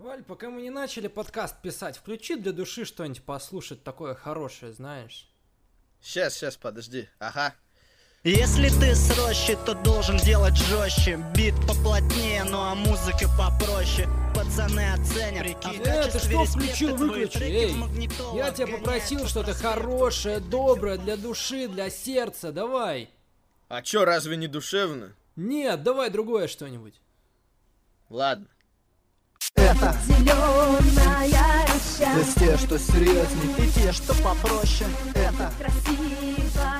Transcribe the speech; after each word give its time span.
Валь, 0.00 0.22
пока 0.22 0.48
мы 0.48 0.62
не 0.62 0.70
начали 0.70 1.08
подкаст 1.08 1.60
писать, 1.60 1.98
включи 1.98 2.36
для 2.36 2.52
души 2.52 2.86
что-нибудь 2.86 3.22
послушать 3.22 3.84
такое 3.84 4.14
хорошее, 4.14 4.72
знаешь. 4.72 5.28
Сейчас, 6.00 6.34
сейчас, 6.34 6.56
подожди. 6.56 7.10
Ага. 7.18 7.54
Если 8.24 8.70
ты 8.70 8.94
с 8.94 9.14
рощи, 9.18 9.58
то 9.66 9.74
должен 9.74 10.16
делать 10.16 10.56
жестче. 10.56 11.22
Бит 11.36 11.54
поплотнее, 11.68 12.44
ну 12.44 12.60
а 12.60 12.74
музыка 12.74 13.26
попроще. 13.36 14.08
Пацаны 14.34 14.90
оценят. 14.94 15.42
Прикинь, 15.42 15.82
э, 15.84 16.10
ты 16.10 16.18
что 16.18 16.46
включил, 16.46 16.96
выключи, 16.96 17.42
эй. 17.42 17.74
Я 18.34 18.52
тебя 18.52 18.78
попросил 18.78 19.26
что-то 19.26 19.52
хорошее, 19.52 20.40
доброе, 20.40 20.96
для 20.96 21.18
души, 21.18 21.68
для 21.68 21.90
сердца, 21.90 22.52
давай. 22.52 23.10
А 23.68 23.82
чё, 23.82 24.06
разве 24.06 24.38
не 24.38 24.48
душевно? 24.48 25.14
Нет, 25.36 25.82
давай 25.82 26.08
другое 26.08 26.48
что-нибудь. 26.48 27.02
Ладно 28.08 28.48
это 29.56 29.96
зеленая 30.06 31.66
роща 31.66 32.18
Есть 32.18 32.34
те, 32.38 32.56
что 32.56 32.78
серьезнее 32.78 33.66
И 33.66 33.70
те, 33.70 33.92
что 33.92 34.14
попроще 34.22 34.90
Это 35.14 35.52
красивое 35.58 36.20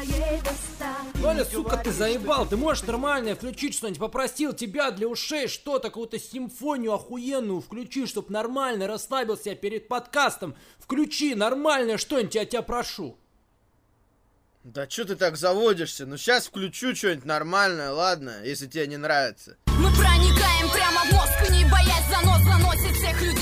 место 0.07 0.87
Валя, 1.15 1.45
сука, 1.45 1.77
ты 1.77 1.93
заебал, 1.93 2.47
ты 2.47 2.57
можешь 2.57 2.85
нормально 2.85 3.35
включить 3.35 3.75
что-нибудь, 3.75 4.01
попросил 4.01 4.55
тебя 4.55 4.91
для 4.91 5.07
ушей 5.07 5.49
что-то, 5.49 5.89
какую-то 5.89 6.19
симфонию 6.19 6.95
охуенную 6.95 7.61
включи, 7.61 8.07
чтоб 8.07 8.31
нормально 8.31 8.87
расслабился 8.87 9.55
перед 9.55 9.87
подкастом. 9.87 10.55
Включи 10.79 11.35
нормальное 11.35 11.99
что-нибудь, 11.99 12.35
я 12.35 12.47
тебя 12.47 12.63
прошу. 12.63 13.19
Да 14.65 14.87
чё 14.87 15.05
ты 15.05 15.15
так 15.15 15.37
заводишься? 15.37 16.07
Ну 16.07 16.17
сейчас 16.17 16.47
включу 16.47 16.95
что-нибудь 16.95 17.27
нормальное, 17.27 17.93
ладно, 17.93 18.43
если 18.43 18.67
тебе 18.67 18.87
не 18.87 18.97
нравится. 18.97 19.59
Мы 19.67 19.91
проникаем 19.91 20.71
прямо 20.73 21.01
в 21.05 21.13
мозг, 21.13 21.40
заносит 22.51 22.97
всех 22.97 23.23
людей 23.23 23.40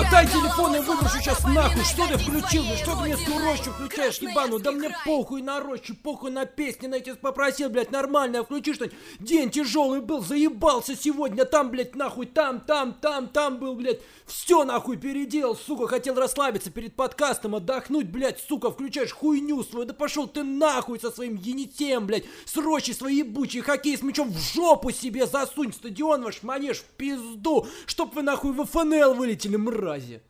Сука, 0.00 0.12
дай 0.12 0.26
телефон, 0.26 0.74
я 0.74 0.82
выброшу 0.82 1.18
сейчас 1.18 1.44
нахуй. 1.44 1.84
Что 1.84 2.06
ты 2.06 2.16
включил? 2.16 2.64
Ну 2.64 2.76
что 2.76 2.96
ты 2.96 3.02
мне 3.02 3.16
свою 3.16 3.44
рощу 3.44 3.70
включаешь, 3.70 4.18
ебану? 4.18 4.58
Да 4.58 4.72
мне 4.72 4.90
похуй 5.04 5.42
на 5.42 5.60
рощу, 5.60 5.94
похуй 5.94 6.30
на 6.30 6.46
песни, 6.46 6.86
на 6.86 6.94
эти 6.94 7.12
попросил, 7.12 7.68
блядь, 7.68 7.90
нормально, 7.90 8.42
включи 8.42 8.72
что-нибудь. 8.72 8.96
День 9.18 9.50
тяжелый 9.50 10.00
был, 10.00 10.22
заебался 10.22 10.96
сегодня, 10.96 11.44
там, 11.44 11.70
блядь, 11.70 11.96
нахуй, 11.96 12.26
там, 12.26 12.60
там, 12.60 12.94
там, 12.94 13.28
там 13.28 13.58
был, 13.58 13.74
блядь. 13.74 14.00
Все 14.26 14.64
нахуй 14.64 14.96
переделал, 14.96 15.56
сука, 15.56 15.86
хотел 15.86 16.14
расслабиться 16.14 16.70
перед 16.70 16.94
подкастом, 16.94 17.56
отдохнуть, 17.56 18.06
блядь, 18.06 18.40
сука, 18.48 18.70
включаешь 18.70 19.12
хуйню 19.12 19.62
свою, 19.64 19.84
да 19.84 19.92
пошел 19.92 20.26
ты 20.26 20.44
нахуй 20.44 21.00
со 21.00 21.10
своим 21.10 21.36
енитем, 21.36 22.06
блядь, 22.06 22.24
с 22.46 22.56
рощи 22.56 22.92
свои 22.92 23.16
ебучий 23.16 23.60
хоккей 23.60 23.98
с 23.98 24.02
мячом 24.02 24.30
в 24.30 24.38
жопу 24.38 24.92
себе 24.92 25.26
засунь, 25.26 25.72
стадион 25.72 26.22
ваш 26.22 26.42
манеж 26.42 26.78
в 26.78 26.84
пизду, 26.96 27.66
чтоб 27.86 28.14
вы 28.14 28.22
нахуй 28.22 28.52
в 28.52 28.64
ФНЛ 28.64 29.14
вылетели, 29.14 29.56
мрази. 29.90 30.22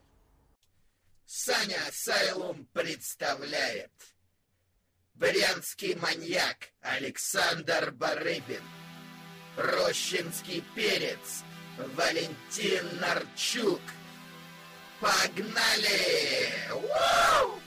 Саня 1.27 1.81
Сайлум 1.93 2.67
представляет 2.73 3.93
Брянский 5.15 5.95
маньяк 5.97 6.71
Александр 6.81 7.93
Барыбин 7.93 8.63
Рощинский 9.57 10.65
перец 10.75 11.45
Валентин 11.95 12.99
Нарчук 13.01 13.83
Погнали! 15.01 16.53
Вау! 16.71 17.60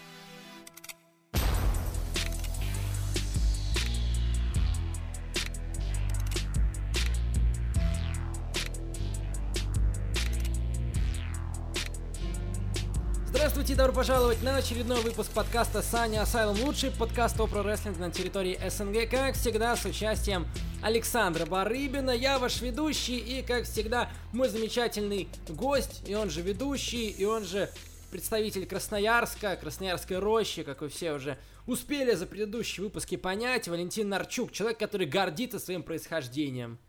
Здравствуйте, 13.44 13.76
добро 13.76 13.92
пожаловать 13.92 14.42
на 14.42 14.56
очередной 14.56 15.02
выпуск 15.02 15.30
подкаста 15.32 15.82
Саня 15.82 16.22
Асайлум, 16.22 16.62
лучший 16.62 16.92
подкаст 16.92 17.38
о 17.42 17.46
прорестлинг 17.46 17.98
на 17.98 18.10
территории 18.10 18.58
СНГ, 18.70 19.12
как 19.12 19.36
всегда 19.36 19.76
с 19.76 19.84
участием 19.84 20.48
Александра 20.82 21.46
Барыбина. 21.46 22.12
Я 22.12 22.40
ваш 22.40 22.62
ведущий 22.62 23.18
и, 23.18 23.42
как 23.42 23.66
всегда, 23.66 24.10
мой 24.32 24.48
замечательный 24.48 25.28
гость, 25.50 26.08
и 26.08 26.16
он 26.16 26.30
же 26.30 26.42
ведущий, 26.42 27.10
и 27.10 27.26
он 27.26 27.44
же 27.44 27.70
представитель 28.12 28.66
Красноярска, 28.66 29.58
Красноярской 29.58 30.20
рощи, 30.20 30.64
как 30.64 30.80
вы 30.80 30.88
все 30.88 31.12
уже 31.12 31.38
успели 31.68 32.14
за 32.14 32.26
предыдущие 32.26 32.86
выпуски 32.86 33.18
понять, 33.18 33.68
Валентин 33.68 34.08
Нарчук, 34.08 34.54
человек, 34.54 34.80
который 34.80 35.06
гордится 35.06 35.60
своим 35.60 35.84
происхождением. 35.84 36.80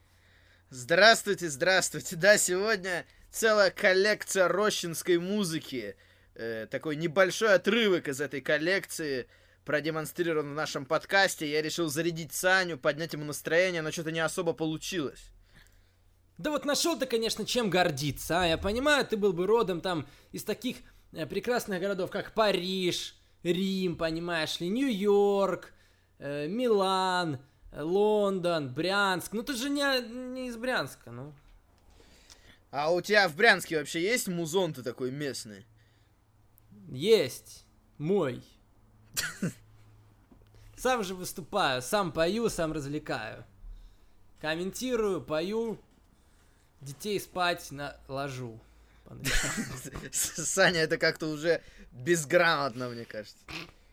Здравствуйте, 0.71 1.51
здравствуйте. 1.51 2.15
Да, 2.15 2.39
сегодня 2.39 3.07
целая 3.33 3.73
коллекция 3.73 4.47
рощинской 4.47 5.19
музыки 5.19 5.97
э, 6.35 6.67
такой 6.71 6.97
небольшой 6.97 7.55
отрывок 7.55 8.09
из 8.09 8.21
этой 8.21 8.41
коллекции 8.41 9.29
продемонстрирован 9.65 10.53
в 10.53 10.55
нашем 10.55 10.85
подкасте. 10.85 11.51
Я 11.51 11.63
решил 11.63 11.89
зарядить 11.89 12.33
Саню, 12.33 12.79
поднять 12.79 13.13
ему 13.13 13.25
настроение, 13.25 13.83
но 13.83 13.91
что-то 13.91 14.13
не 14.13 14.21
особо 14.21 14.53
получилось. 14.53 15.31
Да 16.37 16.51
вот 16.51 16.65
нашел 16.65 16.99
ты, 16.99 17.07
конечно, 17.07 17.47
чем 17.47 17.71
гордиться, 17.71 18.43
а? 18.43 18.47
Я 18.47 18.59
понимаю, 18.59 19.07
ты 19.07 19.17
был 19.17 19.33
бы 19.33 19.47
родом 19.47 19.81
там 19.81 20.07
из 20.33 20.43
таких 20.43 20.79
э, 21.13 21.27
прекрасных 21.27 21.81
городов, 21.81 22.11
как 22.11 22.35
Париж, 22.35 23.17
Рим, 23.45 23.97
понимаешь 23.97 24.59
ли, 24.59 24.69
Нью-Йорк, 24.69 25.73
э, 26.19 26.49
Милан, 26.49 27.39
Лондон, 27.73 28.73
Брянск. 28.73 29.33
Ну 29.33 29.43
ты 29.43 29.55
же 29.55 29.71
не, 29.71 29.83
не 30.33 30.49
из 30.49 30.57
Брянска, 30.57 31.11
ну. 31.11 31.33
А 32.71 32.93
у 32.93 33.01
тебя 33.01 33.29
в 33.29 33.37
Брянске 33.37 33.79
вообще 33.79 34.03
есть 34.03 34.27
музон-то 34.27 34.83
такой 34.83 35.13
местный? 35.13 35.65
Есть. 36.89 37.65
Мой. 37.99 38.43
Сам 40.77 41.03
же 41.03 41.15
выступаю, 41.15 41.81
сам 41.81 42.13
пою, 42.13 42.51
сам 42.51 42.73
развлекаю. 42.73 43.45
Комментирую, 44.41 45.23
пою, 45.23 45.79
детей 46.83 47.19
спать 47.19 47.71
на 47.71 47.97
ложу. 48.09 48.61
Саня, 50.13 50.81
это 50.81 50.99
как-то 50.99 51.29
уже 51.29 51.63
безграмотно, 51.93 52.89
мне 52.89 53.05
кажется. 53.05 53.39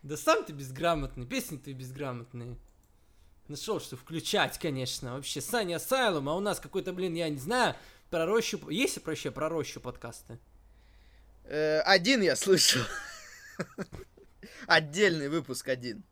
Да 0.03 0.17
сам 0.17 0.43
ты 0.43 0.51
безграмотный, 0.51 1.25
песни 1.25 1.57
ты 1.57 1.73
безграмотные. 1.73 2.57
Нашел, 3.47 3.79
что 3.79 3.97
включать, 3.97 4.57
конечно. 4.57 5.13
Вообще, 5.13 5.41
Саня 5.41 5.75
Асайлум, 5.75 6.27
а 6.29 6.35
у 6.35 6.39
нас 6.39 6.59
какой-то, 6.59 6.93
блин, 6.93 7.13
я 7.13 7.29
не 7.29 7.37
знаю, 7.37 7.75
про 8.09 8.25
рощу... 8.25 8.69
Есть 8.69 9.05
вообще 9.05 9.31
про 9.31 9.49
рощу 9.49 9.79
подкасты? 9.79 10.39
Э, 11.45 11.81
один 11.81 12.21
я 12.21 12.35
слышал. 12.35 12.81
Отдельный 14.67 15.29
выпуск 15.29 15.67
один. 15.69 16.03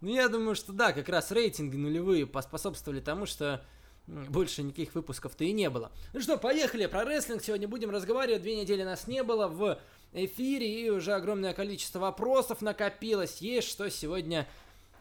Ну, 0.00 0.14
я 0.14 0.28
думаю, 0.28 0.54
что 0.54 0.72
да, 0.72 0.92
как 0.92 1.08
раз 1.08 1.30
рейтинги 1.30 1.76
нулевые 1.76 2.26
поспособствовали 2.26 3.00
тому, 3.00 3.26
что 3.26 3.64
больше 4.06 4.62
никаких 4.62 4.94
выпусков-то 4.94 5.44
и 5.44 5.52
не 5.52 5.68
было. 5.70 5.90
Ну 6.12 6.20
что, 6.20 6.36
поехали 6.36 6.86
про 6.86 7.04
рестлинг. 7.04 7.42
Сегодня 7.42 7.66
будем 7.66 7.90
разговаривать. 7.90 8.42
Две 8.42 8.56
недели 8.56 8.82
нас 8.82 9.08
не 9.08 9.22
было 9.22 9.48
в 9.48 9.80
эфире, 10.12 10.86
и 10.86 10.90
уже 10.90 11.12
огромное 11.12 11.54
количество 11.54 11.98
вопросов 11.98 12.62
накопилось. 12.62 13.38
Есть 13.38 13.68
что 13.68 13.90
сегодня 13.90 14.46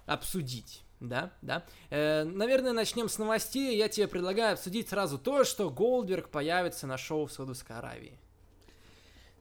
обсудить. 0.06 0.82
Да, 1.00 1.32
да. 1.42 1.64
Э, 1.90 2.24
наверное, 2.24 2.74
начнем 2.74 3.10
с 3.10 3.18
новостей. 3.18 3.78
Я 3.78 3.90
тебе 3.90 4.08
предлагаю 4.08 4.54
обсудить 4.54 4.90
сразу 4.90 5.20
то, 5.20 5.44
что 5.44 5.70
Голдберг 5.70 6.30
появится 6.30 6.88
на 6.88 6.98
шоу 6.98 7.26
в 7.26 7.32
Саудовской 7.32 7.78
Аравии. 7.78 8.18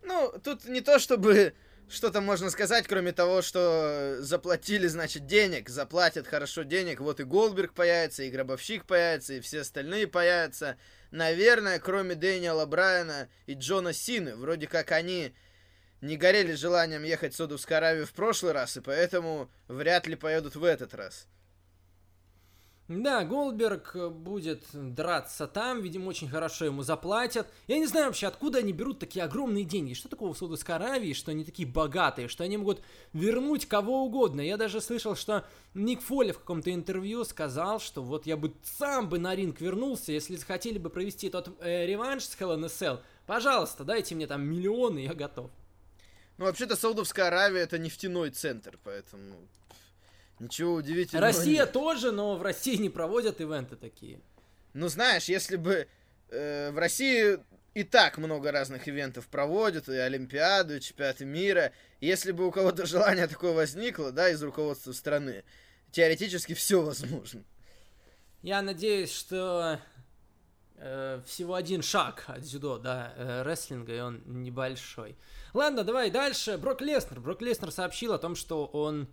Ну, 0.05 0.33
тут 0.43 0.67
не 0.67 0.83
то 0.83 0.99
чтобы 0.99 1.55
что-то 1.89 2.21
можно 2.21 2.51
сказать, 2.51 2.87
кроме 2.87 3.13
того, 3.13 3.43
что 3.43 4.17
заплатили, 4.21 4.87
значит, 4.87 5.27
денег, 5.27 5.69
заплатят 5.69 6.27
хорошо 6.27 6.63
денег, 6.63 7.01
вот 7.01 7.21
и 7.21 7.25
Голдберг 7.25 7.73
появится, 7.73 8.23
и 8.23 8.31
Гробовщик 8.31 8.85
появится, 8.85 9.35
и 9.35 9.41
все 9.41 9.61
остальные 9.61 10.07
появятся. 10.07 10.77
Наверное, 11.11 11.79
кроме 11.79 12.15
Дэниела 12.15 12.67
Брайана 12.67 13.29
и 13.47 13.55
Джона 13.55 13.93
Сины, 13.93 14.37
вроде 14.37 14.67
как 14.67 14.93
они 14.93 15.35
не 16.01 16.17
горели 16.17 16.53
желанием 16.55 17.03
ехать 17.03 17.33
в 17.33 17.37
Саудовскую 17.37 17.79
Аравию 17.79 18.07
в 18.07 18.13
прошлый 18.13 18.53
раз, 18.53 18.77
и 18.77 18.81
поэтому 18.81 19.51
вряд 19.69 20.07
ли 20.07 20.17
поедут 20.17 20.57
в 20.57 20.65
этот 20.65 20.95
раз. 20.95 21.27
Да, 22.87 23.25
Голдберг 23.25 23.97
будет 24.11 24.65
драться 24.75 25.47
там, 25.47 25.81
видимо, 25.81 26.09
очень 26.09 26.29
хорошо 26.29 26.67
ему 26.67 26.83
заплатят. 26.83 27.47
Я 27.67 27.79
не 27.79 27.87
знаю 27.87 28.07
вообще, 28.07 28.27
откуда 28.27 28.59
они 28.59 28.73
берут 28.73 28.99
такие 28.99 29.25
огромные 29.25 29.65
деньги. 29.65 29.95
Что 29.95 30.11
такого 30.11 30.35
в 30.35 30.39
Саудовской 30.39 30.75
Аравии, 30.75 31.15
что 31.15 31.31
они 31.31 31.45
такие 31.45 31.67
богатые, 31.67 32.29
что 32.29 32.45
они 32.45 32.59
могут 32.59 32.83
вернуть 33.15 33.67
кого 33.67 34.05
угодно. 34.05 34.43
Я 34.43 34.59
даже 34.59 34.83
слышал, 34.83 35.17
что 35.17 35.47
Ник 35.73 36.03
Фолли 36.03 36.33
в 36.33 36.41
каком-то 36.41 36.75
интервью 36.75 37.25
сказал, 37.25 37.81
что 37.81 38.03
вот 38.03 38.27
я 38.27 38.37
бы 38.37 38.53
сам 38.63 39.09
бы 39.09 39.19
на 39.19 39.35
ринг 39.35 39.63
вернулся, 39.63 40.13
если 40.13 40.37
хотели 40.37 40.77
бы 40.77 40.91
провести 40.91 41.31
тот 41.31 41.57
э, 41.61 41.87
реванш 41.87 42.25
с 42.25 42.37
Hell 42.39 42.55
in 42.55 42.65
a 42.65 42.69
Cell. 42.69 43.01
Пожалуйста, 43.27 43.85
дайте 43.85 44.15
мне 44.15 44.27
там 44.27 44.43
миллионы, 44.43 44.99
я 44.99 45.15
готов. 45.15 45.51
Ну, 46.37 46.45
вообще-то 46.45 46.77
Саудовская 46.77 47.29
Аравия 47.29 47.61
это 47.61 47.79
нефтяной 47.79 48.29
центр, 48.29 48.79
поэтому 48.85 49.37
Ничего 50.39 50.75
удивительного. 50.75 51.27
Россия 51.27 51.63
нет. 51.63 51.73
тоже, 51.73 52.13
но 52.13 52.37
в 52.37 52.43
России 52.43 52.77
не 52.77 52.91
проводят 52.91 53.41
ивенты 53.41 53.77
такие. 53.77 54.21
Ну, 54.73 54.89
знаешь, 54.89 55.25
если 55.25 55.57
бы 55.57 55.87
э, 56.31 56.71
в 56.73 56.79
России 56.79 57.39
и 57.75 57.83
так 57.83 58.19
много 58.19 58.53
разных 58.53 58.89
ивентов 58.89 59.27
проводят, 59.29 59.89
и 59.89 59.97
Олимпиаду, 59.97 60.77
и 60.77 60.81
чемпионаты 60.81 61.25
мира. 61.25 61.73
Если 62.01 62.33
бы 62.33 62.47
у 62.47 62.51
кого-то 62.51 62.87
желание 62.87 63.27
такое 63.27 63.53
возникло, 63.53 64.13
да, 64.13 64.31
из 64.31 64.43
руководства 64.43 64.93
страны, 64.93 65.45
теоретически 65.91 66.55
все 66.55 66.83
возможно. 66.83 67.45
Я 68.43 68.63
надеюсь, 68.63 69.13
что 69.13 69.81
э, 70.77 71.21
всего 71.27 71.55
один 71.55 71.83
шаг 71.83 72.25
от 72.27 72.43
дзюдо, 72.43 72.79
да, 72.79 73.13
э, 73.17 73.43
рестлинга, 73.43 73.95
и 73.95 74.01
он 74.01 74.23
небольшой. 74.27 75.17
Ладно, 75.53 75.83
давай 75.83 76.11
дальше. 76.11 76.59
Брок 76.59 76.81
Леснер. 76.81 77.21
Брок 77.21 77.43
Леснер 77.43 77.73
сообщил 77.73 78.13
о 78.13 78.19
том, 78.19 78.37
что 78.37 78.67
он 78.67 79.09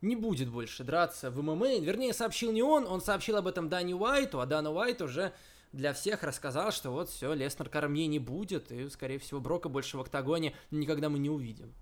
не 0.00 0.16
будет 0.16 0.48
больше 0.50 0.84
драться 0.84 1.30
в 1.30 1.42
ММА. 1.42 1.78
Вернее, 1.80 2.12
сообщил 2.12 2.52
не 2.52 2.62
он, 2.62 2.86
он 2.86 3.00
сообщил 3.00 3.36
об 3.36 3.46
этом 3.46 3.68
Дани 3.68 3.92
Уайту, 3.94 4.40
а 4.40 4.46
Дана 4.46 4.70
Уайт 4.70 5.00
уже 5.02 5.32
для 5.72 5.92
всех 5.92 6.22
рассказал, 6.22 6.70
что 6.72 6.90
вот 6.90 7.10
все, 7.10 7.32
Леснер 7.34 7.68
Кармье 7.68 8.06
не 8.06 8.18
будет, 8.18 8.70
и, 8.72 8.88
скорее 8.88 9.18
всего, 9.18 9.40
Брока 9.40 9.68
больше 9.68 9.96
в 9.96 10.00
октагоне 10.00 10.54
никогда 10.70 11.08
мы 11.08 11.18
не 11.18 11.28
увидим. 11.30 11.74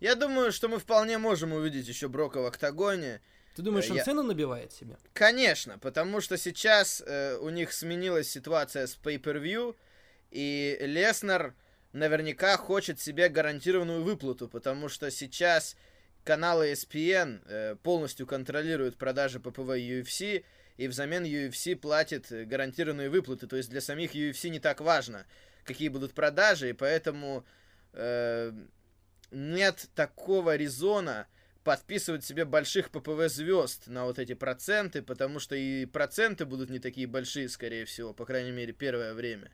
Я 0.00 0.14
думаю, 0.14 0.52
что 0.52 0.68
мы 0.68 0.78
вполне 0.78 1.18
можем 1.18 1.52
увидеть 1.52 1.88
еще 1.88 2.08
Брока 2.08 2.40
в 2.40 2.46
октагоне. 2.46 3.20
Ты 3.56 3.62
думаешь, 3.62 3.86
Э, 3.86 3.90
он 3.90 3.96
я- 3.96 4.04
цену 4.04 4.22
набивает 4.22 4.72
себе? 4.72 4.96
Конечно, 5.12 5.78
потому 5.78 6.20
что 6.20 6.36
сейчас 6.38 7.02
э, 7.06 7.36
у 7.38 7.48
них 7.50 7.72
сменилась 7.72 8.30
ситуация 8.30 8.86
с 8.86 8.96
Pay-Per-View, 9.02 9.74
и 10.30 10.78
Леснер 10.82 11.54
наверняка 11.92 12.56
хочет 12.56 13.00
себе 13.00 13.28
гарантированную 13.28 14.02
выплату, 14.04 14.46
потому 14.48 14.88
что 14.88 15.10
сейчас 15.10 15.74
каналы 16.28 16.72
ESPN 16.72 17.40
э, 17.46 17.76
полностью 17.82 18.26
контролируют 18.26 18.98
продажи 18.98 19.40
ППВ 19.40 19.70
UFC, 19.78 20.44
и 20.76 20.86
взамен 20.86 21.24
UFC 21.24 21.74
платит 21.74 22.30
э, 22.30 22.44
гарантированные 22.44 23.08
выплаты. 23.08 23.46
То 23.46 23.56
есть 23.56 23.70
для 23.70 23.80
самих 23.80 24.14
UFC 24.14 24.50
не 24.50 24.60
так 24.60 24.82
важно, 24.82 25.24
какие 25.64 25.88
будут 25.88 26.12
продажи, 26.12 26.68
и 26.68 26.72
поэтому 26.74 27.46
э, 27.94 28.52
нет 29.30 29.88
такого 29.94 30.54
резона 30.54 31.26
подписывать 31.64 32.26
себе 32.26 32.44
больших 32.44 32.90
ППВ 32.90 33.28
звезд 33.28 33.86
на 33.86 34.04
вот 34.04 34.18
эти 34.18 34.34
проценты, 34.34 35.00
потому 35.00 35.38
что 35.38 35.56
и 35.56 35.86
проценты 35.86 36.44
будут 36.44 36.68
не 36.68 36.78
такие 36.78 37.06
большие, 37.06 37.48
скорее 37.48 37.86
всего, 37.86 38.12
по 38.12 38.26
крайней 38.26 38.52
мере, 38.52 38.74
первое 38.74 39.14
время. 39.14 39.50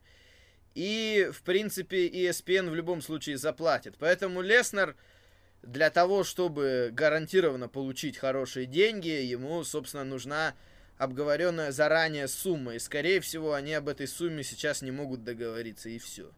И, 0.75 1.31
в 1.33 1.43
принципе, 1.45 2.09
ESPN 2.09 2.69
в 2.69 2.75
любом 2.75 3.01
случае 3.01 3.39
заплатит. 3.39 3.95
Поэтому 3.97 4.43
Леснер 4.43 4.97
для 5.67 5.91
того, 5.91 6.25
чтобы 6.25 6.91
гарантированно 6.93 7.69
получить 7.69 8.17
хорошие 8.17 8.67
деньги, 8.67 9.09
ему, 9.09 9.63
собственно, 9.65 10.05
нужна 10.05 10.55
обговоренная 10.99 11.73
заранее 11.73 12.29
сумма. 12.29 12.75
И, 12.75 12.79
скорее 12.79 13.21
всего, 13.21 13.55
они 13.55 13.75
об 13.75 13.89
этой 13.89 14.07
сумме 14.07 14.43
сейчас 14.45 14.83
не 14.83 14.91
могут 14.91 15.25
договориться, 15.25 15.89
и 15.89 15.99
все. 15.99 16.31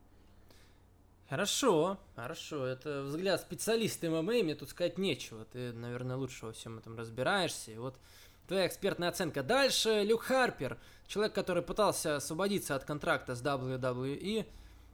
Хорошо, 1.28 1.98
хорошо. 2.14 2.64
Это 2.64 3.02
взгляд 3.02 3.40
специалиста 3.40 4.08
ММА, 4.08 4.44
мне 4.44 4.54
тут 4.54 4.70
сказать 4.70 4.96
нечего. 4.96 5.44
Ты, 5.44 5.72
наверное, 5.72 6.16
лучше 6.16 6.46
во 6.46 6.52
всем 6.52 6.78
этом 6.78 6.96
разбираешься. 6.96 7.72
И 7.72 7.78
вот 7.78 7.98
твоя 8.46 8.66
экспертная 8.68 9.08
оценка. 9.08 9.42
Дальше 9.42 10.04
Люк 10.04 10.22
Харпер, 10.22 10.78
человек, 11.08 11.34
который 11.34 11.64
пытался 11.64 12.16
освободиться 12.16 12.76
от 12.76 12.84
контракта 12.84 13.34
с 13.34 13.42
WWE, 13.42 14.46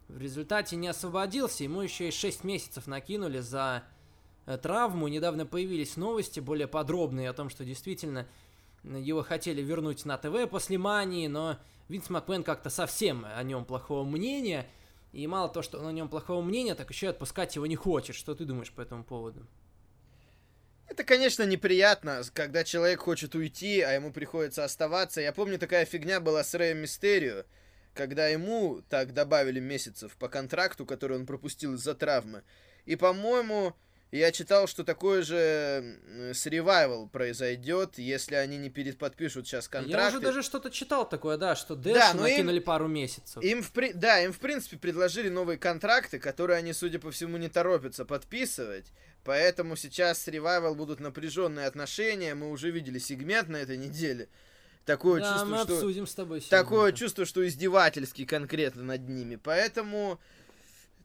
в 0.08 0.18
результате 0.18 0.76
не 0.76 0.88
освободился. 0.88 1.64
Ему 1.64 1.82
еще 1.82 2.08
и 2.08 2.10
6 2.10 2.44
месяцев 2.44 2.86
накинули 2.86 3.40
за 3.40 3.84
травму. 4.62 5.08
Недавно 5.08 5.46
появились 5.46 5.96
новости 5.96 6.40
более 6.40 6.68
подробные 6.68 7.30
о 7.30 7.32
том, 7.32 7.50
что 7.50 7.64
действительно 7.64 8.26
его 8.84 9.22
хотели 9.22 9.62
вернуть 9.62 10.04
на 10.04 10.18
ТВ 10.18 10.48
после 10.50 10.78
мании, 10.78 11.26
но 11.28 11.58
Винс 11.88 12.10
Макмен 12.10 12.42
как-то 12.42 12.70
совсем 12.70 13.24
о 13.24 13.42
нем 13.42 13.64
плохого 13.64 14.04
мнения. 14.04 14.66
И 15.12 15.26
мало 15.26 15.48
то, 15.48 15.62
что 15.62 15.78
он 15.78 15.86
о 15.86 15.92
нем 15.92 16.08
плохого 16.08 16.42
мнения, 16.42 16.74
так 16.74 16.90
еще 16.90 17.06
и 17.06 17.10
отпускать 17.10 17.54
его 17.54 17.66
не 17.66 17.76
хочет. 17.76 18.16
Что 18.16 18.34
ты 18.34 18.44
думаешь 18.44 18.72
по 18.72 18.80
этому 18.80 19.04
поводу? 19.04 19.46
Это, 20.88 21.04
конечно, 21.04 21.44
неприятно, 21.44 22.22
когда 22.34 22.64
человек 22.64 23.00
хочет 23.00 23.34
уйти, 23.34 23.80
а 23.80 23.92
ему 23.92 24.12
приходится 24.12 24.64
оставаться. 24.64 25.20
Я 25.20 25.32
помню, 25.32 25.58
такая 25.58 25.84
фигня 25.84 26.20
была 26.20 26.44
с 26.44 26.54
Рэем 26.54 26.78
Мистерио, 26.78 27.44
когда 27.94 28.28
ему 28.28 28.82
так 28.88 29.14
добавили 29.14 29.60
месяцев 29.60 30.16
по 30.16 30.28
контракту, 30.28 30.84
который 30.84 31.18
он 31.18 31.26
пропустил 31.26 31.74
из-за 31.74 31.94
травмы. 31.94 32.42
И, 32.84 32.96
по-моему, 32.96 33.74
я 34.18 34.30
читал, 34.30 34.66
что 34.66 34.84
такое 34.84 35.22
же 35.22 35.98
с 36.34 36.44
Ревайвал 36.46 37.08
произойдет, 37.08 37.96
если 37.96 38.34
они 38.34 38.58
не 38.58 38.68
переподпишут 38.68 39.46
сейчас 39.46 39.64
Я 39.64 39.70
контракты. 39.70 40.18
уже 40.18 40.26
даже 40.26 40.42
что-то 40.42 40.70
читал 40.70 41.08
такое, 41.08 41.38
да, 41.38 41.56
что 41.56 41.74
Дэшу 41.74 41.98
Да, 41.98 42.12
но 42.14 42.26
им- 42.26 42.32
накинули 42.34 42.58
пару 42.58 42.88
месяцев. 42.88 43.42
Им, 43.42 43.62
в 43.62 43.72
да, 43.94 44.20
им, 44.20 44.32
в 44.32 44.38
принципе, 44.38 44.76
предложили 44.76 45.30
новые 45.30 45.56
контракты, 45.58 46.18
которые 46.18 46.58
они, 46.58 46.74
судя 46.74 46.98
по 46.98 47.10
всему, 47.10 47.38
не 47.38 47.48
торопятся 47.48 48.04
подписывать. 48.04 48.86
Поэтому 49.24 49.76
сейчас 49.76 50.20
с 50.20 50.28
Revival 50.28 50.74
будут 50.74 51.00
напряженные 51.00 51.66
отношения. 51.66 52.34
Мы 52.34 52.50
уже 52.50 52.70
видели 52.70 52.98
сегмент 52.98 53.48
на 53.48 53.56
этой 53.56 53.78
неделе. 53.78 54.28
Такое 54.84 55.20
да, 55.20 55.32
чувство, 55.32 55.48
мы 55.48 55.58
что... 55.62 55.74
обсудим 55.74 56.06
с 56.06 56.14
тобой 56.14 56.40
сегодня. 56.40 56.58
Такое 56.58 56.92
чувство, 56.92 57.24
что 57.24 57.46
издевательский 57.46 58.26
конкретно 58.26 58.82
над 58.82 59.08
ними. 59.08 59.36
Поэтому 59.36 60.18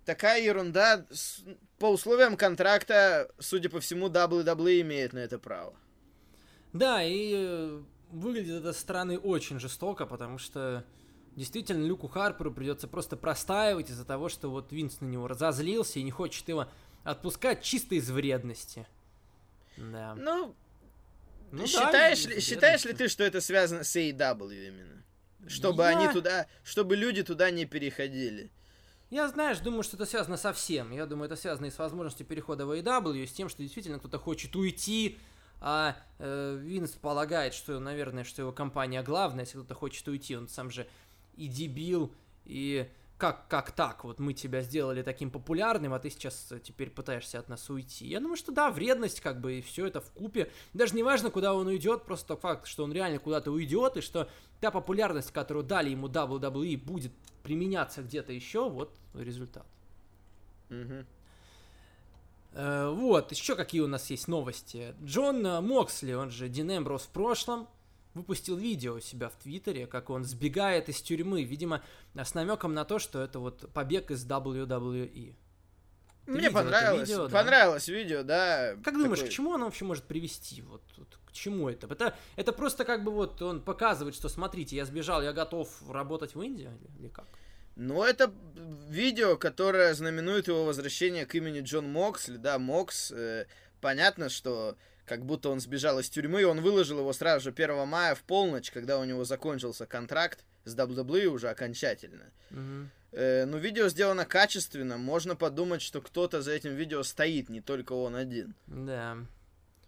такая 0.07 0.41
ерунда. 0.41 1.05
С- 1.11 1.43
По 1.77 1.91
условиям 1.91 2.35
контракта, 2.37 3.29
судя 3.37 3.69
по 3.69 3.79
всему, 3.79 4.07
WWE 4.07 4.81
имеет 4.81 5.13
на 5.13 5.19
это 5.19 5.37
право. 5.37 5.75
Да, 6.73 7.03
и 7.03 7.33
э, 7.35 7.81
выглядит 8.09 8.55
это 8.61 8.73
со 8.73 8.79
стороны 8.81 9.19
очень 9.19 9.59
жестоко, 9.59 10.07
потому 10.07 10.39
что 10.39 10.83
действительно 11.35 11.85
Люку 11.85 12.07
Харперу 12.07 12.51
придется 12.51 12.87
просто 12.87 13.15
простаивать 13.15 13.91
из-за 13.91 14.05
того, 14.05 14.27
что 14.29 14.49
вот 14.49 14.71
Винс 14.71 15.01
на 15.01 15.05
него 15.05 15.27
разозлился 15.27 15.99
и 15.99 16.03
не 16.03 16.09
хочет 16.11 16.47
его 16.49 16.67
отпускать 17.03 17.61
чисто 17.61 17.93
из 17.93 18.09
вредности. 18.09 18.87
Да. 19.77 20.15
Ну, 20.15 20.55
Ну 21.51 21.59
да, 21.61 21.67
считаешь, 21.67 22.19
из 22.21 22.27
ли, 22.27 22.39
считаешь 22.41 22.85
ли 22.85 22.93
ты, 22.93 23.07
что 23.07 23.23
это 23.23 23.39
связано 23.39 23.83
с 23.83 23.95
AEW 23.95 24.67
именно? 24.67 25.03
Чтобы 25.47 25.83
Я- 25.83 25.89
они 25.89 26.11
туда, 26.11 26.47
чтобы 26.63 26.95
люди 26.95 27.23
туда 27.23 27.51
не 27.51 27.65
переходили. 27.65 28.51
Я, 29.09 29.27
знаешь, 29.29 29.59
думаю, 29.59 29.83
что 29.83 29.95
это 29.95 30.05
связано 30.05 30.35
со 30.35 30.51
всем. 30.51 30.91
Я 30.91 31.05
думаю, 31.05 31.27
это 31.27 31.37
связано 31.37 31.67
и 31.67 31.71
с 31.71 31.79
возможностью 31.79 32.25
перехода 32.25 32.65
в 32.65 32.71
AEW, 32.71 33.17
и 33.17 33.25
с 33.25 33.31
тем, 33.31 33.47
что 33.47 33.63
действительно 33.63 33.99
кто-то 33.99 34.19
хочет 34.19 34.55
уйти, 34.55 35.17
а 35.61 35.95
э, 36.19 36.57
Винс 36.61 36.91
полагает, 36.91 37.53
что, 37.53 37.79
наверное, 37.79 38.25
что 38.25 38.41
его 38.41 38.51
компания 38.51 39.01
главная, 39.01 39.45
если 39.45 39.57
кто-то 39.57 39.75
хочет 39.75 40.07
уйти, 40.07 40.35
он 40.35 40.49
сам 40.49 40.69
же 40.69 40.87
и 41.35 41.47
дебил, 41.47 42.13
и 42.43 42.89
как, 43.17 43.47
как 43.47 43.71
так? 43.71 44.03
Вот 44.03 44.19
мы 44.19 44.33
тебя 44.33 44.61
сделали 44.61 45.01
таким 45.01 45.31
популярным, 45.31 45.93
а 45.93 45.99
ты 45.99 46.09
сейчас 46.09 46.51
э, 46.51 46.59
теперь 46.59 46.89
пытаешься 46.91 47.39
от 47.39 47.49
нас 47.49 47.69
уйти. 47.69 48.05
Я 48.05 48.19
думаю, 48.19 48.35
что 48.35 48.51
да, 48.51 48.69
вредность, 48.69 49.21
как 49.21 49.41
бы, 49.41 49.57
и 49.57 49.61
все 49.61 49.87
это 49.87 50.01
в 50.01 50.11
купе. 50.11 50.51
Даже 50.73 50.95
не 50.95 51.01
важно, 51.01 51.31
куда 51.31 51.53
он 51.53 51.65
уйдет, 51.65 52.03
просто 52.03 52.35
факт, 52.35 52.67
что 52.67 52.83
он 52.83 52.91
реально 52.91 53.19
куда-то 53.19 53.51
уйдет, 53.51 53.97
и 53.97 54.01
что 54.01 54.29
та 54.59 54.69
популярность, 54.69 55.31
которую 55.31 55.65
дали 55.65 55.89
ему 55.89 56.07
WWE, 56.07 56.77
будет 56.77 57.11
применяться 57.47 58.03
где-то 58.03 58.33
еще, 58.33 58.69
вот 58.69 58.93
результат. 59.13 59.65
Э, 62.51 62.89
вот, 62.93 63.31
еще 63.31 63.55
какие 63.55 63.79
у 63.79 63.87
нас 63.87 64.09
есть 64.09 64.27
новости. 64.27 64.93
Джон 65.01 65.45
э, 65.45 65.61
Моксли, 65.61 66.11
он 66.11 66.29
же 66.29 66.49
Дин 66.49 66.75
Эмброс 66.75 67.03
в 67.03 67.09
прошлом, 67.09 67.69
выпустил 68.13 68.57
видео 68.57 68.95
у 68.95 68.99
себя 68.99 69.29
в 69.29 69.35
Твиттере, 69.35 69.87
как 69.87 70.09
он 70.09 70.25
сбегает 70.25 70.89
из 70.89 71.01
тюрьмы, 71.01 71.43
видимо, 71.43 71.81
с 72.15 72.33
намеком 72.33 72.73
на 72.73 72.83
то, 72.83 72.99
что 72.99 73.21
это 73.21 73.39
вот 73.39 73.71
побег 73.71 74.11
из 74.11 74.25
WWE. 74.25 75.35
Ты 76.27 76.33
Мне 76.33 76.51
понравилось. 76.51 77.07
видео, 77.07 77.27
да? 77.27 77.33
понравилось 77.33 77.87
видео, 77.87 78.21
да. 78.23 78.75
Как 78.83 78.95
думаешь, 78.95 79.19
такой- 79.19 79.29
к 79.29 79.33
чему 79.33 79.53
оно 79.53 79.65
вообще 79.65 79.85
может 79.85 80.03
привести? 80.03 80.61
Вот, 80.61 80.81
вот 80.97 81.07
к 81.25 81.31
чему 81.31 81.69
это? 81.69 81.87
это? 81.87 82.15
Это 82.35 82.51
просто 82.51 82.83
как 82.83 83.05
бы 83.05 83.11
вот 83.13 83.41
он 83.41 83.61
показывает, 83.61 84.13
что 84.13 84.27
смотрите, 84.27 84.75
я 84.75 84.83
сбежал, 84.83 85.23
я 85.23 85.31
готов 85.31 85.69
работать 85.89 86.35
в 86.35 86.41
Индии 86.41 86.63
или, 86.63 86.99
или 86.99 87.07
как? 87.07 87.25
Ну, 87.77 88.03
это 88.03 88.33
видео, 88.89 89.37
которое 89.37 89.93
знаменует 89.93 90.49
его 90.49 90.65
возвращение 90.65 91.25
к 91.25 91.33
имени 91.35 91.61
Джон 91.61 91.89
Моксли, 91.89 92.35
да, 92.35 92.59
Мокс. 92.59 93.11
э, 93.11 93.45
понятно, 93.79 94.27
что 94.27 94.75
как 95.05 95.25
будто 95.25 95.47
он 95.49 95.61
сбежал 95.61 95.99
из 95.99 96.09
тюрьмы, 96.09 96.45
он 96.45 96.59
выложил 96.59 96.99
его 96.99 97.13
сразу 97.13 97.45
же 97.45 97.51
1 97.53 97.85
мая 97.87 98.15
в 98.15 98.23
полночь, 98.23 98.69
когда 98.71 98.99
у 98.99 99.05
него 99.05 99.23
закончился 99.23 99.85
контракт 99.85 100.43
с 100.67 100.75
WWE 100.75 101.25
уже 101.25 101.49
окончательно. 101.49 102.31
Мгм. 102.49 102.91
Э, 103.11 103.45
ну, 103.45 103.57
видео 103.57 103.87
сделано 103.89 104.25
качественно, 104.25 104.97
можно 104.97 105.35
подумать, 105.35 105.81
что 105.81 106.01
кто-то 106.01 106.41
за 106.41 106.51
этим 106.51 106.75
видео 106.75 107.03
стоит, 107.03 107.49
не 107.49 107.61
только 107.61 107.93
он 107.93 108.15
один. 108.15 108.53
Да. 108.67 109.17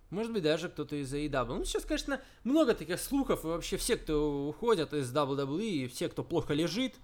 Может 0.09 0.33
быть, 0.33 0.41
даже 0.41 0.69
кто-то 0.69 0.95
из 0.95 1.13
AEW. 1.13 1.45
Ну, 1.59 1.65
сейчас, 1.65 1.86
конечно, 1.86 2.21
много 2.43 2.74
таких 2.74 3.00
слухов, 3.00 3.43
и 3.43 3.48
вообще 3.48 3.77
все, 3.77 3.98
кто 3.98 4.48
уходят 4.48 4.93
из 4.93 5.13
WWE, 5.13 5.63
и 5.63 5.88
все, 5.88 6.09
кто 6.09 6.24
плохо 6.24 6.53
лежит, 6.53 6.95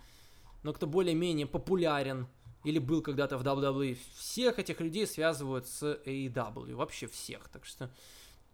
но 0.63 0.73
кто 0.73 0.87
более-менее 0.87 1.45
популярен 1.45 2.27
или 2.63 2.79
был 2.79 3.03
когда-то 3.03 3.37
в 3.37 3.43
WWE, 3.43 3.95
всех 4.15 4.57
этих 4.57 4.81
людей 4.81 5.05
связывают 5.05 5.67
с 5.67 5.83
AEW. 6.05 6.73
Вообще 6.73 7.07
всех. 7.07 7.47
Так 7.49 7.65
что 7.65 7.91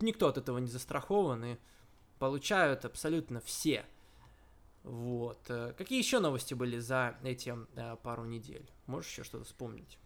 никто 0.02 0.28
от 0.28 0.38
этого 0.38 0.58
не 0.58 0.68
застрахован, 0.68 1.46
и 1.46 1.58
получают 2.20 2.84
абсолютно 2.84 3.40
все. 3.40 3.86
Вот. 4.84 5.40
э, 5.50 5.74
Какие 5.78 6.00
еще 6.00 6.20
новости 6.20 6.54
были 6.54 6.80
за 6.80 7.16
эти 7.24 7.54
э, 7.76 7.96
пару 8.02 8.26
недель? 8.26 8.70
Можешь 8.88 9.12
еще 9.12 9.24
что-то 9.24 9.46
вспомнить? 9.46 9.98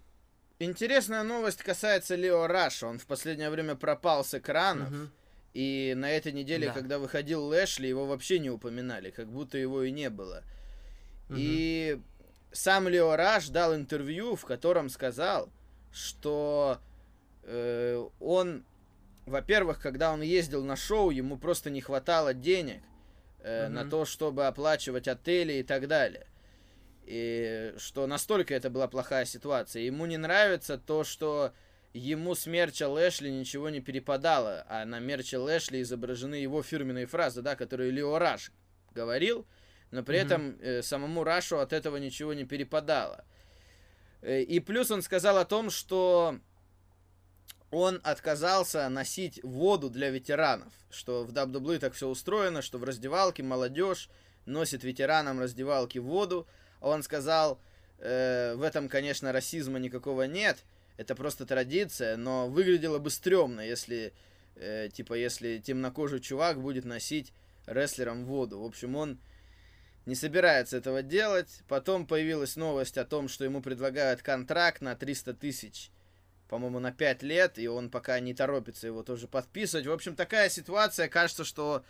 Интересная 0.59 1.23
новость 1.23 1.63
касается 1.63 2.15
Лео 2.15 2.47
Раша. 2.47 2.87
Он 2.87 2.99
в 2.99 3.05
последнее 3.05 3.49
время 3.49 3.75
пропал 3.75 4.23
с 4.23 4.33
экранов. 4.33 4.89
Мгм. 4.89 5.11
И 5.53 5.93
на 5.95 6.09
этой 6.11 6.33
неделе, 6.33 6.67
Да. 6.67 6.73
когда 6.73 6.99
выходил 6.99 7.45
Лэшли, 7.45 7.87
его 7.87 8.05
вообще 8.05 8.39
не 8.39 8.49
упоминали, 8.49 9.09
как 9.09 9.27
будто 9.31 9.57
его 9.57 9.83
и 9.83 9.91
не 9.91 10.09
было. 10.09 10.43
Мгм. 11.29 11.37
И 11.39 12.01
сам 12.51 12.87
Лео 12.89 13.15
Раш 13.15 13.47
дал 13.49 13.73
интервью, 13.75 14.35
в 14.35 14.45
котором 14.45 14.89
сказал, 14.89 15.49
что 15.93 16.79
э, 17.43 18.05
он, 18.19 18.65
во-первых, 19.25 19.79
когда 19.79 20.11
он 20.11 20.21
ездил 20.21 20.63
на 20.65 20.75
шоу, 20.75 21.09
ему 21.11 21.37
просто 21.37 21.69
не 21.69 21.79
хватало 21.79 22.33
денег 22.33 22.81
э, 23.45 23.67
на 23.69 23.89
то, 23.89 24.05
чтобы 24.05 24.47
оплачивать 24.47 25.07
отели 25.07 25.53
и 25.53 25.63
так 25.63 25.87
далее. 25.87 26.27
И 27.05 27.73
что 27.77 28.07
настолько 28.07 28.55
это 28.55 28.69
была 28.69 28.87
плохая 28.87 29.25
ситуация. 29.25 29.83
Ему 29.83 30.05
не 30.07 30.17
нравится 30.17 30.77
то, 30.77 31.03
что 31.03 31.53
ему 31.93 32.33
с 32.33 32.47
мерча 32.47 32.89
Лэшли 32.89 33.29
ничего 33.29 33.69
не 33.69 33.79
перепадало, 33.79 34.65
а 34.67 34.83
на 34.85 34.99
мерче 34.99 35.37
Лэшли 35.37 35.81
изображены 35.81 36.35
его 36.35 36.63
фирменные 36.63 37.05
фразы, 37.05 37.41
да, 37.41 37.55
которые 37.55 37.91
Лео 37.91 38.17
Раш 38.17 38.51
говорил, 38.93 39.45
но 39.91 40.03
при 40.03 40.17
Мгм. 40.17 40.25
этом 40.25 40.57
э, 40.61 40.81
самому 40.81 41.23
Рашу 41.23 41.59
от 41.59 41.73
этого 41.73 41.97
ничего 41.97 42.33
не 42.33 42.43
перепадало. 42.45 43.23
Э, 44.21 44.41
и 44.41 44.59
плюс 44.59 44.89
он 44.89 45.03
сказал 45.03 45.37
о 45.37 45.45
том, 45.45 45.69
что 45.69 46.39
он 47.75 47.99
отказался 48.03 48.87
носить 48.87 49.43
воду 49.43 49.89
для 49.89 50.09
ветеранов, 50.09 50.71
что 50.89 51.25
в 51.25 51.33
WWE 51.33 51.79
так 51.79 51.93
все 51.93 52.07
устроено, 52.07 52.61
что 52.61 52.77
в 52.77 52.85
раздевалке 52.85 53.43
молодежь 53.43 54.09
носит 54.45 54.85
ветеранам 54.85 55.41
раздевалки 55.41 55.97
воду. 55.97 56.47
Он 56.79 57.03
сказал, 57.03 57.59
э, 57.99 58.55
в 58.55 58.61
этом, 58.61 58.87
конечно, 58.87 59.33
расизма 59.33 59.77
никакого 59.79 60.23
нет, 60.23 60.63
это 60.95 61.15
просто 61.15 61.45
традиция, 61.45 62.15
но 62.15 62.47
выглядело 62.47 62.97
бы 62.97 63.09
стрёмно, 63.09 63.59
если, 63.59 64.13
э, 64.55 64.87
типа, 64.93 65.13
если 65.13 65.57
темнокожий 65.57 66.21
чувак 66.21 66.61
будет 66.61 66.85
носить 66.85 67.33
рестлерам 67.65 68.23
воду. 68.23 68.61
В 68.61 68.65
общем, 68.65 68.95
он 68.95 69.19
не 70.05 70.15
собирается 70.15 70.77
этого 70.77 71.01
делать. 71.01 71.61
Потом 71.67 72.07
появилась 72.07 72.55
новость 72.55 72.97
о 72.97 73.03
том, 73.03 73.27
что 73.27 73.43
ему 73.43 73.61
предлагают 73.61 74.21
контракт 74.21 74.79
на 74.79 74.95
300 74.95 75.33
тысяч, 75.33 75.91
по-моему, 76.47 76.79
на 76.79 76.91
5 76.91 77.23
лет, 77.23 77.57
и 77.57 77.67
он 77.67 77.89
пока 77.89 78.19
не 78.19 78.33
торопится 78.33 78.87
его 78.87 79.03
тоже 79.03 79.27
подписывать. 79.27 79.87
В 79.87 79.91
общем, 79.91 80.15
такая 80.15 80.49
ситуация. 80.49 81.07
Кажется, 81.07 81.43
что 81.43 81.83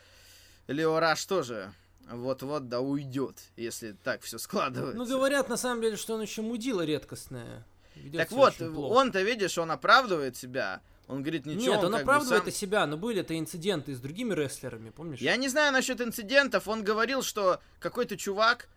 Лео 0.68 1.00
Раш 1.00 1.26
тоже 1.26 1.74
вот-вот 2.10 2.70
да 2.70 2.82
уйдет, 2.82 3.42
если 3.56 3.94
так 4.04 4.22
все 4.22 4.38
складывается. 4.38 4.98
Ну, 4.98 5.06
говорят, 5.06 5.50
на 5.50 5.58
самом 5.58 5.82
деле, 5.82 5.98
что 5.98 6.16
он 6.16 6.22
еще 6.22 6.42
мудила 6.42 6.84
редкостная. 6.84 7.66
Ведёт 7.96 8.22
так 8.22 8.32
вот, 8.32 8.62
он-то, 8.62 9.22
видишь, 9.22 9.58
он 9.58 9.72
оправдывает 9.72 10.36
себя. 10.36 10.82
Он 11.08 11.22
говорит, 11.22 11.46
ничего, 11.46 11.76
Нет, 11.76 11.84
он 11.84 11.92
бы 11.92 12.00
оправдывает 12.00 12.44
сам- 12.44 12.50
и 12.50 12.52
себя, 12.52 12.86
но 12.88 12.98
были-то 12.98 13.38
инциденты 13.38 13.94
с 13.96 14.00
другими 14.00 14.34
рестлерами, 14.34 14.90
помнишь? 14.90 15.20
Я 15.20 15.36
не 15.36 15.48
знаю 15.50 15.72
насчет 15.72 16.02
инцидентов. 16.02 16.68
Он 16.68 16.84
говорил, 16.84 17.22
что 17.22 17.60
какой-то 17.80 18.18
чувак, 18.18 18.70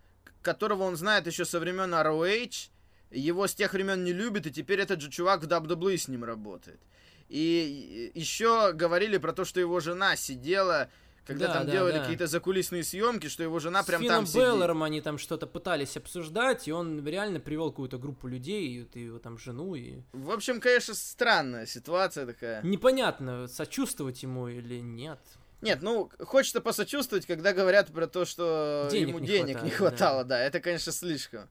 которого 0.43 0.83
он 0.83 0.95
знает 0.95 1.25
еще 1.25 1.43
со 1.43 1.59
времен 1.59 1.93
ROH, 1.93 2.69
его 3.11 3.47
с 3.47 3.55
тех 3.55 3.73
времен 3.73 4.03
не 4.03 4.13
любит, 4.13 4.47
и 4.47 4.51
теперь 4.51 4.79
этот 4.79 5.01
же 5.01 5.09
чувак 5.09 5.43
в 5.43 5.47
WWE 5.47 5.97
с 5.97 6.07
ним 6.07 6.23
работает. 6.23 6.79
И 7.27 8.11
еще 8.15 8.73
говорили 8.73 9.17
про 9.17 9.33
то, 9.33 9.45
что 9.45 9.59
его 9.59 9.79
жена 9.79 10.15
сидела, 10.15 10.89
когда 11.25 11.47
Да, 11.47 11.53
там 11.53 11.65
да, 11.67 11.71
делали 11.71 11.93
да. 11.93 11.99
какие-то 11.99 12.25
закулисные 12.25 12.83
съемки, 12.83 13.27
что 13.27 13.43
его 13.43 13.59
жена 13.59 13.83
С 13.83 13.85
прям 13.85 14.01
Финном 14.01 14.17
там 14.17 14.25
сидит. 14.25 14.41
Беллером 14.41 14.81
они 14.81 14.99
там 14.99 15.19
что-то 15.19 15.45
пытались 15.45 15.95
обсуждать, 15.95 16.67
и 16.67 16.71
он 16.71 17.05
реально 17.05 17.39
привел 17.39 17.69
какую-то 17.69 17.99
группу 17.99 18.27
людей, 18.27 18.67
и 18.67 18.79
вот 18.81 18.95
его 18.95 19.19
там 19.19 19.37
жену, 19.37 19.75
и... 19.75 20.01
В 20.11 20.31
общем, 20.31 20.59
конечно, 20.59 20.95
странная 20.95 21.67
ситуация 21.67 22.25
такая. 22.25 22.63
Непонятно, 22.63 23.47
сочувствовать 23.47 24.23
ему 24.23 24.47
или 24.47 24.79
нет. 24.79 25.19
Нет, 25.61 25.81
ну, 25.81 26.09
хочется 26.19 26.61
посочувствовать, 26.61 27.25
когда 27.27 27.53
говорят 27.53 27.91
про 27.91 28.07
то, 28.07 28.25
что 28.25 28.87
Денег 28.89 29.09
ему 29.09 29.19
не 29.19 29.27
денег 29.27 29.61
не 29.61 29.69
хватает, 29.69 29.75
хватало, 29.75 30.23
да. 30.23 30.41
Это, 30.41 30.61
конечно, 30.61 30.91
слишком. 30.91 31.49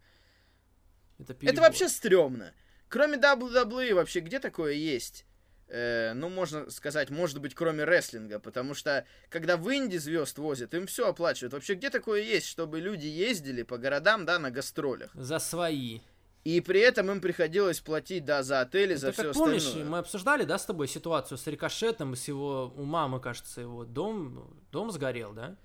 Это, 1.18 1.34
Это 1.40 1.60
вообще 1.60 1.88
стрёмно. 1.88 2.52
Кроме 2.88 3.16
WWE 3.18 3.94
вообще 3.94 4.20
где 4.20 4.38
такое 4.38 4.72
есть? 4.72 5.24
Э, 5.68 6.14
ну, 6.14 6.30
можно 6.30 6.70
сказать, 6.70 7.10
может 7.10 7.40
быть, 7.40 7.54
кроме 7.54 7.84
рестлинга, 7.84 8.38
потому 8.38 8.72
что 8.72 9.04
когда 9.28 9.58
в 9.58 9.70
Инди 9.70 9.98
звезд 9.98 10.38
возят, 10.38 10.72
им 10.72 10.86
все 10.86 11.08
оплачивают. 11.08 11.52
Вообще, 11.52 11.74
где 11.74 11.90
такое 11.90 12.22
есть, 12.22 12.46
чтобы 12.46 12.80
люди 12.80 13.06
ездили 13.06 13.62
по 13.62 13.76
городам, 13.76 14.24
да, 14.24 14.38
на 14.38 14.50
гастролях? 14.50 15.10
За 15.14 15.38
свои. 15.38 16.00
И 16.44 16.62
при 16.62 16.80
этом 16.80 17.10
им 17.10 17.20
приходилось 17.20 17.80
платить, 17.80 18.24
да, 18.24 18.42
за 18.42 18.62
отели, 18.62 18.94
за 18.94 19.08
Это 19.08 19.14
все 19.14 19.22
как 19.24 19.34
помнишь, 19.34 19.66
остальное. 19.66 19.90
мы 19.90 19.98
обсуждали, 19.98 20.44
да, 20.44 20.56
с 20.56 20.64
тобой 20.64 20.88
ситуацию 20.88 21.36
с 21.36 21.46
Рикошетом, 21.46 22.16
с 22.16 22.26
его, 22.28 22.72
у 22.74 22.84
мамы, 22.84 23.20
кажется, 23.20 23.60
его 23.60 23.84
дом, 23.84 24.56
дом 24.72 24.90
сгорел, 24.90 25.34
да? 25.34 25.56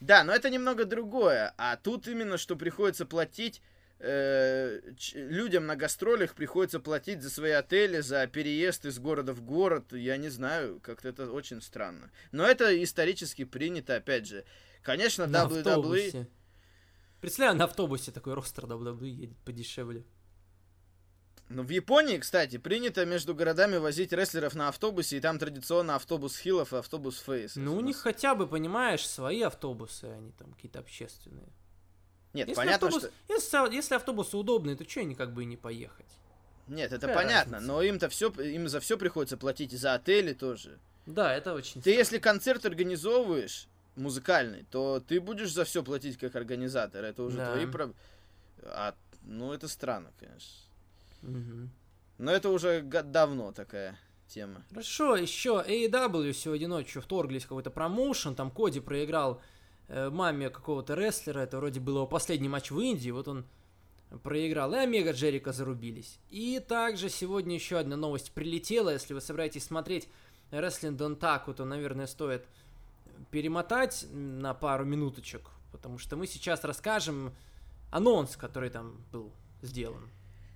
Да, 0.00 0.24
но 0.24 0.32
это 0.32 0.50
немного 0.50 0.84
другое. 0.84 1.54
А 1.56 1.76
тут 1.76 2.08
именно, 2.08 2.38
что 2.38 2.56
приходится 2.56 3.06
платить 3.06 3.62
э, 4.02 4.80
людям 5.14 5.66
на 5.66 5.76
гастролях 5.76 6.34
приходится 6.34 6.80
платить 6.80 7.22
за 7.22 7.30
свои 7.30 7.52
отели, 7.52 8.00
за 8.00 8.26
переезд 8.26 8.84
из 8.84 8.98
города 8.98 9.32
в 9.32 9.42
город. 9.42 9.92
Я 9.92 10.16
не 10.16 10.28
знаю, 10.28 10.80
как-то 10.80 11.08
это 11.08 11.30
очень 11.30 11.62
странно. 11.62 12.10
Но 12.32 12.44
это 12.44 12.82
исторически 12.82 13.44
принято, 13.44 13.96
опять 13.96 14.26
же. 14.26 14.44
Конечно, 14.82 15.26
На 15.26 15.44
WWE... 15.44 15.58
автобусе. 15.58 16.28
Представляю, 17.20 17.56
на 17.56 17.64
автобусе 17.64 18.10
такой 18.10 18.34
ростер 18.34 18.64
WWE 18.64 19.06
едет 19.06 19.38
подешевле. 19.44 20.04
Ну, 21.48 21.62
в 21.62 21.68
Японии, 21.68 22.16
кстати, 22.16 22.56
принято 22.56 23.04
между 23.04 23.34
городами 23.34 23.76
возить 23.76 24.12
рестлеров 24.12 24.54
на 24.54 24.68
автобусе, 24.68 25.18
и 25.18 25.20
там 25.20 25.38
традиционно 25.38 25.96
автобус 25.96 26.38
хилов 26.38 26.72
и 26.72 26.76
автобус 26.76 27.18
фейс. 27.18 27.56
Ну, 27.56 27.76
у 27.76 27.80
них 27.80 27.98
хотя 27.98 28.34
бы, 28.34 28.46
понимаешь, 28.46 29.06
свои 29.06 29.42
автобусы, 29.42 30.06
они 30.06 30.32
там 30.32 30.52
какие-то 30.54 30.78
общественные. 30.78 31.52
Нет, 32.32 32.48
Если, 32.48 32.60
понятно, 32.60 32.88
автобус, 32.88 33.10
что... 33.10 33.32
если, 33.32 33.74
если 33.74 33.94
автобусы 33.94 34.36
удобные, 34.36 34.74
то 34.76 34.88
что 34.88 35.00
они 35.00 35.14
как 35.14 35.32
бы 35.32 35.42
и 35.42 35.46
не 35.46 35.56
поехать? 35.56 36.06
Нет, 36.68 36.92
это 36.92 37.06
Какая 37.08 37.14
понятно, 37.24 37.52
разница? 37.54 37.72
но 37.72 37.82
им-то 37.82 38.08
все, 38.08 38.30
им 38.30 38.68
за 38.68 38.80
все 38.80 38.96
приходится 38.96 39.36
платить, 39.36 39.72
и 39.72 39.76
за 39.76 39.94
отели 39.94 40.32
тоже. 40.32 40.78
Да, 41.06 41.34
это 41.34 41.52
очень... 41.52 41.82
Ты 41.82 41.90
если 41.90 42.18
концерт 42.18 42.64
организовываешь 42.64 43.66
музыкальный, 43.96 44.64
то 44.70 45.00
ты 45.06 45.20
будешь 45.20 45.52
за 45.52 45.64
все 45.64 45.82
платить 45.82 46.16
как 46.16 46.34
организатор. 46.36 47.04
Это 47.04 47.22
уже 47.22 47.36
Да. 47.38 47.52
твои 47.52 47.66
проблемы. 47.66 47.94
А, 48.62 48.94
ну, 49.24 49.52
это 49.52 49.68
странно, 49.68 50.10
конечно. 50.18 50.50
Мгм. 51.22 51.70
Но 52.18 52.30
это 52.32 52.48
уже 52.48 52.80
давно 52.82 53.52
такая 53.52 53.98
тема. 54.28 54.62
Хорошо, 54.70 55.16
еще 55.16 55.62
AEW 55.66 56.32
сегодня 56.32 56.68
ночью 56.68 57.02
вторглись 57.02 57.44
в 57.44 57.48
какой-то 57.48 57.70
промоушен, 57.70 58.34
там 58.34 58.50
Коди 58.50 58.80
проиграл 58.80 59.42
маме 60.10 60.50
какого-то 60.50 60.94
рестлера, 60.94 61.40
это 61.40 61.58
вроде 61.58 61.80
был 61.80 61.96
его 61.96 62.06
последний 62.06 62.48
матч 62.48 62.70
в 62.70 62.80
Индии, 62.80 63.10
вот 63.10 63.28
он 63.28 63.44
проиграл, 64.22 64.74
и 64.74 64.78
Омега 64.78 65.12
Джерика 65.12 65.52
зарубились. 65.52 66.18
И 66.30 66.60
также 66.66 67.08
сегодня 67.08 67.54
еще 67.54 67.78
одна 67.78 67.96
новость 67.96 68.32
прилетела, 68.32 68.90
если 68.90 69.14
вы 69.14 69.20
собираетесь 69.20 69.64
смотреть 69.64 70.08
Wrestling 70.50 70.96
Don't 70.96 71.18
Taku, 71.18 71.54
то, 71.54 71.64
наверное, 71.64 72.06
стоит 72.06 72.44
перемотать 73.30 74.06
на 74.10 74.54
пару 74.54 74.84
минуточек, 74.84 75.42
потому 75.70 75.98
что 75.98 76.16
мы 76.16 76.26
сейчас 76.26 76.64
расскажем 76.64 77.34
анонс, 77.90 78.36
который 78.36 78.70
там 78.70 79.02
был 79.12 79.32
сделан. 79.62 80.10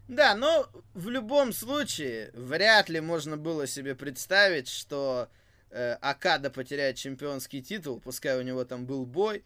Да, 0.08 0.34
но 0.34 0.68
в 0.94 1.08
любом 1.08 1.52
случае, 1.52 2.30
вряд 2.34 2.88
ли 2.88 3.00
можно 3.00 3.36
было 3.36 3.66
себе 3.66 3.94
представить, 3.94 4.68
что 4.68 5.28
э, 5.76 5.98
Акада 6.00 6.50
потеряет 6.50 6.96
чемпионский 6.96 7.60
титул, 7.62 8.00
пускай 8.00 8.38
у 8.38 8.42
него 8.42 8.64
там 8.64 8.86
был 8.86 9.04
бой. 9.04 9.44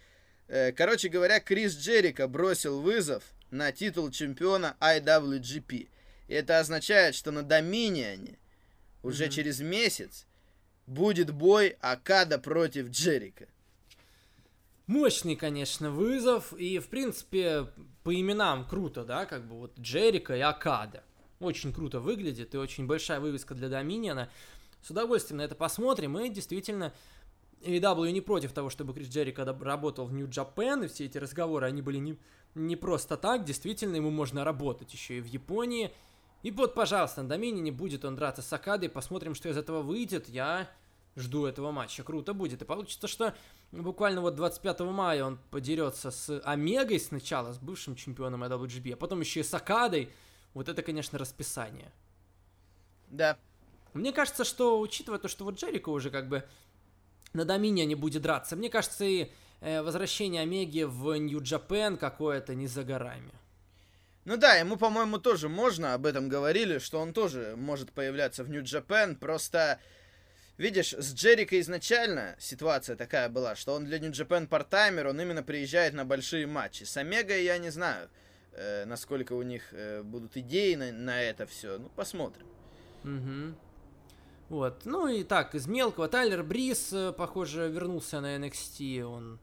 Э, 0.48 0.72
короче 0.72 1.08
говоря, 1.08 1.40
Крис 1.40 1.76
Джерика 1.76 2.28
бросил 2.28 2.80
вызов 2.80 3.24
на 3.50 3.72
титул 3.72 4.10
чемпиона 4.10 4.76
IWGP. 4.80 5.88
И 6.28 6.34
это 6.34 6.60
означает, 6.60 7.14
что 7.16 7.32
на 7.32 7.42
Доминионе 7.42 8.38
уже 9.02 9.24
Мгм. 9.24 9.32
через 9.32 9.60
месяц 9.60 10.26
будет 10.86 11.32
бой 11.32 11.76
Акада 11.80 12.38
против 12.38 12.90
Джерика. 12.90 13.46
Мощный, 14.86 15.36
конечно, 15.36 15.90
вызов. 15.90 16.52
И, 16.54 16.78
в 16.78 16.88
принципе, 16.88 17.66
по 18.02 18.14
именам 18.14 18.66
круто, 18.66 19.04
да, 19.04 19.26
как 19.26 19.46
бы 19.46 19.56
вот 19.56 19.78
Джерика 19.78 20.36
и 20.36 20.40
Акада. 20.40 21.02
Очень 21.38 21.72
круто 21.72 22.00
выглядит 22.00 22.54
и 22.54 22.58
очень 22.58 22.86
большая 22.86 23.20
вывеска 23.20 23.54
для 23.54 23.68
Доминиона. 23.68 24.28
С 24.82 24.90
удовольствием 24.90 25.38
на 25.38 25.42
это 25.42 25.54
посмотрим. 25.54 26.18
И 26.18 26.28
действительно, 26.28 26.92
AEW 27.62 28.10
не 28.10 28.20
против 28.20 28.52
того, 28.52 28.70
чтобы 28.70 28.94
Крис 28.94 29.08
Джерика 29.08 29.42
доб- 29.42 29.62
работал 29.62 30.06
в 30.06 30.14
Japan, 30.14 30.84
и 30.84 30.88
все 30.88 31.06
эти 31.06 31.18
разговоры, 31.18 31.66
они 31.66 31.82
были 31.82 31.98
не, 31.98 32.18
не 32.54 32.76
просто 32.76 33.16
так. 33.16 33.44
Действительно, 33.44 33.96
ему 33.96 34.10
можно 34.10 34.44
работать 34.44 34.92
еще 34.92 35.18
и 35.18 35.20
в 35.20 35.26
Японии. 35.26 35.92
И 36.42 36.50
вот, 36.50 36.74
пожалуйста, 36.74 37.22
на 37.22 37.28
Доминионе 37.28 37.72
будет 37.72 38.04
он 38.04 38.16
драться 38.16 38.42
с 38.42 38.52
Акадой. 38.52 38.88
Посмотрим, 38.88 39.34
что 39.34 39.48
из 39.48 39.56
этого 39.56 39.82
выйдет. 39.82 40.28
Я 40.28 40.68
Жду 41.16 41.46
этого 41.46 41.72
матча. 41.72 42.02
Круто 42.04 42.34
будет. 42.34 42.62
И 42.62 42.64
получится, 42.64 43.08
что 43.08 43.34
буквально 43.72 44.20
вот 44.20 44.36
25 44.36 44.80
мая 44.80 45.24
он 45.24 45.38
подерется 45.50 46.10
с 46.10 46.40
Омегой 46.44 47.00
сначала, 47.00 47.52
с 47.52 47.58
бывшим 47.58 47.96
чемпионом 47.96 48.44
IWGP, 48.44 48.92
а 48.92 48.96
потом 48.96 49.20
еще 49.20 49.40
и 49.40 49.42
с 49.42 49.52
Акадой. 49.52 50.10
Вот 50.54 50.68
это, 50.68 50.82
конечно, 50.82 51.18
расписание. 51.18 51.92
Да. 53.08 53.36
Мне 53.94 54.12
кажется, 54.12 54.44
что, 54.44 54.80
учитывая 54.80 55.18
то, 55.18 55.28
что 55.28 55.44
вот 55.44 55.58
Джерико 55.58 55.90
уже 55.90 56.10
как 56.10 56.28
бы 56.28 56.44
на 57.32 57.44
Домине 57.44 57.86
не 57.86 57.94
будет 57.94 58.22
драться, 58.22 58.56
мне 58.56 58.70
кажется, 58.70 59.04
и 59.04 59.30
э, 59.60 59.82
возвращение 59.82 60.42
Омеги 60.42 60.82
в 60.82 61.14
Нью-Джапен 61.16 61.96
какое-то 61.96 62.54
не 62.54 62.66
за 62.66 62.84
горами. 62.84 63.32
Ну 64.24 64.36
да, 64.36 64.54
ему, 64.54 64.76
по-моему, 64.76 65.18
тоже 65.18 65.48
можно, 65.48 65.94
об 65.94 66.06
этом 66.06 66.28
говорили, 66.28 66.78
что 66.78 67.00
он 67.00 67.12
тоже 67.12 67.54
может 67.56 67.92
появляться 67.92 68.44
в 68.44 68.50
Нью-Джапен, 68.50 69.16
просто... 69.16 69.80
Видишь, 70.58 70.92
с 70.92 71.14
Джерико 71.14 71.58
изначально 71.60 72.36
ситуация 72.38 72.94
такая 72.94 73.30
была, 73.30 73.56
что 73.56 73.72
он 73.72 73.86
для 73.86 73.98
Нью-Джапен 73.98 74.46
партаймер, 74.46 75.06
он 75.06 75.18
именно 75.18 75.42
приезжает 75.42 75.94
на 75.94 76.04
большие 76.04 76.46
матчи. 76.46 76.84
С 76.84 76.98
Омегой 76.98 77.44
я 77.44 77.56
не 77.56 77.70
знаю, 77.70 78.10
э, 78.52 78.84
насколько 78.84 79.32
у 79.32 79.40
них 79.40 79.62
э, 79.72 80.02
будут 80.02 80.36
идеи 80.36 80.74
на, 80.74 80.92
на 80.92 81.22
это 81.22 81.46
все. 81.46 81.78
Ну, 81.78 81.88
посмотрим. 81.96 82.46
Угу. 83.04 83.54
Вот. 84.50 84.82
Ну 84.84 85.06
и 85.06 85.22
так, 85.22 85.54
из 85.54 85.68
мелкого. 85.68 86.08
Тайлер 86.08 86.42
Брис, 86.42 86.92
э, 86.92 87.12
похоже, 87.12 87.68
вернулся 87.70 88.20
на 88.20 88.36
NXT. 88.36 89.02
Он 89.04 89.38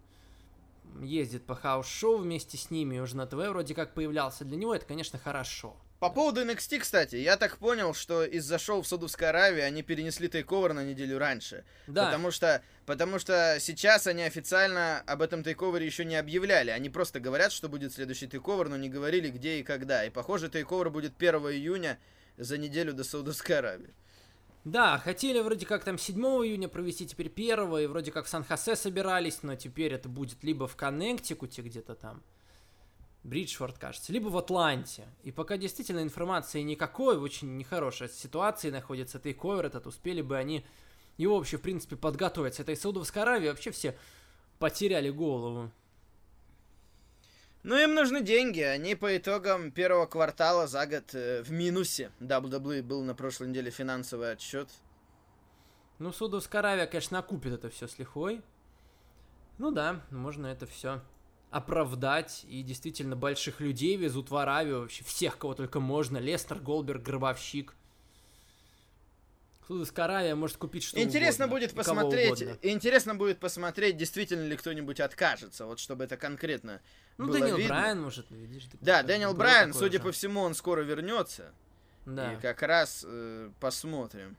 ездит 1.02 1.46
по 1.46 1.56
house 1.56 1.90
show 1.90 2.18
вместе 2.18 2.58
с 2.58 2.70
ними, 2.70 3.00
уже 3.00 3.16
на 3.16 3.26
ТВ 3.26 3.36
вроде 3.36 3.74
как 3.74 3.94
появлялся. 3.94 4.44
Для 4.44 4.58
него 4.58 4.76
это, 4.76 4.86
конечно, 4.86 5.18
хорошо. 5.18 5.78
По 6.00 6.10
поводу 6.10 6.42
NXT, 6.42 6.80
кстати, 6.80 7.16
я 7.16 7.38
так 7.38 7.58
понял, 7.58 7.94
что 7.94 8.26
из-за 8.26 8.60
шоу 8.60 8.82
в 8.82 8.88
Саудовской 8.88 9.30
Аравии 9.30 9.62
они 9.62 9.82
перенесли 9.82 10.28
TakeOver 10.28 10.74
на 10.74 10.84
неделю 10.84 11.18
раньше. 11.18 11.64
Да. 11.88 12.06
Потому 12.06 12.30
что, 12.30 12.62
потому 12.86 13.18
что 13.18 13.58
сейчас 13.62 14.08
они 14.08 14.24
официально 14.24 15.02
об 15.08 15.22
этом 15.22 15.42
TakeOver 15.42 15.81
е 15.81 15.86
еще 15.86 16.04
не 16.04 16.18
объявляли. 16.18 16.70
Они 16.70 16.90
просто 16.90 17.22
говорят, 17.22 17.54
что 17.54 17.70
будет 17.70 17.94
следующий 17.94 18.28
TakeOver, 18.28 18.68
но 18.68 18.76
не 18.76 18.90
говорили 18.90 19.30
где 19.30 19.60
и 19.60 19.64
когда. 19.64 20.04
И 20.04 20.10
похоже, 20.10 20.50
TakeOver 20.50 20.90
будет 20.90 21.14
1 21.18 21.36
июня 21.52 21.98
за 22.38 22.58
неделю 22.58 22.94
до 22.94 23.06
Саудовской 23.06 23.58
Аравии. 23.58 23.94
Да, 24.68 24.98
хотели 24.98 25.40
вроде 25.40 25.66
как 25.66 25.86
там 25.86 25.98
7 25.98 26.20
июня 26.20 26.68
провести, 26.68 27.08
теперь 27.08 27.32
1, 27.34 27.78
и 27.78 27.86
вроде 27.86 28.12
как 28.12 28.26
в 28.26 28.28
Сан-Хосе 28.28 28.76
собирались, 28.76 29.42
но 29.42 29.56
теперь 29.56 29.94
это 29.94 30.10
будет 30.10 30.44
либо 30.44 30.68
в 30.68 30.76
Коннектикуте 30.76 31.62
где-то 31.62 31.96
там, 31.96 32.22
Бриджфорд, 33.24 33.78
кажется, 33.78 34.12
либо 34.12 34.28
в 34.28 34.38
Атланте. 34.38 35.06
И 35.24 35.32
пока 35.32 35.56
действительно 35.56 36.04
информации 36.04 36.64
никакой, 36.64 37.18
в 37.18 37.24
очень 37.24 37.56
нехорошей 37.56 38.10
ситуации 38.10 38.70
находится 38.70 39.20
тейковер 39.20 39.68
этот, 39.68 39.88
успели 39.88 40.22
бы 40.22 40.36
они 40.36 40.66
его 41.16 41.38
вообще, 41.38 41.56
в 41.56 41.62
принципе, 41.62 41.96
подготовиться. 41.96 42.64
Это 42.64 42.74
и 42.74 42.76
Саудовская 42.76 43.40
вообще 43.50 43.72
все 43.72 43.98
потеряли 44.60 45.12
голову. 45.12 45.72
Ну, 47.68 47.76
им 47.76 47.96
нужны 47.96 48.22
деньги. 48.22 48.62
Они 48.62 48.96
по 48.96 49.18
итогам 49.18 49.72
первого 49.72 50.06
квартала 50.06 50.68
за 50.68 50.88
год 50.88 51.14
э, 51.14 51.44
в 51.44 51.52
минусе. 51.52 52.12
WWE 52.22 52.82
был 52.82 53.04
на 53.04 53.14
прошлой 53.14 53.50
неделе 53.50 53.72
финансовый 53.72 54.32
отчет. 54.32 54.70
Ну, 56.00 56.14
Саудовская 56.14 56.62
Аравия, 56.62 56.88
конечно, 56.88 57.20
окупит 57.20 57.52
это 57.52 57.70
все 57.70 57.90
с 57.90 58.00
лихвой. 58.00 58.42
Ну 59.58 59.72
да, 59.72 60.02
можно 60.12 60.48
это 60.48 60.66
все 60.66 61.02
оправдать. 61.52 62.46
И 62.48 62.64
действительно, 62.64 63.18
больших 63.18 63.60
людей 63.60 63.98
везут 63.98 64.32
в 64.32 64.38
Аравию. 64.38 64.80
Вообще 64.80 65.04
всех, 65.04 65.38
кого 65.38 65.54
только 65.54 65.82
можно. 65.82 66.20
Лестер, 66.20 66.60
Голберг, 66.60 67.04
Гробовщик. 67.04 67.76
Саудовская 69.68 70.06
Аравия 70.06 70.34
может 70.34 70.56
купить 70.56 70.84
что 70.84 71.02
Интересно 71.02 71.46
угодно, 71.46 71.60
будет 71.60 71.76
посмотреть. 71.76 72.42
Интересно 72.62 73.16
будет 73.16 73.40
посмотреть, 73.40 73.98
действительно 73.98 74.48
ли 74.48 74.56
кто-нибудь 74.56 75.02
откажется. 75.02 75.66
Вот 75.66 75.80
чтобы 75.80 76.06
это 76.06 76.16
конкретно 76.16 76.82
Ну, 77.18 77.28
было 77.28 77.40
Дэниел 77.40 77.58
видно. 77.58 77.74
Брайан, 77.74 78.02
может, 78.02 78.32
видишь. 78.32 78.64
так 78.66 78.80
Да, 78.82 79.04
Дэниел 79.04 79.34
Брайан, 79.34 79.74
судя 79.74 79.98
же. 79.98 80.04
по 80.06 80.12
всему, 80.14 80.42
он 80.42 80.56
скоро 80.56 80.82
вернется. 80.82 81.52
Да. 82.06 82.34
И 82.34 82.40
как 82.40 82.62
раз 82.62 83.04
э, 83.06 83.52
посмотрим. 83.60 84.38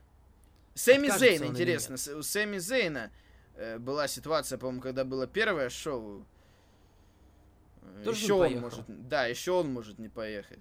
Сэмми 0.73 1.09
Зейн, 1.15 1.45
интересно. 1.45 1.95
У 2.17 2.23
Сэмми 2.23 2.57
Зейна 2.57 3.11
э, 3.55 3.77
была 3.77 4.07
ситуация, 4.07 4.57
по-моему, 4.57 4.81
когда 4.81 5.05
было 5.05 5.27
первое 5.27 5.69
шоу. 5.69 6.25
Тоже 8.03 8.23
еще 8.23 8.33
он 8.33 8.59
может. 8.61 8.85
Да, 8.87 9.27
еще 9.27 9.51
он 9.51 9.71
может 9.71 9.99
не 9.99 10.09
поехать. 10.09 10.59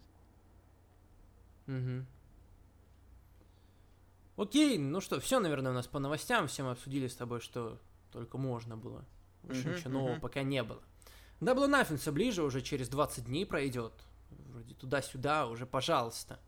Мгм. 1.66 2.06
Окей, 4.38 4.78
ну 4.78 5.00
что, 5.00 5.18
все, 5.18 5.40
наверное, 5.40 5.72
у 5.72 5.74
нас 5.74 5.88
по 5.88 5.98
новостям. 5.98 6.46
Все 6.46 6.62
мы 6.62 6.70
обсудили 6.70 7.08
с 7.08 7.16
тобой, 7.16 7.40
что 7.40 7.76
только 8.12 8.38
можно 8.38 8.76
было. 8.76 9.04
Больше 9.42 9.66
Мгм, 9.66 9.76
ничего 9.76 9.90
нового 9.90 10.20
пока 10.20 10.42
не 10.42 10.62
было. 10.62 10.80
Double 11.40 11.68
Nothing 11.68 11.96
все 11.96 12.12
ближе, 12.12 12.44
уже 12.44 12.62
через 12.62 12.88
20 12.88 13.24
дней 13.24 13.44
пройдет. 13.44 13.92
Вроде 14.30 14.74
туда-сюда, 14.74 15.48
уже 15.48 15.66
пожалуйста. 15.66 16.38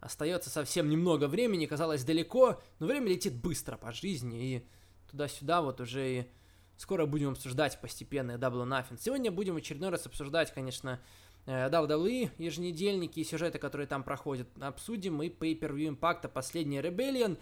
Остается 0.00 0.50
совсем 0.50 0.88
немного 0.88 1.28
времени, 1.28 1.66
казалось 1.66 2.02
далеко, 2.02 2.60
но 2.80 2.86
время 2.86 3.08
летит 3.08 3.36
быстро 3.36 3.76
по 3.76 3.92
жизни, 3.92 4.56
и 4.56 4.66
туда-сюда 5.10 5.62
вот 5.62 5.80
уже 5.80 6.10
и 6.10 6.30
скоро 6.76 7.06
будем 7.06 7.30
обсуждать 7.30 7.80
постепенно 7.80 8.32
Double 8.32 8.66
Nothing. 8.66 8.98
Сегодня 8.98 9.30
будем 9.30 9.54
в 9.54 9.58
очередной 9.58 9.90
раз 9.90 10.06
обсуждать, 10.06 10.52
конечно, 10.52 11.00
WWE, 11.46 12.30
еженедельники 12.38 13.20
и 13.20 13.24
сюжеты, 13.24 13.58
которые 13.58 13.86
там 13.86 14.02
проходят. 14.02 14.48
Обсудим 14.60 15.22
и 15.22 15.28
Pay-Per-View 15.28 15.88
импакта 15.88 16.28
последняя 16.28 16.80
Rebellion. 16.80 17.38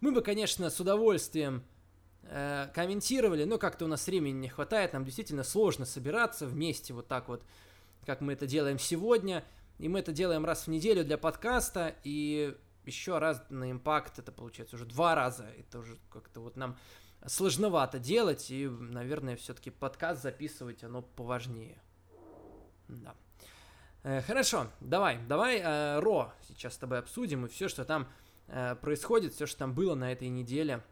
Мы 0.00 0.12
бы, 0.12 0.22
конечно, 0.22 0.70
с 0.70 0.78
удовольствием 0.80 1.62
э, 2.22 2.68
комментировали, 2.74 3.44
но 3.44 3.58
как-то 3.58 3.86
у 3.86 3.88
нас 3.88 4.06
времени 4.06 4.38
не 4.38 4.48
хватает, 4.48 4.92
нам 4.92 5.04
действительно 5.04 5.44
сложно 5.44 5.84
собираться 5.84 6.46
вместе 6.46 6.94
вот 6.94 7.08
так 7.08 7.28
вот, 7.28 7.42
как 8.06 8.20
мы 8.20 8.34
это 8.34 8.46
делаем 8.46 8.78
сегодня. 8.78 9.44
И 9.78 9.88
мы 9.88 10.00
это 10.00 10.12
делаем 10.12 10.44
раз 10.44 10.66
в 10.66 10.68
неделю 10.68 11.04
для 11.04 11.16
подкаста, 11.16 11.96
и 12.04 12.54
еще 12.84 13.18
раз 13.18 13.42
на 13.48 13.70
импакт, 13.70 14.18
это 14.18 14.30
получается 14.30 14.76
уже 14.76 14.84
два 14.84 15.14
раза, 15.14 15.46
это 15.58 15.78
уже 15.78 15.96
как-то 16.10 16.40
вот 16.40 16.56
нам 16.56 16.76
сложновато 17.26 17.98
делать, 17.98 18.50
и, 18.50 18.68
наверное, 18.68 19.36
все-таки 19.36 19.70
подкаст 19.70 20.22
записывать, 20.22 20.84
оно 20.84 21.02
поважнее. 21.02 21.80
Да. 22.88 23.14
Э, 24.02 24.22
хорошо, 24.22 24.68
давай, 24.80 25.18
давай 25.28 25.58
э, 25.58 26.00
Ро 26.00 26.32
сейчас 26.48 26.74
с 26.74 26.78
тобой 26.78 27.00
обсудим, 27.00 27.44
и 27.44 27.48
все, 27.48 27.68
что 27.68 27.84
там 27.84 28.08
э, 28.48 28.74
происходит, 28.76 29.34
все, 29.34 29.46
что 29.46 29.58
там 29.58 29.74
было 29.74 29.94
на 29.94 30.10
этой 30.10 30.28
неделе 30.28 30.82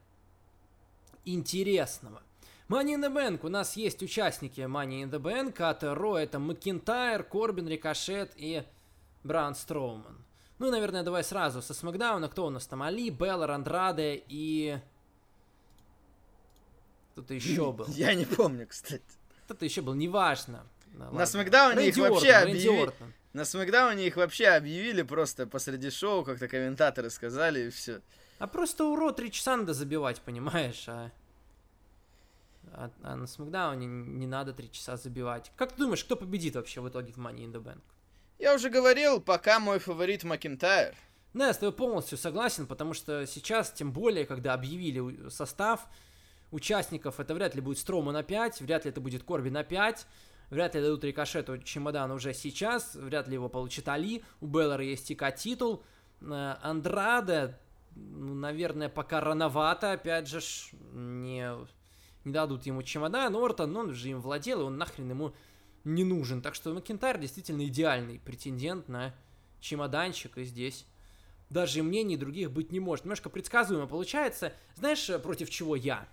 интересного. 1.24 2.22
Money 2.68 2.96
in 2.96 3.02
the 3.02 3.10
Bank. 3.10 3.40
У 3.44 3.48
нас 3.48 3.76
есть 3.76 4.02
участники 4.02 4.60
Money 4.60 5.04
in 5.04 5.10
the 5.10 5.18
Bank 5.18 5.62
от 5.62 5.82
Ро. 5.84 6.18
Это 6.18 6.38
Макинтайр, 6.38 7.22
Корбин, 7.22 7.66
Рикошет 7.66 8.32
и 8.36 8.62
Бран 9.24 9.54
Строуман. 9.54 10.18
Ну, 10.58 10.70
наверное, 10.70 11.02
давай 11.02 11.24
сразу 11.24 11.62
со 11.62 11.72
Смакдауна. 11.72 12.28
Кто 12.28 12.46
у 12.46 12.50
нас 12.50 12.66
там? 12.66 12.82
Али, 12.82 13.08
Беллар, 13.08 13.52
Андраде 13.52 14.22
и... 14.28 14.78
Кто-то 17.12 17.32
еще 17.32 17.72
был. 17.72 17.86
Я 17.88 18.14
не 18.14 18.26
помню, 18.26 18.66
кстати. 18.66 19.02
Кто-то 19.46 19.64
еще 19.64 19.80
был, 19.80 19.94
неважно. 19.94 20.66
Да, 20.92 21.04
ладно. 21.04 21.26
Смакдауне 21.26 21.88
их 21.88 21.96
вообще 21.96 22.32
Ортон, 22.32 22.52
Рэнди 22.52 22.66
объяви- 22.68 22.82
Ортон. 22.82 23.12
На 23.32 23.44
Смакдауне 23.44 24.06
их 24.06 24.16
вообще 24.16 24.48
объявили 24.48 25.02
просто 25.02 25.46
посреди 25.46 25.90
шоу, 25.90 26.24
как-то 26.24 26.48
комментаторы 26.48 27.10
сказали, 27.10 27.66
и 27.66 27.70
все. 27.70 28.00
А 28.38 28.46
просто 28.46 28.84
уро 28.84 29.12
три 29.12 29.30
часа 29.30 29.56
надо 29.56 29.74
забивать, 29.74 30.20
понимаешь? 30.20 30.84
А, 30.88 31.10
а, 32.72 32.90
а 33.02 33.16
на 33.16 33.26
Смакдауне 33.26 33.86
не 33.86 34.26
надо 34.26 34.52
три 34.52 34.70
часа 34.70 34.96
забивать. 34.96 35.52
Как 35.56 35.72
ты 35.72 35.78
думаешь, 35.78 36.04
кто 36.04 36.16
победит 36.16 36.54
вообще 36.56 36.80
в 36.80 36.88
итоге 36.88 37.12
в 37.12 37.18
Money 37.18 37.44
in 37.44 37.52
the 37.52 37.62
Bank? 37.62 37.80
Я 38.38 38.54
уже 38.54 38.70
говорил, 38.70 39.20
пока 39.20 39.58
мой 39.58 39.78
фаворит 39.78 40.24
Макинтайр. 40.24 40.94
Ну, 41.34 41.44
я 41.44 41.52
с 41.52 41.58
тобой 41.58 41.72
полностью 41.72 42.16
согласен, 42.16 42.66
потому 42.66 42.94
что 42.94 43.26
сейчас, 43.26 43.72
тем 43.72 43.92
более, 43.92 44.26
когда 44.26 44.54
объявили 44.54 45.28
состав 45.28 45.86
участников, 46.50 47.20
это 47.20 47.34
вряд 47.34 47.54
ли 47.54 47.60
будет 47.60 47.78
Строма 47.78 48.12
на 48.12 48.22
5, 48.22 48.60
вряд 48.62 48.84
ли 48.84 48.90
это 48.90 49.00
будет 49.00 49.24
Корби 49.24 49.50
на 49.50 49.64
5, 49.64 50.06
вряд 50.50 50.74
ли 50.74 50.80
дадут 50.80 51.04
рикошету 51.04 51.58
чемодан 51.58 52.10
уже 52.10 52.34
сейчас, 52.34 52.94
вряд 52.94 53.28
ли 53.28 53.34
его 53.34 53.48
получит 53.48 53.88
Али, 53.88 54.22
у 54.40 54.46
Беллара 54.46 54.84
есть 54.84 55.08
ТК 55.08 55.30
титул, 55.30 55.84
Э, 56.20 56.56
Андраде, 56.62 57.56
ну, 57.94 58.34
наверное, 58.34 58.88
пока 58.88 59.20
рановато, 59.20 59.92
опять 59.92 60.28
же, 60.28 60.40
не, 60.92 61.50
не 62.24 62.32
дадут 62.32 62.66
ему 62.66 62.82
чемодан, 62.82 63.34
Ортон, 63.34 63.76
он 63.76 63.94
же 63.94 64.10
им 64.10 64.20
владел, 64.20 64.62
и 64.62 64.64
он 64.64 64.78
нахрен 64.78 65.08
ему 65.10 65.34
не 65.84 66.04
нужен, 66.04 66.42
так 66.42 66.54
что 66.54 66.74
Макентайр 66.74 67.18
действительно 67.18 67.66
идеальный 67.66 68.18
претендент 68.18 68.88
на 68.88 69.14
чемоданчик, 69.60 70.38
и 70.38 70.44
здесь 70.44 70.86
даже 71.50 71.82
мнений 71.82 72.16
других 72.16 72.50
быть 72.50 72.72
не 72.72 72.80
может. 72.80 73.04
Немножко 73.04 73.30
предсказуемо 73.30 73.86
получается. 73.86 74.52
Знаешь, 74.74 75.08
э, 75.08 75.18
против 75.18 75.50
чего 75.50 75.76
я? 75.76 76.06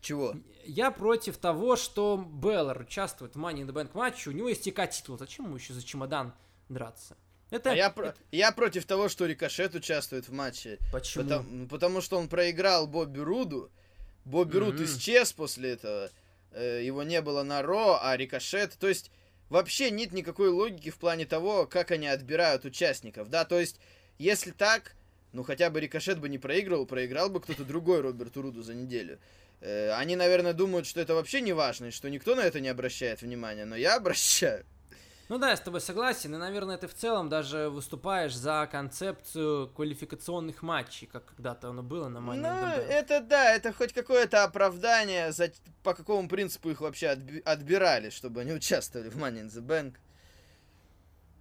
Чего? 0.00 0.34
Я 0.64 0.90
против 0.90 1.36
того, 1.36 1.76
что 1.76 2.16
Беллар 2.16 2.80
участвует 2.80 3.34
в 3.34 3.38
Money 3.38 3.62
in 3.62 3.66
the 3.66 3.72
Bank 3.72 3.90
матче, 3.94 4.30
у 4.30 4.32
него 4.32 4.48
есть 4.48 4.62
ТК 4.68 4.86
титул. 4.86 5.18
Зачем 5.18 5.46
ему 5.46 5.56
еще 5.56 5.72
за 5.74 5.82
чемодан 5.84 6.32
драться? 6.68 7.16
Это, 7.50 7.72
А 7.72 7.74
я, 7.74 7.90
про- 7.90 8.14
я 8.30 8.52
против 8.52 8.86
того, 8.86 9.08
что 9.08 9.26
Рикошет 9.26 9.74
участвует 9.74 10.28
в 10.28 10.32
матче. 10.32 10.78
Почему? 10.92 11.24
Потому, 11.24 11.66
потому 11.68 12.00
что 12.00 12.16
он 12.18 12.28
проиграл 12.28 12.86
Бобби 12.86 13.18
Руду. 13.18 13.70
Бобби 14.24 14.56
Руд 14.58 14.74
Мгм. 14.76 14.84
исчез 14.84 15.32
после 15.32 15.70
этого. 15.72 16.10
Э, 16.52 16.80
Его 16.84 17.02
не 17.02 17.20
было 17.22 17.42
на 17.42 17.62
Ро, 17.62 17.98
а 18.00 18.16
Рикошет... 18.16 18.74
То 18.78 18.86
есть 18.88 19.10
вообще 19.48 19.90
нет 19.90 20.12
никакой 20.12 20.48
логики 20.50 20.90
в 20.90 20.96
плане 20.98 21.26
того, 21.26 21.66
как 21.66 21.90
они 21.90 22.06
отбирают 22.06 22.64
участников. 22.64 23.28
Да, 23.30 23.44
то 23.44 23.58
есть 23.58 23.80
если 24.18 24.52
так, 24.52 24.94
ну 25.32 25.42
хотя 25.42 25.70
бы 25.70 25.80
Рикошет 25.80 26.20
бы 26.20 26.28
не 26.28 26.38
проигрывал, 26.38 26.86
проиграл 26.86 27.30
бы 27.30 27.40
кто-то 27.40 27.64
другой 27.64 28.00
Роберту 28.00 28.42
Руду 28.42 28.62
за 28.62 28.74
неделю. 28.74 29.18
Э, 29.60 29.92
Они, 29.92 30.16
наверное, 30.16 30.52
думают, 30.52 30.86
что 30.86 31.00
это 31.00 31.14
вообще 31.14 31.40
не 31.40 31.52
важно, 31.52 31.86
и 31.86 31.90
что 31.90 32.08
никто 32.08 32.34
на 32.34 32.40
это 32.40 32.60
не 32.60 32.68
обращает 32.68 33.22
внимания, 33.22 33.64
но 33.64 33.76
я 33.76 33.96
обращаю. 33.96 34.64
Ну 35.28 35.38
да, 35.38 35.50
я 35.50 35.56
с 35.56 35.60
тобой 35.60 35.80
согласен, 35.80 36.34
и, 36.34 36.38
наверное, 36.38 36.76
ты 36.76 36.88
в 36.88 36.94
целом 36.94 37.28
даже 37.28 37.68
выступаешь 37.68 38.34
за 38.34 38.68
концепцию 38.72 39.68
квалификационных 39.68 40.62
матчей, 40.62 41.06
как 41.06 41.24
когда-то 41.26 41.68
оно 41.68 41.84
было 41.84 42.08
на 42.08 42.18
Money 42.18 42.36
Ну, 42.40 42.82
это 42.82 43.20
да, 43.20 43.54
это 43.54 43.72
хоть 43.72 43.92
какое-то 43.92 44.42
оправдание, 44.42 45.30
за, 45.30 45.52
по 45.84 45.94
какому 45.94 46.28
принципу 46.28 46.70
их 46.70 46.80
вообще 46.80 47.06
отби- 47.06 47.42
отбирали, 47.42 48.10
чтобы 48.10 48.40
они 48.40 48.52
участвовали 48.52 49.08
в 49.08 49.16
Money 49.18 49.42
in 49.44 49.50
the 49.50 49.60
Bank. 49.64 49.94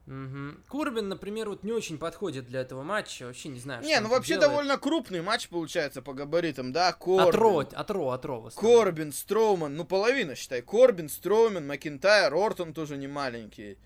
Мгм. 0.10 0.64
Курбин, 0.68 1.08
например, 1.08 1.50
вот 1.50 1.64
не 1.64 1.72
очень 1.72 2.00
подходит 2.00 2.48
для 2.48 2.62
этого 2.62 2.82
матча, 2.82 3.28
вообще 3.28 3.50
не 3.50 3.60
знаю, 3.60 3.84
Не, 3.84 4.00
ну 4.00 4.10
вообще 4.10 4.34
делает. 4.34 4.50
довольно 4.50 4.78
крупный 4.80 5.22
матч 5.22 5.48
получается 5.50 6.02
по 6.02 6.14
габаритам, 6.14 6.72
да? 6.74 6.94
Корбин, 6.94 7.28
От 7.30 7.36
Ро, 7.36 7.60
от 7.60 7.92
Ро, 7.92 8.10
от 8.10 8.26
Ро 8.26 8.42
в 8.42 8.48
основном. 8.48 8.80
Корбин, 8.80 9.14
Строуман, 9.14 9.76
ну 9.76 9.86
половина, 9.86 10.34
считай. 10.34 10.64
Корбин, 10.64 11.10
Строумен, 11.10 11.68
Макинтайр, 11.68 12.34
Ортон 12.34 12.74
тоже 12.74 12.98
не 12.98 13.08
маленький. 13.08 13.78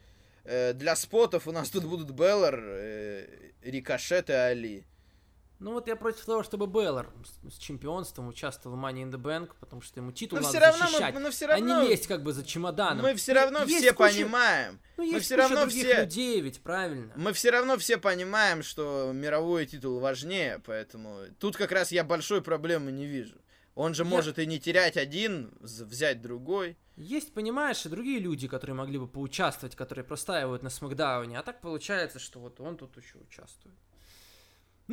Э, 0.45 0.71
для 0.71 0.95
спотов 0.95 1.45
у 1.45 1.51
нас 1.51 1.69
тут 1.69 1.83
будут 1.83 2.11
Беллар, 2.11 2.57
э, 2.57 3.27
Рикошет 3.61 4.29
и 4.29 4.33
Али. 4.33 4.85
Ну 5.63 5.71
вот 5.71 5.87
я 5.87 5.95
против 5.95 6.25
того, 6.25 6.43
чтобы 6.43 6.67
Беллар 6.67 7.09
с, 7.49 7.57
чемпионством 7.57 8.27
участвовал 8.27 8.75
в 8.75 8.79
Money 8.79 9.03
in 9.03 9.11
the 9.11 9.17
Bank, 9.17 9.51
потому 9.61 9.81
что 9.81 10.01
ему 10.01 10.11
титул 10.11 10.39
Но 10.39 10.41
надо 10.43 10.49
все 10.57 10.59
равно, 10.59 10.85
защищать, 10.87 11.13
мы, 11.13 11.19
но 11.21 11.31
все 11.31 11.45
а 11.45 11.47
равно, 11.47 11.83
не 11.83 11.87
лезть 11.87 12.07
как 12.07 12.21
бы 12.21 12.33
за 12.33 12.43
чемоданом. 12.43 13.01
мы 13.01 13.15
все 13.15 13.31
равно 13.31 13.63
Есть 13.63 13.77
все 13.77 13.93
куча- 13.93 14.11
понимаем. 14.11 14.79
Ну, 14.97 15.05
мы 15.05 15.09
есть 15.09 15.25
все 15.25 15.35
куча 15.37 15.47
равно 15.47 15.69
все- 15.69 16.01
людей 16.01 16.41
ведь, 16.41 16.61
правильно? 16.61 17.13
Мы 17.15 17.31
все 17.31 17.49
равно 17.49 17.77
все 17.77 17.97
понимаем, 17.97 18.61
что 18.61 19.11
мировой 19.13 19.65
титул 19.65 20.01
важнее, 20.01 20.61
поэтому 20.65 21.19
тут 21.39 21.55
как 21.55 21.71
раз 21.71 21.93
я 21.93 22.03
большой 22.03 22.41
проблемы 22.41 22.91
не 22.91 23.05
вижу. 23.05 23.37
Он 23.73 23.93
же 23.93 24.03
Я- 24.03 24.09
может 24.09 24.39
и 24.39 24.45
не 24.45 24.59
терять 24.59 24.97
один, 24.97 25.53
взять 25.61 26.21
другой. 26.21 26.77
Есть, 26.97 27.33
понимаешь, 27.33 27.85
и 27.85 27.89
другие 27.89 28.19
люди, 28.19 28.49
которые 28.49 28.75
могли 28.75 28.99
бы 28.99 29.07
поучаствовать, 29.07 29.77
которые 29.77 30.03
простаивают 30.03 30.61
на 30.61 30.69
Смакдауне, 30.69 31.39
а 31.39 31.41
так 31.41 31.61
получается, 31.61 32.19
что 32.19 32.39
вот 32.41 32.59
он 32.59 32.75
тут 32.75 32.97
еще 32.97 33.17
участвует. 33.17 33.77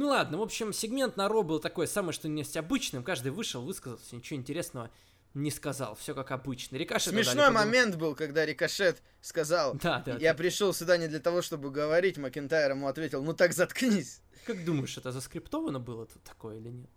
Ну 0.01 0.09
ладно, 0.09 0.39
в 0.39 0.43
общем, 0.43 0.73
сегмент 0.73 1.19
на 1.19 1.29
Ро 1.29 1.43
был 1.43 1.61
такой, 1.61 1.87
самый 1.87 2.15
что 2.15 2.27
ни 2.27 2.39
есть 2.39 2.57
обычным, 2.57 3.05
каждый 3.05 3.33
вышел, 3.33 3.61
высказался, 3.61 4.17
ничего 4.17 4.41
интересного 4.41 4.91
не 5.35 5.51
сказал, 5.51 5.95
все 5.95 6.15
как 6.15 6.31
обычно. 6.31 6.77
Рикошета 6.77 7.11
дали 7.11 7.23
Смешной 7.23 7.51
момент 7.51 7.97
был, 7.97 8.15
когда 8.15 8.47
Рикошет 8.47 9.03
сказал, 9.21 9.75
Да, 9.83 10.03
да, 10.07 10.13
я 10.13 10.33
да. 10.33 10.39
пришел 10.39 10.73
сюда 10.73 10.97
не 10.97 11.07
для 11.07 11.21
того, 11.21 11.43
чтобы 11.43 11.71
говорить, 11.71 12.17
Макентайр 12.17 12.71
ему 12.71 12.89
ответил, 12.89 13.23
ну 13.23 13.35
так 13.35 13.53
заткнись. 13.53 14.23
Как 14.47 14.65
думаешь, 14.65 14.97
это 14.97 15.13
заскриптовано 15.13 15.81
было 15.81 16.07
тут 16.07 16.23
такое 16.23 16.57
или 16.57 16.71
нет? 16.71 16.91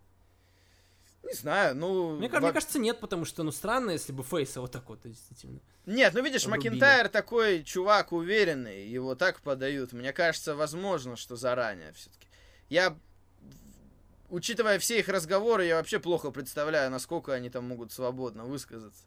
Не 1.23 1.33
знаю, 1.33 1.75
ну... 1.75 2.15
Мне, 2.15 2.29
во- 2.29 2.39
мне 2.39 2.53
кажется, 2.53 2.79
нет, 2.79 3.01
потому 3.01 3.25
что, 3.25 3.43
ну, 3.43 3.51
странно, 3.51 3.91
если 3.91 4.13
бы 4.13 4.23
Фейса 4.23 4.61
вот 4.61 4.71
так 4.71 4.87
вот, 4.87 5.01
действительно. 5.03 5.59
Нет, 5.85 6.13
ну 6.13 6.23
видишь, 6.23 6.45
Рубили. 6.45 6.69
Макентайр 6.69 7.09
такой 7.09 7.63
чувак 7.65 8.13
уверенный, 8.13 8.87
его 8.87 9.13
так 9.15 9.41
подают. 9.41 9.91
Мне 9.91 10.13
кажется, 10.13 10.55
возможно, 10.55 11.17
что 11.17 11.35
заранее 11.35 11.91
все-таки. 11.91 12.27
Я, 12.73 12.97
учитывая 14.29 14.79
все 14.79 14.97
их 14.97 15.07
разговоры, 15.07 15.65
я 15.65 15.75
вообще 15.75 15.99
плохо 15.99 16.31
представляю, 16.31 16.89
насколько 16.89 17.31
они 17.31 17.51
там 17.51 17.65
могут 17.65 17.91
свободно 17.91 18.45
высказаться. 18.45 19.05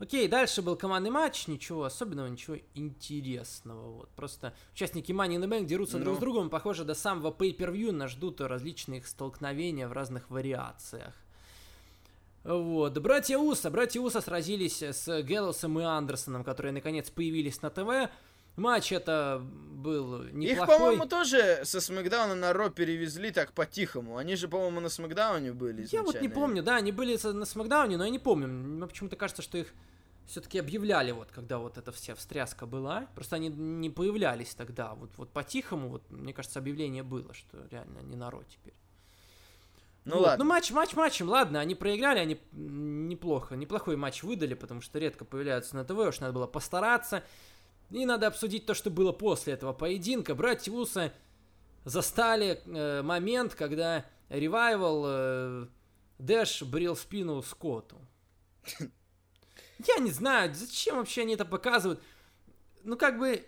Окей, 0.00 0.26
дальше 0.26 0.60
был 0.60 0.74
командный 0.74 1.12
матч, 1.12 1.46
ничего 1.46 1.84
особенного, 1.84 2.26
ничего 2.26 2.56
интересного. 2.74 3.92
Вот. 3.92 4.08
Просто 4.16 4.54
участники 4.72 5.12
Money 5.12 5.36
in 5.36 5.44
the 5.44 5.46
Bank 5.48 5.66
дерутся 5.66 6.00
друг 6.00 6.14
с 6.14 6.16
Ну. 6.16 6.20
другом, 6.20 6.50
похоже, 6.50 6.82
до 6.82 6.94
самого 6.94 7.30
pay-per-view 7.30 7.92
нас 7.92 8.10
ждут 8.10 8.40
различные 8.40 8.98
их 8.98 9.06
столкновения 9.06 9.86
в 9.86 9.92
разных 9.92 10.30
вариациях. 10.30 11.14
Вот, 12.42 12.98
братья 12.98 13.38
Уса, 13.38 13.70
братья 13.70 14.00
Уса 14.00 14.20
сразились 14.20 14.82
с 14.82 15.22
Гэллоусом 15.22 15.78
и 15.78 15.84
Андерсоном, 15.84 16.42
которые 16.42 16.72
наконец 16.72 17.08
появились 17.08 17.62
на 17.62 17.70
ТВ. 17.70 18.10
Матч 18.56 18.92
это 18.92 19.42
был 19.42 20.22
Их, 20.24 20.32
неплохой. 20.32 20.76
по-моему, 20.76 21.06
тоже 21.06 21.60
со 21.64 21.80
Смакдауна 21.80 22.34
на 22.34 22.52
Ро 22.52 22.68
перевезли 22.68 23.30
так 23.30 23.52
по-тихому. 23.52 24.16
Они 24.18 24.36
же, 24.36 24.48
по-моему, 24.48 24.80
на 24.80 24.88
Смакдауне 24.88 25.52
были 25.52 25.86
Я 25.90 26.02
вот 26.02 26.14
не 26.14 26.18
изначально. 26.18 26.34
помню, 26.34 26.62
да, 26.62 26.76
они 26.76 26.92
были 26.92 27.18
на 27.32 27.44
Смакдауне, 27.46 27.96
но 27.96 28.04
я 28.04 28.10
не 28.10 28.18
помню. 28.18 28.48
Мне 28.48 28.86
почему-то 28.86 29.16
кажется, 29.16 29.42
что 29.42 29.56
их 29.56 29.72
все-таки 30.26 30.58
объявляли, 30.58 31.10
вот 31.12 31.30
когда 31.32 31.58
вот 31.58 31.78
эта 31.78 31.90
вся 31.92 32.14
встряска 32.14 32.66
была. 32.66 33.06
Просто 33.14 33.36
они 33.36 33.48
не 33.48 33.90
появлялись 33.90 34.54
тогда. 34.54 34.94
Вот, 34.94 35.10
вот 35.16 35.32
по-тихому, 35.32 35.88
вот, 35.88 36.08
мне 36.10 36.32
кажется, 36.32 36.58
объявление 36.58 37.02
было, 37.02 37.32
что 37.34 37.66
реально 37.70 37.98
не 38.00 38.16
народ 38.16 38.46
теперь. 38.48 38.74
Ну 40.04 40.16
Вот, 40.16 40.26
ладно. 40.26 40.44
Ну, 40.44 40.50
матч, 40.50 40.70
матч, 40.70 40.94
матчем, 40.94 41.28
ладно, 41.28 41.60
они 41.60 41.74
проиграли, 41.74 42.18
они 42.20 42.40
неплохо, 42.52 43.54
неплохой 43.54 43.96
матч 43.96 44.22
выдали, 44.22 44.54
потому 44.54 44.80
что 44.80 44.98
редко 44.98 45.24
появляются 45.24 45.76
на 45.76 45.84
ТВ, 45.84 45.92
уж 45.98 46.20
надо 46.20 46.32
было 46.32 46.46
постараться. 46.46 47.22
И 47.90 48.06
надо 48.06 48.28
обсудить 48.28 48.66
то, 48.66 48.74
что 48.74 48.90
было 48.90 49.12
после 49.12 49.54
этого 49.54 49.72
поединка. 49.72 50.34
Братья 50.34 50.72
Уса 50.72 51.12
застали 51.84 52.62
э, 52.64 53.02
момент, 53.02 53.54
когда 53.54 54.06
Ревайвал 54.28 55.04
э, 55.06 55.66
Дэш 56.18 56.62
брил 56.62 56.94
спину 56.94 57.42
Скотту. 57.42 58.00
Я 59.86 59.98
не 59.98 60.10
знаю, 60.10 60.54
зачем 60.54 60.96
вообще 60.96 61.22
они 61.22 61.34
это 61.34 61.44
показывают. 61.44 62.00
Ну, 62.84 62.96
как 62.96 63.18
бы, 63.18 63.44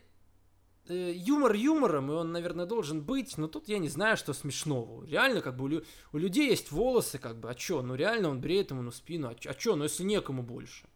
э, 0.89 1.13
юмор 1.15 1.55
юмором, 1.55 2.11
и 2.11 2.15
он, 2.15 2.33
наверное, 2.33 2.67
должен 2.67 3.03
быть, 3.03 3.39
но 3.39 3.49
тут 3.49 3.69
я 3.69 3.79
не 3.79 3.89
знаю, 3.89 4.17
что 4.17 4.33
смешного. 4.33 5.05
Реально, 5.05 5.41
как 5.41 5.57
бы, 5.57 5.65
у, 5.65 5.69
лю- 5.69 5.85
у 6.13 6.19
людей 6.19 6.49
есть 6.51 6.73
волосы, 6.73 7.19
как 7.19 7.39
бы, 7.39 7.51
а 7.51 7.55
чё? 7.55 7.83
Ну, 7.83 7.95
реально, 7.95 8.31
он 8.31 8.41
бреет 8.41 8.71
ему 8.71 8.83
на 8.83 8.91
спину, 8.91 9.29
а 9.29 9.35
чё, 9.35 9.51
а 9.51 9.55
чё? 9.55 9.77
Ну, 9.77 9.85
если 9.85 10.03
некому 10.05 10.43
больше. 10.43 10.87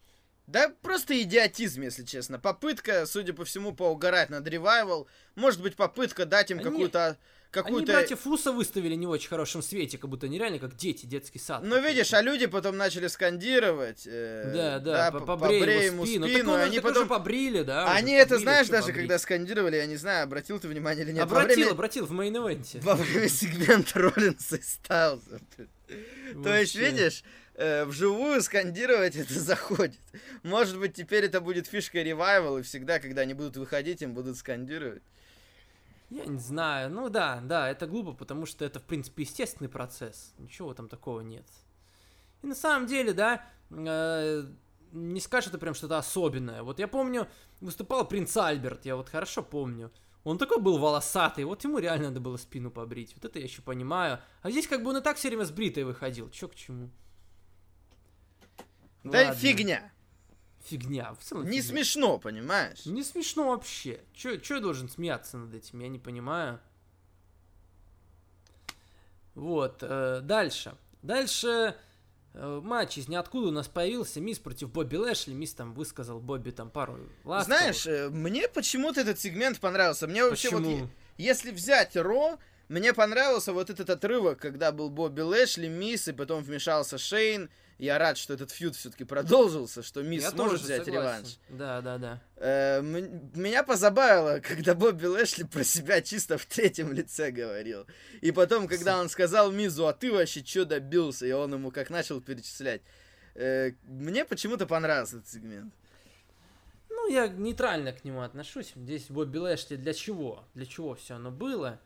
Да 0.46 0.72
просто 0.82 1.20
идиотизм, 1.22 1.82
если 1.82 2.04
честно. 2.04 2.38
Попытка, 2.38 3.04
судя 3.06 3.32
по 3.32 3.44
всему, 3.44 3.72
поугарать 3.72 4.30
над 4.30 4.46
ревайвал. 4.46 5.08
Может 5.34 5.60
быть, 5.60 5.74
попытка 5.76 6.24
дать 6.24 6.50
им 6.50 6.58
Они- 6.58 6.64
какую-то... 6.64 7.06
Они 7.08 7.62
какую-то... 7.64 7.92
братьев 7.92 8.26
Уса 8.26 8.52
выставили 8.52 8.94
не 8.96 9.06
в 9.06 9.10
очень 9.10 9.28
хорошем 9.30 9.62
свете, 9.62 9.96
как 9.96 10.10
будто 10.10 10.26
они 10.26 10.38
реально 10.38 10.58
как 10.58 10.76
дети, 10.76 11.06
детский 11.06 11.38
сад. 11.38 11.62
Ну, 11.64 11.80
видишь, 11.80 12.12
а 12.12 12.20
люди 12.20 12.44
потом 12.46 12.76
начали 12.76 13.06
скандировать. 13.06 14.02
э, 14.06 14.52
Да, 14.54 14.78
да, 14.78 15.10
по- 15.10 15.20
побрей, 15.20 15.60
побрей 15.60 15.86
ему 15.86 16.04
спину. 16.04 16.26
Так 16.26 16.34
спину, 16.34 16.50
он 16.52 16.56
и 16.56 16.60
уже- 16.60 16.66
они 16.68 16.76
так 16.76 16.84
уже 16.84 16.94
потом... 16.94 17.08
побрили, 17.08 17.62
да. 17.62 17.92
Они 17.94 18.12
уже 18.12 18.20
это, 18.20 18.28
побрили, 18.30 18.42
знаешь, 18.44 18.68
даже 18.68 18.86
побрить. 18.88 18.96
когда 19.04 19.18
скандировали, 19.18 19.76
я 19.76 19.86
не 19.86 19.96
знаю, 19.96 20.24
обратил 20.24 20.60
ты 20.60 20.68
внимание 20.68 21.04
или 21.04 21.12
нет. 21.12 21.24
во 21.30 21.40
Обратил, 21.40 21.56
время- 21.62 21.70
обратил 21.72 22.04
в 22.06 22.12
мейн-эвенте. 22.12 22.80
Во 22.82 22.94
время 22.94 23.28
сегмента 23.28 23.98
Роллинса 24.00 24.56
и 24.56 24.62
Стайлза. 24.62 25.40
То 26.44 26.54
есть, 26.58 26.74
видишь, 26.74 27.24
э, 27.56 27.84
вживую 27.84 28.42
скандировать 28.42 29.16
это 29.16 29.34
заходит. 29.40 30.00
Может 30.42 30.78
быть, 30.78 30.94
теперь 30.94 31.24
это 31.24 31.40
будет 31.40 31.66
фишка 31.66 32.02
ревайвал, 32.02 32.58
и 32.58 32.62
всегда, 32.62 32.98
когда 32.98 33.22
они 33.22 33.34
будут 33.34 33.56
выходить, 33.56 34.02
им 34.02 34.14
будут 34.14 34.36
скандировать. 34.36 35.02
Я 36.10 36.24
не 36.26 36.38
знаю. 36.38 36.90
Ну 36.90 37.08
да, 37.08 37.40
да, 37.42 37.68
это 37.68 37.86
глупо, 37.86 38.12
потому 38.12 38.46
что 38.46 38.64
это, 38.64 38.78
в 38.78 38.84
принципе, 38.84 39.24
естественный 39.24 39.68
процесс. 39.68 40.34
Ничего 40.38 40.72
там 40.72 40.88
такого 40.88 41.20
нет. 41.20 41.46
И 42.42 42.46
на 42.46 42.54
самом 42.54 42.86
деле, 42.86 43.12
да, 43.12 43.44
э, 43.70 44.44
не 44.92 45.20
скажешь, 45.20 45.48
это 45.48 45.58
прям 45.58 45.74
что-то 45.74 45.98
особенное. 45.98 46.62
Вот 46.62 46.78
я 46.78 46.86
помню, 46.86 47.26
выступал 47.60 48.06
принц 48.06 48.36
Альберт, 48.36 48.84
я 48.84 48.96
вот 48.96 49.08
хорошо 49.08 49.42
помню. 49.42 49.90
Он 50.22 50.38
такой 50.38 50.60
был 50.60 50.78
волосатый, 50.78 51.44
вот 51.44 51.62
ему 51.64 51.78
реально 51.78 52.08
надо 52.08 52.20
было 52.20 52.36
спину 52.36 52.70
побрить. 52.70 53.14
Вот 53.14 53.24
это 53.24 53.38
я 53.38 53.44
еще 53.44 53.62
понимаю. 53.62 54.20
А 54.42 54.50
здесь 54.50 54.66
как 54.66 54.82
бы 54.82 54.90
он 54.90 54.96
и 54.98 55.00
так 55.00 55.16
все 55.16 55.28
время 55.28 55.44
с 55.44 55.50
бритой 55.50 55.84
выходил. 55.84 56.30
Че 56.30 56.48
к 56.48 56.54
чему? 56.54 56.90
Да 59.10 59.18
Ладно. 59.18 59.34
фигня. 59.34 59.92
Фигня. 60.64 61.14
В 61.14 61.22
целом 61.22 61.44
Не 61.44 61.60
фигня. 61.60 61.62
смешно, 61.84 62.18
понимаешь? 62.18 62.86
Не 62.86 63.02
смешно 63.04 63.50
вообще. 63.50 64.00
Че 64.14 64.40
я 64.48 64.60
должен 64.60 64.88
смеяться 64.88 65.38
над 65.38 65.54
этим? 65.54 65.78
Я 65.80 65.88
не 65.88 65.98
понимаю. 65.98 66.58
Вот, 69.34 69.78
э, 69.82 70.20
дальше. 70.22 70.74
Дальше 71.02 71.76
э, 72.34 72.60
матч 72.64 72.98
из 72.98 73.08
ниоткуда 73.08 73.48
у 73.48 73.50
нас 73.52 73.68
появился. 73.68 74.20
Мисс 74.20 74.38
против 74.38 74.70
Бобби 74.72 74.96
Лэшли. 74.96 75.34
Мисс 75.34 75.52
там 75.54 75.74
высказал 75.74 76.20
Бобби 76.20 76.50
там 76.50 76.70
пару 76.70 76.98
ласковых. 77.24 77.44
Знаешь, 77.58 77.86
э, 77.86 78.08
мне 78.08 78.48
почему-то 78.48 79.02
этот 79.02 79.20
сегмент 79.20 79.60
понравился. 79.60 80.06
Мне 80.06 80.24
вообще 80.24 80.50
вот, 80.50 80.62
Почему? 80.64 80.76
е- 80.84 80.88
если 81.18 81.50
взять 81.50 81.96
Ро, 81.96 82.38
мне 82.68 82.92
понравился 82.94 83.52
вот 83.52 83.68
этот 83.70 83.90
отрывок, 83.90 84.40
когда 84.40 84.72
был 84.72 84.88
Бобби 84.90 85.20
Лэшли, 85.20 85.68
Мисс, 85.68 86.08
и 86.08 86.12
потом 86.12 86.42
вмешался 86.42 86.98
Шейн, 86.98 87.50
Я 87.78 87.98
рад, 87.98 88.16
что 88.16 88.32
этот 88.32 88.50
фьюд 88.50 88.74
все-таки 88.74 89.04
продолжился, 89.04 89.82
что 89.82 90.02
Мисс 90.02 90.22
Я 90.22 90.30
сможет 90.30 90.62
взять 90.62 90.86
согласен. 90.86 91.24
реванш. 91.24 91.38
Да, 91.50 91.82
да, 91.82 91.98
да. 91.98 92.22
Э, 92.36 92.80
меня 92.80 93.62
позабавило, 93.62 94.40
когда 94.40 94.74
Бобби 94.74 95.04
Лэшли 95.04 95.42
про 95.44 95.62
себя 95.62 96.00
чисто 96.00 96.38
в 96.38 96.46
третьем 96.46 96.92
лице 96.94 97.30
говорил. 97.30 97.86
И 98.22 98.32
потом, 98.32 98.66
когда 98.66 98.98
он 98.98 99.10
сказал 99.10 99.52
Мизу, 99.52 99.86
а 99.86 99.92
ты 99.92 100.10
вообще 100.10 100.42
что 100.42 100.64
добился? 100.64 101.26
И 101.26 101.32
он 101.32 101.52
ему 101.52 101.70
как 101.70 101.90
начал 101.90 102.22
перечислять. 102.22 102.80
Э, 103.34 103.72
мне 103.84 104.24
почему-то 104.24 104.66
понравился 104.66 105.18
этот 105.18 105.28
сегмент. 105.28 105.74
Ну, 106.88 107.10
я 107.10 107.28
нейтрально 107.28 107.92
к 107.92 108.04
нему 108.04 108.22
отношусь. 108.22 108.72
Здесь 108.74 109.10
Бобби 109.10 109.36
Лэшли 109.36 109.76
для 109.76 109.92
чего? 109.92 110.44
Для 110.54 110.64
чего 110.64 110.94
все 110.94 111.16
оно 111.16 111.30
было? 111.30 111.78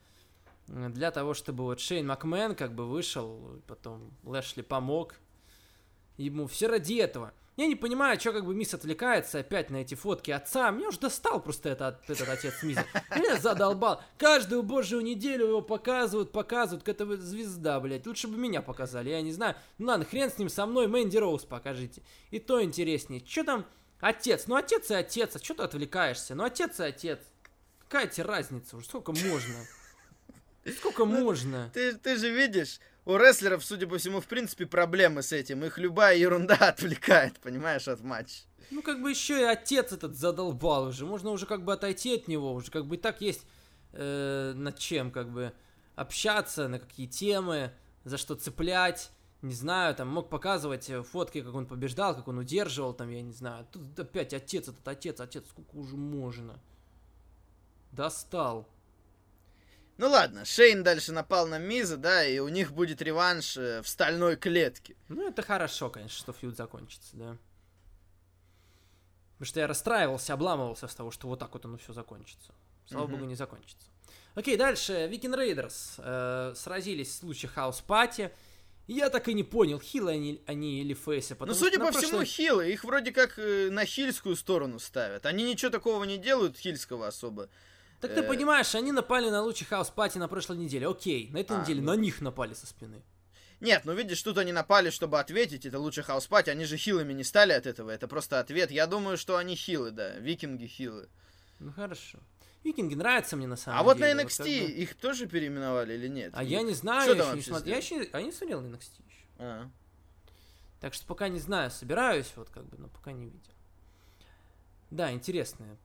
Для 0.68 1.11
того, 1.11 1.35
чтобы 1.35 1.64
вот 1.64 1.81
Шейн 1.81 2.07
Макмен 2.07 2.55
как 2.55 2.72
бы 2.76 2.87
вышел, 2.87 3.61
потом 3.66 4.16
Лэшли 4.22 4.62
помог. 4.62 5.16
Ему 6.20 6.46
все 6.46 6.66
ради 6.66 6.94
этого. 6.96 7.33
Я 7.56 7.66
не 7.66 7.76
понимаю, 7.76 8.18
что 8.20 8.33
как 8.33 8.44
бы 8.44 8.54
Мисс 8.54 8.74
отвлекается 8.74 9.38
опять 9.38 9.70
на 9.70 9.78
эти 9.78 9.94
фотки 9.94 10.30
отца. 10.30 10.70
Меня 10.70 10.88
уже 10.88 11.00
достал 11.00 11.42
просто 11.42 11.70
этот, 11.70 12.09
этот 12.09 12.28
отец 12.28 12.62
Мисс. 12.62 12.78
Меня 13.14 13.38
задолбал. 13.38 14.02
Каждую 14.18 14.62
божью 14.62 15.00
неделю 15.00 15.46
его 15.46 15.62
показывают, 15.62 16.30
показывают. 16.30 16.85
Какая-то 16.85 17.06
вот 17.06 17.20
звезда, 17.20 17.80
блядь. 17.80 18.06
Лучше 18.06 18.28
бы 18.28 18.37
меня 18.37 18.62
показали, 18.62 19.11
я 19.11 19.20
не 19.22 19.33
знаю. 19.33 19.56
Ну 19.78 19.87
ладно, 19.87 20.04
хрен 20.04 20.30
с 20.30 20.38
ним, 20.38 20.48
со 20.48 20.66
мной 20.66 20.88
Мэнди 20.88 21.16
Роуз 21.16 21.44
покажите. 21.44 22.02
И 22.30 22.38
то 22.38 22.62
интереснее. 22.62 23.22
Что 23.26 23.44
там 23.44 23.66
отец? 24.00 24.46
Ну 24.46 24.56
отец 24.56 24.90
и 24.90 24.94
отец. 24.94 25.37
А 25.37 25.38
что 25.38 25.54
ты 25.54 25.62
отвлекаешься? 25.62 26.35
Ну 26.35 26.44
отец 26.44 26.80
и 26.80 26.85
отец. 26.85 27.18
Какая 27.88 28.06
тебе 28.06 28.24
разница? 28.26 28.76
Уже 28.76 28.87
сколько 28.87 29.12
можно? 29.12 29.54
Сколько 30.78 31.04
можно? 31.06 31.70
Ты, 31.72 31.94
ты 31.94 32.16
же 32.16 32.30
видишь, 32.30 32.78
у 33.05 33.17
рестлеров, 33.17 33.65
судя 33.65 33.87
по 33.87 33.99
всему, 33.99 34.21
в 34.21 34.27
принципе, 34.27 34.67
проблемы 34.67 35.23
с 35.23 35.33
этим. 35.33 35.65
Их 35.65 35.79
любая 35.79 36.17
ерунда 36.17 36.55
отвлекает, 36.61 37.39
понимаешь, 37.41 37.89
от 37.89 38.03
матча. 38.03 38.43
Ну, 38.71 38.83
как 38.83 39.03
бы 39.03 39.11
еще 39.11 39.41
и 39.41 39.45
отец 39.45 39.93
этот 39.93 40.17
задолбал 40.17 40.89
уже. 40.89 41.05
Можно 41.07 41.31
уже 41.31 41.47
как 41.47 41.65
бы 41.65 41.73
отойти 41.73 42.15
от 42.15 42.29
него. 42.29 42.53
Уже 42.53 42.71
как 42.71 42.87
бы 42.87 42.97
и 42.97 42.99
так 42.99 43.21
есть 43.21 43.45
э, 43.93 44.53
над 44.55 44.79
чем 44.79 45.11
как 45.11 45.31
бы 45.31 45.53
общаться, 45.97 46.69
на 46.69 46.79
какие 46.79 47.07
темы, 47.07 47.73
за 48.05 48.17
что 48.17 48.37
цеплять. 48.37 49.11
Не 49.43 49.55
знаю, 49.55 49.95
там 49.95 50.09
мог 50.09 50.29
показывать 50.29 50.89
э, 50.91 51.03
фотки, 51.03 51.41
как 51.41 51.55
он 51.55 51.67
побеждал, 51.67 52.15
как 52.15 52.29
он 52.29 52.39
удерживал, 52.39 52.93
там, 52.93 53.09
я 53.11 53.23
не 53.23 53.33
знаю. 53.33 53.67
Тут 53.73 53.99
опять 53.99 54.35
отец 54.35 54.69
этот, 54.69 54.87
отец, 54.87 55.19
отец, 55.21 55.49
сколько 55.49 55.77
уже 55.77 55.97
можно? 55.97 56.61
Достал. 57.91 58.69
Ну 60.01 60.09
ладно, 60.09 60.47
Шейн 60.47 60.83
дальше 60.83 61.13
напал 61.13 61.47
на 61.47 61.59
Миза, 61.59 61.99
да, 61.99 62.25
и 62.25 62.39
у 62.39 62.49
них 62.49 62.73
будет 62.73 63.03
реванш 63.03 63.59
э, 63.59 63.83
в 63.83 63.87
стальной 63.87 64.35
клетке. 64.37 64.97
Ну, 65.09 65.29
это 65.29 65.43
хорошо, 65.43 65.91
конечно, 65.91 66.17
что 66.17 66.33
feud 66.33 66.57
закончится, 66.57 67.11
да. 67.13 67.37
Потому 69.35 69.47
что 69.47 69.61
я 69.61 69.67
расстраивался, 69.67 70.33
обламывался 70.33 70.89
с 70.89 70.95
того, 70.95 71.11
что 71.11 71.29
вот 71.29 71.39
так 71.39 71.53
вот 71.53 71.67
оно 71.67 71.77
все 71.77 71.93
закончится. 71.93 72.55
Слава 72.87 73.05
Мгм. 73.09 73.13
богу, 73.13 73.25
не 73.27 73.35
закончится. 73.35 73.89
Окей, 74.35 74.57
дальше. 74.57 75.07
Viking 75.07 75.37
Raiders 75.37 75.96
э, 75.99 76.55
сразились 76.57 77.09
с 77.09 77.16
Lucha 77.16 77.51
House 77.51 77.83
Party. 77.83 78.31
Я 78.87 79.11
так 79.11 79.29
и 79.29 79.35
не 79.35 79.45
понял, 79.45 79.79
хилы 79.79 80.13
они, 80.13 80.43
они 80.47 80.81
или 80.81 80.95
фейсы. 80.95 81.37
Ну, 81.39 81.53
судя 81.53 81.79
по 81.79 81.93
всему, 81.93 82.13
прошлой- 82.21 82.25
хилы. 82.25 82.73
Их 82.73 82.85
вроде 82.85 83.13
как 83.13 83.39
э, 83.39 83.69
на 83.71 83.85
хильскую 83.85 84.35
сторону 84.35 84.79
ставят. 84.79 85.27
Они 85.27 85.45
ничего 85.45 85.71
такого 85.71 86.05
не 86.05 86.17
делают, 86.17 86.57
хильского 86.57 87.07
особо. 87.07 87.51
Так 88.01 88.15
ты 88.15 88.21
э, 88.21 88.23
понимаешь, 88.23 88.75
они 88.75 88.93
напали 88.93 89.29
на 89.31 89.43
Lucha 89.42 89.66
House 89.66 89.90
Party 89.90 90.18
на 90.19 90.29
прошлой 90.29 90.57
неделе. 90.57 90.89
Окей, 90.89 91.29
на 91.33 91.39
этой 91.39 91.57
А, 91.59 91.61
неделе 91.61 91.81
ну. 91.83 91.93
на 91.93 91.97
них 91.97 92.21
напали 92.21 92.55
со 92.55 92.67
спины. 92.67 93.03
Нет, 93.61 93.83
ну 93.85 93.93
видишь, 93.93 94.23
тут 94.23 94.39
они 94.39 94.53
напали, 94.53 94.89
чтобы 94.89 95.21
ответить. 95.21 95.67
Это 95.67 95.79
Lucha 95.79 96.03
House 96.03 96.23
Party. 96.23 96.49
Они 96.49 96.65
же 96.65 96.79
хилами 96.79 97.13
не 97.13 97.25
стали 97.25 97.53
от 97.53 97.67
этого. 97.67 97.91
Это 97.91 98.09
просто 98.09 98.41
ответ. 98.41 98.71
Я 98.71 98.87
думаю, 98.87 99.19
что 99.19 99.37
они 99.37 99.55
хилы, 99.55 99.91
да. 99.91 100.15
Викинги 100.19 100.67
хилы. 100.67 101.09
Ну 101.59 101.71
хорошо. 101.73 102.19
Викинги 102.65 102.95
нравятся 102.95 103.37
мне 103.37 103.47
на 103.47 103.57
самом 103.57 103.81
А 103.81 103.83
вот 103.83 103.99
деле. 103.99 104.15
на 104.15 104.23
как 104.23 104.31
NXT 104.33 104.45
бы. 104.45 104.49
их 104.73 104.95
тоже 104.95 105.27
переименовали 105.27 105.93
или 105.93 106.09
нет? 106.09 106.33
А 106.35 106.43
я 106.43 106.63
не 106.63 106.73
знаю, 106.73 107.03
Что 107.03 107.13
я 107.13 107.19
там 107.23 107.29
еще 107.29 107.37
не 107.37 107.43
смотрел. 107.43 107.71
Я 107.73 107.77
еще, 107.79 108.09
а 108.13 108.21
я 108.21 108.25
не 108.27 108.33
смотрел 108.33 108.63
NXT 108.63 108.93
еще. 109.07 109.25
А. 109.39 109.71
Так 110.81 110.95
что 110.95 111.05
пока 111.07 111.29
не 111.29 111.39
знаю, 111.39 111.71
собираюсь, 111.71 112.33
вот 112.37 112.49
как 112.49 112.65
бы, 112.65 112.79
но 112.79 112.89
пока 112.89 113.13
не 113.13 113.27
видел. 113.27 113.41
Да, 114.91 115.13
интересно 115.13 115.67
п- 115.67 115.77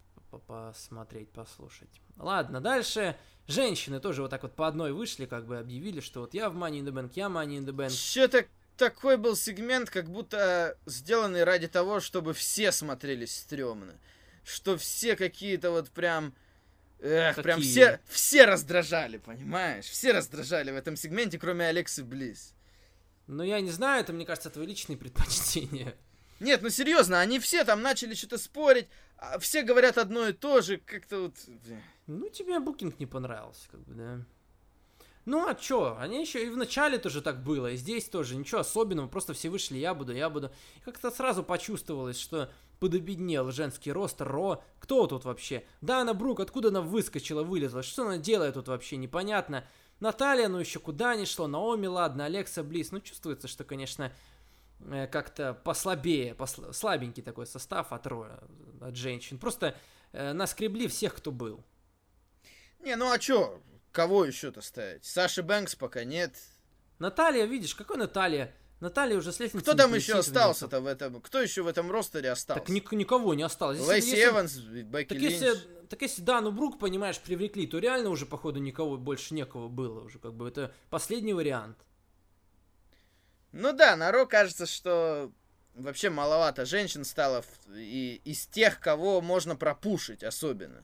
посмотреть, 0.48 1.30
послушать. 1.32 2.02
Ладно, 2.18 2.62
дальше 2.62 3.18
женщины 3.48 4.00
тоже 4.00 4.22
вот 4.22 4.32
так 4.32 4.44
вот 4.44 4.56
по 4.56 4.68
одной 4.68 4.92
вышли, 4.92 5.26
как 5.26 5.46
бы 5.46 5.58
объявили, 5.58 6.00
что 6.00 6.22
вот 6.22 6.34
я 6.34 6.50
в 6.50 6.56
Money 6.56 6.80
in 6.80 6.86
the 6.86 6.92
Bank, 6.92 7.12
я 7.16 7.26
Money 7.26 7.60
in 7.60 7.66
the 7.66 7.74
Bank. 7.74 7.90
Что-то 7.90 8.46
такой 8.78 9.18
был 9.18 9.36
сегмент, 9.36 9.90
как 9.90 10.10
будто 10.10 10.78
сделанный 10.86 11.44
ради 11.44 11.68
того, 11.68 12.00
чтобы 12.00 12.34
все 12.34 12.72
смотрелись 12.72 13.36
стрёмно. 13.36 13.94
Что 14.44 14.78
все 14.78 15.16
какие-то 15.16 15.72
вот 15.72 15.90
прям... 15.90 16.34
Эх, 17.00 17.36
прям 17.36 17.60
Какие? 17.60 17.72
все, 17.72 18.00
все 18.08 18.46
раздражали, 18.46 19.18
понимаешь? 19.18 19.86
Все 19.86 20.12
раздражали 20.12 20.72
в 20.72 20.76
этом 20.76 20.96
сегменте, 20.96 21.38
кроме 21.38 21.68
Алексы 21.68 22.04
Близ. 22.04 22.54
Но 23.28 23.44
я 23.44 23.60
не 23.60 23.72
знаю, 23.72 24.02
это, 24.02 24.14
мне 24.14 24.26
кажется, 24.26 24.50
твои 24.50 24.66
личные 24.68 24.98
предпочтения. 24.98 25.96
Нет, 26.40 26.62
ну 26.62 26.70
серьезно, 26.70 27.20
они 27.20 27.40
все 27.40 27.64
там 27.64 27.82
начали 27.82 28.14
что-то 28.14 28.38
спорить, 28.38 28.88
все 29.40 29.64
говорят 29.64 29.98
одно 29.98 30.28
и 30.28 30.34
то 30.34 30.62
же, 30.62 30.78
как-то 30.78 31.22
вот... 31.22 31.34
Ну, 32.08 32.30
тебе 32.30 32.60
букинг 32.60 33.00
не 33.00 33.06
понравился, 33.06 33.68
как 33.70 33.82
бы, 33.82 33.94
да. 33.94 34.26
Ну, 35.26 35.48
а 35.48 35.56
чё? 35.56 35.98
Они 36.00 36.22
еще 36.22 36.46
и 36.46 36.50
в 36.50 36.58
начале 36.58 37.00
тоже 37.00 37.22
так 37.22 37.44
было, 37.44 37.72
и 37.72 37.78
здесь 37.78 38.08
тоже 38.08 38.36
ничего 38.36 38.62
особенного, 38.62 39.08
просто 39.08 39.34
все 39.34 39.50
вышли, 39.50 39.78
я 39.78 39.96
буду, 39.96 40.14
я 40.14 40.30
буду. 40.30 40.52
И 40.78 40.80
как-то 40.82 41.10
сразу 41.10 41.44
почувствовалось, 41.44 42.20
что 42.20 42.52
подобеднел 42.80 43.52
женский 43.52 43.92
ростер 43.92 44.28
Ро. 44.28 44.64
Кто 44.80 45.08
тут 45.08 45.26
вообще? 45.26 45.66
Дана 45.82 46.14
Брук, 46.14 46.40
откуда 46.42 46.68
она 46.70 46.82
выскочила, 46.82 47.42
вылезла? 47.42 47.82
Что 47.82 48.04
она 48.04 48.18
делает 48.18 48.54
тут 48.54 48.68
вообще, 48.68 48.98
непонятно. 48.98 49.66
Наталья, 50.00 50.48
ну 50.50 50.60
еще 50.60 50.80
куда 50.80 51.16
ни 51.16 51.26
шло, 51.26 51.48
Наоми, 51.48 51.88
ладно, 51.88 52.26
Алекса 52.26 52.64
Близ. 52.64 52.92
Ну, 52.92 53.00
чувствуется, 53.00 53.48
что, 53.48 53.64
конечно, 53.64 54.12
как-то 55.12 55.54
послабее, 55.54 56.34
посла- 56.34 56.74
слабенький 56.74 57.24
такой 57.24 57.46
состав 57.48 57.92
от 57.92 58.06
Роя, 58.08 58.40
от 58.82 58.96
женщин. 58.96 59.38
Просто 59.40 59.76
э, 60.12 60.34
наскребли 60.34 60.88
всех, 60.88 61.16
кто 61.16 61.32
был. 61.32 61.64
Не, 62.80 62.96
ну 62.96 63.12
а 63.12 63.18
чё? 63.20 63.62
Кого 63.92 64.26
еще-то 64.26 64.62
ставить? 64.62 65.06
Саши 65.06 65.42
Бэнкс 65.42 65.76
пока 65.76 66.04
нет. 66.04 66.36
Наталья, 67.00 67.46
видишь, 67.46 67.74
какой 67.76 67.98
Наталья? 67.98 68.54
Наталья 68.82 69.18
уже 69.18 69.32
с 69.32 69.40
лестницы 69.40 69.64
Кто 69.64 69.74
там 69.74 69.94
еще 69.96 70.18
остался-то 70.20 70.82
в 70.82 70.86
этом? 70.86 71.22
Кто 71.22 71.42
еще 71.42 71.64
в 71.64 71.68
этом 71.68 71.90
ростере 71.90 72.30
остался? 72.30 72.60
Так 72.60 72.70
ник- 72.70 72.92
никого 72.92 73.34
не 73.34 73.44
осталось. 73.44 73.78
Если- 73.78 73.90
Лэйси 73.92 74.08
если- 74.10 74.26
Эванс, 74.26 74.56
Бекки 74.58 75.10
Так 75.14 75.18
Линч. 75.18 75.32
если, 75.34 75.86
так 75.88 76.02
если 76.02 76.22
Дану 76.22 76.52
Брук, 76.52 76.78
понимаешь, 76.78 77.18
привлекли, 77.20 77.68
то 77.68 77.80
реально 77.80 78.10
уже, 78.10 78.26
походу, 78.26 78.60
никого 78.60 78.98
больше 78.98 79.34
некого 79.34 79.70
было 79.70 80.02
уже. 80.02 80.20
Как 80.20 80.34
бы 80.34 80.48
это 80.48 80.74
последний 80.90 81.34
вариант. 81.34 81.78
Ну 83.58 83.72
да, 83.72 83.96
на 83.96 84.12
Ро 84.12 84.26
кажется, 84.26 84.66
что 84.66 85.32
вообще 85.76 86.10
маловато 86.10 86.66
женщин 86.66 87.06
стало 87.06 87.42
в- 87.42 87.74
и 87.74 88.22
из 88.26 88.48
тех, 88.48 88.82
кого 88.82 89.22
можно 89.22 89.56
пропушить 89.56 90.24
особенно. 90.26 90.84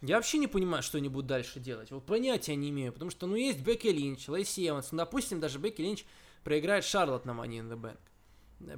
Я 0.00 0.16
вообще 0.16 0.38
не 0.38 0.46
понимаю, 0.46 0.84
что 0.84 0.98
они 0.98 1.08
будут 1.08 1.26
дальше 1.26 1.58
делать. 1.58 1.90
Вот 1.90 2.06
понятия 2.06 2.54
не 2.54 2.70
имею. 2.70 2.92
Потому 2.92 3.10
что, 3.10 3.26
ну, 3.26 3.34
есть 3.34 3.58
Бекки 3.60 3.88
Линч, 3.88 4.28
Лэйси 4.28 4.68
Эванс. 4.68 4.92
Ну, 4.92 4.98
допустим, 4.98 5.40
даже 5.40 5.58
Бекки 5.58 5.82
Линч 5.82 6.04
проиграет 6.44 6.84
Шарлот 6.84 7.24
на 7.24 7.32
Money 7.32 7.58
in 7.58 7.68
the 7.68 7.76
Bank. 7.76 7.98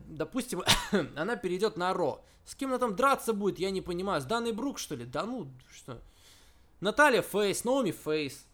Допустим, 0.06 0.62
она 1.14 1.36
перейдет 1.36 1.76
на 1.76 1.92
Ро. 1.92 2.24
С 2.46 2.54
кем 2.54 2.70
она 2.70 2.78
там 2.78 2.96
драться 2.96 3.34
будет, 3.34 3.58
я 3.58 3.70
не 3.70 3.82
понимаю. 3.82 4.22
С 4.22 4.24
Даной 4.24 4.52
Брук, 4.52 4.78
что 4.78 4.94
ли? 4.94 5.04
Да 5.04 5.26
ну, 5.26 5.52
что? 5.70 6.00
Наталья 6.80 7.20
Фейс, 7.20 7.64
Наоми 7.64 7.90
Фейс. 7.90 8.46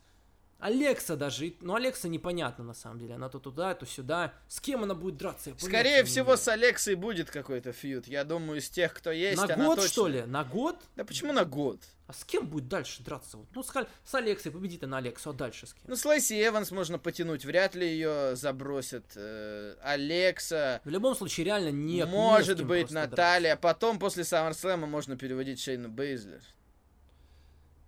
Алекса 0.65 1.15
даже. 1.15 1.53
Ну, 1.61 1.75
Алекса 1.75 2.09
непонятно, 2.09 2.65
на 2.65 2.73
самом 2.73 2.99
деле. 2.99 3.17
Она 3.17 3.29
то 3.29 3.39
туда, 3.39 3.75
то 3.75 3.85
сюда. 3.85 4.33
С 4.49 4.61
кем 4.61 4.83
она 4.83 4.95
будет 4.95 5.19
драться? 5.19 5.51
я 5.51 5.57
Скорее 5.59 5.99
не 5.99 6.05
всего, 6.05 6.37
с 6.37 6.49
Алексой 6.49 6.95
будет 6.95 7.31
какой-то 7.31 7.73
фьюд. 7.73 8.07
Я 8.09 8.25
думаю, 8.25 8.61
из 8.61 8.71
тех, 8.71 8.95
кто 8.95 9.11
есть, 9.11 9.37
На 9.47 9.55
год, 9.55 9.77
точно- 9.77 9.89
что 9.93 10.09
ли? 10.09 10.23
На 10.23 10.43
год? 10.43 10.81
Да 10.97 11.05
почему 11.05 11.35
на 11.35 11.45
год? 11.45 11.83
А 12.07 12.15
с 12.15 12.25
кем 12.25 12.47
будет 12.47 12.67
дальше 12.69 13.03
драться? 13.03 13.37
Вот, 13.37 13.47
Ну, 13.55 13.63
с, 13.63 13.71
с 14.05 14.15
Алексой 14.15 14.53
победит 14.53 14.83
она 14.85 14.97
Алексу, 14.97 15.29
а 15.29 15.33
дальше 15.35 15.67
с 15.67 15.75
кем? 15.75 15.83
Ну, 15.87 15.97
с 15.97 16.05
Лэйси 16.07 16.33
Эванс 16.47 16.71
можно 16.71 16.99
потянуть, 16.99 17.45
вряд 17.45 17.75
ли 17.75 17.87
ее 17.87 18.35
забросят. 18.35 19.05
Э, 19.17 19.77
Алекса, 19.83 20.81
В 20.87 20.89
любом 20.89 21.15
случае, 21.15 21.45
реально 21.45 21.73
нет. 21.73 22.07
не 22.07 22.11
может 22.11 22.57
кем 22.57 22.69
быть, 22.69 22.81
просто 22.87 22.95
драться. 22.95 23.11
Наталья. 23.11 23.57
Потом, 23.57 23.99
после 23.99 24.25
Саммерслэма, 24.25 24.87
можно 24.87 25.19
переводить 25.19 25.61
Шейна 25.61 25.91
Бейзлер. 25.91 26.41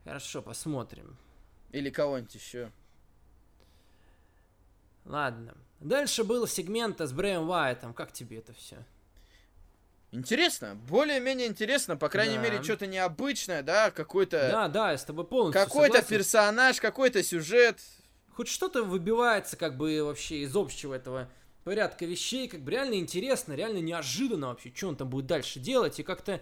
Хорошо, 0.04 0.42
посмотрим. 0.42 1.16
Или 1.72 1.90
кого-нибудь 1.90 2.34
еще. 2.34 2.70
Ладно. 5.04 5.54
Дальше 5.80 6.24
был 6.24 6.46
сегмент 6.46 7.00
с 7.00 7.12
Брэем 7.12 7.48
Уайтом. 7.48 7.92
Как 7.94 8.12
тебе 8.12 8.38
это 8.38 8.52
все? 8.54 8.84
Интересно, 10.12 10.76
более-менее 10.88 11.48
интересно, 11.48 11.96
по 11.96 12.08
крайней 12.08 12.36
Да. 12.36 12.42
мере, 12.42 12.62
что-то 12.62 12.86
необычное, 12.86 13.62
да, 13.62 13.90
какой-то 13.90 14.48
Да, 14.50 14.68
да, 14.68 14.92
я 14.92 14.98
с 14.98 15.04
тобой 15.04 15.26
полностью 15.26 15.62
какой-то 15.62 16.00
персонаж, 16.02 16.80
какой-то 16.80 17.22
сюжет. 17.22 17.80
Хоть 18.32 18.48
что-то 18.48 18.84
выбивается 18.84 19.56
как 19.56 19.76
бы 19.76 20.02
вообще 20.02 20.38
из 20.42 20.56
общего 20.56 20.94
этого 20.94 21.28
порядка 21.64 22.06
вещей, 22.06 22.48
как 22.48 22.60
бы 22.60 22.70
реально 22.70 22.94
интересно, 22.94 23.52
реально 23.54 23.78
неожиданно 23.78 24.48
вообще, 24.48 24.72
что 24.74 24.88
он 24.88 24.96
там 24.96 25.10
будет 25.10 25.26
дальше 25.26 25.58
делать, 25.58 25.98
и 25.98 26.02
как-то 26.04 26.40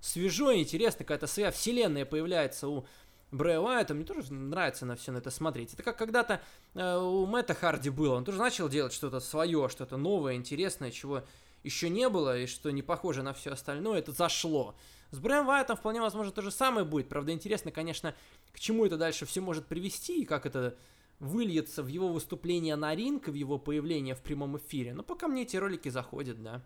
свежо 0.00 0.50
и 0.50 0.60
интересно, 0.60 1.00
какая-то 1.00 1.26
своя 1.26 1.50
вселенная 1.52 2.06
появляется 2.06 2.66
у 2.68 2.86
Брэя 3.32 3.60
Уайта, 3.60 3.94
мне 3.94 4.04
тоже 4.04 4.32
нравится 4.32 4.84
на 4.84 4.94
все 4.94 5.10
на 5.10 5.18
это 5.18 5.30
смотреть. 5.30 5.72
Это 5.72 5.82
как 5.82 5.96
когда-то 5.96 6.42
э, 6.74 6.96
у 6.98 7.24
Мэтта 7.24 7.54
Харди 7.54 7.88
было, 7.88 8.16
он 8.16 8.24
тоже 8.24 8.38
начал 8.38 8.68
делать 8.68 8.92
что-то 8.92 9.20
свое, 9.20 9.68
что-то 9.70 9.96
новое, 9.96 10.34
интересное, 10.34 10.90
чего 10.90 11.22
еще 11.62 11.88
не 11.88 12.08
было, 12.10 12.38
и 12.38 12.46
что 12.46 12.70
не 12.70 12.82
похоже 12.82 13.22
на 13.22 13.32
все 13.32 13.52
остальное, 13.52 14.00
это 14.00 14.12
зашло. 14.12 14.74
С 15.12 15.18
Брэем 15.18 15.48
Уайтом 15.48 15.76
вполне 15.76 16.02
возможно 16.02 16.30
то 16.30 16.42
же 16.42 16.50
самое 16.50 16.84
будет, 16.84 17.08
правда 17.08 17.32
интересно, 17.32 17.70
конечно, 17.70 18.14
к 18.52 18.60
чему 18.60 18.84
это 18.84 18.98
дальше 18.98 19.24
все 19.24 19.40
может 19.40 19.66
привести, 19.66 20.20
и 20.20 20.24
как 20.26 20.44
это 20.44 20.76
выльется 21.18 21.82
в 21.82 21.86
его 21.86 22.08
выступление 22.08 22.76
на 22.76 22.94
ринг, 22.94 23.28
в 23.28 23.34
его 23.34 23.58
появление 23.58 24.14
в 24.14 24.20
прямом 24.20 24.58
эфире. 24.58 24.92
Но 24.92 25.02
пока 25.02 25.28
мне 25.28 25.42
эти 25.42 25.56
ролики 25.56 25.88
заходят, 25.88 26.42
да. 26.42 26.60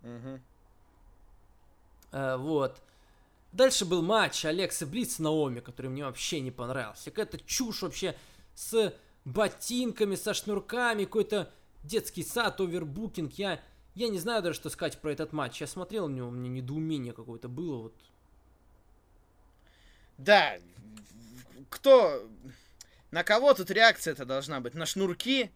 Мгм. 0.00 0.40
Э, 2.10 2.36
вот. 2.36 2.80
Дальше 3.52 3.84
был 3.84 4.02
матч 4.02 4.44
Алекса 4.44 4.86
Блиц 4.86 5.16
с 5.16 5.18
Наоми, 5.18 5.60
который 5.60 5.88
мне 5.88 6.04
вообще 6.04 6.40
не 6.40 6.50
понравился. 6.50 7.10
Какая-то 7.10 7.38
чушь 7.38 7.82
вообще 7.82 8.14
с 8.54 8.94
ботинками, 9.24 10.16
со 10.16 10.34
шнурками, 10.34 11.04
какой-то 11.04 11.50
детский 11.82 12.22
сад, 12.22 12.60
овербукинг. 12.60 13.32
Я, 13.34 13.60
я 13.94 14.08
не 14.08 14.18
знаю 14.18 14.42
даже, 14.42 14.56
что 14.56 14.70
сказать 14.70 14.98
про 14.98 15.12
этот 15.12 15.32
матч. 15.32 15.60
Я 15.60 15.66
смотрел, 15.66 16.06
у 16.06 16.08
него, 16.08 16.28
у 16.28 16.30
меня 16.30 16.48
недоумение 16.50 17.12
какое-то 17.12 17.48
было. 17.48 17.82
Вот. 17.82 17.94
Да, 20.18 20.58
кто... 21.70 22.28
На 23.10 23.24
кого 23.24 23.54
тут 23.54 23.70
реакция-то 23.70 24.26
должна 24.26 24.60
быть? 24.60 24.74
На 24.74 24.84
шнурки? 24.84 25.50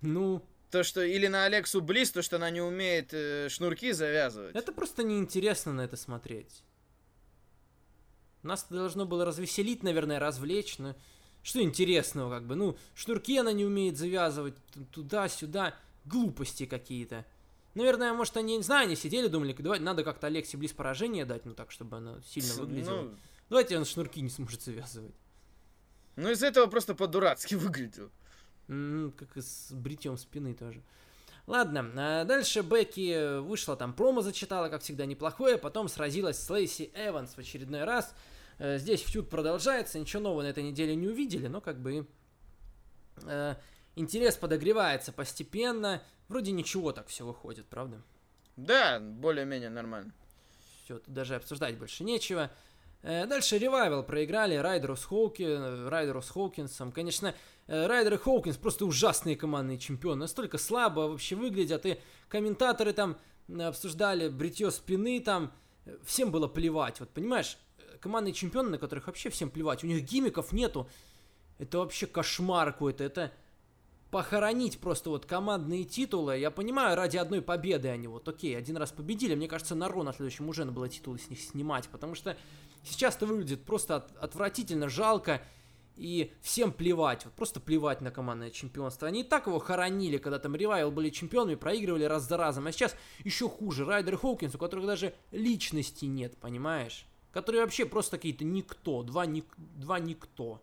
Ну, 0.00 0.42
То, 0.70 0.82
что... 0.82 1.02
Или 1.02 1.28
на 1.28 1.44
Алексу 1.44 1.80
Близ, 1.80 2.10
то, 2.10 2.22
что 2.22 2.36
она 2.36 2.50
не 2.50 2.60
умеет 2.60 3.10
э, 3.12 3.48
шнурки 3.48 3.92
завязывать? 3.92 4.56
это 4.56 4.72
просто 4.72 5.04
неинтересно 5.04 5.72
на 5.72 5.82
это 5.82 5.96
смотреть. 5.96 6.64
Нас 8.42 8.66
должно 8.70 9.04
было 9.06 9.24
развеселить, 9.24 9.82
наверное, 9.82 10.18
развлечь, 10.18 10.78
но 10.78 10.94
что 11.42 11.62
интересного, 11.62 12.30
как 12.30 12.46
бы, 12.46 12.54
ну, 12.54 12.76
шнурки 12.94 13.36
она 13.38 13.52
не 13.52 13.64
умеет 13.64 13.96
завязывать, 13.98 14.54
туда-сюда, 14.92 15.74
глупости 16.04 16.66
какие-то. 16.66 17.24
Наверное, 17.74 18.12
может, 18.12 18.36
они, 18.36 18.56
не 18.56 18.62
знаю, 18.62 18.86
они 18.86 18.96
сидели, 18.96 19.28
думали, 19.28 19.52
давай, 19.52 19.78
надо 19.78 20.02
как-то 20.02 20.26
Алексе 20.26 20.56
Близ 20.56 20.72
поражение 20.72 21.24
дать, 21.24 21.44
ну, 21.46 21.54
так, 21.54 21.70
чтобы 21.70 21.98
она 21.98 22.20
сильно 22.26 22.54
выглядела. 22.54 23.02
Ну, 23.02 23.14
Давайте 23.48 23.76
он 23.78 23.84
шнурки 23.84 24.20
не 24.20 24.30
сможет 24.30 24.62
завязывать. 24.62 25.14
ну, 26.16 26.30
из 26.30 26.42
этого 26.42 26.66
просто 26.66 26.94
по-дурацки 26.94 27.54
выглядел. 27.56 28.10
М, 28.68 29.12
как 29.16 29.36
и 29.36 29.40
с 29.40 29.68
бритьем 29.72 30.16
спины 30.16 30.54
тоже. 30.54 30.82
Ладно, 31.46 31.90
а 31.96 32.24
дальше 32.24 32.60
Бекки 32.62 33.40
вышла 33.40 33.76
там, 33.76 33.92
промо 33.92 34.20
зачитала, 34.20 34.68
как 34.68 34.82
всегда, 34.82 35.06
неплохое, 35.06 35.58
потом 35.58 35.88
сразилась 35.88 36.38
с 36.38 36.48
Лейси 36.48 36.90
Эванс 36.94 37.34
в 37.34 37.38
очередной 37.38 37.84
раз. 37.84 38.14
Э, 38.58 38.78
Здесь 38.78 39.00
фьюд 39.00 39.28
продолжается, 39.30 39.98
ничего 39.98 40.22
нового 40.22 40.42
на 40.42 40.46
этой 40.46 40.62
неделе 40.62 40.94
не 40.94 41.08
увидели, 41.08 41.48
но 41.48 41.60
как 41.60 41.80
бы 41.80 42.06
э, 43.24 43.54
интерес 43.96 44.36
подогревается 44.36 45.12
постепенно. 45.12 46.02
Вроде 46.28 46.52
ничего 46.52 46.92
так 46.92 47.08
все 47.08 47.26
выходит, 47.26 47.66
правда? 47.66 48.00
Да, 48.56 49.00
более-менее 49.00 49.70
нормально. 49.70 50.12
Все, 50.84 50.98
тут 50.98 51.12
даже 51.12 51.36
обсуждать 51.36 51.78
больше 51.78 52.04
нечего. 52.04 52.50
Э, 53.02 53.26
Дальше 53.26 53.58
ревайвал 53.58 54.02
проиграли 54.02 54.56
Райдеру 54.56 54.96
с, 54.96 55.04
Хоуки, 55.04 55.88
Райдеру 55.88 56.22
с 56.22 56.30
Хоукинсом. 56.30 56.92
Конечно, 56.92 57.34
э, 57.66 57.86
Райдер 57.86 58.14
и 58.14 58.16
Хоукинс 58.16 58.56
просто 58.56 58.84
ужасные 58.84 59.36
командные 59.36 59.78
чемпионы. 59.78 60.20
Настолько 60.20 60.58
слабо 60.58 61.00
вообще 61.08 61.36
выглядят. 61.36 61.86
И 61.86 61.98
комментаторы 62.28 62.92
там 62.92 63.16
э, 63.48 63.62
обсуждали 63.62 64.28
бритье 64.28 64.70
спины 64.70 65.20
там. 65.20 65.52
Всем 66.04 66.30
было 66.30 66.46
плевать. 66.46 67.00
Вот 67.00 67.08
понимаешь, 67.10 67.56
командные 68.00 68.34
чемпионы, 68.34 68.70
на 68.70 68.78
которых 68.78 69.06
вообще 69.06 69.30
всем 69.30 69.50
плевать. 69.50 69.82
У 69.82 69.86
них 69.86 70.04
гимиков 70.04 70.52
нету. 70.52 70.88
Это 71.58 71.78
вообще 71.78 72.06
кошмар 72.06 72.72
какой-то. 72.72 73.02
Это 73.02 73.32
похоронить 74.10 74.78
просто 74.78 75.08
вот 75.08 75.24
командные 75.24 75.84
титулы. 75.84 76.38
Я 76.38 76.50
понимаю, 76.50 76.96
ради 76.96 77.16
одной 77.16 77.40
победы 77.42 77.88
они 77.88 78.08
вот, 78.08 78.28
окей, 78.28 78.56
один 78.56 78.76
раз 78.76 78.90
победили. 78.90 79.34
Мне 79.34 79.48
кажется, 79.48 79.74
на 79.74 79.88
Ро 79.88 80.02
на 80.02 80.12
следующем 80.12 80.48
уже 80.48 80.64
надо 80.64 80.72
было 80.72 80.88
титулы 80.88 81.18
с 81.18 81.30
них 81.30 81.40
снимать, 81.40 81.88
потому 81.88 82.14
что 82.14 82.36
сейчас 82.84 83.16
это 83.16 83.26
выглядит 83.26 83.64
просто 83.64 83.96
от- 83.96 84.16
отвратительно, 84.16 84.88
жалко. 84.88 85.42
И 85.96 86.32
всем 86.40 86.72
плевать, 86.72 87.26
вот 87.26 87.34
просто 87.34 87.60
плевать 87.60 88.00
на 88.00 88.10
командное 88.10 88.50
чемпионство. 88.50 89.06
Они 89.06 89.20
и 89.20 89.24
так 89.24 89.46
его 89.48 89.58
хоронили, 89.58 90.16
когда 90.16 90.38
там 90.38 90.56
Ревайвал 90.56 90.90
были 90.90 91.10
чемпионами, 91.10 91.56
проигрывали 91.56 92.04
раз 92.04 92.26
за 92.26 92.38
разом. 92.38 92.66
А 92.66 92.72
сейчас 92.72 92.96
еще 93.22 93.50
хуже. 93.50 93.84
Райдер 93.84 94.16
Хоукинс, 94.16 94.54
у 94.54 94.58
которых 94.58 94.86
даже 94.86 95.12
личности 95.30 96.06
нет, 96.06 96.38
понимаешь? 96.38 97.04
Которые 97.32 97.62
вообще 97.62 97.84
просто 97.84 98.16
какие-то 98.16 98.44
никто, 98.44 99.02
два, 99.02 99.26
ник, 99.26 99.44
два 99.58 99.98
никто. 100.00 100.62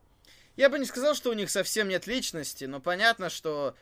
Я 0.56 0.70
бы 0.72 0.80
не 0.80 0.86
сказал, 0.86 1.14
что 1.14 1.30
у 1.30 1.34
них 1.34 1.52
совсем 1.52 1.88
нет 1.88 2.08
личности, 2.08 2.66
но 2.66 2.80
понятно, 2.80 3.30
что 3.30 3.76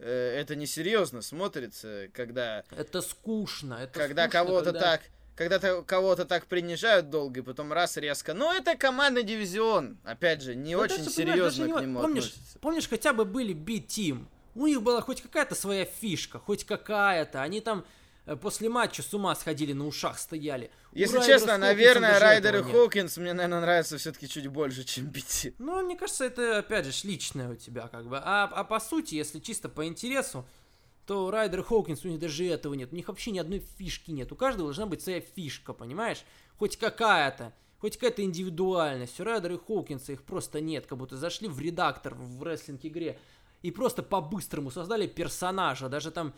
э, 0.00 0.08
это 0.40 0.56
несерьезно 0.56 1.22
смотрится, 1.22 2.08
когда, 2.12 2.64
Это 2.76 3.02
скучно. 3.02 3.74
Это 3.74 3.92
когда 4.00 4.26
кого-то 4.28 4.64
когда- 4.72 4.80
так, 4.80 5.02
когда 5.38 5.60
то 5.60 5.82
кого-то 5.82 6.24
так 6.24 6.46
принижают 6.46 7.10
долго, 7.10 7.40
и 7.40 7.42
потом 7.44 7.72
раз 7.72 7.96
резко. 7.96 8.34
Но 8.34 8.52
это 8.52 8.76
командный 8.76 9.22
дивизион, 9.22 9.96
опять 10.02 10.42
же, 10.42 10.56
не 10.56 10.74
Ну, 10.74 10.82
очень 10.82 10.98
даже, 10.98 11.10
серьезно 11.10 11.44
даже 11.44 11.62
к 11.62 11.80
не- 11.80 11.86
нему 11.86 12.00
помнишь, 12.00 12.34
помнишь, 12.60 12.88
хотя 12.88 13.12
бы 13.12 13.24
были 13.24 13.52
B-Team. 13.52 14.26
У 14.56 14.66
них 14.66 14.82
была 14.82 15.00
хоть 15.00 15.22
какая-то 15.22 15.54
своя 15.54 15.84
фишка, 15.84 16.40
хоть 16.40 16.64
какая-то. 16.64 17.40
Они 17.40 17.60
там 17.60 17.84
э, 18.26 18.34
после 18.34 18.68
матча 18.68 19.00
с 19.00 19.14
ума 19.14 19.32
сходили, 19.36 19.72
на 19.72 19.86
ушах 19.86 20.18
стояли. 20.18 20.72
Если 20.92 21.18
честно, 21.18 21.52
Хоукинсом 21.52 21.60
наверное, 21.60 22.18
Райдер 22.18 22.56
и. 22.56 22.62
Хоукинс 22.64 23.16
мне, 23.18 23.32
наверное, 23.32 23.60
нравятся 23.60 23.96
все-таки 23.96 24.28
чуть 24.28 24.48
больше, 24.48 24.82
чем 24.82 25.06
BT. 25.06 25.54
Ну, 25.58 25.80
мне 25.84 25.96
кажется, 25.96 26.24
это, 26.24 26.58
опять 26.58 26.84
же, 26.84 27.06
личное 27.06 27.50
у 27.50 27.54
тебя, 27.54 27.86
как 27.86 28.08
бы. 28.08 28.18
А, 28.18 28.50
а 28.52 28.64
по 28.64 28.80
сути, 28.80 29.14
если 29.14 29.38
чисто 29.38 29.68
по 29.68 29.86
интересу, 29.86 30.44
то 31.08 31.30
Райдер 31.30 31.62
Хоукинс, 31.62 32.04
у 32.04 32.08
них 32.08 32.20
даже 32.20 32.44
этого 32.44 32.74
нет. 32.74 32.92
У 32.92 32.94
них 32.94 33.08
вообще 33.08 33.30
ни 33.30 33.38
одной 33.38 33.60
фишки 33.60 34.10
нет. 34.10 34.30
У 34.30 34.36
каждого 34.36 34.66
должна 34.68 34.84
быть 34.84 35.00
своя 35.00 35.22
фишка, 35.22 35.72
понимаешь? 35.72 36.22
Хоть 36.58 36.76
какая-то. 36.76 37.54
Хоть 37.78 37.94
какая-то 37.94 38.22
индивидуальность. 38.22 39.18
У 39.18 39.24
Райдера 39.24 39.54
и 39.54 39.58
Хоукинса 39.58 40.12
их 40.12 40.22
просто 40.22 40.60
нет. 40.60 40.86
Как 40.86 40.98
будто 40.98 41.16
зашли 41.16 41.48
в 41.48 41.58
редактор 41.60 42.14
в 42.14 42.42
рестлинг-игре 42.42 43.18
и 43.62 43.70
просто 43.70 44.02
по-быстрому 44.02 44.70
создали 44.70 45.06
персонажа. 45.06 45.88
Даже 45.88 46.10
там 46.10 46.34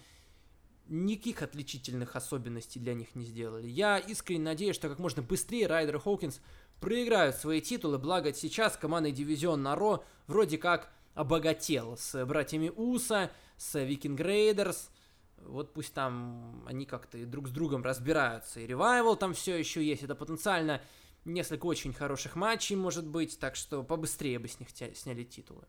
никаких 0.87 1.43
отличительных 1.43 2.15
особенностей 2.15 2.79
для 2.79 2.95
них 2.95 3.17
не 3.17 3.25
сделали. 3.25 3.67
Я 3.67 3.99
искренне 3.99 4.45
надеюсь, 4.45 4.77
что 4.77 4.89
как 4.89 5.01
можно 5.01 5.21
быстрее 5.21 5.67
Райдер 5.67 5.97
и 5.97 5.99
Хоукинс 5.99 6.41
проиграют 6.79 7.35
свои 7.35 7.61
титулы, 7.61 7.99
благо 7.99 8.33
сейчас 8.33 8.77
командный 8.77 9.11
дивизион 9.11 9.65
на 9.65 9.75
Ро 9.75 10.05
вроде 10.29 10.59
как 10.59 10.93
обогател 11.15 11.97
с 11.97 12.25
братьями 12.25 12.69
Уса, 12.69 13.33
с 13.61 13.79
Viking 13.79 14.19
Raiders. 14.21 14.91
Вот 15.37 15.75
пусть 15.75 15.93
там 15.93 16.65
они 16.67 16.87
как-то 16.87 17.19
и 17.19 17.25
друг 17.27 17.49
с 17.49 17.51
другом 17.51 17.83
разбираются. 17.85 18.61
И 18.61 18.67
Revival 18.67 19.17
там 19.17 19.35
все 19.35 19.57
еще 19.57 19.85
есть. 19.85 20.03
Это 20.03 20.15
потенциально 20.15 20.81
несколько 21.27 21.67
очень 21.67 21.93
хороших 21.93 22.37
матчей 22.37 22.75
может 22.77 23.07
быть. 23.07 23.39
Так 23.39 23.57
что 23.57 23.83
побыстрее 23.83 24.39
бы 24.39 24.49
с 24.49 24.59
них 24.61 24.69
сняли 24.97 25.25
титулы. 25.25 25.65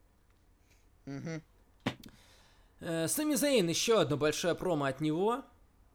Э, 2.79 3.07
Сами 3.07 3.35
Зейн, 3.35 3.67
еще 3.67 3.99
одно 3.99 4.15
большое 4.17 4.55
промо 4.55 4.85
от 4.85 5.01
него. 5.01 5.43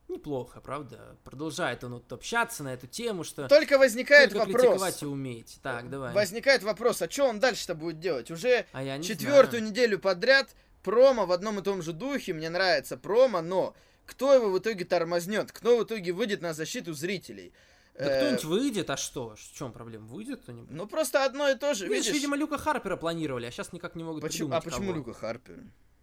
Неплохо, 0.08 0.60
правда? 0.60 1.16
Продолжает 1.24 1.82
он 1.82 1.94
вот 1.94 2.12
общаться 2.12 2.62
на 2.62 2.74
эту 2.74 2.86
тему, 2.86 3.24
что 3.24 3.48
Только 3.48 3.76
возникает 3.76 4.30
только 4.30 4.46
вопрос. 4.46 4.62
критиковать 4.62 5.02
и 5.02 5.06
умеете. 5.06 5.58
Так, 5.62 5.90
давай. 5.90 6.14
Возникает 6.14 6.62
вопрос, 6.62 7.02
а 7.02 7.10
что 7.10 7.24
он 7.24 7.40
дальше-то 7.40 7.74
будет 7.74 7.98
делать? 7.98 8.30
Уже 8.30 8.66
А 8.72 8.84
я 8.84 8.96
не 8.98 9.02
четвертую 9.04 9.58
знаю. 9.60 9.70
неделю 9.72 9.98
подряд 9.98 10.54
промо 10.86 11.26
в 11.26 11.32
одном 11.32 11.58
и 11.58 11.62
том 11.62 11.82
же 11.82 11.92
духе, 11.92 12.32
мне 12.32 12.48
нравится 12.48 12.96
промо, 12.96 13.42
но 13.42 13.74
кто 14.06 14.32
его 14.32 14.50
в 14.50 14.58
итоге 14.58 14.84
тормознет? 14.84 15.50
Кто 15.52 15.76
в 15.78 15.82
итоге 15.84 16.12
выйдет 16.12 16.40
на 16.42 16.54
защиту 16.54 16.94
зрителей? 16.94 17.52
Да 17.98 18.04
Э, 18.04 18.16
кто-нибудь 18.18 18.44
выйдет, 18.44 18.90
а 18.90 18.96
что? 18.96 19.34
В 19.36 19.58
чем 19.58 19.72
проблема? 19.72 20.06
Выйдет 20.06 20.42
кто-нибудь? 20.42 20.70
Ну 20.70 20.86
просто 20.86 21.24
одно 21.24 21.48
и 21.48 21.54
то 21.56 21.74
же, 21.74 21.86
Видишь, 21.86 22.06
видишь? 22.06 22.12
видимо, 22.14 22.36
Люка 22.36 22.56
Харпера 22.58 22.96
планировали, 22.96 23.46
а 23.46 23.50
сейчас 23.50 23.72
никак 23.72 23.96
не 23.96 24.04
могут 24.04 24.22
Почему, 24.22 24.48
придумать, 24.50 24.62
а 24.66 24.70
почему 24.70 24.86
кого. 24.92 24.98
Люка 24.98 25.12
Харпер? 25.14 25.58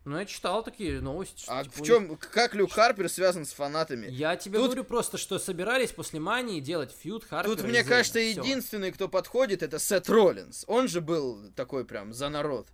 Ну, 0.05 0.17
я 0.19 0.25
читал 0.25 0.63
такие 0.63 0.99
новости. 0.99 1.45
А 1.47 1.63
типа, 1.63 1.77
в 1.77 1.85
чем, 1.85 2.17
как 2.17 2.55
Люк 2.55 2.73
Харпер 2.73 3.07
связан 3.07 3.45
с 3.45 3.53
фанатами? 3.53 4.07
Я 4.09 4.35
тебе 4.35 4.57
Тут- 4.57 4.65
говорю 4.65 4.83
просто, 4.83 5.17
что 5.17 5.39
собирались 5.39 5.91
после 5.93 6.19
Мании 6.19 6.59
делать 6.59 6.91
фьюд 6.91 7.23
Харпера 7.23 7.55
Тут, 7.55 7.63
мне 7.63 7.75
Зейна. 7.83 7.89
кажется, 7.89 8.19
Всё. 8.19 8.41
единственный, 8.41 8.91
кто 8.91 9.07
подходит, 9.07 9.63
это 9.63 9.79
Сет 9.79 10.09
Роллинс. 10.09 10.65
Он 10.67 10.89
же 10.89 10.99
был 10.99 11.51
такой 11.55 11.85
прям 11.85 12.11
за 12.13 12.27
народ. 12.27 12.67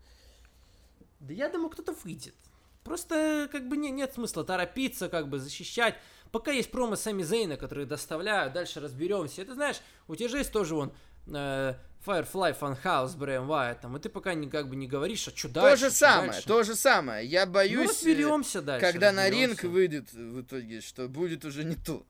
Да 1.19 1.33
я 1.33 1.49
думаю, 1.49 1.69
кто-то 1.69 1.93
выйдет. 2.03 2.35
Просто, 2.83 3.47
как 3.51 3.67
бы, 3.67 3.77
не, 3.77 3.91
нет 3.91 4.13
смысла 4.13 4.43
торопиться, 4.43 5.09
как 5.09 5.27
бы, 5.29 5.39
защищать. 5.39 5.95
Пока 6.31 6.51
есть 6.51 6.71
промо 6.71 6.95
Сами 6.95 7.23
Зейна, 7.23 7.57
которые 7.57 7.85
доставляют, 7.85 8.53
дальше 8.53 8.79
разберемся. 8.79 9.41
Это, 9.41 9.53
знаешь, 9.55 9.77
у 10.07 10.15
тебя 10.15 10.29
же 10.29 10.37
есть 10.37 10.51
тоже 10.51 10.75
вон 10.75 10.93
э, 11.27 11.73
Firefly 12.05 12.57
Funhouse 12.57 13.09
с 13.09 13.15
Брэем 13.15 13.49
Уайтом, 13.49 13.97
и 13.97 13.99
ты 13.99 14.09
пока 14.09 14.33
не, 14.33 14.49
как 14.49 14.69
бы 14.69 14.75
не 14.75 14.87
говоришь, 14.87 15.27
а 15.27 15.35
что 15.35 15.49
То 15.49 15.55
дальше? 15.55 15.85
же 15.85 15.89
чё 15.91 15.95
самое, 15.97 16.31
дальше? 16.31 16.47
то 16.47 16.63
же 16.63 16.75
самое. 16.75 17.27
Я 17.27 17.45
Ну, 17.45 17.51
боюсь, 17.51 17.89
э, 17.89 17.93
разберемся 17.93 18.61
дальше. 18.61 18.85
когда 18.91 19.11
на 19.11 19.29
ринг 19.29 19.63
выйдет 19.63 20.13
в 20.13 20.41
итоге, 20.41 20.81
что 20.81 21.07
будет 21.09 21.45
уже 21.45 21.63
не 21.63 21.75
то. 21.75 22.05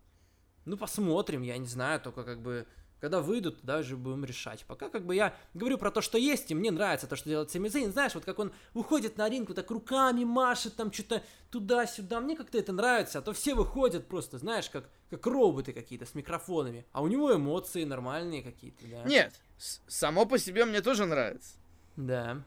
Ну, 0.66 0.78
посмотрим, 0.78 1.42
я 1.42 1.58
не 1.58 1.68
знаю, 1.68 2.00
только 2.00 2.24
как 2.24 2.42
бы, 2.42 2.68
когда 3.00 3.22
выйдут, 3.22 3.58
тогда 3.58 3.80
уже 3.80 3.96
будем 3.96 4.26
решать. 4.26 4.66
Пока 4.66 4.90
как 4.90 5.06
бы 5.06 5.16
я 5.16 5.34
говорю 5.54 5.78
про 5.78 5.92
то, 5.92 6.02
что 6.02 6.18
есть, 6.18 6.52
и 6.52 6.56
мне 6.56 6.72
нравится 6.72 7.08
то, 7.08 7.16
что 7.16 7.30
делает 7.30 7.52
Сами 7.52 7.70
Зейн. 7.70 7.92
Знаешь, 7.92 8.16
вот 8.16 8.26
как 8.26 8.40
он 8.40 8.52
выходит 8.74 9.18
на 9.18 9.30
ринг, 9.30 9.50
вот 9.50 9.56
так 9.56 9.70
руками 9.72 10.24
машет, 10.24 10.76
там 10.76 10.92
что-то 10.92 11.24
туда-сюда. 11.50 12.20
Мне 12.20 12.36
как-то 12.36 12.58
это 12.58 12.74
нравится, 12.74 13.20
а 13.20 13.22
то 13.22 13.34
все 13.34 13.56
выходят 13.56 14.08
просто, 14.08 14.38
знаешь, 14.38 14.70
как, 14.70 14.90
как 15.10 15.26
роботы 15.26 15.74
какие-то 15.74 16.06
с 16.06 16.14
микрофонами. 16.14 16.86
А 16.92 17.02
у 17.02 17.08
него 17.08 17.34
эмоции 17.34 17.84
нормальные 17.84 18.44
какие-то, 18.44 18.86
да. 18.88 19.04
Нет, 19.04 19.34
само 19.58 20.26
по 20.26 20.38
себе 20.38 20.66
мне 20.66 20.82
тоже 20.82 21.06
нравится. 21.06 21.56
Да. 21.96 22.44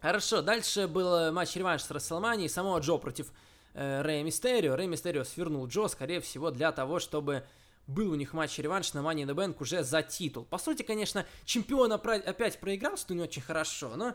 Хорошо, 0.00 0.42
дальше 0.42 0.86
был 0.86 1.32
матч-реванш 1.32 1.82
с 1.82 1.90
Расселманией, 1.90 2.48
самого 2.48 2.78
Джо 2.78 2.98
против 2.98 3.32
э, 3.74 4.02
Рэя 4.02 4.22
Мистерио. 4.22 4.76
Рэй 4.76 4.86
Мистерио 4.86 5.24
свернул 5.24 5.66
Джо, 5.66 5.88
скорее 5.88 6.20
всего, 6.20 6.50
для 6.50 6.70
того, 6.70 7.00
чтобы 7.00 7.44
был 7.86 8.10
у 8.10 8.14
них 8.14 8.32
матч-реванш 8.32 8.94
на 8.94 9.00
Money 9.00 9.22
in 9.22 9.26
the 9.26 9.34
Bank 9.34 9.56
уже 9.60 9.84
за 9.84 10.02
титул. 10.02 10.44
По 10.44 10.58
сути, 10.58 10.82
конечно, 10.82 11.26
чемпион 11.44 11.92
опять 11.92 12.58
проиграл, 12.58 12.96
что 12.96 13.14
не 13.14 13.22
очень 13.22 13.42
хорошо, 13.42 13.96
но 13.96 14.14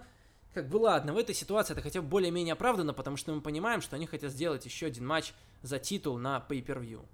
как 0.53 0.67
бы 0.67 0.77
ладно, 0.77 1.13
в 1.13 1.17
этой 1.17 1.33
ситуации 1.33 1.73
это 1.73 1.81
хотя 1.81 2.01
бы 2.01 2.07
более-менее 2.07 2.53
оправдано, 2.53 2.93
потому 2.93 3.15
что 3.15 3.33
мы 3.33 3.41
понимаем, 3.41 3.81
что 3.81 3.95
они 3.95 4.05
хотят 4.05 4.31
сделать 4.31 4.65
еще 4.65 4.87
один 4.87 5.07
матч 5.07 5.33
за 5.61 5.79
титул 5.79 6.17
на 6.17 6.45
Pay-Per-View. 6.49 7.05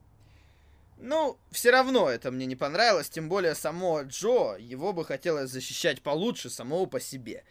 Ну, 0.99 1.37
все 1.51 1.69
равно 1.69 2.09
это 2.09 2.31
мне 2.31 2.47
не 2.47 2.55
понравилось, 2.55 3.09
тем 3.09 3.29
более 3.29 3.53
само 3.53 4.01
Джо, 4.01 4.55
его 4.57 4.93
бы 4.93 5.05
хотелось 5.05 5.51
защищать 5.51 6.01
получше 6.01 6.49
самого 6.49 6.87
по 6.87 6.99
себе. 6.99 7.43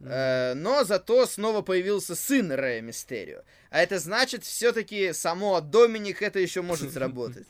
Э, 0.00 0.54
но 0.54 0.84
зато 0.84 1.26
снова 1.26 1.60
появился 1.60 2.14
сын 2.14 2.50
Рэя 2.50 2.80
Мистерио. 2.80 3.42
А 3.70 3.80
это 3.80 3.98
значит, 3.98 4.44
все-таки 4.44 5.12
само 5.12 5.60
Доминик 5.60 6.22
это 6.22 6.38
еще 6.38 6.62
может 6.62 6.92
сработать. 6.94 7.46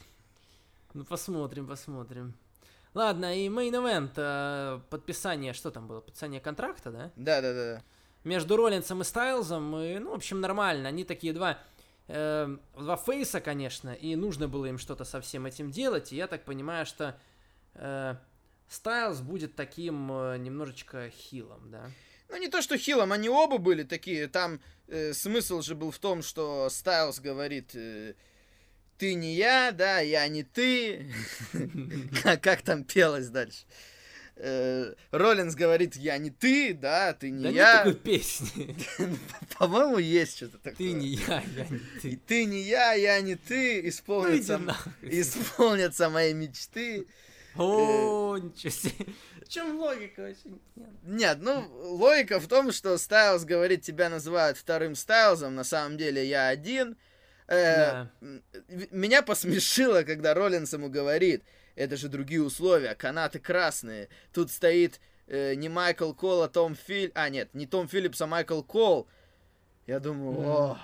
Ну, 0.97 1.05
посмотрим, 1.05 1.67
посмотрим. 1.67 2.35
Ладно, 2.95 3.39
и 3.39 3.51
мейн 3.51 3.75
event, 3.75 4.13
э, 4.17 4.81
подписание, 4.89 5.53
что 5.53 5.71
там 5.71 5.87
было, 5.87 6.01
подписание 6.01 6.41
контракта, 6.41 6.91
да? 6.91 7.13
Да-да-да. 7.17 7.83
между 8.25 8.57
Роллинсом 8.57 9.03
и 9.03 9.05
Стайлзом, 9.05 9.77
и, 9.77 9.99
ну, 9.99 10.13
в 10.13 10.15
общем, 10.15 10.41
нормально. 10.41 10.89
Они 10.89 11.05
такие 11.05 11.35
два, 11.35 11.59
э, 12.09 12.57
два 12.79 12.97
фейса, 12.97 13.43
конечно, 13.43 13.93
и 13.93 14.17
нужно 14.17 14.49
было 14.49 14.65
им 14.65 14.79
что-то 14.79 15.05
со 15.05 15.21
всем 15.21 15.45
этим 15.45 15.71
делать. 15.71 16.15
И 16.15 16.17
я 16.17 16.29
так 16.29 16.47
понимаю, 16.47 16.87
что 16.87 17.21
э, 17.75 18.15
Стайлз 18.71 19.21
будет 19.21 19.55
таким 19.55 20.11
э, 20.11 20.39
немножечко 20.39 21.11
хилом, 21.11 21.71
да? 21.71 21.91
Ну, 22.31 22.39
не 22.39 22.49
то, 22.49 22.63
что 22.63 22.79
хилом, 22.79 23.13
они 23.13 23.29
оба 23.29 23.59
были 23.59 23.83
такие. 23.83 24.29
Там 24.29 24.61
э, 24.89 25.13
смысл 25.13 25.61
же 25.61 25.75
был 25.75 25.91
в 25.91 25.99
том, 25.99 26.23
что 26.23 26.71
Стайлз 26.71 27.21
говорит, 27.21 27.75
э, 27.75 28.15
ты 28.99 29.15
не 29.15 29.35
я, 29.35 29.73
да, 29.73 30.01
я 30.01 30.27
не 30.29 30.43
ты. 30.43 31.07
Как 32.43 32.63
там 32.63 32.85
пелось 32.85 33.29
дальше? 33.29 33.65
Э, 34.39 34.93
Роллинс 35.13 35.55
говорит, 35.55 35.97
я 35.97 36.19
не 36.19 36.31
ты, 36.31 36.75
да, 36.75 37.15
ты 37.15 37.31
не 37.31 37.45
да 37.45 37.49
я. 37.51 37.77
такой 37.79 37.95
песни. 37.95 38.77
По-моему, 39.59 39.97
есть 39.99 40.37
что-то 40.37 40.59
такое. 40.59 40.77
Ты 40.77 40.93
не 40.93 41.07
я, 41.09 41.43
я 41.57 41.67
не 41.69 41.77
И 41.79 42.17
ты. 42.17 42.21
ты 42.27 42.45
не 42.45 42.61
я, 42.61 42.93
я 42.93 43.21
не 43.23 43.37
ты, 43.37 43.83
Ну, 43.83 43.89
исполнятся, 43.89 44.61
исполнятся 45.03 46.11
мои 46.11 46.35
мечты. 46.35 47.07
О, 47.57 48.37
ничего 48.37 48.71
себе. 48.71 49.07
В 49.43 49.49
чем 49.49 49.79
логика 49.79 50.21
вообще? 50.23 50.59
Нет, 51.05 51.39
ну, 51.41 51.67
логика 51.97 52.39
в 52.39 52.47
том, 52.47 52.73
что 52.73 52.99
Стайлз 52.99 53.45
говорит, 53.45 53.81
тебя 53.83 54.11
называют 54.11 54.59
вторым 54.59 54.95
Стайлзом, 54.95 55.55
на 55.55 55.65
самом 55.65 55.97
деле 55.97 56.27
я 56.29 56.49
один. 56.49 56.99
Э, 57.49 58.07
в- 58.21 58.93
Меня 58.93 59.23
посмешило, 59.23 60.03
когда 60.03 60.35
Роллинс 60.35 60.73
ему 60.73 60.89
говорит, 60.89 61.43
это 61.75 61.97
же 61.97 62.09
другие 62.09 62.43
условия, 62.43 62.95
канаты 62.95 63.39
красные. 63.39 64.09
Тут 64.33 64.51
стоит 64.51 65.01
э, 65.29 65.55
не 65.55 65.69
Майкл 65.69 66.13
Кол, 66.13 66.43
а 66.43 66.49
Том 66.49 66.75
Филь... 66.75 67.13
А, 67.15 67.29
нет, 67.29 67.49
не 67.55 67.67
Том 67.67 67.89
Филлипс, 67.89 68.21
а 68.21 68.27
Майкл 68.27 68.63
Кол. 68.63 69.07
Я 69.87 70.01
думаю, 70.01 70.41
о... 70.49 70.79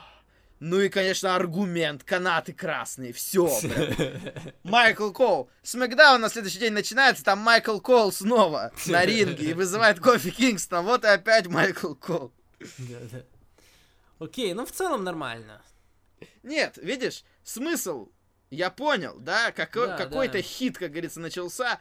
Ну 0.65 0.79
и, 0.81 0.89
конечно, 0.89 1.35
аргумент, 1.35 2.05
канаты 2.05 2.53
красные, 2.53 3.13
все. 3.13 3.51
Майкл 4.63 5.11
Кол. 5.11 5.51
Смакдаун 5.65 6.21
на 6.21 6.29
следующий 6.29 6.61
день 6.61 6.73
начинается, 6.73 7.25
там 7.25 7.41
Майкл 7.41 7.81
Кол 7.81 8.13
снова 8.13 8.71
на 8.87 9.05
ринге 9.05 9.51
и 9.51 9.55
вызывает 9.55 9.99
Кофи 9.99 10.31
Кингстона. 10.31 10.83
Вот 10.83 11.03
и 11.03 11.09
опять 11.09 11.49
Майкл 11.49 11.95
Кол. 11.95 12.33
Окей, 14.21 14.55
ну 14.55 14.65
в 14.65 14.71
целом 14.71 15.03
нормально. 15.03 15.61
Нет, 16.43 16.79
видишь, 16.79 17.25
смысл 17.43 18.09
я 18.51 18.71
понял, 18.71 19.19
да, 19.19 19.51
какой, 19.51 19.89
Да, 19.89 19.97
какой-то 19.97 20.35
да. 20.35 20.43
хит, 20.43 20.77
как 20.77 20.91
говорится, 20.91 21.21
начался. 21.21 21.81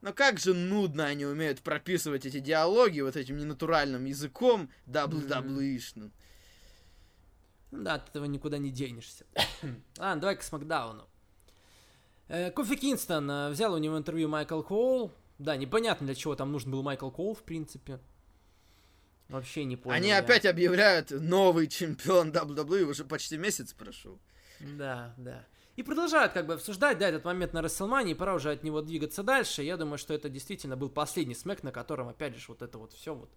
Но 0.00 0.12
как 0.12 0.38
же 0.38 0.54
нудно 0.54 1.06
они 1.06 1.24
умеют 1.26 1.60
прописывать 1.60 2.26
эти 2.26 2.40
диалоги 2.40 3.00
вот 3.00 3.16
этим 3.16 3.36
ненатуральным 3.38 4.04
языком 4.04 4.70
WWE-шным. 4.86 6.12
Ну 7.70 7.82
Да, 7.82 7.94
от 7.94 8.08
этого 8.08 8.24
никуда 8.26 8.58
не 8.58 8.70
денешься. 8.70 9.26
Ладно, 9.98 10.20
давай 10.20 10.36
к 10.36 10.42
Смакдауну. 10.42 11.08
Э, 12.28 12.50
Кофи 12.50 12.76
Кингстон 12.76 13.30
э, 13.30 13.50
взял 13.50 13.72
у 13.74 13.78
него 13.78 13.98
интервью 13.98 14.28
Майкл 14.28 14.62
Коул. 14.62 15.12
Да, 15.38 15.56
непонятно, 15.56 16.06
для 16.06 16.14
чего 16.14 16.36
там 16.36 16.52
нужен 16.52 16.70
был 16.70 16.82
Майкл 16.82 17.10
Коул, 17.10 17.34
в 17.34 17.42
принципе. 17.42 17.98
Вообще 19.32 19.64
не 19.64 19.76
понял. 19.76 19.96
Они 19.96 20.08
я. 20.08 20.18
опять 20.18 20.44
объявляют 20.44 21.10
новый 21.10 21.66
чемпион 21.66 22.30
WWE, 22.30 22.84
уже 22.84 23.04
почти 23.04 23.38
месяц 23.38 23.72
прошел. 23.72 24.20
Да, 24.60 25.14
да. 25.16 25.46
И 25.74 25.82
продолжают 25.82 26.32
как 26.32 26.46
бы 26.46 26.54
обсуждать, 26.54 26.98
да, 26.98 27.08
этот 27.08 27.24
момент 27.24 27.54
на 27.54 27.62
Расселмане, 27.62 28.14
пора 28.14 28.34
уже 28.34 28.50
от 28.50 28.62
него 28.62 28.82
двигаться 28.82 29.22
дальше. 29.22 29.62
Я 29.62 29.78
думаю, 29.78 29.96
что 29.96 30.12
это 30.12 30.28
действительно 30.28 30.76
был 30.76 30.90
последний 30.90 31.34
смэк, 31.34 31.62
на 31.62 31.72
котором, 31.72 32.08
опять 32.08 32.36
же, 32.36 32.44
вот 32.48 32.60
это 32.60 32.76
вот 32.76 32.92
все 32.92 33.14
вот 33.14 33.30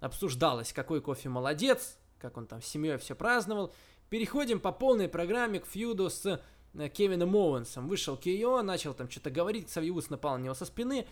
обсуждалось. 0.00 0.74
Какой 0.74 1.00
кофе 1.00 1.30
молодец, 1.30 1.96
как 2.18 2.36
он 2.36 2.46
там 2.46 2.60
с 2.60 2.66
семьей 2.66 2.98
все 2.98 3.14
праздновал. 3.14 3.72
Переходим 4.10 4.60
по 4.60 4.72
полной 4.72 5.08
программе 5.08 5.60
к 5.60 5.66
фьюду 5.66 6.10
с 6.10 6.40
э, 6.74 6.88
Кевином 6.90 7.34
Оуэнсом. 7.34 7.88
Вышел 7.88 8.16
Кейо, 8.16 8.62
начал 8.62 8.92
там 8.92 9.10
что-то 9.10 9.30
говорить, 9.30 9.68
Ксавьюс 9.68 10.10
напал 10.10 10.36
на 10.36 10.42
него 10.44 10.54
со 10.54 10.66
спины. 10.66 11.06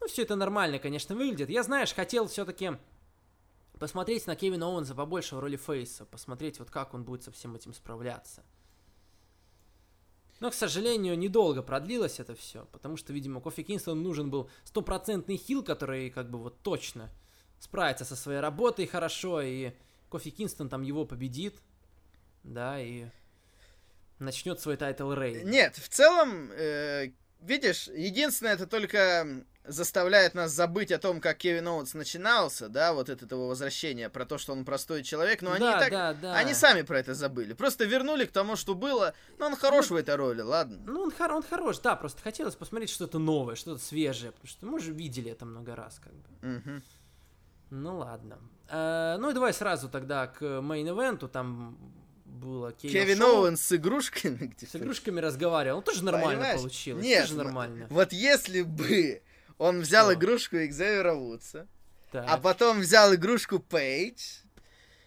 Ну, 0.00 0.08
все 0.08 0.22
это 0.22 0.36
нормально, 0.36 0.78
конечно, 0.78 1.14
выглядит. 1.14 1.50
Я, 1.50 1.62
знаешь, 1.62 1.94
хотел 1.94 2.28
все-таки 2.28 2.72
посмотреть 3.82 4.28
на 4.28 4.36
Кевина 4.36 4.68
Оуэнса 4.68 4.94
побольше 4.94 5.34
в 5.34 5.40
роли 5.40 5.56
Фейса, 5.56 6.04
посмотреть 6.04 6.60
вот 6.60 6.70
как 6.70 6.94
он 6.94 7.02
будет 7.02 7.24
со 7.24 7.32
всем 7.32 7.56
этим 7.56 7.74
справляться. 7.74 8.44
Но, 10.38 10.52
к 10.52 10.54
сожалению, 10.54 11.18
недолго 11.18 11.64
продлилось 11.64 12.20
это 12.20 12.36
все, 12.36 12.64
потому 12.66 12.96
что, 12.96 13.12
видимо, 13.12 13.40
Кофи 13.40 13.64
Кингстону 13.64 14.00
нужен 14.00 14.30
был 14.30 14.48
стопроцентный 14.62 15.36
хил, 15.36 15.64
который 15.64 16.10
как 16.10 16.30
бы 16.30 16.38
вот 16.38 16.62
точно 16.62 17.10
справится 17.58 18.04
со 18.04 18.14
своей 18.14 18.38
работой 18.38 18.86
хорошо, 18.86 19.40
и 19.40 19.72
Кофи 20.10 20.30
Кингстон 20.30 20.68
там 20.68 20.82
его 20.82 21.04
победит, 21.04 21.56
да, 22.44 22.80
и 22.80 23.06
начнет 24.20 24.60
свой 24.60 24.76
title 24.76 25.12
reign. 25.12 25.50
Нет, 25.50 25.74
в 25.74 25.88
целом, 25.88 26.52
э, 26.52 27.10
видишь, 27.42 27.88
единственное, 27.88 28.54
это 28.54 28.66
только 28.66 29.44
заставляет 29.64 30.34
нас 30.34 30.50
забыть 30.52 30.90
о 30.90 30.98
том, 30.98 31.20
как 31.20 31.38
Кевин 31.38 31.68
Оуэнс 31.68 31.94
начинался, 31.94 32.68
да, 32.68 32.92
вот 32.92 33.08
это 33.08 33.26
его 33.32 33.48
возвращение, 33.48 34.08
про 34.08 34.24
то, 34.24 34.38
что 34.38 34.52
он 34.52 34.64
простой 34.64 35.02
человек, 35.02 35.40
но 35.42 35.52
они 35.52 35.64
да, 35.64 35.78
так, 35.78 35.90
да, 35.90 36.14
да. 36.14 36.34
они 36.34 36.52
сами 36.52 36.82
про 36.82 36.98
это 36.98 37.14
забыли. 37.14 37.52
Просто 37.52 37.84
вернули 37.84 38.24
к 38.24 38.32
тому, 38.32 38.56
что 38.56 38.74
было, 38.74 39.14
но 39.38 39.46
он 39.46 39.56
хорош 39.56 39.90
в 39.90 39.94
этой 39.94 40.16
роли, 40.16 40.40
ладно. 40.40 40.78
Ну, 40.84 41.02
он, 41.02 41.12
хор- 41.12 41.32
он 41.32 41.42
хорош, 41.42 41.78
да, 41.78 41.94
просто 41.94 42.20
хотелось 42.22 42.56
посмотреть 42.56 42.90
что-то 42.90 43.18
новое, 43.18 43.54
что-то 43.54 43.80
свежее, 43.82 44.32
потому 44.32 44.48
что 44.48 44.66
мы 44.66 44.80
же 44.80 44.92
видели 44.92 45.30
это 45.30 45.44
много 45.44 45.76
раз, 45.76 46.00
как 46.02 46.12
бы. 46.12 46.48
Мгм. 46.48 46.82
Ну 47.70 47.98
ладно. 47.98 48.38
Э, 48.68 49.16
ну 49.18 49.30
и 49.30 49.34
давай 49.34 49.54
сразу 49.54 49.88
тогда 49.88 50.26
к 50.26 50.42
мейн-эвенту, 50.42 51.28
там 51.28 51.78
было 52.42 52.72
Кейо 52.72 52.90
Кевин 52.92 53.18
Шоу. 53.18 53.36
Оуэнс 53.42 53.60
с 53.60 53.72
игрушками, 53.72 54.54
С 54.70 54.76
игрушками 54.76 55.20
разговаривал. 55.20 55.78
Ну, 55.78 55.82
тоже 55.82 56.04
нормально 56.04 56.30
Понимаешь? 56.30 56.60
получилось. 56.60 57.04
Нет, 57.04 57.22
тоже 57.28 57.36
нормально. 57.36 57.86
Вот 57.90 58.12
если 58.12 58.62
бы 58.62 59.22
он 59.58 59.80
взял 59.80 60.06
Что? 60.10 60.14
игрушку 60.14 60.56
Экзевера 60.56 61.14
Вудса, 61.14 61.66
Так. 62.10 62.24
а 62.28 62.36
потом 62.38 62.80
взял 62.80 63.14
игрушку 63.14 63.58
Пейдж, 63.58 64.20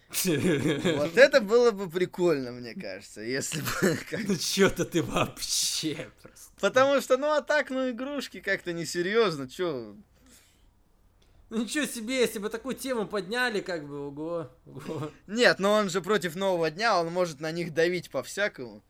вот 0.26 1.18
это 1.18 1.42
было 1.42 1.72
бы 1.72 1.90
прикольно, 1.90 2.52
мне 2.52 2.74
кажется, 2.74 3.22
если 3.22 3.62
бы... 3.62 3.98
Ну 4.28 4.36
что-то 4.36 4.86
ты 4.86 5.02
вообще 5.04 6.10
просто. 6.22 6.52
Потому 6.62 7.02
что, 7.02 7.18
ну, 7.18 7.32
а 7.32 7.42
так, 7.42 7.70
ну, 7.70 7.90
игрушки 7.90 8.40
как-то 8.40 8.72
несерьезно, 8.72 9.50
чё... 9.50 9.96
Ну 11.56 11.62
ничего 11.62 11.86
себе, 11.86 12.20
если 12.20 12.40
бы 12.40 12.50
такую 12.50 12.76
тему 12.76 13.08
подняли, 13.08 13.62
как 13.62 13.88
бы, 13.88 14.08
ого, 14.08 14.50
ого. 14.66 15.10
Нет, 15.26 15.58
но 15.58 15.72
он 15.72 15.88
же 15.90 16.02
против 16.02 16.36
нового 16.36 16.70
дня, 16.70 17.00
он 17.00 17.14
может 17.14 17.40
на 17.40 17.50
них 17.50 17.74
давить 17.74 18.12
по-всякому. 18.12 18.84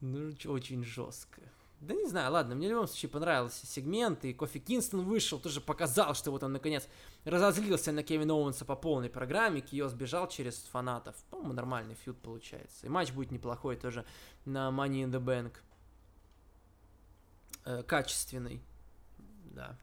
Ну, 0.00 0.32
очень 0.44 0.84
жестко. 0.84 1.40
Да 1.80 1.94
не 1.94 2.06
знаю, 2.06 2.30
ладно, 2.30 2.54
мне 2.54 2.68
в 2.68 2.70
любом 2.70 2.86
случае 2.86 3.10
понравился 3.10 3.66
сегмент, 3.66 4.24
и 4.24 4.32
Кофи 4.32 4.60
Кингстон 4.60 5.04
вышел, 5.04 5.40
тоже 5.40 5.60
показал, 5.60 6.14
что 6.14 6.30
вот 6.30 6.44
он 6.44 6.52
наконец 6.52 6.86
разозлился 7.24 7.90
на 7.90 8.04
Кевина 8.04 8.34
Оуэнса 8.34 8.64
по 8.64 8.76
полной 8.76 9.10
программе, 9.10 9.62
Кио 9.62 9.88
сбежал 9.88 10.28
через 10.28 10.58
фанатов. 10.70 11.16
По-моему, 11.28 11.54
нормальный 11.54 11.96
фьюд 11.96 12.20
получается. 12.20 12.86
И 12.86 12.88
матч 12.88 13.10
будет 13.10 13.32
неплохой 13.32 13.74
тоже 13.74 14.06
на 14.44 14.68
Money 14.68 15.06
in 15.06 15.10
the 15.10 15.20
Bank. 15.20 15.54
Э, 17.64 17.82
качественный. 17.82 18.62
Да. 19.50 19.76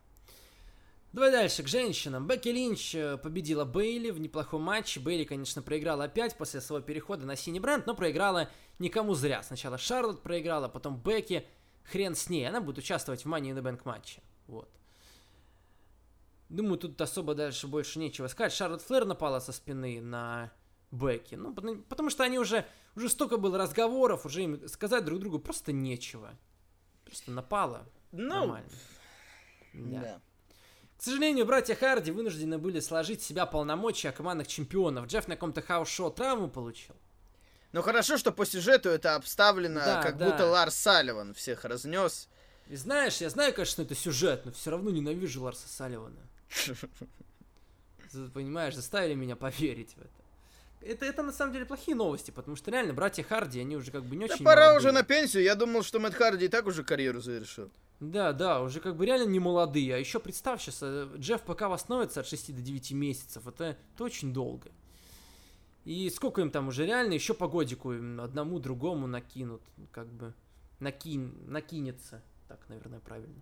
Давай 1.13 1.29
дальше, 1.29 1.63
к 1.63 1.67
женщинам. 1.67 2.25
Бекки 2.25 2.47
Линч 2.47 2.95
э, 2.95 3.17
победила 3.17 3.65
Бейли 3.65 4.11
в 4.11 4.19
неплохом 4.19 4.61
матче. 4.61 5.01
Бейли, 5.01 5.25
конечно, 5.25 5.61
проиграла 5.61 6.05
опять 6.05 6.37
после 6.37 6.61
своего 6.61 6.85
перехода 6.85 7.25
на 7.25 7.35
синий 7.35 7.59
бренд, 7.59 7.85
но 7.85 7.95
проиграла 7.95 8.49
никому 8.79 9.13
зря. 9.13 9.43
Сначала 9.43 9.77
Шарлот 9.77 10.21
проиграла, 10.21 10.69
потом 10.69 11.01
Бекки. 11.01 11.45
Хрен 11.83 12.15
с 12.15 12.29
ней. 12.29 12.47
Она 12.47 12.61
будет 12.61 12.77
участвовать 12.77 13.25
в 13.25 13.27
Money 13.27 13.51
in 13.51 13.57
the 13.57 13.61
Bank 13.61 13.81
матче. 13.83 14.21
Вот. 14.47 14.69
Думаю, 16.47 16.77
тут 16.77 16.99
особо 17.01 17.35
дальше 17.35 17.67
больше 17.67 17.99
нечего 17.99 18.27
сказать. 18.27 18.53
Шарлот 18.53 18.81
Флэр 18.81 19.03
напала 19.03 19.39
со 19.41 19.51
спины 19.51 19.99
на 19.99 20.51
Бекки. 20.91 21.35
Ну, 21.35 21.53
потому, 21.53 22.09
что 22.09 22.23
они 22.23 22.39
уже... 22.39 22.65
Уже 22.95 23.07
столько 23.07 23.37
было 23.37 23.57
разговоров, 23.57 24.25
уже 24.25 24.43
им 24.43 24.67
сказать 24.67 25.05
друг 25.05 25.21
другу 25.21 25.39
просто 25.39 25.71
нечего. 25.71 26.37
Просто 27.05 27.31
напала. 27.31 27.85
Ну, 28.11 28.27
Нормально. 28.27 28.69
Да. 29.73 30.01
да. 30.01 30.21
К 31.01 31.03
сожалению, 31.03 31.47
братья 31.47 31.73
Харди 31.73 32.11
вынуждены 32.11 32.59
были 32.59 32.79
сложить 32.79 33.21
в 33.21 33.25
себя 33.25 33.47
полномочия 33.47 34.11
командных 34.11 34.47
чемпионов. 34.47 35.07
Джефф 35.07 35.27
на 35.27 35.33
каком-то 35.33 35.63
house 35.63 35.90
show 35.90 36.11
травму 36.11 36.47
получил. 36.47 36.95
Ну 37.71 37.81
хорошо, 37.81 38.19
что 38.19 38.31
по 38.31 38.45
сюжету 38.45 38.89
это 38.89 39.15
обставлено, 39.15 39.79
Да, 39.83 40.03
как 40.03 40.17
да. 40.17 40.29
будто 40.29 40.45
Ларс 40.45 40.75
Салливан 40.75 41.33
всех 41.33 41.65
разнес. 41.65 42.29
И 42.67 42.75
знаешь, 42.75 43.17
я 43.17 43.31
знаю, 43.31 43.51
конечно, 43.51 43.71
что 43.71 43.81
это 43.81 43.95
сюжет, 43.95 44.45
но 44.45 44.51
все 44.51 44.69
равно 44.69 44.91
ненавижу 44.91 45.41
Ларса 45.41 45.67
Салливана. 45.67 46.21
Понимаешь, 48.35 48.75
заставили 48.75 49.15
меня 49.15 49.35
поверить 49.35 49.95
в 49.95 50.01
это. 50.01 50.09
Это, 50.81 51.05
это 51.07 51.23
на 51.23 51.31
самом 51.31 51.53
деле 51.53 51.65
плохие 51.65 51.95
новости, 51.95 52.29
потому 52.29 52.55
что 52.55 52.69
реально 52.69 52.93
братья 52.93 53.23
Харди, 53.23 53.59
они 53.59 53.75
уже 53.75 53.89
как 53.89 54.03
бы 54.03 54.15
не 54.15 54.27
Да 54.27 54.35
очень 54.35 54.45
пора 54.45 54.67
молодые. 54.67 54.77
уже 54.77 54.91
на 54.91 55.01
пенсию. 55.01 55.41
Я 55.41 55.55
думал, 55.55 55.81
что 55.81 55.99
Мэтт 55.99 56.13
Харди 56.15 56.45
и 56.45 56.47
так 56.47 56.67
уже 56.67 56.83
карьеру 56.83 57.21
завершил. 57.21 57.71
Да, 58.01 58.33
да, 58.33 58.61
уже 58.63 58.79
как 58.79 58.95
бы 58.95 59.05
реально 59.05 59.29
не 59.29 59.39
молодые. 59.39 59.93
А 59.93 59.97
еще 59.99 60.19
представь 60.19 60.59
сейчас, 60.59 60.79
э, 60.81 61.07
Джефф 61.17 61.43
пока 61.43 61.69
восстановится 61.69 62.21
от 62.21 62.27
6 62.27 62.51
до 62.51 62.59
9 62.59 62.91
месяцев. 62.93 63.45
Это, 63.45 63.77
это 63.93 64.03
очень 64.03 64.33
долго. 64.33 64.71
И 65.85 66.09
сколько 66.09 66.41
им 66.41 66.49
там 66.49 66.67
уже 66.67 66.87
реально, 66.87 67.13
еще 67.13 67.35
по 67.35 67.47
годику 67.47 67.91
одному 67.91 68.57
другому 68.57 69.05
накинут. 69.05 69.61
Как 69.91 70.11
бы 70.11 70.33
накинь, 70.79 71.31
накинется. 71.45 72.23
Так, 72.47 72.67
наверное, 72.69 73.01
правильно. 73.01 73.39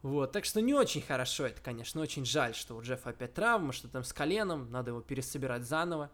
Вот, 0.00 0.32
так 0.32 0.46
что 0.46 0.62
не 0.62 0.72
очень 0.72 1.02
хорошо 1.02 1.44
это, 1.44 1.60
конечно, 1.60 2.00
очень 2.00 2.24
жаль, 2.24 2.54
что 2.54 2.74
у 2.74 2.80
Джеффа 2.80 3.10
опять 3.10 3.34
травма, 3.34 3.74
что 3.74 3.88
там 3.88 4.04
с 4.04 4.14
коленом, 4.14 4.70
надо 4.70 4.92
его 4.92 5.02
пересобирать 5.02 5.64
заново. 5.64 6.10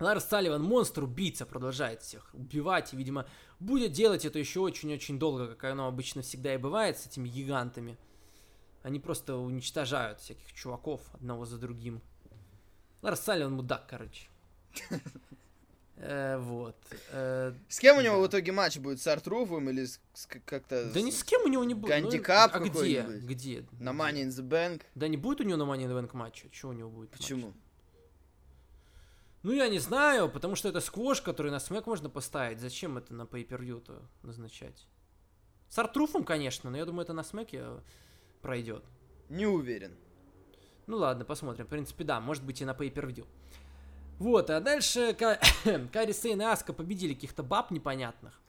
Ларс 0.00 0.24
Салливан, 0.24 0.62
монстр-убийца, 0.62 1.46
продолжает 1.46 2.02
всех 2.02 2.28
убивать, 2.34 2.92
и, 2.92 2.96
видимо, 2.96 3.26
будет 3.60 3.92
делать 3.92 4.24
это 4.24 4.38
еще 4.38 4.60
очень-очень 4.60 5.18
долго, 5.18 5.48
как 5.54 5.64
оно 5.70 5.86
обычно 5.86 6.22
всегда 6.22 6.54
и 6.54 6.58
бывает 6.58 6.98
с 6.98 7.06
этими 7.06 7.28
гигантами. 7.28 7.96
Они 8.82 8.98
просто 8.98 9.36
уничтожают 9.36 10.18
всяких 10.20 10.52
чуваков 10.52 11.00
одного 11.14 11.44
за 11.44 11.56
другим. 11.58 12.02
Ларс 13.02 13.20
Салливан 13.20 13.52
мудак, 13.54 13.86
короче. 13.88 14.28
Э, 15.96 16.36
Вот. 16.38 16.74
Э, 17.10 17.52
С 17.68 17.78
кем 17.78 17.98
у 17.98 18.00
него 18.00 18.20
в 18.20 18.26
итоге 18.26 18.50
матч 18.50 18.78
будет? 18.78 19.00
С 19.00 19.06
Артруфом 19.06 19.70
или 19.70 19.86
как-то... 20.44 20.90
Да 20.92 20.98
с- 21.00 21.02
ни 21.02 21.10
с 21.12 21.22
кем 21.22 21.42
у 21.42 21.48
него 21.48 21.62
не 21.62 21.74
будет. 21.74 21.94
Ну, 21.96 22.02
Гандикап 22.10 22.56
А 22.56 22.58
где? 22.58 23.02
Где? 23.02 23.64
На 23.78 23.90
Money 23.90 24.24
in 24.24 24.28
the 24.28 24.42
Bank? 24.42 24.82
Да 24.96 25.06
не 25.06 25.16
будет 25.16 25.40
у 25.42 25.44
него 25.44 25.58
на 25.58 25.62
Money 25.62 25.84
in 25.86 25.90
the 25.90 26.02
Bank 26.02 26.10
матча? 26.16 26.48
Чего 26.50 26.70
у 26.70 26.74
него 26.74 26.90
будет 26.90 27.12
матч? 27.12 27.30
Ну, 29.42 29.52
я 29.52 29.68
не 29.68 29.78
знаю, 29.80 30.28
потому 30.30 30.54
что 30.54 30.68
это 30.68 30.80
сквош, 30.80 31.20
который 31.20 31.50
на 31.50 31.58
смэк 31.58 31.86
можно 31.86 32.08
поставить. 32.08 32.60
Зачем 32.60 32.96
это 32.96 33.12
на 33.12 33.22
pay-per-view-то 33.22 34.02
назначать? 34.22 34.86
С 35.68 35.78
Артруфом, 35.78 36.24
конечно, 36.24 36.70
но 36.70 36.76
я 36.76 36.84
думаю, 36.84 37.02
это 37.04 37.12
на 37.12 37.24
смеке 37.24 37.64
пройдет. 38.40 38.84
Не 39.28 39.46
уверен. 39.46 39.96
Ну 40.86 40.98
ладно, 40.98 41.24
посмотрим. 41.24 41.66
В 41.66 41.68
принципе, 41.68 42.04
да, 42.04 42.20
может 42.20 42.44
быть 42.44 42.60
и 42.60 42.64
на 42.64 42.72
pay-per-view. 42.72 43.26
Вот, 44.18 44.50
а 44.50 44.60
дальше 44.60 45.14
Ка- 45.14 45.40
Кари 45.92 46.12
Сейн 46.12 46.40
и 46.40 46.44
Аска 46.44 46.72
победили 46.72 47.14
каких-то 47.14 47.42
баб 47.42 47.70
непонятных. 47.72 48.40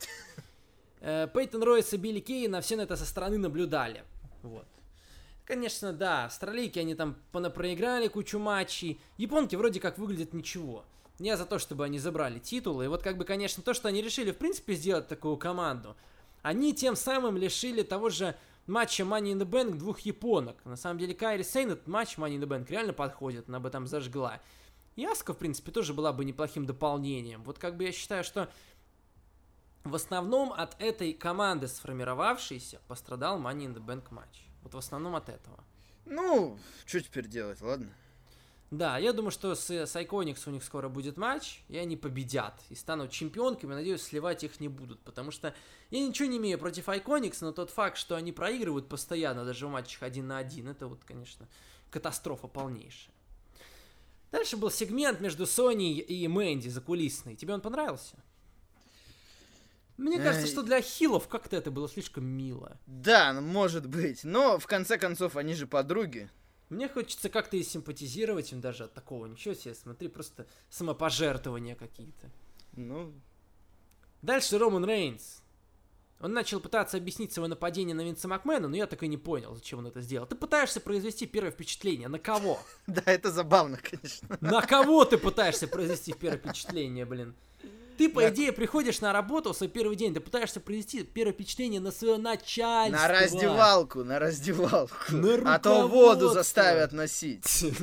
Э, 1.00 1.26
Пейтон 1.32 1.62
Ройс 1.62 1.92
и 1.92 1.96
Билли 1.96 2.20
Кейна 2.20 2.60
все 2.60 2.76
на 2.76 2.82
это 2.82 2.96
со 2.96 3.04
стороны 3.04 3.38
наблюдали. 3.38 4.04
Вот. 4.42 4.66
Конечно, 5.44 5.92
да, 5.92 6.24
австралийки, 6.24 6.78
они 6.78 6.94
там 6.94 7.16
проиграли 7.32 8.08
кучу 8.08 8.38
матчей. 8.38 8.98
Японки 9.18 9.56
вроде 9.56 9.78
как 9.78 9.98
выглядят 9.98 10.32
ничего. 10.32 10.84
Я 11.18 11.36
за 11.36 11.44
то, 11.44 11.58
чтобы 11.58 11.84
они 11.84 11.98
забрали 11.98 12.38
титулы. 12.38 12.86
И 12.86 12.88
вот 12.88 13.02
как 13.02 13.18
бы, 13.18 13.24
конечно, 13.24 13.62
то, 13.62 13.74
что 13.74 13.88
они 13.88 14.00
решили, 14.00 14.32
в 14.32 14.38
принципе, 14.38 14.74
сделать 14.74 15.06
такую 15.06 15.36
команду, 15.36 15.96
они 16.42 16.74
тем 16.74 16.96
самым 16.96 17.36
лишили 17.36 17.82
того 17.82 18.08
же 18.08 18.36
матча 18.66 19.02
Money 19.02 19.32
in 19.32 19.38
the 19.38 19.48
Bank 19.48 19.76
двух 19.76 20.00
японок. 20.00 20.64
На 20.64 20.76
самом 20.76 20.98
деле, 20.98 21.14
Кайри 21.14 21.44
Сейн 21.44 21.72
этот 21.72 21.86
матч 21.88 22.16
Money 22.16 22.38
in 22.38 22.40
the 22.40 22.48
Bank 22.48 22.66
реально 22.70 22.94
подходит, 22.94 23.48
она 23.48 23.60
бы 23.60 23.68
там 23.68 23.86
зажгла. 23.86 24.40
И 24.96 25.04
Аска, 25.04 25.34
в 25.34 25.38
принципе, 25.38 25.72
тоже 25.72 25.92
была 25.92 26.12
бы 26.12 26.24
неплохим 26.24 26.64
дополнением. 26.64 27.42
Вот 27.44 27.58
как 27.58 27.76
бы 27.76 27.84
я 27.84 27.92
считаю, 27.92 28.24
что 28.24 28.48
в 29.82 29.94
основном 29.94 30.52
от 30.52 30.80
этой 30.80 31.12
команды 31.12 31.68
сформировавшейся 31.68 32.80
пострадал 32.88 33.38
Money 33.38 33.66
in 33.66 33.74
the 33.74 33.84
Bank 33.84 34.04
матч. 34.10 34.48
Вот 34.64 34.74
в 34.74 34.78
основном 34.78 35.14
от 35.14 35.28
этого. 35.28 35.62
Ну, 36.06 36.58
что 36.84 37.00
теперь 37.00 37.28
делать, 37.28 37.60
ладно? 37.60 37.92
Да, 38.70 38.98
я 38.98 39.12
думаю, 39.12 39.30
что 39.30 39.54
с, 39.54 39.70
с 39.70 39.94
Iconics 39.94 40.42
у 40.46 40.50
них 40.50 40.64
скоро 40.64 40.88
будет 40.88 41.16
матч, 41.16 41.62
и 41.68 41.76
они 41.76 41.96
победят, 41.96 42.60
и 42.70 42.74
станут 42.74 43.12
чемпионками, 43.12 43.74
надеюсь, 43.74 44.02
сливать 44.02 44.42
их 44.42 44.58
не 44.58 44.68
будут, 44.68 45.00
потому 45.00 45.30
что 45.30 45.54
я 45.90 46.04
ничего 46.04 46.28
не 46.28 46.38
имею 46.38 46.58
против 46.58 46.88
Iconics, 46.88 47.36
но 47.42 47.52
тот 47.52 47.70
факт, 47.70 47.96
что 47.96 48.16
они 48.16 48.32
проигрывают 48.32 48.88
постоянно, 48.88 49.44
даже 49.44 49.68
в 49.68 49.70
матчах 49.70 50.02
один 50.02 50.26
на 50.26 50.38
один, 50.38 50.68
это 50.68 50.88
вот, 50.88 51.04
конечно, 51.04 51.46
катастрофа 51.90 52.48
полнейшая. 52.48 53.14
Дальше 54.32 54.56
был 54.56 54.72
сегмент 54.72 55.20
между 55.20 55.46
Соней 55.46 56.00
и 56.00 56.26
Мэнди 56.26 56.68
закулисный. 56.68 57.36
Тебе 57.36 57.54
он 57.54 57.60
понравился? 57.60 58.16
Мне 59.96 60.18
кажется, 60.18 60.46
Эй. 60.46 60.52
что 60.52 60.62
для 60.62 60.80
хилов 60.80 61.28
как-то 61.28 61.56
это 61.56 61.70
было 61.70 61.88
слишком 61.88 62.24
мило. 62.24 62.78
Да, 62.86 63.32
ну, 63.32 63.40
может 63.40 63.86
быть. 63.86 64.24
Но, 64.24 64.58
в 64.58 64.66
конце 64.66 64.98
концов, 64.98 65.36
они 65.36 65.54
же 65.54 65.66
подруги. 65.66 66.30
Мне 66.68 66.88
хочется 66.88 67.28
как-то 67.28 67.56
и 67.56 67.62
симпатизировать 67.62 68.50
им 68.52 68.60
даже 68.60 68.84
от 68.84 68.94
такого. 68.94 69.26
Ничего 69.26 69.54
себе, 69.54 69.74
смотри, 69.74 70.08
просто 70.08 70.46
самопожертвования 70.68 71.76
какие-то. 71.76 72.30
Ну, 72.72 73.14
Дальше 74.24 74.56
Роман 74.56 74.86
Рейнс. 74.86 75.42
Он 76.18 76.32
начал 76.32 76.58
пытаться 76.58 76.96
объяснить 76.96 77.34
свое 77.34 77.46
нападение 77.46 77.94
на 77.94 78.00
Винса 78.00 78.26
Макмена, 78.26 78.68
но 78.68 78.74
я 78.74 78.86
так 78.86 79.02
и 79.02 79.08
не 79.08 79.18
понял, 79.18 79.54
зачем 79.54 79.80
он 79.80 79.86
это 79.88 80.00
сделал. 80.00 80.26
Ты 80.26 80.34
пытаешься 80.34 80.80
произвести 80.80 81.26
первое 81.26 81.50
впечатление. 81.50 82.08
На 82.08 82.18
кого? 82.18 82.58
да, 82.86 83.02
это 83.04 83.30
забавно, 83.30 83.76
конечно. 83.76 84.38
На 84.40 84.62
кого 84.62 85.04
ты 85.04 85.18
пытаешься 85.18 85.68
произвести 85.68 86.14
первое 86.14 86.38
впечатление, 86.38 87.04
блин? 87.04 87.34
Ты, 87.96 88.08
по 88.08 88.22
На- 88.22 88.30
идее, 88.30 88.52
приходишь 88.52 89.00
на 89.00 89.12
работу 89.12 89.52
в 89.52 89.56
свой 89.56 89.68
первый 89.68 89.96
день, 89.96 90.14
ты 90.14 90.20
пытаешься 90.20 90.60
произвести 90.60 91.02
первое 91.04 91.32
впечатление 91.32 91.80
на 91.80 91.92
свое 91.92 92.16
начальство. 92.16 92.96
На 92.96 93.08
раздевалку, 93.08 94.04
на 94.04 94.18
раздевалку. 94.18 95.12
На 95.12 95.54
а 95.54 95.58
то 95.58 95.86
воду 95.86 96.30
заставят 96.30 96.92
носить. 96.92 97.64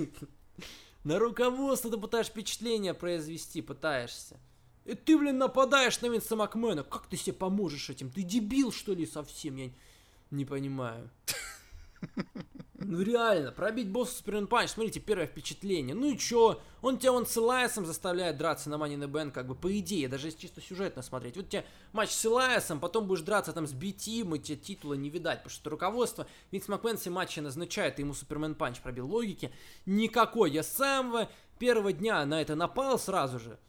На 1.04 1.18
руководство 1.18 1.90
ты 1.90 1.98
пытаешься 1.98 2.32
впечатление 2.32 2.94
произвести, 2.94 3.64
пытаешься. 3.64 4.40
И 4.86 4.94
ты, 4.94 5.18
блин, 5.18 5.40
нападаешь 5.40 6.00
на 6.02 6.08
Винса 6.08 6.36
Макмена. 6.36 6.84
Как 6.84 7.08
ты 7.08 7.18
себе 7.18 7.34
поможешь 7.34 7.90
этим? 7.90 8.12
Ты 8.12 8.22
дебил, 8.22 8.72
что 8.72 8.94
ли, 8.94 9.08
совсем? 9.08 9.56
Я 9.56 9.72
не 10.30 10.46
понимаю. 10.46 11.10
Ну 12.84 13.02
реально, 13.02 13.52
пробить 13.52 13.90
босса 13.90 14.16
Супермен 14.16 14.48
Панч, 14.48 14.72
смотрите, 14.72 15.00
первое 15.00 15.28
впечатление. 15.28 15.96
Ну 15.96 16.12
и 16.12 16.18
чё? 16.18 16.60
Он 16.82 16.98
тебя 16.98 17.12
вон 17.12 17.26
с 17.26 17.38
Элайасом 17.38 17.86
заставляет 17.86 18.38
драться 18.38 18.70
на 18.70 18.76
Money 18.76 18.96
in 18.96 19.04
the 19.04 19.12
Bank, 19.12 19.32
как 19.32 19.48
бы 19.48 19.56
по 19.56 19.78
идее, 19.78 20.08
даже 20.08 20.28
если 20.28 20.40
чисто 20.40 20.62
сюжетно 20.62 21.02
смотреть. 21.02 21.38
Вот 21.38 21.50
тебе 21.50 21.66
матч 21.94 22.10
с 22.10 22.26
Элайасом, 22.26 22.80
потом 22.80 23.08
будешь 23.08 23.22
драться 23.22 23.54
там 23.54 23.68
с 23.68 23.74
BT, 23.74 24.36
и 24.36 24.40
тебе 24.40 24.58
титула 24.58 24.96
не 24.96 25.10
видать, 25.10 25.40
потому 25.40 25.52
что 25.52 25.70
руководство 25.70 26.28
Винс 26.52 26.68
Макмен 26.68 26.98
все 26.98 27.12
матчи 27.12 27.40
назначает, 27.40 28.00
и 28.00 28.02
ему 28.02 28.14
Superman 28.14 28.56
Punch 28.56 28.80
пробил 28.82 29.08
логики. 29.08 29.52
Никакой. 29.86 30.52
Я 30.52 30.64
с 30.64 30.70
самого 30.70 31.30
первого 31.60 31.94
дня 31.94 32.26
на 32.26 32.42
это 32.42 32.56
напал 32.56 32.98
сразу 32.98 33.40
же. 33.40 33.60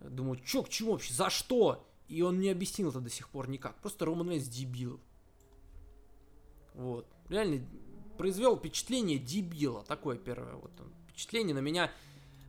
Думаю, 0.00 0.38
чё, 0.44 0.62
к 0.62 0.68
чему 0.68 0.92
вообще, 0.92 1.14
за 1.14 1.30
что? 1.30 1.86
И 2.08 2.20
он 2.20 2.38
не 2.38 2.50
объяснил 2.50 2.90
это 2.90 3.00
до 3.00 3.08
сих 3.08 3.30
пор 3.30 3.48
никак. 3.48 3.76
Просто 3.80 4.04
Роман 4.04 4.28
Рейнс 4.28 4.46
дебил. 4.46 5.00
Вот. 6.74 7.06
Реально 7.30 7.64
произвел 8.16 8.56
впечатление 8.56 9.18
дебила. 9.18 9.82
Такое 9.84 10.16
первое 10.16 10.54
вот 10.54 10.72
он, 10.80 10.92
впечатление 11.08 11.54
на 11.54 11.60
меня 11.60 11.90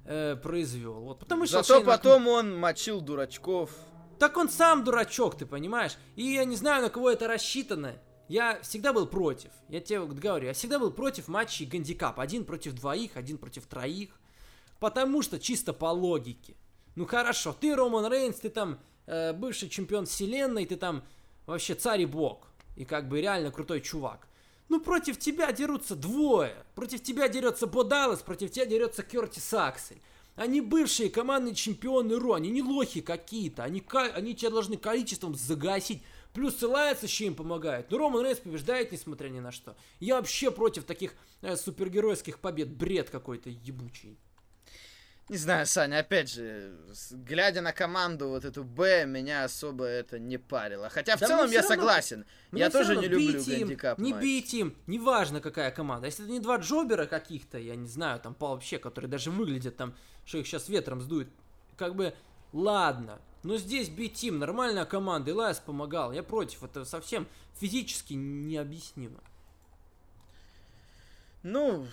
э, 0.05 0.36
произвел. 0.36 0.93
Вот. 1.01 1.20
Потом 1.20 1.39
вышел 1.39 1.63
Зато 1.63 1.82
потом 1.84 2.28
он 2.28 2.57
мочил 2.57 3.01
дурачков. 3.01 3.72
Так 4.20 4.38
он 4.38 4.49
сам 4.49 4.84
дурачок, 4.84 5.38
ты 5.38 5.45
понимаешь? 5.45 5.97
И 6.16 6.24
я 6.24 6.45
не 6.45 6.55
знаю, 6.55 6.84
на 6.84 6.89
кого 6.89 7.09
это 7.09 7.28
рассчитано. 7.28 7.95
Я 8.28 8.59
всегда 8.61 8.93
был 8.93 9.05
против. 9.05 9.51
Я 9.70 9.82
тебе 9.82 10.05
говорю, 10.05 10.47
я 10.47 10.53
всегда 10.53 10.80
был 10.80 10.91
против 10.91 11.28
матчей 11.28 11.66
гандикап. 11.66 12.20
Один 12.20 12.45
против 12.45 12.74
двоих, 12.74 13.18
один 13.18 13.38
против 13.38 13.66
троих. 13.68 14.09
Потому 14.80 15.22
что 15.22 15.39
чисто 15.39 15.74
по 15.74 15.91
логике. 15.91 16.55
Ну 16.95 17.05
хорошо, 17.05 17.55
ты 17.59 17.76
Роман 17.76 18.11
Рейнс, 18.11 18.39
ты 18.39 18.49
там 18.49 18.80
э, 19.05 19.34
бывший 19.34 19.70
чемпион 19.70 20.05
вселенной, 20.05 20.66
ты 20.66 20.78
там 20.78 21.03
вообще 21.45 21.76
царь 21.76 22.01
и 22.01 22.05
бог. 22.05 22.47
И 22.76 22.86
как 22.86 23.07
бы 23.07 23.22
реально 23.22 23.51
крутой 23.51 23.82
чувак. 23.82 24.28
Ну 24.70 24.80
против 24.80 25.18
тебя 25.20 25.51
дерутся 25.51 25.95
двое. 25.95 26.55
Против 26.74 27.03
тебя 27.03 27.28
дерется 27.28 27.68
Бо 27.68 27.84
Даллас, 27.84 28.22
против 28.22 28.51
тебя 28.51 28.66
дерется 28.66 29.03
Кертис 29.03 29.53
Аксель. 29.53 30.01
Они 30.36 30.59
бывшие 30.59 31.09
командные 31.09 31.55
чемпионы 31.55 32.20
Ро, 32.20 32.34
они 32.34 32.49
не 32.49 32.61
лохи 32.61 32.99
какие-то, 32.99 33.63
они, 33.63 33.82
они 34.13 34.36
тебя 34.36 34.49
должны 34.49 34.76
количеством 34.76 35.34
загасить. 35.36 36.03
Плюс 36.34 36.61
Элайс 36.61 37.01
еще 37.01 37.28
им 37.28 37.36
помогает. 37.36 37.89
Но 37.89 37.97
Роман 37.97 38.26
Рейнс 38.26 38.39
побеждает, 38.39 38.91
несмотря 38.91 39.30
ни 39.30 39.39
на 39.39 39.53
что. 39.53 39.78
Я 40.01 40.18
вообще 40.18 40.51
против 40.51 40.84
таких 40.84 41.13
э, 41.41 41.55
супергеройских 41.55 42.39
побед. 42.39 42.76
Бред 42.76 43.09
какой-то 43.09 43.49
ебучий. 43.49 44.20
Не 45.28 45.38
знаю, 45.38 45.65
Саня, 45.65 45.99
опять 45.99 46.30
же, 46.30 46.78
глядя 47.11 47.61
на 47.61 47.71
команду 47.73 48.28
вот 48.30 48.45
эту 48.45 48.63
Б, 48.63 49.05
меня 49.07 49.43
особо 49.45 49.86
это 49.86 50.19
не 50.19 50.38
парило. 50.38 50.88
Хотя 50.89 51.17
в 51.17 51.19
Да 51.19 51.28
целом 51.28 51.49
я 51.49 51.61
равно- 51.61 51.76
согласен. 51.76 52.26
Я 52.51 52.69
тоже 52.69 52.95
не 52.95 53.07
люблю 53.07 53.39
им, 53.41 53.59
гандикап 53.59 53.97
Не 53.97 54.13
матч. 54.13 54.21
бить 54.21 54.53
им, 54.53 54.76
неважно 54.86 55.41
какая 55.41 55.71
команда. 55.71 56.05
Если 56.05 56.26
это 56.26 56.32
не 56.32 56.39
два 56.39 56.57
джобера 56.57 57.07
каких-то, 57.07 57.57
я 57.57 57.76
не 57.76 57.88
знаю, 57.88 58.19
там 58.19 58.36
по 58.36 58.49
вообще, 58.49 58.78
которые 58.78 59.09
даже 59.09 59.32
выглядят 59.32 59.76
там, 59.78 59.95
что 60.26 60.38
их 60.38 60.45
сейчас 60.45 60.69
ветром 60.69 61.01
сдует. 61.01 61.28
Как 61.76 61.95
бы, 61.95 62.13
ладно. 62.53 63.19
Но 63.41 63.57
здесь 63.57 63.89
бить 63.89 64.23
им, 64.23 64.38
нормальная 64.38 64.86
команда, 64.86 65.32
Илайс 65.32 65.57
помогал. 65.57 66.11
Я 66.11 66.21
против, 66.21 66.63
это 66.63 66.86
совсем 66.86 67.28
физически 67.59 68.13
необъяснимо. 68.13 69.19
Ну, 71.41 71.88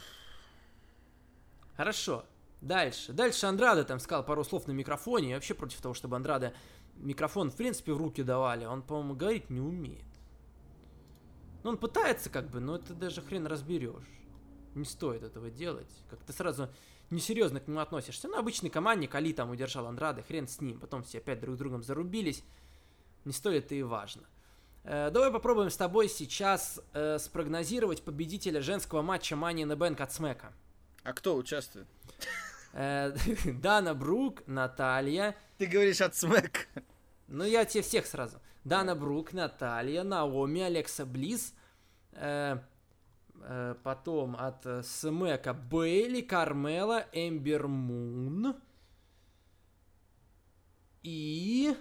Хорошо. 1.78 2.26
Дальше. 2.62 3.12
Дальше 3.12 3.46
Андрада 3.46 3.84
там 3.84 3.98
сказал 3.98 4.24
пару 4.24 4.44
слов 4.44 4.68
на 4.68 4.72
микрофоне. 4.72 5.30
Я 5.30 5.34
вообще 5.34 5.52
против 5.52 5.80
того, 5.80 5.94
чтобы 5.94 6.14
Андрада 6.14 6.54
микрофон, 6.94 7.50
в 7.50 7.56
принципе, 7.56 7.92
в 7.92 7.96
руки 7.96 8.22
давали. 8.22 8.64
Он, 8.64 8.82
по-моему, 8.82 9.14
говорить 9.14 9.50
не 9.50 9.60
умеет. 9.60 10.04
Ну, 11.64 11.70
он 11.70 11.76
пытается 11.76 12.30
как 12.30 12.48
бы, 12.48 12.60
но 12.60 12.76
это 12.76 12.94
даже 12.94 13.20
хрен 13.20 13.48
разберешь. 13.48 14.06
Не 14.76 14.84
стоит 14.84 15.24
этого 15.24 15.50
делать. 15.50 15.90
Как 16.08 16.20
ты 16.20 16.32
сразу 16.32 16.68
несерьезно 17.10 17.58
к 17.58 17.66
нему 17.66 17.80
относишься. 17.80 18.28
Ну, 18.28 18.38
обычный 18.38 18.70
командник, 18.70 19.12
Али 19.16 19.32
там 19.32 19.50
удержал 19.50 19.86
Андрады, 19.88 20.22
хрен 20.22 20.46
с 20.46 20.60
ним. 20.60 20.78
Потом 20.78 21.02
все 21.02 21.18
опять 21.18 21.40
друг 21.40 21.56
с 21.56 21.58
другом 21.58 21.82
зарубились. 21.82 22.44
Не 23.24 23.32
стоит 23.32 23.72
и 23.72 23.82
важно. 23.82 24.22
Э, 24.84 25.10
давай 25.10 25.32
попробуем 25.32 25.70
с 25.70 25.76
тобой 25.76 26.08
сейчас 26.08 26.80
э, 26.92 27.18
спрогнозировать 27.18 28.02
победителя 28.02 28.60
женского 28.60 29.02
матча 29.02 29.34
the 29.34 29.76
Bank 29.76 30.00
от 30.00 30.12
Смека. 30.12 30.52
а 31.02 31.12
кто 31.12 31.34
участвует? 31.34 31.88
Э, 32.72 33.14
Дана 33.44 33.94
Брук, 33.94 34.46
Наталья. 34.46 35.36
Ты 35.58 35.66
говоришь 35.66 36.00
от 36.00 36.14
Смэк. 36.14 36.68
Ну, 37.28 37.44
я 37.44 37.64
тебе 37.64 37.82
всех 37.82 38.06
сразу. 38.06 38.40
Дана 38.64 38.94
Брук, 38.94 39.32
Наталья, 39.32 40.02
Наоми, 40.02 40.62
Алекса 40.62 41.04
Близ. 41.04 41.54
э, 42.12 42.58
э, 43.40 43.74
потом 43.82 44.36
от 44.36 44.66
э, 44.66 44.82
Смека 44.82 45.54
Бейли, 45.54 46.20
Кармела, 46.20 47.06
Эмбер 47.12 47.68
Мун. 47.68 48.56
И... 51.02 51.76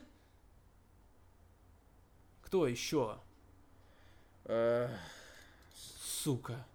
Кто 2.43 2.67
еще? 2.67 3.17
Сука. 6.03 6.65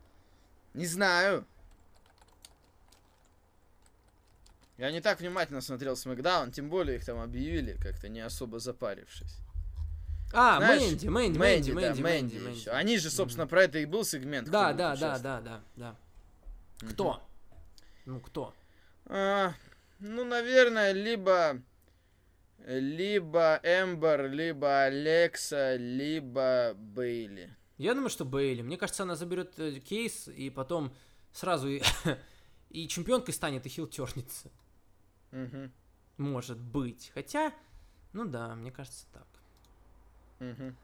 Не 0.72 0.86
знаю. 0.86 1.44
Я 4.78 4.90
не 4.90 5.00
так 5.00 5.20
внимательно 5.20 5.60
смотрел 5.62 5.96
Смакдаун, 5.96 6.52
тем 6.52 6.68
более 6.68 6.96
их 6.96 7.04
там 7.04 7.18
объявили, 7.20 7.78
как-то 7.80 8.08
не 8.08 8.20
особо 8.20 8.58
запарившись. 8.58 9.38
А, 10.32 10.58
Знаешь, 10.58 10.82
Мэнди, 10.82 11.08
Мэнди, 11.08 11.38
Мэнди, 11.38 11.72
да, 11.72 11.80
Мэнди, 11.80 12.02
Мэнди. 12.02 12.38
Мэнди. 12.38 12.68
Они 12.68 12.98
же, 12.98 13.10
собственно, 13.10 13.46
про 13.46 13.64
это 13.64 13.78
и 13.78 13.86
был 13.86 14.04
сегмент. 14.04 14.50
Да, 14.50 14.72
да, 14.72 14.96
да, 14.96 15.18
да, 15.18 15.40
да, 15.40 15.60
да. 15.76 15.96
Кто? 16.90 17.22
Ну, 18.04 18.20
кто? 18.20 18.52
А, 19.06 19.54
ну, 19.98 20.24
наверное, 20.24 20.92
либо... 20.92 21.62
Либо 22.66 23.60
Эмбер, 23.62 24.28
либо 24.28 24.84
Алекса, 24.84 25.76
либо 25.76 26.74
Бейли. 26.74 27.54
Я 27.78 27.94
думаю, 27.94 28.10
что 28.10 28.24
Бейли. 28.24 28.62
Мне 28.62 28.76
кажется, 28.76 29.04
она 29.04 29.14
заберет 29.14 29.56
э, 29.58 29.78
кейс 29.78 30.26
и 30.26 30.50
потом 30.50 30.92
сразу 31.32 31.68
и, 31.68 31.82
и 32.70 32.88
чемпионкой 32.88 33.34
станет, 33.34 33.66
и 33.66 33.68
хил 33.68 33.86
тернется. 33.86 34.50
Мгм, 35.36 35.70
Может 36.16 36.58
быть. 36.58 37.10
Хотя, 37.14 37.52
ну 38.12 38.24
да, 38.24 38.54
мне 38.54 38.70
кажется 38.72 39.06
так. 39.12 39.26
мгм. 40.40 40.76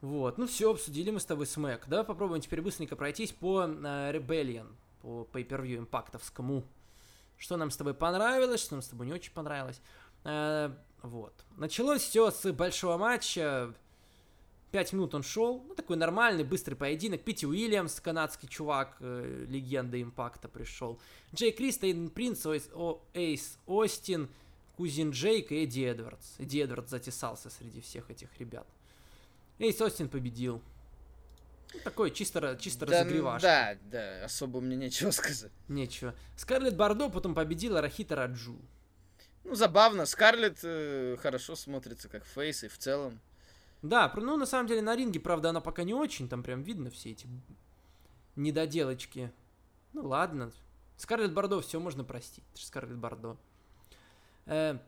Вот, 0.00 0.38
ну 0.38 0.46
все, 0.46 0.70
обсудили 0.70 1.10
мы 1.10 1.18
с 1.18 1.24
тобой 1.24 1.46
смэк. 1.46 1.86
Давай 1.88 2.04
попробуем 2.06 2.40
теперь 2.40 2.62
быстренько 2.62 2.94
пройтись 2.94 3.32
по 3.32 3.64
э, 3.64 4.12
Rebellion, 4.12 4.74
по 5.02 5.28
pay-per-view 5.32 5.78
импактовскому. 5.78 6.64
Что 7.36 7.56
нам 7.56 7.70
с 7.70 7.76
тобой 7.76 7.94
понравилось, 7.94 8.60
что 8.62 8.74
нам 8.74 8.82
с 8.82 8.88
тобой 8.88 9.06
не 9.06 9.12
очень 9.12 9.32
понравилось. 9.32 9.80
Э, 10.24 10.70
вот. 11.02 11.34
Началось 11.56 12.02
все 12.02 12.30
с 12.30 12.50
большого 12.52 12.96
матча. 12.96 13.74
Пять 14.70 14.92
минут 14.92 15.14
он 15.14 15.22
шел. 15.22 15.64
Ну, 15.66 15.74
такой 15.74 15.96
нормальный, 15.96 16.44
быстрый 16.44 16.74
поединок. 16.74 17.22
Пити 17.22 17.46
Уильямс, 17.46 18.00
канадский 18.00 18.48
чувак, 18.48 18.96
э, 19.00 19.46
легенда 19.48 20.00
импакта 20.00 20.46
пришел. 20.48 21.00
Джей 21.34 21.52
Крис, 21.52 21.78
Принц, 21.78 22.44
Ойс- 22.44 22.70
О- 22.74 23.00
Эйс 23.14 23.56
Остин, 23.66 24.28
Кузин 24.76 25.10
Джейк 25.10 25.52
и 25.52 25.64
Эдди 25.64 25.80
Эдвардс. 25.84 26.38
Эдди 26.38 26.58
Эдвардс 26.60 26.90
затесался 26.90 27.48
среди 27.48 27.80
всех 27.80 28.10
этих 28.10 28.28
ребят. 28.38 28.66
Эйс 29.58 29.80
Остин 29.80 30.08
победил. 30.10 30.60
Ну, 31.72 31.80
такой 31.80 32.10
чисто, 32.10 32.56
чисто 32.60 32.84
Да, 32.86 33.00
разогреваш. 33.00 33.42
да, 33.42 33.76
да, 33.90 34.24
особо 34.24 34.60
мне 34.60 34.76
нечего 34.76 35.10
сказать. 35.12 35.50
Нечего. 35.68 36.14
Скарлетт 36.36 36.76
Бардо 36.76 37.08
потом 37.08 37.34
победила 37.34 37.80
Рахита 37.80 38.16
Раджу. 38.16 38.58
Ну, 39.44 39.54
забавно. 39.54 40.04
Скарлетт 40.04 40.58
э, 40.62 41.16
хорошо 41.20 41.56
смотрится 41.56 42.08
как 42.10 42.24
фейс 42.26 42.64
и 42.64 42.68
в 42.68 42.76
целом. 42.76 43.18
Да, 43.82 44.12
ну 44.16 44.36
на 44.36 44.46
самом 44.46 44.66
деле 44.66 44.82
на 44.82 44.96
ринге, 44.96 45.20
правда, 45.20 45.50
она 45.50 45.60
пока 45.60 45.84
не 45.84 45.94
очень, 45.94 46.28
там 46.28 46.42
прям 46.42 46.62
видно 46.62 46.90
все 46.90 47.10
эти 47.10 47.28
недоделочки. 48.36 49.32
Ну 49.92 50.08
ладно. 50.08 50.52
Скарлетт 50.96 51.32
Бардо 51.32 51.60
все 51.60 51.78
можно 51.78 52.02
простить. 52.04 52.44
Это 52.50 52.60
же 52.60 52.66
Скарлетт 52.66 52.98
Бардо. 52.98 53.36
Э, 54.46 54.78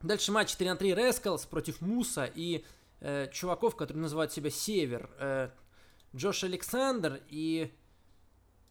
дальше 0.00 0.30
матч 0.30 0.54
3 0.54 0.68
на 0.68 0.76
3 0.76 0.94
Рескалс 0.94 1.44
против 1.44 1.80
Муса 1.80 2.24
и 2.24 2.64
э, 3.00 3.28
чуваков, 3.32 3.74
которые 3.74 4.02
называют 4.02 4.32
себя 4.32 4.50
Север. 4.50 5.10
Э, 5.18 5.50
Джош 6.14 6.44
Александр 6.44 7.20
и... 7.28 7.72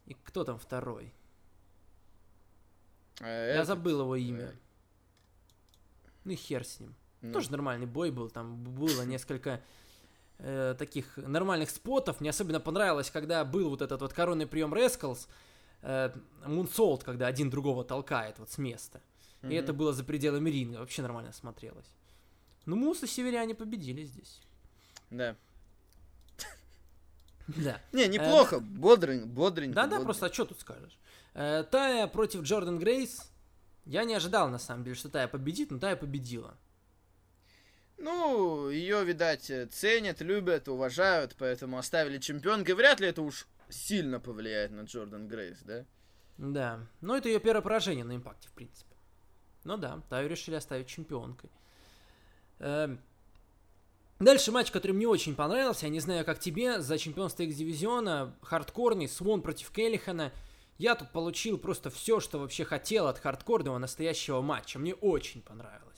И 0.06 0.14
кто 0.24 0.44
там 0.44 0.58
второй? 0.58 1.12
А 3.20 3.54
Я 3.54 3.64
забыл 3.64 4.00
его 4.00 4.16
э, 4.16 4.20
имя. 4.20 4.54
Ну 6.24 6.32
и 6.32 6.36
хер 6.36 6.64
с 6.64 6.80
ним. 6.80 6.94
Ну, 7.22 7.32
Тоже 7.32 7.50
нормальный 7.50 7.86
бой 7.86 8.10
был, 8.10 8.28
там 8.28 8.62
было 8.62 9.02
несколько 9.02 9.60
э, 10.38 10.74
таких 10.76 11.16
нормальных 11.16 11.70
спотов. 11.70 12.20
Мне 12.20 12.30
особенно 12.30 12.58
понравилось, 12.58 13.10
когда 13.10 13.44
был 13.44 13.70
вот 13.70 13.80
этот 13.80 14.00
вот 14.00 14.12
коронный 14.12 14.46
прием 14.46 14.74
Рескалс, 14.74 15.28
э, 15.82 16.10
Мунсолт, 16.44 17.04
когда 17.04 17.28
один 17.28 17.48
другого 17.48 17.84
толкает 17.84 18.38
вот 18.40 18.50
с 18.50 18.58
места. 18.58 19.00
И 19.42 19.46
мгм. 19.46 19.54
это 19.54 19.72
было 19.72 19.92
за 19.92 20.04
пределами 20.04 20.50
ринга, 20.50 20.78
вообще 20.78 21.02
нормально 21.02 21.32
смотрелось. 21.32 21.86
Ну, 22.66 22.76
Мус 22.76 23.02
и 23.02 23.06
Северяне 23.06 23.54
победили 23.54 24.04
здесь. 24.04 24.40
Да. 25.10 25.36
Да. 27.48 27.80
Не, 27.92 28.06
неплохо. 28.06 28.60
Бодрень, 28.60 29.26
бодренько. 29.26 29.74
Да-да, 29.74 30.00
просто 30.00 30.26
а 30.26 30.32
что 30.32 30.44
тут 30.44 30.60
скажешь? 30.60 30.96
Э, 31.34 31.64
Тая 31.68 32.06
против 32.06 32.42
Джордан 32.42 32.78
Грейс. 32.78 33.30
Я 33.84 34.04
не 34.04 34.14
ожидал, 34.14 34.48
на 34.48 34.58
самом 34.58 34.84
деле, 34.84 34.94
что 34.94 35.08
Тая 35.08 35.26
победит, 35.26 35.72
но 35.72 35.78
Тая 35.78 35.96
победила. 35.96 36.56
Ну, 37.98 38.68
ее, 38.68 39.04
видать, 39.04 39.50
ценят, 39.70 40.20
любят, 40.20 40.68
уважают, 40.68 41.36
поэтому 41.38 41.78
оставили 41.78 42.18
чемпионкой. 42.18 42.74
Вряд 42.74 43.00
ли 43.00 43.08
это 43.08 43.22
уж 43.22 43.46
сильно 43.68 44.18
повлияет 44.18 44.72
на 44.72 44.82
Джордан 44.82 45.28
Грейс, 45.28 45.60
да? 45.62 45.84
Да, 46.38 46.86
но 47.00 47.16
это 47.16 47.28
ее 47.28 47.38
первое 47.38 47.62
поражение 47.62 48.04
на 48.04 48.16
импакте, 48.16 48.48
в 48.48 48.52
принципе. 48.52 48.96
Ну 49.64 49.76
да, 49.76 50.02
Таю 50.08 50.28
решили 50.28 50.56
оставить 50.56 50.88
чемпионкой. 50.88 51.50
Эм, 52.58 53.00
Дальше 54.22 54.52
матч, 54.52 54.70
который 54.70 54.92
мне 54.92 55.08
очень 55.08 55.34
понравился. 55.34 55.86
Я 55.86 55.90
не 55.90 55.98
знаю, 55.98 56.24
как 56.24 56.38
тебе, 56.38 56.80
за 56.80 56.96
чемпионство 56.96 57.42
X-дивизиона. 57.42 58.36
Хардкорный, 58.42 59.08
Свон 59.08 59.42
против 59.42 59.72
Келлихана. 59.72 60.32
Я 60.78 60.94
тут 60.94 61.10
получил 61.10 61.58
просто 61.58 61.90
все, 61.90 62.20
что 62.20 62.38
вообще 62.38 62.64
хотел 62.64 63.08
от 63.08 63.18
хардкорного 63.18 63.78
настоящего 63.78 64.40
матча. 64.40 64.78
Мне 64.78 64.94
очень 64.94 65.42
понравилось. 65.42 65.91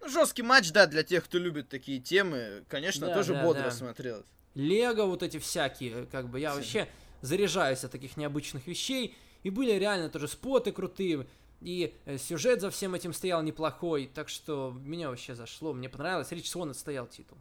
Ну, 0.00 0.08
жесткий 0.08 0.42
матч, 0.42 0.70
да, 0.72 0.86
для 0.86 1.02
тех, 1.02 1.24
кто 1.24 1.38
любит 1.38 1.68
такие 1.68 2.00
темы, 2.00 2.64
конечно, 2.68 3.08
Да, 3.08 3.14
тоже 3.14 3.34
да, 3.34 3.42
бодро 3.42 3.62
да. 3.64 3.70
смотрелось. 3.70 4.24
Лего, 4.54 5.04
вот 5.06 5.22
эти 5.22 5.38
всякие, 5.38 6.06
как 6.06 6.28
бы 6.28 6.40
я 6.40 6.54
вообще 6.54 6.88
заряжаюсь 7.22 7.84
от 7.84 7.92
таких 7.92 8.16
необычных 8.16 8.66
вещей. 8.66 9.16
И 9.44 9.50
были 9.50 9.72
реально 9.72 10.08
тоже 10.08 10.26
споты 10.26 10.72
крутые, 10.72 11.26
и 11.60 11.94
э, 12.06 12.18
сюжет 12.18 12.60
за 12.60 12.70
всем 12.70 12.94
этим 12.94 13.12
стоял 13.12 13.42
неплохой, 13.42 14.10
так 14.12 14.28
что 14.28 14.76
меня 14.84 15.10
вообще 15.10 15.34
зашло, 15.34 15.72
мне 15.72 15.88
понравилось. 15.88 16.30
Рич 16.32 16.50
Свон 16.50 16.70
отстоял 16.70 17.06
титул. 17.06 17.38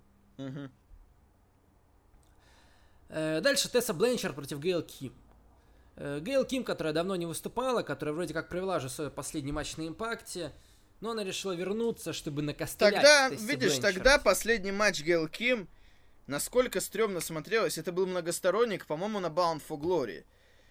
Э, 3.09 3.41
Дальше 3.41 3.69
Тесса 3.71 3.93
Бленчер 3.93 4.33
против 4.33 4.59
Гейл 4.59 4.81
Ким. 4.83 5.13
Э, 5.95 6.19
Гейл 6.21 6.45
Ким, 6.45 6.63
которая 6.63 6.93
давно 6.93 7.15
не 7.15 7.25
выступала, 7.25 7.81
которая 7.81 8.13
вроде 8.13 8.33
как 8.33 8.49
провела 8.49 8.79
же 8.79 8.89
свой 8.89 9.09
последний 9.09 9.51
матч 9.51 9.77
на 9.77 9.87
импакте, 9.87 10.51
но 11.01 11.11
она 11.11 11.23
решила 11.23 11.53
вернуться, 11.53 12.13
чтобы 12.13 12.41
накостылять 12.41 12.95
Тогда, 12.95 13.29
Тессе 13.29 13.45
видишь, 13.45 13.79
Бленчер. 13.79 13.93
тогда 13.93 14.17
последний 14.17 14.71
матч 14.71 15.01
Гейл 15.01 15.27
Ким, 15.27 15.67
насколько 16.25 16.81
стрёмно 16.81 17.19
смотрелось, 17.21 17.77
это 17.77 17.91
был 17.91 18.07
многосторонник, 18.07 18.85
по-моему, 18.85 19.19
на 19.19 19.27
Bound 19.27 19.61
for 19.67 19.77
Glory. 19.79 20.25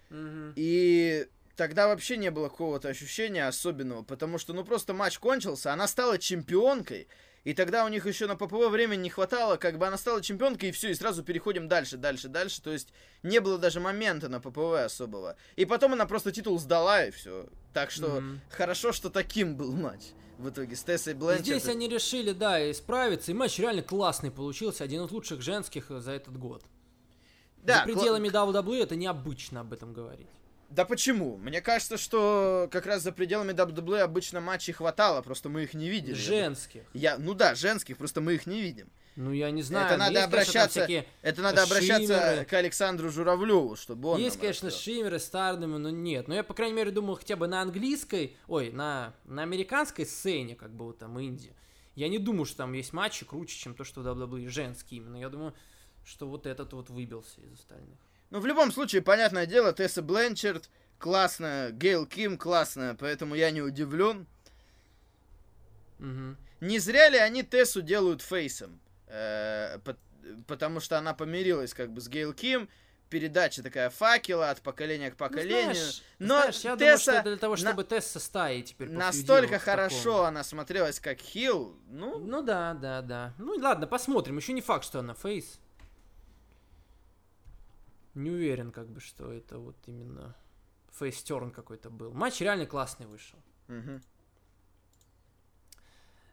Мгм. 0.09 0.53
И 0.55 1.27
тогда 1.55 1.87
вообще 1.87 2.17
не 2.17 2.31
было 2.31 2.49
какого-то 2.49 2.89
ощущения 2.89 3.47
особенного, 3.47 4.03
потому 4.03 4.37
что, 4.37 4.53
ну, 4.53 4.63
просто 4.63 4.93
матч 4.93 5.17
кончился, 5.19 5.73
она 5.73 5.87
стала 5.87 6.17
чемпионкой, 6.17 7.07
и 7.43 7.53
тогда 7.53 7.85
у 7.85 7.87
них 7.87 8.05
еще 8.05 8.27
на 8.27 8.35
ППВ 8.35 8.69
времени 8.69 9.03
не 9.03 9.09
хватало, 9.09 9.57
как 9.57 9.77
бы 9.77 9.87
она 9.87 9.97
стала 9.97 10.21
чемпионкой, 10.21 10.69
и 10.69 10.71
все, 10.71 10.89
и 10.89 10.93
сразу 10.93 11.23
переходим 11.23 11.67
дальше, 11.67 11.97
дальше, 11.97 12.27
дальше, 12.27 12.61
то 12.61 12.71
есть 12.71 12.89
не 13.23 13.39
было 13.39 13.57
даже 13.57 13.79
момента 13.79 14.29
на 14.29 14.39
ППВ 14.39 14.83
особого. 14.85 15.35
И 15.55 15.65
потом 15.65 15.93
она 15.93 16.05
просто 16.05 16.31
титул 16.31 16.59
сдала, 16.59 17.05
и 17.05 17.11
все. 17.11 17.47
Так 17.73 17.91
что 17.91 18.21
Мгм. 18.21 18.41
хорошо, 18.49 18.91
что 18.91 19.09
таким 19.09 19.55
был 19.55 19.71
матч 19.71 20.01
в 20.37 20.49
итоге 20.49 20.75
с 20.75 20.83
Тессой 20.83 21.13
Бленчерд. 21.13 21.45
Здесь 21.45 21.67
они 21.67 21.87
решили, 21.87 22.31
да, 22.31 22.69
исправиться, 22.71 23.31
и 23.31 23.33
матч 23.33 23.57
реально 23.59 23.81
классный 23.81 24.31
получился, 24.31 24.83
один 24.83 25.05
из 25.05 25.11
лучших 25.11 25.41
женских 25.41 25.89
э, 25.91 25.99
за 25.99 26.11
этот 26.11 26.37
год. 26.37 26.63
Да, 27.57 27.77
за 27.79 27.83
пределами 27.83 28.29
WWE 28.29 28.83
это 28.83 28.95
необычно 28.95 29.61
об 29.61 29.73
этом 29.73 29.93
говорить. 29.93 30.27
Да 30.69 30.83
почему? 30.85 31.37
Мне 31.37 31.61
кажется, 31.61 31.97
что 31.97 32.67
как 32.71 32.85
раз 32.85 33.01
за 33.01 33.11
пределами 33.11 33.53
WWE 33.53 33.99
обычно 33.99 34.41
матчей 34.41 34.73
хватало, 34.73 35.21
просто 35.21 35.47
мы 35.49 35.63
их 35.63 35.73
не 35.73 35.89
видели. 35.89 36.13
Женских. 36.13 36.83
Я, 36.93 37.17
ну 37.17 37.33
да, 37.33 37.55
женских, 37.55 37.97
просто 37.97 38.19
мы 38.19 38.33
их 38.35 38.45
не 38.47 38.61
видим. 38.61 38.89
Ну, 39.15 39.31
я 39.31 39.49
не 39.49 39.63
знаю. 39.63 39.87
это 39.87 39.97
надо 39.97 40.11
есть, 40.19 40.29
конечно, 40.29 40.41
обращаться, 40.61 40.79
всякие- 40.79 41.05
это 41.23 41.41
надо 41.41 41.63
обращаться 41.63 42.19
шиммеры. 42.19 42.45
к 42.45 42.53
Александру 42.53 43.09
Журавлеву, 43.09 43.75
чтобы 43.75 44.09
он. 44.09 44.19
Есть, 44.19 44.39
конечно, 44.39 44.67
рассказал. 44.67 44.83
шиммеры, 44.95 45.19
стардомы, 45.19 45.79
но 45.79 45.89
нет. 45.89 46.27
Но 46.27 46.35
я, 46.35 46.43
по 46.43 46.53
крайней 46.53 46.75
мере, 46.75 46.91
думал 46.91 47.15
хотя 47.15 47.35
бы 47.35 47.47
на 47.47 47.61
английской, 47.61 48.35
ой, 48.47 48.71
на, 48.71 49.15
на 49.25 49.41
американской 49.41 50.05
сцене, 50.05 50.55
как 50.55 50.71
бы 50.71 50.85
вот 50.85 50.99
там 50.99 51.19
Инди. 51.19 51.51
Я 51.95 52.09
не 52.09 52.19
думаю, 52.19 52.45
что 52.45 52.57
там 52.57 52.73
есть 52.73 52.93
матчи 52.93 53.25
круче, 53.25 53.57
чем 53.57 53.73
то, 53.73 53.83
что 53.83 54.01
в 54.01 54.07
WWE 54.07 54.49
женские 54.49 54.99
именно. 54.99 55.15
Я 55.15 55.29
думаю, 55.29 55.55
что 56.05 56.27
вот 56.27 56.45
этот 56.45 56.73
вот 56.73 56.91
выбился 56.91 57.41
из 57.41 57.53
остальных. 57.53 57.97
Ну, 58.29 58.39
в 58.39 58.45
любом 58.45 58.71
случае, 58.71 59.01
понятное 59.01 59.45
дело, 59.45 59.71
Тесса 59.73 60.01
Бленчард 60.01 60.69
классная, 60.99 61.71
Гейл 61.71 62.05
Ким 62.05 62.37
классная, 62.37 62.93
поэтому 62.95 63.35
я 63.35 63.51
не 63.51 63.61
удивлен. 63.61 64.27
Мгм. 65.99 66.37
Не 66.61 66.79
зря 66.79 67.09
ли 67.09 67.17
они 67.17 67.43
Тессу 67.43 67.81
делают 67.81 68.21
фейсом? 68.21 68.79
Э, 69.07 69.79
пот- 69.83 69.97
потому 70.47 70.79
что 70.79 70.97
она 70.97 71.13
помирилась 71.13 71.73
как 71.73 71.91
бы 71.91 72.01
с 72.01 72.07
Гейл 72.09 72.33
Ким, 72.33 72.67
передача 73.09 73.63
такая 73.63 73.89
факела 73.89 74.49
от 74.49 74.61
поколения 74.61 75.09
к 75.09 75.13
Ну, 75.13 75.17
поколению. 75.17 75.73
знаешь, 75.75 76.03
Но 76.19 76.27
знаешь, 76.39 76.59
я 76.59 76.75
думаю, 76.75 76.97
что 76.97 77.11
Тесса 77.11 77.23
для 77.23 77.37
того, 77.37 77.53
на- 77.53 77.57
чтобы 77.57 77.83
Тесса 77.85 78.19
стаи 78.19 78.61
теперь 78.61 78.89
настолько 78.89 79.59
хорошо 79.59 80.11
таком. 80.11 80.25
она 80.25 80.43
смотрелась 80.43 80.99
как 80.99 81.19
heel, 81.19 81.77
ну, 81.89 82.19
Ну 82.19 82.41
да, 82.41 82.73
да, 82.73 83.01
да. 83.01 83.33
Ну 83.37 83.55
ладно, 83.55 83.87
посмотрим. 83.87 84.37
Еще 84.37 84.51
не 84.51 84.61
факт, 84.61 84.83
что 84.83 84.99
она 84.99 85.13
фейс. 85.13 85.59
Не 88.17 88.31
уверен, 88.31 88.71
как 88.71 88.89
бы, 88.89 88.99
что 88.99 89.31
это 89.31 89.59
вот 89.59 89.75
именно 89.85 90.35
face 90.91 91.21
turn 91.21 91.51
какой-то 91.51 91.89
был. 91.91 92.11
Матч 92.13 92.41
реально 92.41 92.65
классный 92.65 93.05
вышел. 93.05 93.37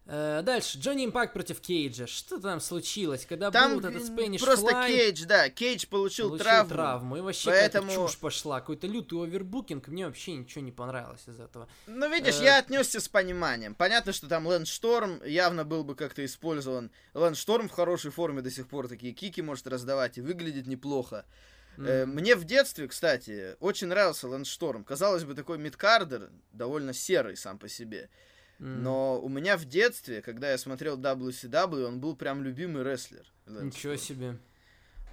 Э, 0.06 0.42
дальше, 0.42 0.76
Джонни 0.78 1.06
Импакт 1.06 1.32
против 1.32 1.60
Кейджа. 1.60 2.06
Что 2.06 2.38
там 2.38 2.60
случилось, 2.60 3.24
когда 3.24 3.50
Там 3.50 3.76
был 3.76 3.80
вот 3.80 3.90
этот 3.90 4.02
Spanish 4.08 4.38
просто 4.38 4.66
Fly, 4.66 4.86
Кейдж, 4.88 5.24
да, 5.24 5.48
Кейдж 5.48 5.86
получил, 5.86 6.28
получил 6.28 6.68
травму. 6.68 7.16
И 7.16 7.20
вообще 7.20 7.48
Поэтому- 7.50 7.88
какая-то 7.88 8.08
чушь 8.10 8.18
пошла. 8.18 8.60
Какой-то 8.60 8.86
лютый 8.86 9.22
овербукинг. 9.22 9.88
Мне 9.88 10.06
вообще 10.06 10.34
ничего 10.34 10.62
не 10.62 10.72
понравилось 10.72 11.26
из 11.26 11.40
этого. 11.40 11.68
Ну, 11.86 12.10
видишь, 12.10 12.38
Э, 12.40 12.44
я 12.44 12.58
отнесся 12.58 13.00
с 13.00 13.08
пониманием. 13.08 13.74
Понятно, 13.74 14.12
что 14.12 14.28
там 14.28 14.46
Лэнд 14.46 14.68
Шторм 14.68 15.24
явно 15.24 15.64
был 15.64 15.84
бы 15.84 15.94
как-то 15.94 16.22
использован. 16.22 16.90
Лэнд 17.14 17.38
Шторм 17.38 17.68
в 17.68 17.72
хорошей 17.72 18.10
форме 18.10 18.42
до 18.42 18.50
сих 18.50 18.68
пор 18.68 18.88
такие 18.88 19.14
кики 19.14 19.40
может 19.40 19.66
раздавать 19.66 20.18
и 20.18 20.20
выглядит 20.20 20.66
неплохо. 20.66 21.24
Мгм. 21.76 22.10
Мне 22.14 22.36
в 22.36 22.44
детстве, 22.44 22.86
кстати, 22.88 23.56
очень 23.60 23.88
нравился 23.88 24.28
Лэнд 24.28 24.46
Шторм. 24.46 24.84
Казалось 24.84 25.24
бы, 25.24 25.34
такой 25.34 25.58
мидкардер, 25.58 26.30
довольно 26.52 26.92
серый 26.92 27.36
сам 27.36 27.58
по 27.58 27.68
себе. 27.68 28.08
М. 28.60 28.82
Но 28.82 29.20
у 29.20 29.28
меня 29.28 29.56
в 29.56 29.64
детстве, 29.64 30.22
когда 30.22 30.50
я 30.50 30.58
смотрел 30.58 30.96
WCW, 30.96 31.84
он 31.86 32.00
был 32.00 32.14
прям 32.16 32.42
любимый 32.44 32.82
рестлер. 32.84 33.26
Лэнд 33.46 33.74
Ничего 33.74 33.96
себе. 33.96 34.36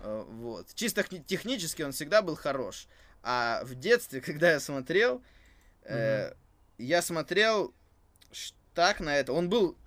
Э, 0.03 0.23
Вот. 0.27 0.73
Чисто 0.75 1.01
хни- 1.01 1.23
технически 1.23 1.81
он 1.81 1.91
всегда 1.91 2.21
был 2.21 2.35
хорош. 2.35 2.87
А 3.23 3.61
в 3.65 3.75
детстве, 3.75 4.21
когда 4.21 4.51
я 4.51 4.59
смотрел, 4.59 5.23
э, 5.83 6.33
я 6.77 7.01
смотрел 7.01 7.73
так 8.73 8.99
на 8.99 9.15
это. 9.17 9.33
Он 9.33 9.49
был, 9.49 9.77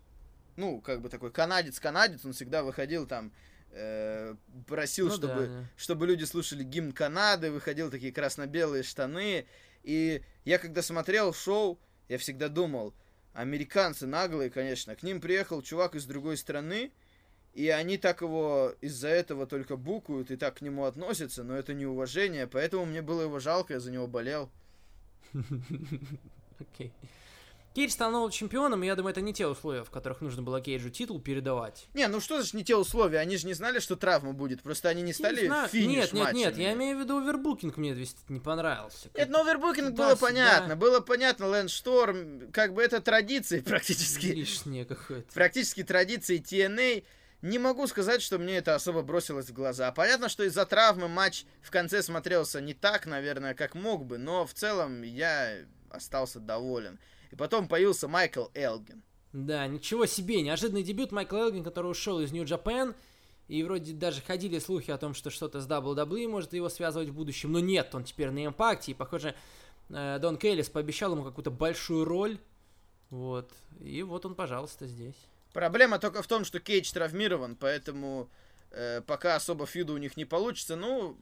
ну, 0.57 0.81
как 0.81 1.01
бы 1.01 1.09
такой 1.09 1.31
канадец-канадец, 1.33 2.25
он 2.25 2.33
всегда 2.33 2.63
выходил 2.63 3.07
там, 3.07 3.33
э, 3.75 4.35
просил, 4.67 5.07
Ну 5.09 5.11
да, 5.11 5.17
чтобы, 5.17 5.47
да. 5.47 5.65
чтобы 5.77 6.07
люди 6.07 6.25
слушали 6.25 6.63
гимн 6.63 6.93
Канады, 6.93 7.51
выходил 7.51 7.91
такие 7.91 8.13
красно-белые 8.13 8.83
штаны. 8.83 9.47
И 9.83 10.23
я 10.45 10.59
когда 10.59 10.81
смотрел 10.83 11.35
шоу, 11.35 11.79
я 12.09 12.19
всегда 12.19 12.49
думал, 12.49 12.95
американцы 13.33 14.07
наглые, 14.07 14.51
конечно, 14.51 14.95
к 14.97 15.03
ним 15.03 15.21
приехал 15.21 15.61
чувак 15.63 15.95
из 15.95 16.07
другой 16.07 16.37
страны, 16.37 16.93
и 17.53 17.69
они 17.69 17.99
так 17.99 18.23
его 18.23 18.75
из-за 18.81 19.09
этого 19.09 19.47
только 19.47 19.77
букают 19.77 20.31
и 20.31 20.37
так 20.37 20.59
к 20.59 20.61
нему 20.61 20.85
относятся, 20.85 21.45
но 21.45 21.57
это 21.57 21.75
неуважение, 21.75 22.47
поэтому 22.47 22.87
мне 22.87 23.03
было 23.03 23.23
его 23.23 23.39
жалко, 23.39 23.75
я 23.75 23.81
за 23.81 23.91
него 23.91 24.07
болел. 24.07 24.51
Окей. 26.59 26.93
Кейдж 27.75 27.93
новым 27.99 28.31
чемпионом, 28.31 28.85
и 28.85 28.87
я 28.87 28.95
думаю, 28.95 29.11
это 29.11 29.21
не 29.21 29.35
те 29.35 29.49
условия, 29.49 29.83
в 29.83 29.91
которых 29.91 30.21
нужно 30.21 30.43
было 30.43 30.61
Кейджу 30.61 30.91
титул 30.91 31.21
передавать. 31.21 31.89
Не, 31.93 32.07
ну 32.07 32.21
что 32.21 32.37
значит 32.37 32.55
не 32.55 32.65
те 32.65 32.77
условия? 32.77 33.19
Они 33.19 33.37
же 33.37 33.49
не 33.49 33.55
знали, 33.55 33.81
что 33.81 33.97
травма 33.97 34.33
будет, 34.33 34.63
просто 34.63 34.89
они 34.89 35.03
не 35.03 35.13
стали 35.13 35.41
Не 35.43 35.47
знаю. 35.47 35.69
финиш 35.69 36.13
Нет, 36.13 36.13
нет, 36.13 36.33
нет, 36.35 36.57
я 36.57 36.73
имею 36.75 36.97
в 36.97 37.01
виду 37.01 37.19
овербукинг 37.19 37.77
мне 37.77 37.97
не 38.29 38.39
понравился. 38.39 39.09
Нет, 39.15 39.29
ну 39.29 39.41
овербукинг 39.41 39.91
Туда-сюда. 39.91 40.07
было 40.07 40.17
понятно, 40.17 40.77
было 40.77 41.01
понятно, 41.01 41.49
Лэнд 41.49 41.71
Шторм, 41.71 42.53
как 42.53 42.75
бы 42.75 42.83
это 42.83 43.01
традиции 43.01 43.59
практически, 43.67 44.27
Лишнее 44.27 44.85
какое-то. 44.85 45.33
практически 45.33 45.83
традиции 45.83 46.41
TNA. 46.41 47.05
Не 47.43 47.59
могу 47.59 47.89
сказать, 47.89 48.23
что 48.23 48.39
мне 48.39 48.59
это 48.59 48.75
особо 48.77 49.03
бросилось 49.03 49.51
в 49.51 49.53
глаза. 49.53 49.91
Понятно, 49.91 50.29
что 50.29 50.45
из-за 50.45 50.65
травмы 50.65 51.09
матч 51.09 51.45
в 51.61 51.71
конце 51.71 52.03
смотрелся 52.03 52.61
не 52.61 52.73
так, 52.73 53.05
наверное, 53.07 53.55
как 53.55 53.75
мог 53.75 54.07
бы, 54.07 54.17
но 54.17 54.47
в 54.47 54.55
целом 54.55 55.03
я 55.03 55.57
остался 55.91 56.39
доволен. 56.41 56.99
И 57.35 57.37
потом 57.37 57.67
появился 57.67 58.07
Майкл 58.07 58.45
Элгин. 58.55 59.03
Да, 59.33 59.67
ничего 59.67 60.07
себе, 60.07 60.41
неожиданный 60.41 60.85
дебют 60.85 61.11
Майкл 61.11 61.35
Элгин, 61.35 61.65
который 61.65 61.91
ушел 61.91 62.21
из 62.21 62.31
Japan, 62.31 62.95
и 63.49 63.65
вроде 63.65 63.93
даже 63.93 64.23
ходили 64.23 64.61
слухи 64.61 64.93
о 64.93 64.99
том, 64.99 65.15
что 65.15 65.31
что-то 65.31 65.61
с 65.61 65.67
WWE 65.67 66.29
может 66.29 66.53
его 66.53 66.69
связывать 66.69 67.09
в 67.09 67.15
будущем, 67.15 67.51
но 67.51 67.59
нет, 67.59 67.93
он 67.93 68.05
теперь 68.05 68.31
на 68.31 68.47
импакте, 68.47 68.93
и, 68.93 68.95
похоже, 68.95 69.35
э, 69.89 70.19
Дон 70.21 70.37
Кейлис 70.37 70.69
пообещал 70.69 71.11
ему 71.11 71.25
какую-то 71.25 71.51
большую 71.51 72.05
роль, 72.05 72.39
вот, 73.11 73.51
и 73.81 74.05
вот 74.05 74.25
он, 74.25 74.37
пожалуйста, 74.37 74.87
здесь. 74.87 75.17
Проблема 75.53 75.99
только 75.99 76.23
в 76.23 76.29
том, 76.29 76.45
что 76.45 76.61
Кейдж 76.61 76.93
травмирован, 76.93 77.57
поэтому 77.57 78.31
э, 78.71 79.01
пока 79.01 79.35
особо 79.35 79.67
фьюда 79.67 79.95
у 79.95 79.97
них 79.97 80.17
не 80.17 80.25
получится. 80.25 80.77
Ну, 80.77 81.19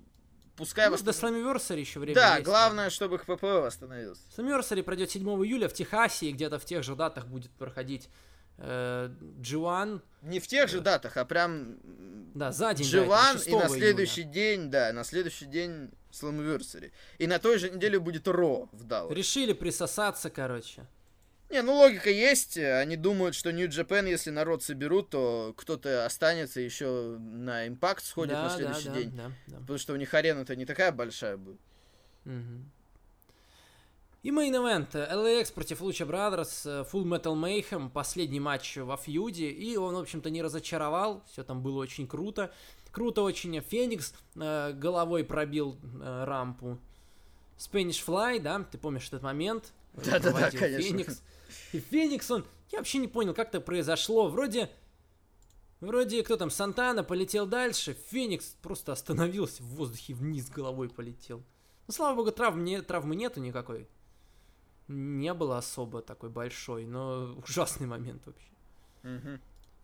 пускай 0.57 0.89
Ну, 0.89 0.97
восст- 0.97 1.05
до 1.05 1.11
Slammiversary 1.13 1.81
еще 1.81 2.01
время 2.01 2.15
Да, 2.15 2.35
есть. 2.37 2.45
главное, 2.47 2.91
чтобы 2.91 3.19
к 3.19 3.25
ПП 3.25 3.43
восстановился. 3.43 4.23
Slammiversary 4.37 4.83
пройдет 4.83 5.11
7 5.11 5.27
июля 5.45 5.69
в 5.69 5.73
Техасе, 5.75 6.27
и 6.27 6.33
где-то 6.33 6.59
в 6.59 6.65
тех 6.65 6.83
же 6.83 6.95
датах 6.97 7.27
будет 7.27 7.51
проходить 7.53 8.09
э, 8.59 9.09
G1, 9.41 10.01
Не 10.23 10.39
в 10.41 10.47
тех 10.47 10.69
же 10.69 10.81
датах, 10.81 11.17
а 11.17 11.25
прям 11.25 11.77
да, 12.35 12.53
за 12.53 12.75
день 12.75 12.91
до 12.91 12.99
этого, 12.99 13.15
G1 13.15 13.33
6 13.33 13.49
и 13.49 13.53
на 13.57 13.69
следующий 13.69 14.23
день, 14.25 14.71
да, 14.71 14.93
на 14.93 15.05
следующий 15.05 15.47
день 15.47 15.91
Slammiversary. 16.13 16.93
И 17.19 17.27
на 17.27 17.39
той 17.39 17.59
же 17.59 17.71
неделе 17.71 17.99
будет 17.99 18.29
Ро 18.29 18.69
в 18.73 18.85
Далласе. 18.85 19.15
Решили 19.15 19.53
присосаться, 19.55 20.31
короче. 20.31 20.87
Не, 21.53 21.61
ну 21.61 21.75
логика 21.75 22.09
есть. 22.09 22.57
Они 22.57 22.97
думают, 22.97 23.35
что 23.35 23.51
Japan, 23.51 24.09
если 24.09 24.31
народ 24.31 24.63
соберут, 24.63 25.11
то 25.11 25.53
кто-то 25.55 26.07
останется 26.07 26.61
еще 26.61 27.19
на 27.19 27.69
импакт 27.69 28.03
сходит 28.03 28.33
да, 28.33 28.45
на 28.45 28.51
следующий 28.51 28.89
да, 28.89 28.95
день. 28.95 29.11
Да, 29.15 29.31
да, 29.49 29.59
Потому 29.59 29.79
что 29.79 29.93
у 29.93 29.97
них 29.97 30.15
арена-то 30.15 30.57
не 30.57 30.65
такая 30.65 30.93
большая 30.93 31.37
будет. 31.37 31.61
Мгм. 32.25 32.71
И 34.23 34.31
мейн 34.31 34.55
event 34.55 34.93
LAX 34.93 35.53
против 35.53 35.83
Lucha 35.83 36.07
Brothers, 36.07 36.63
э, 36.65 36.85
Full 36.91 37.05
Metal 37.05 37.35
Mayhem, 37.35 37.91
последний 37.91 38.41
матч 38.41 38.79
во 38.79 38.97
фьюде, 38.97 39.51
и 39.51 39.77
он, 39.77 39.95
в 39.95 39.99
общем-то, 39.99 40.31
не 40.31 40.41
разочаровал, 40.41 41.23
все 41.31 41.43
там 41.43 41.61
было 41.61 41.83
очень 41.83 42.07
круто. 42.07 42.51
Круто 42.93 43.23
очень 43.23 43.61
Феникс 43.61 44.15
э, 44.37 44.73
головой 44.73 45.25
пробил 45.25 45.77
э, 46.01 46.25
рампу. 46.25 46.79
Spanish 47.59 48.03
Fly, 48.07 48.41
да, 48.41 48.61
ты 48.61 48.79
помнишь 48.79 49.09
этот 49.09 49.23
момент? 49.23 49.73
Да-да-да, 49.93 50.51
конечно. 50.51 50.81
Феникс. 50.81 51.23
И 51.73 51.81
Феникс, 51.81 52.31
он, 52.31 52.45
я 52.71 52.79
вообще 52.79 52.99
не 52.99 53.09
понял, 53.09 53.35
как 53.35 53.49
это 53.49 53.61
произошло. 53.61 54.29
Вроде, 54.29 54.71
вроде, 55.81 56.23
кто 56.23 56.37
там, 56.37 56.51
Сантана 56.51 57.05
полетел 57.05 57.47
дальше, 57.47 57.97
Феникс 58.11 58.57
просто 58.63 58.93
остановился 58.93 59.63
в 59.63 59.67
воздухе, 59.67 60.15
вниз 60.15 60.49
головой 60.51 60.89
полетел. 60.89 61.43
Ну, 61.87 61.93
слава 61.93 62.17
богу, 62.17 62.33
травм 62.33 62.65
не, 62.65 62.81
травмы 62.83 63.17
нету 63.17 63.41
никакой. 63.41 63.89
Не 64.89 65.33
было 65.35 65.59
особо 65.59 66.03
такой 66.03 66.31
большой, 66.31 66.87
но 66.87 67.35
ужасный 67.43 67.87
момент 67.87 68.23
вообще. 68.27 68.49
Мгм. 69.03 69.41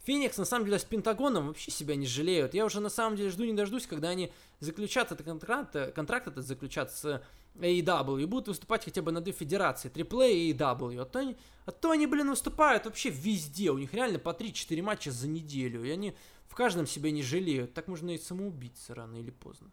Феникс, 0.09 0.39
на 0.39 0.47
самом 0.47 0.65
деле, 0.65 0.79
с 0.79 0.85
Пентагоном 0.85 1.49
вообще 1.49 1.71
себя 1.71 1.95
не 1.95 2.07
жалеют. 2.07 2.55
Я 2.55 2.65
уже, 2.65 2.81
на 2.81 2.89
самом 2.89 3.15
деле, 3.19 3.29
жду 3.29 3.45
не 3.45 3.53
дождусь, 3.53 3.87
когда 3.87 4.09
они 4.09 4.33
заключат 4.59 5.13
этот 5.13 5.27
контракт, 5.27 5.77
э, 5.77 5.93
контракт 5.93 6.29
этот 6.29 6.47
заключат 6.47 6.91
с 6.91 7.23
AEW 7.57 8.23
и 8.23 8.25
будут 8.25 8.49
выступать 8.49 8.87
хотя 8.87 9.03
бы 9.03 9.13
на 9.13 9.21
две 9.21 9.35
федерации, 9.35 9.91
AAA 9.91 10.33
и 10.33 10.53
AEW. 10.55 11.03
А 11.03 11.05
то, 11.05 11.19
они, 11.19 11.37
а 11.67 11.73
то 11.73 11.91
они, 11.91 12.07
блин, 12.07 12.31
выступают 12.31 12.87
вообще 12.87 13.11
везде. 13.11 13.71
У 13.71 13.77
них 13.77 13.93
реально 13.93 14.19
по 14.19 14.31
3-4 14.31 14.81
матча 14.81 15.11
за 15.11 15.29
неделю. 15.29 15.85
И 15.85 15.91
они 15.91 16.15
в 16.47 16.55
каждом 16.55 16.87
себя 16.87 17.11
не 17.11 17.23
жалеют. 17.23 17.75
Так 17.75 17.87
можно 17.87 18.09
и 18.09 18.17
самоубиться 18.17 18.95
рано 18.95 19.17
или 19.17 19.31
поздно. 19.31 19.71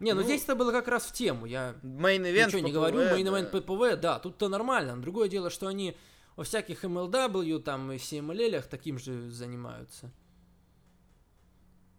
Не, 0.00 0.14
ну, 0.14 0.22
Ну, 0.22 0.26
здесь 0.26 0.42
это 0.42 0.54
было 0.54 0.72
как 0.72 0.88
раз 0.88 1.04
в 1.04 1.12
тему. 1.12 1.44
Я 1.44 1.76
Main 1.82 2.10
event 2.10 2.46
Ничего 2.46 2.60
не 2.60 2.72
говорю, 2.72 2.96
main 3.10 3.26
да. 3.26 3.30
event 3.30 3.60
PPV, 3.60 4.00
да, 4.00 4.18
тут-то 4.18 4.48
нормально. 4.48 4.96
Другое 4.96 5.28
дело, 5.28 5.50
что 5.50 5.66
они 5.66 5.94
во 6.36 6.44
всяких 6.44 6.84
MLW, 6.84 7.60
там, 7.60 7.92
и 7.92 7.96
CMLL 7.96 8.62
таким 8.68 8.98
же 8.98 9.30
занимаются. 9.30 10.10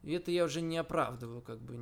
И 0.04 0.14
это 0.14 0.30
я 0.30 0.44
уже 0.44 0.62
не 0.62 0.78
оправдываю, 0.78 1.42
как 1.42 1.60
бы, 1.60 1.74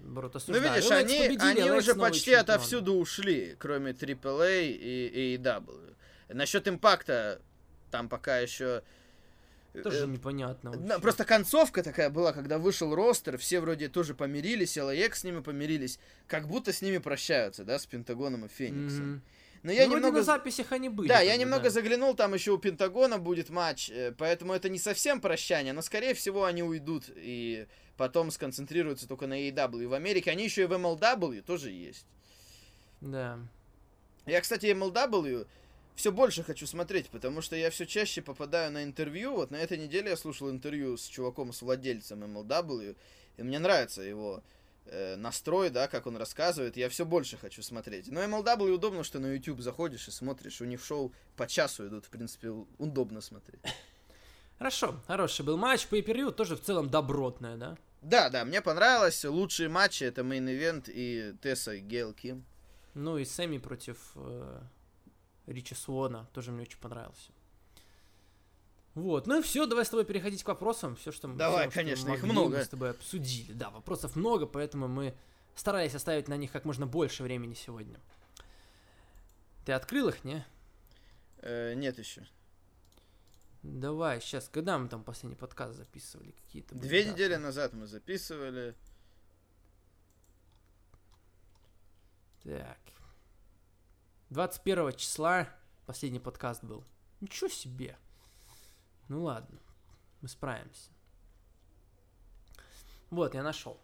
наоборот, 0.00 0.34
Ну, 0.34 0.38
осуждаю. 0.38 0.74
видишь, 0.74 0.88
LAX 0.90 0.96
они, 0.96 1.18
победили, 1.18 1.60
они 1.60 1.70
уже 1.72 1.94
почти 1.96 2.26
чемпион. 2.26 2.40
отовсюду 2.40 2.94
ушли, 2.94 3.56
кроме 3.58 3.90
AAA 3.92 4.68
и 4.70 5.36
AEW. 5.36 5.94
Насчет 6.28 6.68
импакта, 6.68 7.40
там 7.90 8.08
пока 8.08 8.38
еще... 8.38 8.82
Тоже 9.82 10.04
э, 10.04 10.06
непонятно. 10.06 10.70
Вообще. 10.70 11.00
Просто 11.00 11.24
концовка 11.24 11.82
такая 11.82 12.08
была, 12.08 12.32
когда 12.32 12.58
вышел 12.58 12.94
ростер, 12.94 13.36
все 13.36 13.60
вроде 13.60 13.88
тоже 13.88 14.14
помирились, 14.14 14.76
LAX 14.78 15.14
с 15.16 15.24
ними 15.24 15.40
помирились, 15.40 15.98
как 16.28 16.46
будто 16.46 16.72
с 16.72 16.82
ними 16.82 16.98
прощаются, 16.98 17.64
да, 17.64 17.78
с 17.80 17.86
Пентагоном 17.86 18.44
и 18.46 18.48
Фениксом. 18.48 19.10
Мгм. 19.10 19.22
Но 19.66 19.72
я 19.72 19.88
Ну, 19.88 19.96
немного... 19.96 20.18
на 20.18 20.22
записях 20.22 20.70
они 20.70 20.88
были. 20.88 21.08
Да, 21.08 21.18
я 21.20 21.36
немного 21.36 21.64
да. 21.64 21.70
заглянул, 21.70 22.14
там 22.14 22.34
еще 22.34 22.52
у 22.52 22.58
Пентагона 22.58 23.18
будет 23.18 23.50
матч, 23.50 23.90
э, 23.90 24.12
поэтому 24.16 24.52
это 24.52 24.68
не 24.68 24.78
совсем 24.78 25.20
прощание, 25.20 25.72
но 25.72 25.82
скорее 25.82 26.14
всего 26.14 26.44
они 26.44 26.62
уйдут 26.62 27.10
и 27.16 27.66
потом 27.96 28.30
сконцентрируются 28.30 29.08
только 29.08 29.26
на 29.26 29.48
AEW. 29.48 29.88
В 29.88 29.94
Америке 29.94 30.30
они 30.30 30.44
еще 30.44 30.62
и 30.62 30.66
в 30.66 30.72
MLW 30.72 31.42
тоже 31.42 31.72
есть. 31.72 32.06
Да. 33.00 33.40
Я, 34.24 34.40
кстати, 34.40 34.66
MLW 34.66 35.48
все 35.96 36.12
больше 36.12 36.44
хочу 36.44 36.64
смотреть, 36.68 37.08
потому 37.08 37.40
что 37.40 37.56
я 37.56 37.70
все 37.70 37.86
чаще 37.86 38.22
попадаю 38.22 38.70
на 38.70 38.84
интервью. 38.84 39.34
Вот 39.34 39.50
на 39.50 39.56
этой 39.56 39.78
неделе 39.78 40.10
я 40.10 40.16
слушал 40.16 40.48
интервью 40.48 40.96
с 40.96 41.08
чуваком, 41.08 41.52
с 41.52 41.60
владельцем 41.60 42.22
MLW, 42.22 42.96
и 43.36 43.42
мне 43.42 43.58
нравится 43.58 44.02
его 44.02 44.44
э, 44.86 45.16
настрой, 45.16 45.70
да, 45.70 45.88
как 45.88 46.06
он 46.06 46.16
рассказывает. 46.16 46.76
Я 46.76 46.88
все 46.88 47.04
больше 47.04 47.36
хочу 47.36 47.62
смотреть. 47.62 48.10
Но 48.10 48.22
MLW 48.22 48.70
удобно, 48.70 49.04
что 49.04 49.18
на 49.18 49.32
YouTube 49.34 49.60
заходишь 49.60 50.08
и 50.08 50.10
смотришь. 50.10 50.60
У 50.60 50.64
них 50.64 50.84
шоу 50.84 51.12
по 51.36 51.46
часу 51.46 51.86
идут, 51.88 52.06
в 52.06 52.10
принципе, 52.10 52.50
удобно 52.78 53.20
смотреть. 53.20 53.60
Хорошо, 54.58 55.00
хороший 55.06 55.44
был 55.44 55.56
матч. 55.56 55.86
Pay 55.90 56.02
per 56.04 56.32
тоже 56.32 56.56
в 56.56 56.62
целом 56.62 56.88
добротное, 56.88 57.56
да? 57.56 57.76
Да, 58.02 58.30
да, 58.30 58.44
мне 58.44 58.62
понравилось. 58.62 59.24
Лучшие 59.24 59.68
матчи 59.68 60.04
это 60.04 60.22
мейн 60.24 60.48
ивент 60.48 60.88
и 60.88 61.34
Тесса 61.42 61.74
и 61.74 61.80
Гейл 61.80 62.12
Ким. 62.12 62.44
Ну 62.94 63.18
и 63.18 63.24
Сэмми 63.24 63.58
против 63.58 63.98
э, 64.14 64.60
Ричи 65.46 65.74
Суона 65.74 66.26
тоже 66.32 66.52
мне 66.52 66.62
очень 66.62 66.78
понравился. 66.78 67.32
Вот, 68.96 69.26
ну 69.26 69.40
и 69.40 69.42
все, 69.42 69.66
давай 69.66 69.84
с 69.84 69.90
тобой 69.90 70.06
переходить 70.06 70.42
к 70.42 70.48
вопросам. 70.48 70.96
Все, 70.96 71.12
что 71.12 71.28
мы 71.28 71.36
Давай, 71.36 71.66
что 71.66 71.80
конечно, 71.80 72.08
их 72.08 72.22
могли, 72.22 72.32
много. 72.32 72.56
Мы 72.56 72.64
с 72.64 72.68
тобой 72.68 72.90
обсудили. 72.92 73.52
Да, 73.52 73.68
вопросов 73.68 74.16
много, 74.16 74.46
поэтому 74.46 74.88
мы 74.88 75.14
старались 75.54 75.94
оставить 75.94 76.28
на 76.28 76.36
них 76.38 76.50
как 76.50 76.64
можно 76.64 76.86
больше 76.86 77.22
времени 77.22 77.52
сегодня. 77.52 78.00
Ты 79.66 79.72
открыл 79.72 80.08
их, 80.08 80.24
не? 80.24 80.46
Э, 81.42 81.74
нет 81.74 81.98
еще. 81.98 82.26
Давай, 83.62 84.22
сейчас, 84.22 84.48
когда 84.48 84.78
мы 84.78 84.88
там 84.88 85.04
последний 85.04 85.36
подкаст 85.36 85.76
записывали? 85.76 86.30
Какие-то 86.46 86.74
Две 86.74 87.02
даты? 87.02 87.12
недели 87.12 87.34
назад 87.34 87.74
мы 87.74 87.86
записывали. 87.86 88.74
Так. 92.44 92.78
21 94.30 94.94
числа 94.94 95.50
последний 95.84 96.20
подкаст 96.20 96.64
был. 96.64 96.82
Ничего 97.20 97.50
себе. 97.50 97.98
Ну 99.08 99.22
ладно, 99.22 99.58
мы 100.20 100.28
справимся. 100.28 100.90
Вот, 103.10 103.34
я 103.34 103.42
нашел. 103.42 103.78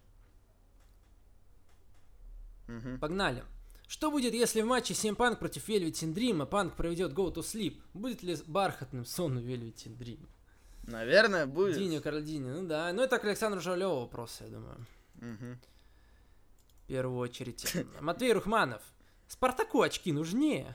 Мгм. 2.66 2.98
Погнали. 2.98 3.44
Что 3.86 4.10
будет, 4.10 4.32
если 4.32 4.62
в 4.62 4.66
матче 4.66 4.94
7 4.94 5.14
Панк 5.16 5.38
против 5.38 5.68
Velvet 5.68 6.14
Dream, 6.14 6.42
а 6.42 6.46
Панк 6.46 6.76
проведет 6.76 7.12
Go 7.12 7.32
to 7.32 7.40
Sleep? 7.40 7.80
Будет 7.92 8.22
ли 8.22 8.36
бархатным 8.46 9.04
сон 9.04 9.36
у 9.36 9.40
Velvet 9.40 9.96
Dream? 9.98 10.26
Наверное, 10.84 11.46
будет. 11.46 11.76
Диню 11.76 12.00
Карольдини, 12.00 12.48
ну 12.48 12.66
да. 12.66 12.92
Ну 12.92 13.02
это 13.02 13.18
к 13.18 13.24
Александру 13.24 13.60
Жавлеву 13.60 14.00
вопрос, 14.00 14.40
я 14.40 14.48
думаю. 14.48 14.86
Мгм. 15.16 15.60
В 16.82 16.86
первую 16.86 17.18
очередь. 17.18 17.76
Матвей 18.00 18.32
Рухманов. 18.32 18.82
Спартаку 19.28 19.82
очки 19.82 20.12
нужнее. 20.12 20.74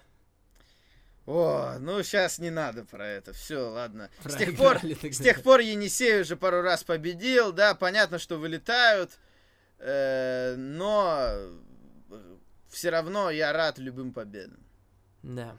О, 1.28 1.76
ну 1.80 2.02
сейчас 2.04 2.40
не 2.40 2.50
надо 2.50 2.86
про 2.86 3.06
это. 3.06 3.34
Все, 3.34 3.58
ладно. 3.70 4.10
С 4.24 4.36
тех 4.36 4.56
пор, 4.56 4.80
тогда. 4.80 5.12
с 5.12 5.18
тех 5.18 5.44
пор 5.44 5.60
Енисей 5.60 6.22
уже 6.22 6.38
пару 6.38 6.62
раз 6.62 6.86
победил, 6.86 7.52
да, 7.52 7.76
понятно, 7.76 8.18
что 8.18 8.38
вылетают, 8.38 9.12
э, 9.80 10.56
но 10.58 11.34
все 12.70 12.90
равно 12.92 13.30
я 13.30 13.52
рад 13.52 13.78
любым 13.78 14.14
победам. 14.14 14.66
Да. 15.22 15.58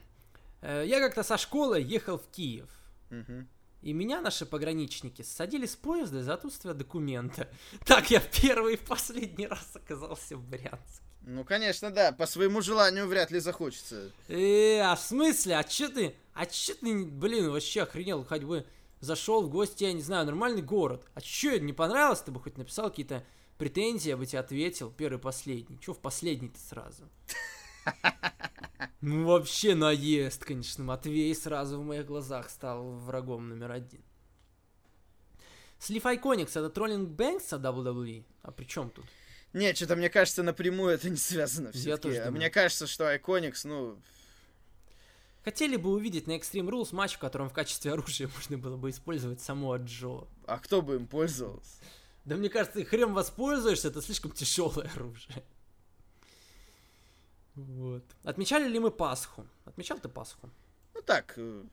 Э, 0.61 0.83
Я 0.87 0.99
как-то 0.99 1.21
со 1.21 1.37
школы 1.37 1.79
ехал 1.79 2.17
в 2.17 2.27
Киев. 2.31 2.69
Мгм. 3.11 3.47
И 3.83 3.93
меня 3.93 4.21
наши 4.21 4.45
пограничники 4.47 5.21
садили 5.21 5.67
с 5.67 5.75
поезда 5.75 6.19
из-за 6.19 6.33
отсутствия 6.33 6.73
документа. 6.73 7.47
Так 7.85 8.09
я 8.09 8.19
первый 8.19 8.73
и 8.73 8.77
в 8.77 8.85
последний 8.85 9.47
раз 9.47 9.75
оказался 9.75 10.35
в 10.35 10.43
Брянске. 10.43 11.05
Ну, 11.21 11.43
конечно, 11.43 11.91
да, 11.91 12.11
по 12.11 12.25
своему 12.25 12.61
желанию 12.61 13.07
вряд 13.07 13.31
ли 13.31 13.39
захочется. 13.39 14.11
Э, 14.27 14.79
а 14.79 14.95
в 14.95 14.99
смысле? 14.99 15.57
А 15.57 15.63
чё 15.63 15.89
ты? 15.89 16.15
А 16.33 16.45
чё 16.45 16.73
ты, 16.75 17.05
блин, 17.05 17.51
вообще 17.51 17.83
охренел? 17.83 18.23
Хоть 18.23 18.43
бы 18.43 18.65
зашел 18.99 19.43
в 19.43 19.49
гости, 19.49 19.83
я 19.83 19.93
не 19.93 20.01
знаю, 20.01 20.25
нормальный 20.25 20.61
город. 20.61 21.05
А 21.13 21.21
чё, 21.21 21.59
не 21.59 21.73
понравилось? 21.73 22.21
Ты 22.21 22.31
бы 22.31 22.41
хоть 22.41 22.57
написал 22.57 22.89
какие-то 22.89 23.23
претензии, 23.57 24.09
я 24.09 24.17
бы 24.17 24.25
тебе 24.25 24.39
ответил. 24.39 24.91
Первый, 24.91 25.19
последний. 25.19 25.79
Чё 25.79 25.93
в 25.93 25.99
последний-то 25.99 26.59
сразу? 26.59 27.03
Ну, 29.01 29.25
вообще 29.25 29.75
наезд, 29.75 30.43
конечно. 30.43 30.83
Матвей 30.83 31.33
сразу 31.33 31.79
в 31.79 31.85
моих 31.85 32.05
глазах 32.05 32.49
стал 32.49 32.91
врагом 32.91 33.47
номер 33.47 33.71
один. 33.71 34.01
Слив 35.79 36.05
Айконикс 36.05 36.57
это 36.57 36.69
троллинг 36.69 37.09
Бэнкса 37.09 37.55
WWE? 37.55 38.25
А 38.41 38.51
при 38.51 38.65
чем 38.65 38.89
тут? 38.89 39.05
Нет, 39.53 39.77
что-то 39.77 39.95
мне 39.95 40.09
кажется, 40.09 40.43
напрямую 40.43 40.93
это 40.93 41.09
не 41.09 41.17
связано 41.17 41.67
Я 41.67 41.73
все-таки. 41.73 42.01
тоже 42.01 42.15
думаю. 42.17 42.33
Мне 42.33 42.49
кажется, 42.49 42.85
что 42.87 43.07
Айконикс, 43.09 43.63
ну, 43.65 43.97
Хотели 45.43 45.77
бы 45.77 45.91
увидеть 45.91 46.27
на 46.27 46.33
Extreme 46.37 46.69
Rules 46.69 46.93
матч, 46.93 47.15
в 47.15 47.19
котором 47.19 47.49
в 47.49 47.53
качестве 47.53 47.93
оружия 47.93 48.29
можно 48.35 48.57
было 48.57 48.77
бы 48.77 48.89
использовать 48.89 49.41
само 49.41 49.77
Джо. 49.77 50.27
а 50.45 50.59
кто 50.59 50.81
бы 50.81 50.95
им 50.95 51.07
пользовался? 51.07 51.77
Да 52.25 52.35
мне 52.35 52.49
кажется, 52.49 52.83
хрен 52.83 53.13
воспользуешься, 53.13 53.87
это 53.87 54.01
слишком 54.01 54.31
тяжелое 54.31 54.89
оружие. 54.95 55.43
Вот. 57.55 58.03
Отмечали 58.23 58.67
ли 58.69 58.79
мы 58.79 58.91
Пасху? 58.91 59.45
Отмечал 59.65 59.97
ты 59.99 60.09
Пасху? 60.09 60.49
Ну 60.93 61.01
так, 61.01 61.33
э, 61.37 61.63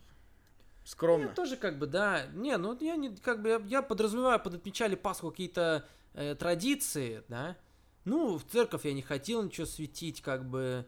скромно. 0.84 1.26
Я 1.26 1.34
тоже 1.34 1.56
как 1.56 1.78
бы, 1.78 1.86
да. 1.86 2.26
Не, 2.32 2.56
ну 2.56 2.76
я 2.80 2.96
не, 2.96 3.14
как 3.16 3.42
бы, 3.42 3.48
я, 3.50 3.62
я 3.66 3.82
подразумеваю, 3.82 4.40
под 4.40 4.54
отмечали 4.54 4.94
Пасху 4.94 5.30
какие-то 5.30 5.86
э, 6.14 6.34
традиции, 6.36 7.22
да. 7.28 7.56
Ну, 8.06 8.38
в 8.38 8.44
церковь 8.44 8.84
я 8.86 8.92
не 8.92 9.02
хотел 9.02 9.42
ничего 9.42 9.66
светить, 9.66 10.22
как 10.22 10.48
бы, 10.48 10.86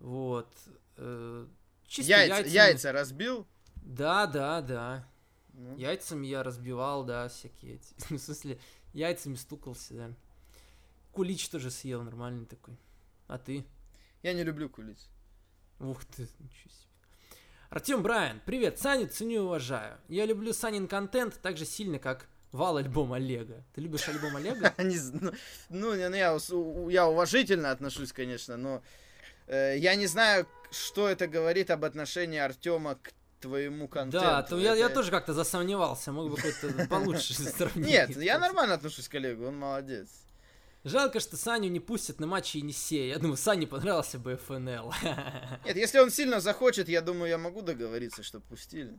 вот. 0.00 0.52
э, 0.98 1.46
чисто 1.86 2.12
Яйца, 2.12 2.34
яйцами- 2.36 2.52
яйца 2.52 2.92
разбил? 2.92 3.46
Да, 3.76 4.26
да, 4.26 4.60
да. 4.60 5.08
Ну. 5.54 5.74
Яйцами 5.78 6.26
я 6.26 6.42
разбивал, 6.42 7.04
да, 7.04 7.28
всякие 7.28 7.76
эти. 7.76 7.94
В 8.14 8.18
смысле, 8.18 8.60
яйцами 8.92 9.34
стукался, 9.34 9.94
да. 9.94 10.10
Кулич 11.12 11.48
тоже 11.48 11.70
съел, 11.70 12.02
нормальный 12.02 12.44
такой. 12.44 12.76
А 13.28 13.38
ты? 13.38 13.66
Я 14.22 14.34
не 14.34 14.44
люблю 14.44 14.68
кулис. 14.68 15.08
Ух 15.80 16.04
ты, 16.04 16.22
ничего 16.38 16.70
себе. 16.70 16.90
Артем 17.70 18.02
Брайан, 18.02 18.42
привет, 18.44 18.78
Саню 18.78 19.08
ценю 19.08 19.34
и 19.36 19.38
уважаю. 19.38 19.98
Я 20.08 20.26
люблю 20.26 20.52
Санин 20.52 20.86
контент 20.86 21.40
так 21.40 21.56
же 21.56 21.64
сильно, 21.64 21.98
как 21.98 22.28
вал 22.52 22.76
альбом 22.76 23.12
Олега. 23.12 23.64
Ты 23.74 23.80
любишь 23.80 24.08
альбом 24.08 24.36
Олега? 24.36 24.72
Не 24.78 24.98
ну, 25.12 25.32
ну, 25.68 25.94
не- 25.94 26.08
ну, 26.08 26.16
я, 26.16 26.34
ус- 26.34 26.50
у- 26.50 26.88
я 26.88 27.06
уважительно 27.08 27.70
отношусь, 27.70 28.12
конечно, 28.12 28.56
но 28.56 28.82
э, 29.46 29.76
я 29.78 29.94
не 29.94 30.06
знаю, 30.06 30.46
что 30.70 31.08
это 31.08 31.26
говорит 31.26 31.70
об 31.70 31.84
отношении 31.84 32.38
Артема 32.38 32.96
к 32.96 33.12
твоему 33.40 33.86
контенту. 33.88 34.26
Да, 34.26 34.42
то 34.42 34.58
я, 34.58 34.74
я 34.74 34.88
тоже 34.88 35.10
как-то 35.10 35.32
засомневался, 35.34 36.12
мог 36.12 36.30
бы 36.30 36.36
какой-то 36.36 36.86
получше 36.90 37.34
сравнить. 37.34 37.86
Нет, 37.86 38.16
я 38.16 38.38
нормально 38.38 38.74
отношусь 38.74 39.08
к 39.08 39.12
коллегу, 39.12 39.46
он 39.46 39.58
молодец. 39.58 40.08
Жалко, 40.84 41.18
что 41.18 41.36
Саню 41.36 41.68
не 41.68 41.80
пустят 41.80 42.20
на 42.20 42.28
матче 42.28 42.60
Енисея. 42.60 43.14
Я 43.14 43.18
думаю, 43.18 43.36
Сане 43.36 43.66
понравился 43.66 44.20
бы 44.20 44.36
ФНЛ. 44.36 44.92
Нет, 45.64 45.76
если 45.76 45.98
он 45.98 46.10
сильно 46.12 46.38
захочет, 46.40 46.88
я 46.88 47.00
думаю, 47.02 47.28
я 47.28 47.38
могу 47.38 47.60
договориться, 47.60 48.22
чтобы 48.22 48.44
пустили. 48.46 48.96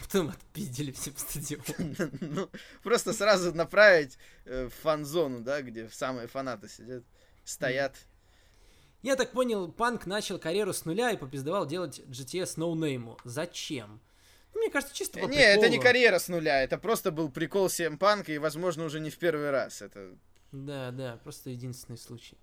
Потом 0.00 0.30
отпиздили 0.30 0.90
все 0.92 1.10
в 1.10 1.18
стадион. 1.18 1.62
Ну, 2.20 2.48
просто 2.82 3.12
сразу 3.12 3.54
направить 3.54 4.18
э, 4.44 4.66
в 4.66 4.74
фан-зону, 4.82 5.40
да, 5.40 5.60
где 5.62 5.88
самые 5.90 6.28
фанаты 6.28 6.68
сидят, 6.68 7.04
стоят. 7.44 7.94
Я 9.02 9.16
так 9.16 9.32
понял, 9.32 9.70
Панк 9.70 10.06
начал 10.06 10.38
карьеру 10.38 10.72
с 10.72 10.84
нуля 10.84 11.10
и 11.10 11.16
попиздовал 11.16 11.66
делать 11.66 12.00
GTS 12.08 12.54
ноунейму. 12.56 13.18
Зачем? 13.24 14.00
Ну, 14.54 14.60
Мне 14.60 14.70
кажется, 14.70 14.94
чисто 14.94 15.18
по 15.18 15.26
Не, 15.26 15.38
это 15.38 15.68
не 15.68 15.78
карьера 15.78 16.18
с 16.18 16.28
нуля, 16.28 16.62
это 16.62 16.78
просто 16.78 17.10
был 17.10 17.28
прикол 17.28 17.66
CM 17.66 17.98
Punk, 17.98 18.32
и, 18.32 18.38
возможно, 18.38 18.84
уже 18.84 19.00
не 19.00 19.10
в 19.10 19.18
первый 19.18 19.50
раз. 19.50 19.82
Это 19.82 20.14
Да, 20.52 20.90
да, 20.92 21.18
просто 21.24 21.50
единственный 21.50 21.98
случай. 21.98 22.36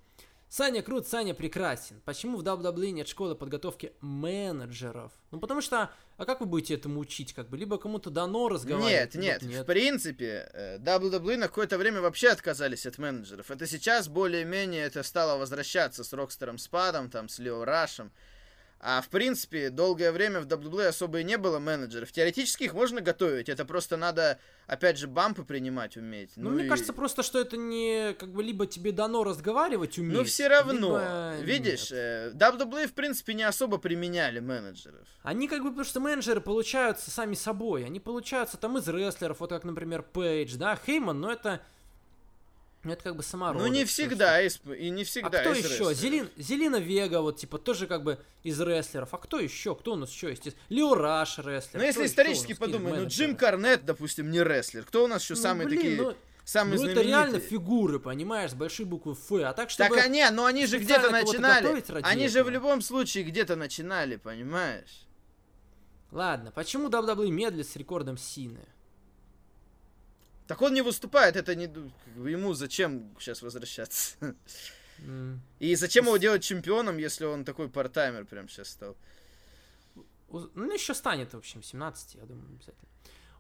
Саня 0.50 0.82
крут, 0.82 1.08
Саня 1.08 1.36
прекрасен. 1.36 2.02
Почему 2.06 2.38
в 2.38 2.44
WWE 2.44 2.90
нет 2.90 3.08
школы 3.08 3.36
подготовки 3.36 3.94
менеджеров? 4.02 5.12
Ну, 5.30 5.40
потому 5.40 5.62
что, 5.62 5.92
а 6.18 6.26
как 6.26 6.40
вы 6.40 6.48
будете 6.48 6.74
этому 6.74 7.00
учить, 7.02 7.34
как 7.34 7.50
бы? 7.50 7.58
Либо 7.58 7.78
кому-то 7.78 8.10
дано 8.10 8.50
разговаривать, 8.50 9.14
Нет, 9.14 9.44
либо 9.44 9.54
нет, 9.54 9.64
в 9.64 9.66
принципе, 9.66 10.50
э, 10.52 10.80
WWE 10.80 11.38
на 11.38 11.48
какое-то 11.48 11.78
время 11.78 12.02
вообще 12.02 12.30
отказались 12.30 12.88
от 12.88 12.98
менеджеров. 12.98 13.52
Это 13.52 13.68
сейчас 13.68 14.08
более-менее 14.08 14.86
это 14.86 15.04
стало 15.04 15.38
возвращаться 15.38 16.04
с 16.04 16.12
Рокстером 16.14 16.58
Спадом, 16.58 17.12
там, 17.12 17.30
с 17.30 17.38
Лео 17.38 17.64
Рашем. 17.64 18.12
А 18.82 19.02
в 19.02 19.10
принципе, 19.10 19.70
долгое 19.70 20.14
время 20.14 20.40
в 20.40 20.46
WWE 20.48 20.86
особо 20.88 21.20
и 21.20 21.24
не 21.26 21.38
было 21.38 21.60
менеджеров. 21.60 22.14
Теоретически 22.14 22.64
их 22.64 22.74
можно 22.74 23.02
готовить, 23.02 23.50
это 23.50 23.66
просто 23.66 23.98
надо, 23.98 24.40
опять 24.68 24.98
же, 24.98 25.08
бампы 25.08 25.44
принимать 25.44 25.98
уметь. 25.98 26.32
Ну, 26.38 26.50
мне 26.52 26.66
и- 26.66 26.70
кажется 26.70 26.94
просто, 26.94 27.22
что 27.22 27.42
это 27.42 27.58
не, 27.58 28.14
как 28.14 28.32
бы, 28.32 28.42
либо 28.42 28.66
тебе 28.68 28.94
дано 28.94 29.26
разговаривать 29.26 29.98
уметь, 30.00 30.18
Ну, 30.18 30.24
все 30.24 30.48
равно, 30.48 30.98
либо 31.34 31.36
видишь, 31.44 31.92
нет. 31.92 32.00
э, 32.00 32.32
WWE, 32.36 32.88
в 32.88 32.94
принципе, 32.94 33.34
не 33.34 33.44
особо 33.44 33.80
применяли 33.80 34.40
менеджеров. 34.40 35.06
Они 35.24 35.50
как 35.50 35.62
бы, 35.62 35.70
потому 35.72 35.84
что 35.84 36.00
менеджеры 36.00 36.40
получаются 36.40 37.12
сами 37.12 37.34
собой. 37.34 37.84
Они 37.86 38.00
получаются 38.00 38.56
там 38.56 38.78
из 38.78 38.88
рестлеров, 38.88 39.42
вот 39.42 39.50
как, 39.50 39.66
например, 39.66 40.04
Пейдж, 40.04 40.56
да, 40.56 40.80
Хейман, 40.86 41.20
но 41.20 41.34
это... 41.34 41.62
Ну, 42.84 42.94
это 42.94 43.04
как 43.04 43.18
бы 43.18 43.24
самородок. 43.24 43.68
Ну, 43.68 43.74
не 43.74 43.84
всегда, 43.84 44.42
из- 44.42 44.62
и 44.78 44.90
не 44.90 45.02
А 45.02 45.06
всегда 45.06 45.42
кто 45.42 45.54
из 45.54 45.70
еще? 45.70 45.94
Зелин, 45.94 46.30
Зелина 46.38 46.78
Вега, 46.78 47.20
вот, 47.22 47.38
типа, 47.38 47.58
тоже 47.58 47.88
как 47.88 48.04
бы 48.04 48.20
из 48.44 48.60
рестлеров. 48.62 49.14
А 49.14 49.18
кто 49.18 49.38
еще? 49.40 49.76
Кто 49.76 49.94
у 49.94 49.96
нас 49.98 50.10
еще 50.12 50.30
есть? 50.30 50.56
Лео 50.70 50.96
Раш 50.96 51.40
рестлер. 51.40 51.80
Ну, 51.82 51.86
если 51.86 52.00
Кто 52.00 52.06
исторически 52.06 52.54
подумать, 52.54 52.96
ну? 52.96 53.08
Джим 53.08 53.36
Карнет, 53.36 53.84
допустим, 53.86 54.32
не 54.32 54.42
рестлер. 54.42 54.86
Кто 54.86 55.04
у 55.04 55.08
нас 55.08 55.24
еще 55.24 55.34
Ну, 55.34 55.42
самые 55.42 55.68
блин, 55.68 55.82
такие, 55.82 56.02
ну, 56.02 56.16
самые 56.46 56.78
ну, 56.78 56.84
это 56.86 56.94
знаменитые? 56.94 57.08
реально 57.08 57.40
фигуры, 57.42 58.00
понимаешь, 58.00 58.52
с 58.52 58.54
большой 58.56 58.86
буквы 58.86 59.12
Ф. 59.12 59.32
А 59.44 59.52
так, 59.52 59.70
чтобы... 59.72 59.90
Так 59.96 60.06
они, 60.06 60.24
но 60.32 60.46
они 60.46 60.66
же 60.66 60.80
где-то 60.80 61.10
начинали. 61.10 61.84
Они 62.04 62.30
же 62.30 62.40
в 62.40 62.48
этого. 62.48 62.50
любом 62.54 62.82
случае 62.82 63.26
где-то 63.26 63.58
начинали, 63.58 64.16
понимаешь? 64.16 65.06
Ладно, 66.12 66.52
почему 66.52 66.88
WWE 66.88 67.30
медлит 67.30 67.68
с 67.68 67.76
рекордом 67.76 68.18
Сины? 68.18 68.66
Так 70.50 70.64
он 70.64 70.74
не 70.74 70.82
выступает, 70.82 71.36
это 71.36 71.54
не... 71.54 71.66
Ему 72.28 72.56
зачем 72.56 73.16
сейчас 73.20 73.44
возвращаться? 73.44 74.18
И 75.60 75.76
зачем 75.76 76.06
его 76.06 76.18
делать 76.18 76.44
чемпионом, 76.44 76.98
если 76.98 77.26
он 77.26 77.46
такой 77.46 77.70
партаймер 77.70 78.26
прям 78.26 78.50
сейчас 78.50 78.70
стал? 78.70 78.98
Ну, 80.32 80.74
еще 80.74 80.96
станет, 80.96 81.36
в 81.36 81.38
общем, 81.38 81.62
17, 81.62 82.16
я 82.16 82.22
думаю, 82.22 82.48
обязательно. 82.48 82.90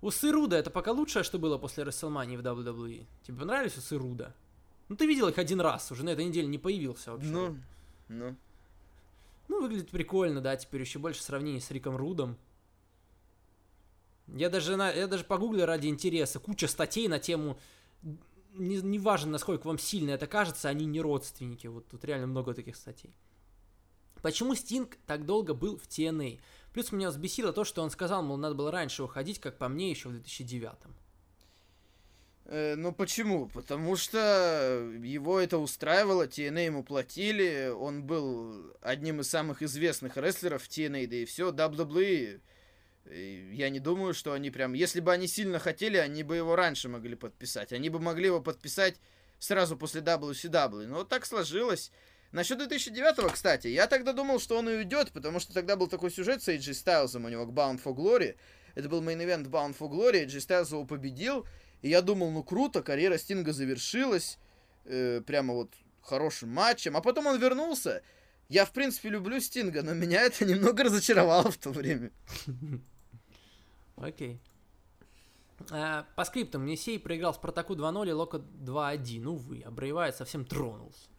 Усы 0.01 0.31
Руда 0.31 0.59
это 0.59 0.69
пока 0.69 0.91
лучшее, 0.91 1.23
что 1.23 1.39
было 1.39 1.57
после 1.57 1.83
Расселмании 1.83 2.37
в 2.37 2.41
WWE. 2.41 3.07
Тебе 3.23 3.37
понравились 3.37 3.75
усы 3.75 3.97
Руда? 3.97 4.35
Ну, 4.87 4.95
ты 4.95 5.07
видел 5.07 5.29
их 5.29 5.39
один 5.39 5.61
раз, 5.61 5.91
уже 5.91 6.05
на 6.05 6.09
этой 6.09 6.25
неделе 6.25 6.45
не 6.45 6.59
появился 6.59 7.11
вообще. 7.11 7.27
Ну, 7.27 7.57
ну. 8.07 8.35
Ну, 9.47 9.61
выглядит 9.63 9.89
прикольно, 9.89 10.41
да, 10.41 10.55
теперь 10.55 10.81
еще 10.81 10.99
больше 10.99 11.23
сравнений 11.23 11.59
с 11.59 11.71
Риком 11.71 11.95
Рудом. 11.95 12.37
Я 14.35 14.49
даже, 14.49 14.75
на, 14.75 14.91
я 14.91 15.07
даже 15.07 15.23
погуглил 15.23 15.65
ради 15.65 15.87
интереса. 15.87 16.39
Куча 16.39 16.67
статей 16.67 17.07
на 17.07 17.19
тему... 17.19 17.59
Не, 18.53 18.77
не 18.77 18.99
важно, 18.99 19.31
насколько 19.31 19.67
вам 19.67 19.77
сильно 19.77 20.11
это 20.11 20.27
кажется, 20.27 20.69
они 20.69 20.85
не 20.85 21.01
родственники. 21.01 21.67
Вот 21.67 21.87
тут 21.87 22.03
реально 22.03 22.27
много 22.27 22.53
таких 22.53 22.75
статей. 22.75 23.13
Почему 24.21 24.55
Стинг 24.55 24.97
так 25.05 25.25
долго 25.25 25.53
был 25.53 25.77
в 25.77 25.87
TNA? 25.87 26.39
Плюс 26.73 26.91
меня 26.91 27.09
взбесило 27.09 27.53
то, 27.53 27.63
что 27.63 27.81
он 27.81 27.89
сказал, 27.89 28.21
мол, 28.21 28.37
надо 28.37 28.55
было 28.55 28.71
раньше 28.71 29.03
уходить, 29.03 29.39
как 29.39 29.57
по 29.57 29.69
мне, 29.69 29.91
еще 29.91 30.09
в 30.09 30.13
2009 30.13 30.73
Э, 32.51 32.73
ну 32.75 32.91
почему? 32.91 33.47
Потому 33.47 33.95
что 33.95 34.91
его 35.03 35.39
это 35.39 35.59
устраивало, 35.59 36.25
TNA 36.25 36.65
ему 36.65 36.83
платили, 36.83 37.69
он 37.69 38.03
был 38.03 38.75
одним 38.81 39.21
из 39.21 39.29
самых 39.29 39.61
известных 39.61 40.17
рестлеров 40.17 40.63
в 40.63 40.67
TNA, 40.67 41.05
да 41.05 41.15
и 41.17 41.25
все, 41.25 41.51
WWE, 41.51 42.41
я 43.05 43.69
не 43.69 43.79
думаю, 43.79 44.13
что 44.13 44.33
они 44.33 44.51
прям, 44.51 44.73
если 44.73 44.99
бы 44.99 45.11
они 45.11 45.27
сильно 45.27 45.59
хотели, 45.59 45.97
они 45.97 46.23
бы 46.23 46.35
его 46.35 46.55
раньше 46.55 46.89
могли 46.89 47.15
подписать, 47.15 47.73
они 47.73 47.89
бы 47.89 47.99
могли 47.99 48.27
его 48.27 48.41
подписать 48.41 48.95
сразу 49.39 49.77
после 49.77 50.01
WCW, 50.01 50.87
но 50.87 51.03
так 51.03 51.25
сложилось. 51.25 51.91
Насчет 52.31 52.59
2009 52.59 53.31
кстати, 53.31 53.67
я 53.67 53.87
тогда 53.87 54.13
думал, 54.13 54.39
что 54.39 54.57
он 54.57 54.69
и 54.69 54.73
уйдет, 54.73 55.11
потому 55.11 55.39
что 55.39 55.53
тогда 55.53 55.75
был 55.75 55.87
такой 55.87 56.11
сюжет 56.11 56.43
с 56.43 56.49
AJ 56.49 56.73
Styles 56.73 57.15
у 57.15 57.27
него 57.27 57.45
к 57.47 57.49
Bound 57.49 57.81
for 57.83 57.95
Glory, 57.95 58.35
это 58.75 58.87
был 58.87 59.01
main 59.01 59.22
event 59.22 59.47
Bound 59.47 59.75
for 59.77 59.89
Glory, 59.89 60.25
AJ 60.25 60.37
Styles 60.37 60.71
его 60.71 60.85
победил, 60.85 61.47
и 61.81 61.89
я 61.89 62.01
думал, 62.01 62.29
ну 62.29 62.43
круто, 62.43 62.83
карьера 62.83 63.17
Стинга 63.17 63.53
завершилась, 63.53 64.37
э, 64.85 65.21
прямо 65.25 65.53
вот 65.53 65.73
хорошим 66.01 66.49
матчем. 66.49 66.97
А 66.97 67.01
потом 67.01 67.27
он 67.27 67.39
вернулся. 67.39 68.01
Я, 68.49 68.65
в 68.65 68.71
принципе, 68.71 69.09
люблю 69.09 69.39
Стинга, 69.39 69.83
но 69.83 69.93
меня 69.93 70.21
это 70.23 70.43
немного 70.43 70.83
разочаровало 70.83 71.51
в 71.51 71.57
то 71.57 71.69
время. 71.69 72.11
Окей. 73.95 74.41
А, 75.69 76.05
по 76.15 76.25
скриптам, 76.25 76.65
Несей 76.65 76.99
проиграл 76.99 77.33
Спартаку 77.35 77.75
2-0 77.75 78.09
и 78.09 78.11
Лока 78.11 78.37
2-1. 78.37 79.25
Увы, 79.25 79.61
Обрывает 79.61 80.15
совсем 80.15 80.45
тронулся. 80.45 81.09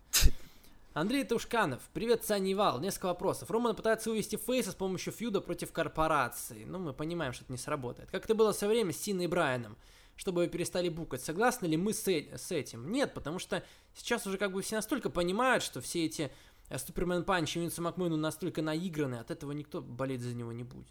Андрей 0.93 1.23
Тушканов. 1.23 1.83
Привет, 1.93 2.25
Саня. 2.25 2.79
Несколько 2.81 3.07
вопросов. 3.07 3.49
Роман 3.49 3.77
пытается 3.77 4.11
вывести 4.11 4.35
Фейса 4.35 4.73
с 4.73 4.75
помощью 4.75 5.13
фьюда 5.13 5.41
против 5.41 5.71
корпорации. 5.71 6.65
Ну, 6.65 6.81
мы 6.81 6.93
понимаем, 6.93 7.33
что 7.33 7.45
это 7.45 7.53
не 7.53 7.59
сработает. 7.59 8.11
Как 8.11 8.25
это 8.25 8.35
было 8.35 8.51
со 8.51 8.67
время 8.67 8.93
с 8.93 8.97
Синой 8.97 9.27
и 9.27 9.29
Брайаном, 9.29 9.77
чтобы 10.17 10.49
перестали 10.49 10.89
букать. 10.89 11.23
Согласны 11.23 11.67
ли 11.67 11.77
мы 11.77 11.95
с, 11.95 12.09
э- 12.09 12.37
с 12.37 12.51
этим? 12.51 12.91
Нет, 12.91 13.15
потому 13.15 13.39
что 13.39 13.63
сейчас 13.95 14.27
уже 14.27 14.37
как 14.37 14.51
бы 14.51 14.63
все 14.63 14.77
настолько 14.77 15.11
понимают, 15.11 15.63
что 15.63 15.81
все 15.81 16.07
эти 16.07 16.23
э, 16.23 16.31
Супермен 16.79 17.25
Панч 17.25 17.57
и 17.57 17.61
Винсу 17.61 17.83
Макмену 17.83 18.17
настолько 18.17 18.63
наиграны, 18.63 19.17
от 19.17 19.31
этого 19.31 19.53
никто 19.53 19.81
болеть 19.81 20.21
за 20.21 20.35
него 20.35 20.53
не 20.53 20.63
будет. 20.65 20.89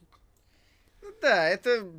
Ну 1.01 1.13
да, 1.21 1.47
это, 1.47 1.89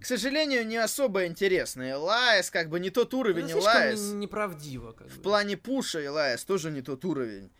к 0.00 0.04
сожалению, 0.06 0.66
не 0.66 0.76
особо 0.76 1.26
интересно. 1.26 1.90
Элайс 1.90 2.50
как 2.50 2.68
бы 2.68 2.78
не 2.80 2.90
тот 2.90 3.14
уровень 3.14 3.46
Это 3.50 3.58
Элайс. 3.58 4.00
не- 4.00 4.14
неправдиво. 4.14 4.92
Как 4.92 5.08
В 5.08 5.16
бы. 5.16 5.22
плане 5.22 5.56
пуша 5.56 6.04
Элайс 6.04 6.44
тоже 6.44 6.70
не 6.70 6.82
тот 6.82 7.04
уровень. 7.04 7.50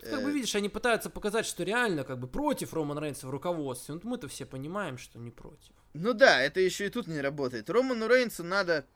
Как 0.00 0.22
бы 0.22 0.30
Э, 0.30 0.32
видишь, 0.32 0.54
они 0.54 0.68
пытаются 0.68 1.10
показать, 1.10 1.44
что 1.44 1.64
реально 1.64 2.04
как 2.04 2.20
бы 2.20 2.28
против 2.28 2.72
Романа 2.72 3.00
Рейнса 3.00 3.26
в 3.26 3.30
руководстве. 3.30 3.94
Вот 3.94 4.04
мы-то 4.04 4.28
все 4.28 4.46
понимаем, 4.46 4.96
что 4.96 5.18
не 5.18 5.32
против. 5.32 5.72
Ну 5.92 6.12
да, 6.14 6.40
это 6.40 6.60
еще 6.60 6.86
и 6.86 6.88
тут 6.88 7.08
не 7.08 7.20
работает. 7.20 7.68
Роману 7.68 8.06
Рейнсу 8.06 8.44
надо... 8.44 8.86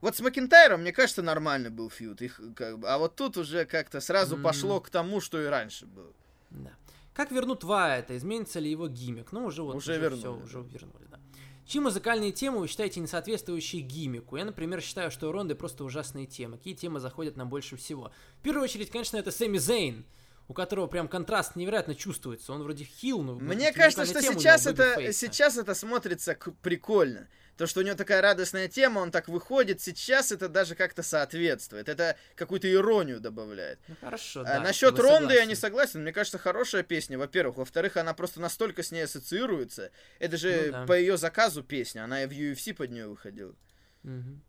Вот 0.00 0.14
с 0.16 0.20
Макентайром, 0.20 0.82
мне 0.82 0.92
кажется, 0.92 1.22
нормально 1.22 1.70
был 1.70 1.88
фьюд. 1.90 2.20
Их, 2.22 2.40
как 2.54 2.78
бы... 2.78 2.88
А 2.88 2.98
вот 2.98 3.16
тут 3.16 3.36
уже 3.36 3.64
как-то 3.64 4.00
сразу 4.00 4.36
М. 4.36 4.42
пошло 4.42 4.80
к 4.80 4.90
тому, 4.90 5.20
что 5.20 5.40
и 5.40 5.46
раньше 5.46 5.86
было. 5.86 6.12
Да. 6.50 6.70
Как 7.14 7.30
вернут 7.32 7.64
Вайта? 7.64 8.16
Изменится 8.16 8.60
ли 8.60 8.70
его 8.70 8.88
гиммик? 8.88 9.32
Ну, 9.32 9.46
уже 9.46 9.62
вот 9.62 9.74
Уже 9.76 9.92
уже, 9.92 10.00
вернули, 10.00 10.22
да. 10.22 10.30
уже 10.44 10.58
вернули, 10.58 11.06
да. 11.10 11.18
Чьи 11.66 11.80
музыкальные 11.80 12.30
темы 12.32 12.58
вы 12.58 12.68
считаете 12.68 13.00
не 13.00 13.06
соответствующие 13.06 13.82
гиммику? 13.82 14.36
Я, 14.36 14.44
например, 14.44 14.80
считаю, 14.82 15.10
что 15.10 15.28
у 15.28 15.32
Ронды 15.32 15.54
просто 15.54 15.82
ужасные 15.82 16.26
темы. 16.26 16.58
Какие 16.58 16.74
темы 16.74 17.00
заходят 17.00 17.36
нам 17.36 17.48
больше 17.48 17.76
всего? 17.76 18.12
В 18.38 18.42
первую 18.42 18.62
очередь, 18.64 18.90
конечно, 18.90 19.16
это 19.16 19.32
Сэмми 19.32 19.58
Зейн. 19.58 20.04
У 20.48 20.54
которого 20.54 20.86
прям 20.86 21.08
контраст 21.08 21.56
невероятно 21.56 21.94
чувствуется. 21.94 22.52
Он 22.52 22.62
вроде 22.62 22.84
хил, 22.84 23.22
но... 23.22 23.34
Мне 23.34 23.72
кажется, 23.72 24.04
что 24.04 24.22
сейчас 24.22 24.66
это, 24.66 25.12
сейчас 25.12 25.56
это 25.56 25.74
смотрится 25.74 26.36
прикольно. 26.62 27.28
То, 27.56 27.66
что 27.66 27.80
у 27.80 27.82
него 27.82 27.96
такая 27.96 28.20
радостная 28.20 28.68
тема, 28.68 28.98
он 28.98 29.10
так 29.10 29.28
выходит, 29.28 29.80
сейчас 29.80 30.30
это 30.30 30.46
даже 30.50 30.74
как-то 30.74 31.02
соответствует. 31.02 31.88
Это 31.88 32.16
какую-то 32.34 32.70
иронию 32.70 33.18
добавляет. 33.18 33.80
Ну 33.88 33.96
хорошо, 33.98 34.40
А 34.42 34.44
да. 34.44 34.60
насчет 34.60 34.92
с 34.92 34.96
тобой 34.96 35.10
Ронды 35.10 35.34
я 35.34 35.46
не 35.46 35.54
согласен. 35.54 36.02
Мне 36.02 36.12
кажется, 36.12 36.36
хорошая 36.36 36.82
песня, 36.82 37.16
во-первых. 37.18 37.56
Во-вторых, 37.56 37.96
она 37.96 38.12
просто 38.12 38.40
настолько 38.42 38.82
с 38.82 38.92
ней 38.92 39.04
ассоциируется. 39.04 39.90
Это 40.18 40.36
же 40.36 40.64
Ну 40.66 40.72
да. 40.72 40.86
по 40.86 40.98
ее 40.98 41.16
заказу 41.16 41.62
песня. 41.62 42.04
Она 42.04 42.24
и 42.24 42.26
в 42.26 42.30
UFC 42.32 42.74
под 42.74 42.90
нее 42.90 43.08
выходила. 43.08 43.54
Мгм. 44.02 44.42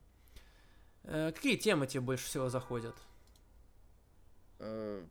Э, 1.06 1.32
какие 1.34 1.56
темы 1.56 1.88
тебе 1.88 2.02
больше 2.02 2.26
всего 2.26 2.50
заходят? 2.50 2.96
Э, 4.60 5.04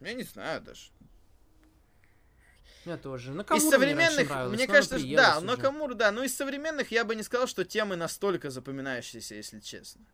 Я 0.00 0.14
не 0.14 0.22
знаю 0.22 0.62
даже. 0.62 0.90
Меня 2.84 2.98
тоже. 2.98 3.32
На 3.32 3.42
Из 3.42 3.68
современных, 3.68 4.28
мне, 4.28 4.56
мне 4.56 4.66
кажется, 4.66 4.98
да, 5.16 5.38
уже. 5.38 5.46
Накамура, 5.46 5.94
да. 5.94 6.12
Но 6.12 6.22
из 6.22 6.36
современных 6.36 6.90
я 6.90 7.04
бы 7.04 7.14
не 7.14 7.22
сказал, 7.22 7.46
что 7.46 7.64
темы 7.64 7.96
настолько 7.96 8.50
запоминающиеся, 8.50 9.36
если 9.36 9.60
честно. 9.60 10.04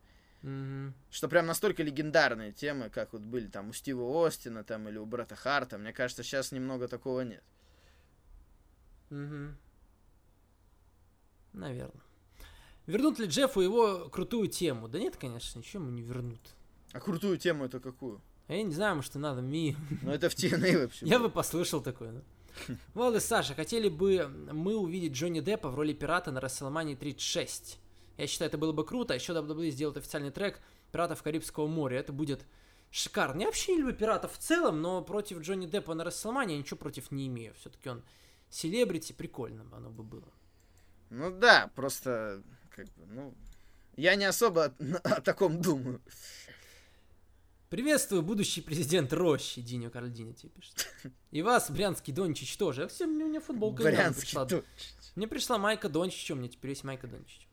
Мгм. 0.41 0.93
Что 1.11 1.27
прям 1.27 1.45
настолько 1.45 1.83
легендарные 1.83 2.51
темы, 2.51 2.89
как 2.89 3.13
вот 3.13 3.21
были 3.21 3.47
там 3.47 3.69
у 3.69 3.73
Стива 3.73 4.25
Остина 4.25 4.63
там 4.63 4.87
или 4.89 4.97
у 4.97 5.05
Брэда 5.05 5.35
Харта. 5.35 5.77
Мне 5.77 5.93
кажется, 5.93 6.23
сейчас 6.23 6.51
немного 6.51 6.87
такого 6.87 7.21
нет. 7.21 7.43
Мгм. 9.09 9.57
Наверное. 11.53 12.01
Вернут 12.87 13.19
ли 13.19 13.27
Джеффу 13.27 13.61
его 13.61 14.09
крутую 14.09 14.47
тему? 14.47 14.87
Да 14.87 14.97
нет, 14.97 15.17
конечно, 15.17 15.59
ничего 15.59 15.83
ему 15.83 15.91
не 15.91 16.01
вернут. 16.01 16.41
А 16.93 16.99
крутую 16.99 17.37
тему 17.37 17.65
это 17.65 17.79
какую? 17.79 18.21
А 18.47 18.53
Я 18.53 18.63
не 18.63 18.73
знаю, 18.73 18.95
может, 18.95 19.15
и 19.15 19.19
надо 19.19 19.41
ми. 19.41 19.75
Ну 20.01 20.11
это 20.11 20.29
в 20.29 20.35
TNA 20.35 20.81
вообще. 20.81 21.05
Я 21.05 21.19
бы 21.19 21.29
послушал 21.29 21.81
такое. 21.81 22.11
да. 22.11 22.21
Влад 22.93 23.15
и 23.15 23.19
Саша, 23.19 23.53
хотели 23.53 23.89
бы 23.89 24.27
мы 24.51 24.75
увидеть 24.75 25.13
Джонни 25.13 25.39
Деппа 25.39 25.69
в 25.69 25.75
роли 25.75 25.93
пирата 25.93 26.31
на 26.31 26.41
Расселмании 26.41 26.95
36. 26.95 27.79
Я 28.17 28.27
считаю, 28.27 28.49
это 28.49 28.57
было 28.57 28.73
бы 28.73 28.85
круто. 28.85 29.13
Еще 29.13 29.33
WWE 29.33 29.69
сделает 29.71 29.97
официальный 29.97 30.31
трек 30.31 30.59
«Пиратов 30.91 31.23
Карибского 31.23 31.67
моря». 31.67 31.97
Это 31.99 32.11
будет 32.11 32.41
шикарно. 32.91 33.39
Я 33.39 33.45
вообще 33.47 33.71
не 33.73 33.79
люблю 33.79 33.95
пиратов 33.95 34.33
в 34.33 34.37
целом, 34.37 34.81
но 34.81 35.01
против 35.01 35.39
Джонни 35.39 35.65
Деппа 35.65 35.93
на 35.93 36.03
Расселмании 36.03 36.55
я 36.55 36.59
ничего 36.59 36.77
против 36.77 37.09
не 37.11 37.27
имею. 37.27 37.53
Все-таки 37.55 37.89
он 37.89 38.03
селебрити, 38.49 39.13
прикольно 39.13 39.65
оно 39.71 39.89
бы 39.89 40.03
было. 40.03 40.27
Ну 41.09 41.31
да, 41.31 41.71
просто 41.75 42.43
как 42.69 42.85
бы, 42.93 43.05
ну, 43.05 43.33
я 43.95 44.15
не 44.15 44.25
особо 44.25 44.65
о, 44.65 44.71
о 45.03 45.21
таком 45.21 45.61
думаю. 45.61 46.01
Приветствую, 47.71 48.21
будущий 48.21 48.59
президент 48.59 49.13
Рощи, 49.13 49.61
Диню 49.61 49.89
Карлдини 49.89 50.33
тебе 50.33 50.49
пишет. 50.49 50.93
И 51.31 51.41
вас, 51.41 51.71
Брянский 51.71 52.11
Дончич, 52.11 52.57
тоже. 52.57 52.89
Все, 52.89 53.05
мне, 53.05 53.23
мне 53.23 53.39
футболка 53.39 53.83
Брянский 53.83 54.23
пришла. 54.23 54.45
тут. 54.45 54.65
Мне 55.15 55.25
пришла 55.25 55.57
Майка 55.57 55.87
Дончич, 55.87 56.29
у 56.31 56.35
меня 56.35 56.49
теперь 56.49 56.71
есть 56.71 56.83
Майка 56.83 57.07
Дончич. 57.07 57.47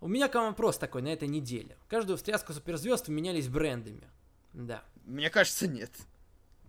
У 0.00 0.06
меня 0.06 0.28
к 0.28 0.34
вам 0.36 0.46
вопрос 0.50 0.78
такой 0.78 1.02
на 1.02 1.08
этой 1.08 1.26
неделе. 1.26 1.76
Каждую 1.88 2.18
встряску 2.18 2.52
суперзвезд 2.52 3.08
менялись 3.08 3.48
брендами. 3.48 4.08
Да. 4.52 4.84
Мне 5.06 5.28
кажется, 5.28 5.66
нет. 5.66 5.90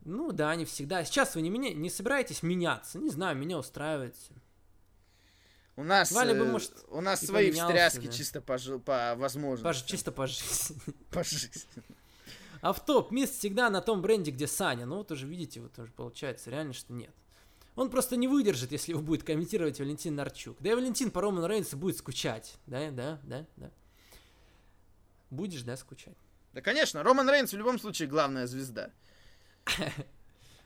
Ну 0.04 0.32
да, 0.32 0.50
они 0.50 0.66
всегда. 0.66 1.06
Сейчас 1.06 1.36
вы 1.36 1.44
не, 1.44 1.52
меня... 1.52 1.72
не 1.76 1.92
собираетесь 1.92 2.42
меняться. 2.42 2.98
Не 2.98 3.12
знаю, 3.12 3.38
меня 3.38 3.60
устраивает. 3.60 4.16
У 5.76 5.84
нас, 5.84 6.12
Валя 6.12 6.34
бы, 6.34 6.46
э, 6.48 6.52
может, 6.52 6.72
у 6.90 7.02
нас 7.02 7.22
свои 7.22 7.52
встряски 7.52 8.08
да. 8.08 8.12
чисто 8.12 8.42
по, 8.42 8.58
по 8.58 9.14
возможности. 9.16 9.68
Пож- 9.68 9.86
Чисто 9.86 10.12
по 10.12 10.26
жизни. 10.26 10.76
по 11.12 11.24
жизни. 11.24 11.62
Автоп, 12.64 13.12
Мист 13.12 13.38
всегда 13.40 13.70
на 13.70 13.82
том 13.82 14.02
бренде, 14.02 14.32
где 14.32 14.48
Саня. 14.48 14.86
Ну 14.86 14.96
вот 14.96 15.12
уже 15.12 15.28
видите, 15.28 15.60
вот 15.60 15.78
уже 15.78 15.92
получается 15.92 16.50
реально, 16.50 16.72
что 16.72 16.94
нет. 16.94 17.14
Он 17.76 17.90
просто 17.90 18.16
не 18.16 18.30
выдержит, 18.30 18.72
если 18.72 18.94
его 18.94 19.02
будет 19.02 19.24
комментировать 19.24 19.80
Валентин 19.80 20.16
Нарчук. 20.16 20.56
Да 20.62 20.72
и 20.72 20.74
Валентин 20.74 21.12
по 21.12 21.20
Роману 21.20 21.46
Рейнсу 21.48 21.76
будет 21.76 21.98
скучать. 21.98 22.56
Да, 22.66 22.90
да, 22.92 23.20
да, 23.24 23.46
да. 23.58 23.70
Будешь, 25.30 25.64
да, 25.64 25.76
скучать. 25.76 26.16
Да, 26.54 26.62
конечно, 26.62 27.04
Роман 27.04 27.30
Рейнс 27.30 27.52
в 27.52 27.58
любом 27.58 27.80
случае 27.80 28.08
главная 28.08 28.48
звезда. 28.48 28.92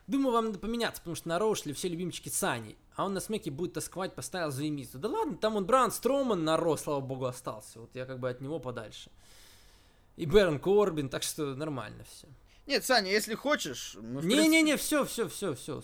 Думаю, 0.05 0.33
вам 0.33 0.45
надо 0.45 0.59
поменяться, 0.59 1.01
потому 1.01 1.15
что 1.15 1.29
на 1.29 1.39
Роу 1.39 1.55
шли 1.55 1.73
все 1.73 1.87
любимчики 1.87 2.29
Сани. 2.29 2.77
А 2.95 3.05
он 3.05 3.15
на 3.15 3.19
смеке 3.21 3.49
будет 3.49 3.73
тосковать, 3.73 4.13
поставил 4.13 4.51
за 4.51 4.65
Емису. 4.65 4.99
Да 4.99 5.09
ладно, 5.09 5.35
там 5.35 5.55
он 5.55 5.65
Бран 5.65 5.91
Строман 5.91 6.43
на 6.43 6.57
Ро, 6.57 6.77
слава 6.77 6.99
богу, 6.99 7.25
остался. 7.25 7.79
Вот 7.79 7.95
я 7.95 8.05
как 8.05 8.19
бы 8.19 8.29
от 8.29 8.39
него 8.39 8.59
подальше. 8.59 9.09
И 10.17 10.25
Бэрон 10.25 10.59
Корбин, 10.59 11.09
так 11.09 11.23
что 11.23 11.55
нормально 11.55 12.03
все. 12.03 12.27
Нет, 12.65 12.83
Саня, 12.83 13.09
если 13.11 13.33
хочешь... 13.35 13.95
Не-не-не, 14.01 14.75
все, 14.75 15.05
все, 15.05 15.29
все, 15.29 15.53
все. 15.55 15.81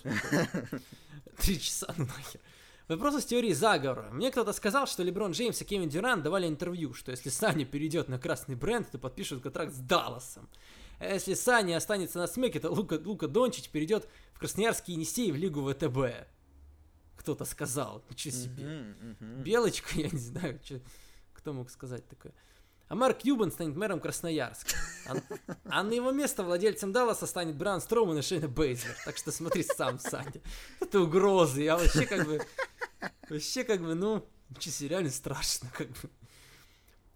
Три 1.37 1.59
часа, 1.59 1.93
ну 1.97 2.05
нахер. 2.05 2.41
Вопрос 2.89 3.15
из 3.15 3.25
теории 3.25 3.53
заговора. 3.53 4.09
Мне 4.11 4.29
кто-то 4.31 4.51
сказал, 4.51 4.85
что 4.87 5.03
Леброн 5.03 5.31
Джеймс 5.31 5.61
и 5.61 5.65
Кевин 5.65 5.87
Дюран 5.87 6.21
давали 6.21 6.47
интервью, 6.47 6.93
что 6.93 7.11
если 7.11 7.29
Саня 7.29 7.63
перейдет 7.65 8.09
на 8.09 8.19
красный 8.19 8.55
бренд, 8.55 8.91
то 8.91 8.97
подпишут 8.97 9.41
контракт 9.41 9.71
с 9.73 9.77
Далласом. 9.77 10.49
А 10.99 11.05
если 11.05 11.33
Саня 11.33 11.77
останется 11.77 12.17
на 12.19 12.27
смеке, 12.27 12.59
то 12.59 12.69
Лука, 12.69 12.99
Лука 13.03 13.27
Дончич 13.27 13.69
перейдет 13.69 14.07
в 14.33 14.39
Красноярский 14.39 14.95
Енисей 14.95 15.31
в 15.31 15.35
Лигу 15.37 15.61
ВТБ. 15.71 16.27
Кто-то 17.15 17.45
сказал. 17.45 18.03
Ничего 18.09 18.33
себе. 18.33 18.95
Белочка, 19.19 19.97
я 19.97 20.09
не 20.09 20.19
знаю, 20.19 20.59
чё- 20.63 20.81
кто 21.33 21.53
мог 21.53 21.69
сказать 21.69 22.05
такое. 22.09 22.33
А 22.93 22.95
Марк 22.95 23.23
Кьюбан 23.23 23.51
станет 23.51 23.75
мэром 23.75 23.99
Красноярска. 23.99 24.75
А, 25.07 25.15
а 25.65 25.81
на 25.81 25.93
его 25.93 26.11
место 26.11 26.43
владельцем 26.43 26.91
Далласа 26.91 27.25
станет 27.25 27.55
Бран 27.55 27.81
Строуман 27.81 28.19
и 28.19 28.21
Шейна 28.21 28.47
Бейзлер. 28.47 28.95
Так 29.03 29.17
что 29.17 29.31
смотри 29.31 29.63
сам, 29.63 29.97
Саня. 29.97 30.43
Это 30.79 31.01
угрозы. 31.01 31.63
Я 31.63 31.75
вообще 31.75 32.05
как 32.05 32.27
бы... 32.27 32.45
Вообще 33.29 33.63
как 33.63 33.81
бы, 33.81 33.95
ну... 33.95 34.23
Честно, 34.59 34.85
реально 34.85 35.09
страшно 35.09 35.71
как 35.75 35.87
бы. 35.87 36.09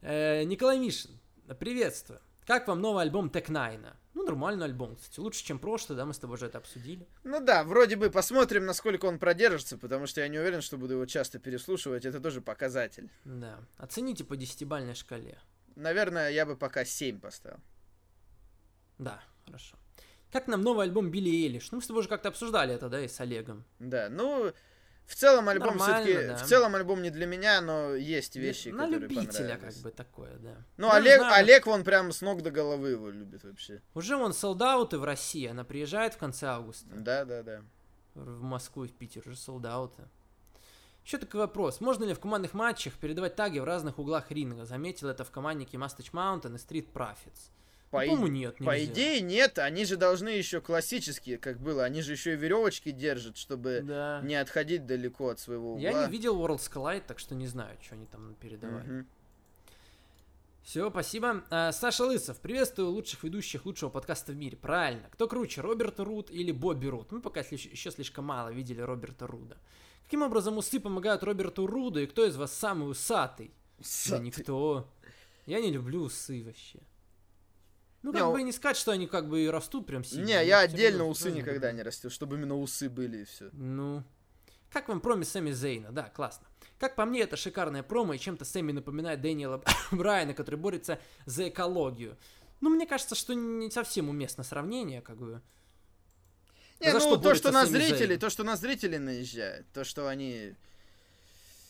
Э, 0.01 0.45
Николай 0.45 0.79
Мишин. 0.79 1.11
Приветствую. 1.59 2.21
Как 2.47 2.67
вам 2.67 2.81
новый 2.81 3.03
альбом 3.03 3.29
Тек 3.29 3.49
Найна? 3.49 3.97
Ну, 4.15 4.25
нормальный 4.25 4.65
альбом, 4.65 4.95
кстати. 4.95 5.19
Лучше, 5.19 5.45
чем 5.45 5.59
прошлый, 5.59 5.95
да, 5.95 6.05
мы 6.07 6.15
с 6.15 6.17
тобой 6.17 6.37
уже 6.37 6.47
это 6.47 6.57
обсудили. 6.57 7.07
Ну 7.23 7.39
да, 7.39 7.63
вроде 7.63 7.97
бы 7.97 8.09
посмотрим, 8.09 8.65
насколько 8.65 9.05
он 9.05 9.19
продержится, 9.19 9.77
потому 9.77 10.07
что 10.07 10.21
я 10.21 10.27
не 10.27 10.39
уверен, 10.39 10.61
что 10.61 10.77
буду 10.77 10.95
его 10.95 11.05
часто 11.05 11.37
переслушивать. 11.37 12.03
Это 12.03 12.19
тоже 12.19 12.41
показатель. 12.41 13.11
Да. 13.25 13.59
Оцените 13.77 14.23
по 14.23 14.35
десятибальной 14.35 14.95
шкале. 14.95 15.37
Наверное, 15.77 16.31
я 16.31 16.45
бы 16.47 16.55
пока 16.55 16.85
7 16.85 17.19
поставил. 17.19 17.59
Да, 18.97 19.21
хорошо. 19.45 19.77
Как 20.31 20.47
нам 20.47 20.61
новый 20.61 20.85
альбом 20.85 21.11
Билли 21.11 21.29
Эйлиш? 21.29 21.71
Ну, 21.71 21.77
мы 21.77 21.83
с 21.83 21.87
тобой 21.87 21.99
уже 21.99 22.09
как-то 22.09 22.29
обсуждали 22.29 22.73
это, 22.73 22.89
да, 22.89 22.99
и 22.99 23.07
с 23.07 23.21
Олегом. 23.21 23.63
Да, 23.77 24.09
ну, 24.09 24.51
в 25.05 25.15
целом 25.15 25.47
альбом 25.49 25.77
все-таки... 25.77 26.13
да. 26.13 26.35
В 26.35 26.47
целом 26.47 26.73
альбом 26.73 27.03
не 27.03 27.11
для 27.11 27.27
меня, 27.27 27.61
но 27.61 27.93
есть 27.93 28.35
вещи, 28.35 28.69
На 28.69 28.85
которые 28.85 29.01
любителя, 29.01 29.57
как 29.57 29.73
бы, 29.75 29.91
такое, 29.91 30.35
да. 30.37 30.65
Ну, 30.77 30.87
Я 30.87 30.93
Олег, 30.95 31.19
знаю, 31.19 31.35
Олег, 31.43 31.67
вон 31.67 31.83
прям 31.83 32.11
с 32.11 32.21
ног 32.21 32.41
до 32.41 32.49
головы 32.49 32.89
его 32.89 33.09
любит 33.11 33.43
вообще. 33.43 33.81
Уже 33.93 34.17
вон 34.17 34.33
солдауты 34.33 34.97
в 34.97 35.03
России, 35.03 35.45
она 35.45 35.63
приезжает 35.63 36.15
в 36.15 36.17
конце 36.17 36.47
августа. 36.47 36.89
Да, 36.95 37.23
да, 37.23 37.43
да. 37.43 37.61
В 38.15 38.41
Москву 38.41 38.85
и 38.85 38.87
в 38.87 38.93
Питер 38.93 39.21
уже 39.27 39.37
солдауты. 39.37 40.09
Еще 41.07 41.19
такой 41.19 41.39
вопрос. 41.39 41.79
Можно 41.79 42.03
ли 42.03 42.13
в 42.13 42.19
командных 42.19 42.53
матчах 42.53 42.95
передавать 42.95 43.33
таги 43.37 43.59
в 43.59 43.63
разных 43.63 43.97
углах 43.97 44.29
ринга? 44.29 44.65
Заметил 44.65 45.07
это 45.07 45.23
в 45.23 45.31
команде 45.31 45.63
Mastach 45.63 46.11
Mountain 46.11 46.55
и 46.55 46.57
Street 46.57 46.91
Profits. 46.91 47.49
По, 47.91 48.03
Ну, 48.03 48.11
по-моему, 48.11 48.27
нет, 48.27 48.57
по 48.57 48.83
идее 48.83 49.21
нет, 49.21 49.57
они 49.57 49.85
же 49.85 49.95
должны 49.95 50.27
еще 50.27 50.59
классические, 50.59 51.37
как 51.37 51.61
было, 51.61 51.85
они 51.85 52.01
же 52.01 52.11
еще 52.11 52.33
и 52.33 52.35
веревочки 52.35 52.91
держат, 52.91 53.37
чтобы 53.37 53.83
Да. 53.85 54.19
не 54.21 54.35
отходить 54.35 54.85
далеко 54.85 55.29
от 55.29 55.39
своего 55.39 55.75
угла. 55.75 55.81
Я 55.81 55.93
не 55.93 56.11
видел 56.11 56.37
World 56.45 56.57
Collide, 56.57 57.03
так 57.07 57.19
что 57.19 57.35
не 57.35 57.47
знаю, 57.47 57.77
что 57.81 57.95
они 57.95 58.05
там 58.07 58.35
передавали. 58.41 58.85
Мгм. 58.85 59.07
Все, 60.63 60.89
спасибо. 60.89 61.45
А, 61.49 61.71
Саша 61.71 62.03
Лысов, 62.03 62.41
приветствую 62.41 62.89
лучших 62.89 63.23
ведущих 63.23 63.65
лучшего 63.65 63.89
подкаста 63.89 64.33
в 64.33 64.35
мире. 64.35 64.57
Правильно. 64.57 65.07
Кто 65.11 65.29
круче, 65.29 65.61
Роберт 65.61 66.01
Руд 66.01 66.29
или 66.31 66.51
Бобби 66.51 66.87
Руд? 66.87 67.13
Мы 67.13 67.21
пока 67.21 67.39
еще 67.39 67.91
слишком 67.91 68.25
мало 68.25 68.49
видели 68.49 68.81
Роберта 68.81 69.25
Руда. 69.25 69.55
Каким 70.07 70.21
образом 70.21 70.57
усы 70.57 70.79
помогают 70.79 71.21
Роберту 71.23 71.67
Руду, 71.67 71.99
и 71.99 72.05
кто 72.05 72.25
из 72.25 72.37
вас 72.37 72.53
самый 72.53 72.89
усатый? 72.89 73.47
Да 73.77 73.81
Усатый. 73.81 74.25
никто. 74.25 74.87
Я 75.45 75.59
не 75.59 75.69
люблю 75.69 76.03
усы 76.03 76.43
вообще. 76.45 76.79
Ну, 78.03 78.13
Не, 78.13 78.19
как 78.19 78.29
у- 78.29 78.31
бы 78.31 78.41
не 78.41 78.53
сказать, 78.53 78.77
что 78.77 78.91
они 78.93 79.05
как 79.05 79.27
бы 79.27 79.41
и 79.43 79.47
растут 79.49 79.85
прям 79.85 80.05
сильно. 80.05 80.25
Не, 80.25 80.45
я 80.47 80.59
отдельно 80.59 81.05
усы 81.05 81.25
тоже 81.25 81.35
никогда 81.35 81.73
не 81.73 81.83
растил, 81.83 82.09
чтобы 82.09 82.37
именно 82.37 82.57
усы 82.57 82.89
были 82.89 83.17
и 83.17 83.23
все. 83.25 83.49
Ну, 83.51 84.01
как 84.71 84.87
вам 84.87 85.01
промо 85.01 85.25
Сэмми 85.25 85.51
Зейна? 85.51 85.91
Да, 85.91 86.03
классно. 86.03 86.47
Как 86.79 86.95
по 86.95 87.03
мне, 87.05 87.21
это 87.21 87.35
шикарная 87.35 87.83
промо, 87.83 88.13
и 88.13 88.17
чем-то 88.19 88.45
Сэмми 88.45 88.71
напоминает 88.71 89.19
Дэниела 89.19 89.61
Брайана, 89.91 90.33
который 90.33 90.55
борется 90.55 90.99
за 91.25 91.49
экологию. 91.49 92.17
Ну, 92.61 92.69
мне 92.69 92.87
кажется, 92.87 93.13
что 93.15 93.33
не 93.33 93.69
совсем 93.71 94.07
уместно 94.07 94.43
сравнение, 94.45 95.01
как 95.01 95.17
бы. 95.17 95.41
Не, 96.79 96.87
За 96.91 96.93
ну 96.93 96.99
что 96.99 97.17
то, 97.17 97.35
что 97.35 97.51
на 97.51 97.65
Зейн? 97.65 98.19
то, 98.19 98.29
что 98.29 98.43
на 98.43 98.55
зрителей 98.55 98.99
наезжает, 98.99 99.65
то, 99.73 99.83
что 99.83 100.07
они... 100.07 100.53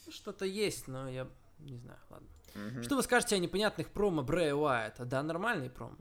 Что-то 0.09 0.45
есть, 0.45 0.88
но 0.88 1.09
я 1.09 1.27
не 1.59 1.77
знаю, 1.77 1.99
ладно. 2.09 2.27
Мгм. 2.55 2.84
Что 2.84 2.95
вы 2.95 3.03
скажете 3.03 3.35
о 3.35 3.39
непонятных 3.39 3.89
промо 3.89 4.23
Брэя 4.23 4.55
Уайта? 4.55 5.05
Да, 5.05 5.21
нормальные 5.23 5.69
промо. 5.69 5.95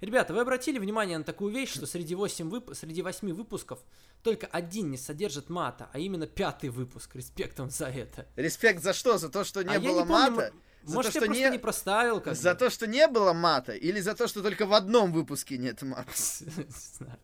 Ребята, 0.00 0.34
вы 0.34 0.40
обратили 0.40 0.78
внимание 0.78 1.16
на 1.16 1.24
такую 1.24 1.52
вещь, 1.52 1.70
что 1.72 1.86
среди, 1.86 2.14
8 2.14 2.50
вып... 2.50 2.74
среди 2.74 3.00
8 3.00 3.32
выпусков 3.32 3.78
только 4.22 4.46
один 4.46 4.90
не 4.90 4.98
содержит 4.98 5.48
мата, 5.48 5.88
а 5.92 5.98
именно 5.98 6.26
пятый 6.26 6.68
выпуск. 6.68 7.14
Респект 7.14 7.58
вам 7.58 7.70
за 7.70 7.86
это. 7.86 8.26
Респект 8.36 8.82
за 8.82 8.92
что? 8.92 9.16
За 9.16 9.30
то, 9.30 9.42
что 9.42 9.62
не 9.62 9.70
а 9.70 9.74
я 9.74 9.80
было 9.80 10.00
не 10.02 10.06
помню, 10.06 10.30
мата? 10.30 10.42
м- 10.48 10.62
За 10.84 10.94
может, 10.94 11.12
то, 11.12 11.18
я 11.18 11.20
что 11.22 11.26
просто 11.26 11.44
не- 11.44 11.50
не 11.50 11.58
проставил 11.58 12.20
как 12.20 12.36
За 12.36 12.54
то, 12.54 12.68
что 12.68 12.86
не 12.86 13.08
было 13.08 13.32
мата? 13.32 13.72
Или 13.72 14.00
за 14.00 14.14
то, 14.14 14.28
что 14.28 14.42
только 14.42 14.66
в 14.66 14.74
одном 14.74 15.12
выпуске 15.12 15.56
нет 15.56 15.80
мата? 15.82 16.10
Не 16.40 16.66
знаю. 16.68 17.18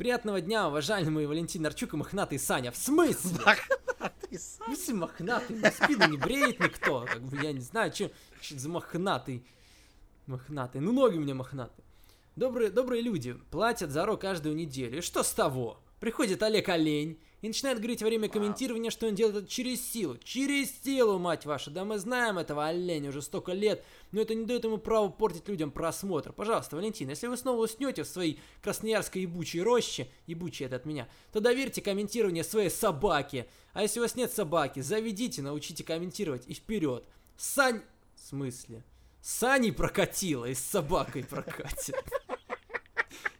Приятного 0.00 0.40
дня, 0.40 0.66
уважаемый 0.66 1.26
Валентин 1.26 1.60
Нарчук 1.60 1.92
и 1.92 1.96
мохнатый 1.98 2.38
Саня. 2.38 2.72
В 2.72 2.76
смысле? 2.78 3.38
В 4.30 4.38
смысле 4.38 4.94
мохнатый? 4.94 5.56
На 5.56 5.70
спину 5.70 6.08
не 6.08 6.16
бреет 6.16 6.58
никто. 6.58 7.04
Как 7.04 7.20
бы 7.20 7.36
я 7.44 7.52
не 7.52 7.60
знаю, 7.60 7.92
что 7.92 8.10
за 8.40 8.68
мохнатый. 8.70 9.44
Мохнатый. 10.26 10.80
Ну, 10.80 10.92
ноги 10.92 11.18
у 11.18 11.20
меня 11.20 11.34
мохнатые. 11.34 11.84
Добрые, 12.34 12.70
добрые 12.70 13.02
люди 13.02 13.34
платят 13.50 13.90
за 13.90 14.06
рок 14.06 14.22
каждую 14.22 14.56
неделю. 14.56 14.96
И 14.96 15.00
что 15.02 15.22
с 15.22 15.34
того? 15.34 15.78
Приходит 16.00 16.42
Олег 16.42 16.70
Олень 16.70 17.20
и 17.40 17.48
начинает 17.48 17.78
говорить 17.78 18.02
во 18.02 18.08
время 18.08 18.28
комментирования, 18.28 18.90
что 18.90 19.06
он 19.06 19.14
делает 19.14 19.36
это 19.36 19.46
через 19.48 19.80
силу. 19.86 20.18
Через 20.18 20.70
силу, 20.82 21.18
мать 21.18 21.46
вашу. 21.46 21.70
Да 21.70 21.84
мы 21.84 21.98
знаем 21.98 22.38
этого 22.38 22.66
оленя 22.66 23.08
уже 23.08 23.22
столько 23.22 23.52
лет, 23.52 23.84
но 24.12 24.20
это 24.20 24.34
не 24.34 24.44
дает 24.44 24.64
ему 24.64 24.78
права 24.78 25.08
портить 25.08 25.48
людям 25.48 25.70
просмотр. 25.70 26.32
Пожалуйста, 26.32 26.76
Валентин, 26.76 27.08
если 27.08 27.26
вы 27.26 27.36
снова 27.36 27.64
уснете 27.64 28.02
в 28.02 28.08
своей 28.08 28.40
красноярской 28.62 29.22
ебучей 29.22 29.62
роще, 29.62 30.08
ебучей 30.26 30.66
это 30.66 30.76
от 30.76 30.86
меня, 30.86 31.08
то 31.32 31.40
доверьте 31.40 31.82
комментирование 31.82 32.44
своей 32.44 32.70
собаке. 32.70 33.48
А 33.72 33.82
если 33.82 34.00
у 34.00 34.02
вас 34.02 34.16
нет 34.16 34.32
собаки, 34.32 34.80
заведите, 34.80 35.42
научите 35.42 35.84
комментировать 35.84 36.46
и 36.46 36.54
вперед. 36.54 37.04
Сань... 37.36 37.82
В 38.14 38.28
смысле? 38.28 38.84
Сани 39.22 39.70
прокатила 39.70 40.46
и 40.46 40.54
с 40.54 40.60
собакой 40.60 41.24
прокатит. 41.24 41.96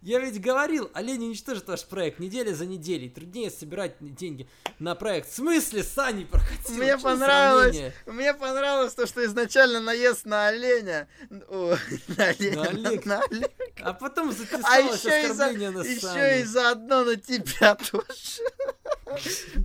Я 0.03 0.19
ведь 0.19 0.41
говорил, 0.41 0.91
олень 0.95 1.25
уничтожит 1.27 1.69
ваш 1.69 1.85
проект 1.85 2.19
неделя 2.21 2.55
за 2.55 2.65
неделей. 2.67 3.09
Труднее 3.11 3.51
собирать 3.51 3.97
деньги 4.01 4.49
на 4.79 4.95
проект. 4.95 5.31
В 5.31 5.35
смысле, 5.35 5.83
Сани 5.83 6.25
прокатил? 6.25 6.77
Мне 6.77 6.95
Что 6.97 7.05
понравилось, 7.05 7.65
сравнение? 7.77 7.95
мне 8.07 8.35
понравилось 8.35 8.95
то, 8.95 9.07
что 9.07 9.25
изначально 9.27 9.81
наезд 9.81 10.25
на 10.25 10.47
оленя, 10.49 11.07
о, 11.49 11.77
на 12.17 12.25
оленя, 12.25 12.57
На 12.57 12.69
Олег. 12.69 13.05
на 13.07 13.21
оленя. 13.21 13.49
А 13.83 13.93
потом 13.93 14.31
а 14.31 14.33
записалось 14.33 15.05
еще 15.05 15.23
и, 15.23 15.27
за, 15.27 15.31
оскорбление 15.33 15.71
на 15.71 15.83
еще 15.83 16.01
Сани. 16.01 16.41
и 16.41 16.45
заодно 16.45 17.05
на 17.05 17.17
тебя 17.17 17.75
тоже. 17.91 18.43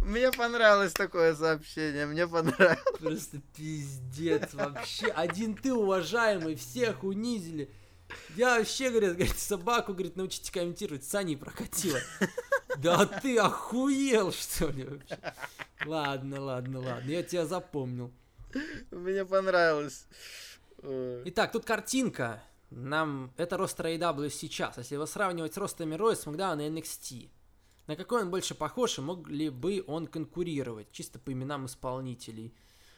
Мне 0.06 0.32
понравилось 0.32 0.94
такое 0.94 1.36
сообщение, 1.36 2.06
мне 2.08 2.28
понравилось. 2.28 2.80
Просто 3.00 3.38
пиздец 3.56 4.54
вообще. 4.54 5.08
Один 5.08 5.56
ты, 5.56 5.74
уважаемый, 5.74 6.56
всех 6.56 7.04
унизили. 7.04 7.70
Я 8.36 8.58
вообще, 8.58 8.90
говорит, 8.90 9.14
говорит, 9.16 9.38
собаку, 9.38 9.94
говорит, 9.94 10.16
научите 10.16 10.52
комментировать. 10.52 11.04
Сани 11.04 11.36
прокатила. 11.36 12.00
Да 12.78 13.06
ты 13.06 13.38
охуел, 13.38 14.34
что 14.34 14.68
ли, 14.68 14.84
вообще? 14.84 15.18
Ладно, 15.86 16.42
ладно, 16.42 16.82
ладно, 16.82 17.10
я 17.10 17.24
тебя 17.24 17.46
запомнил. 17.46 18.12
Мне 18.92 19.24
понравилось. 19.24 20.06
Итак, 20.84 21.54
тут 21.54 21.64
картинка. 21.64 22.44
Нам 22.72 23.32
это 23.38 23.56
рост 23.56 23.80
AEW 23.80 24.30
сейчас. 24.30 24.78
Если 24.78 24.96
его 24.96 25.06
сравнивать 25.06 25.54
с 25.54 25.58
ростами 25.58 25.96
Роя, 25.96 26.16
SmackDown 26.16 26.66
и 26.66 26.70
NXT. 26.70 27.30
На 27.88 27.96
какой 27.96 28.24
он 28.24 28.30
больше 28.32 28.56
похож 28.56 28.98
и 28.98 29.02
мог 29.02 29.30
ли 29.30 29.50
бы 29.50 29.84
он 29.88 30.08
конкурировать? 30.08 30.92
Чисто 30.92 31.18
по 31.20 31.32
именам 31.32 31.68
исполнителей. 31.68 32.54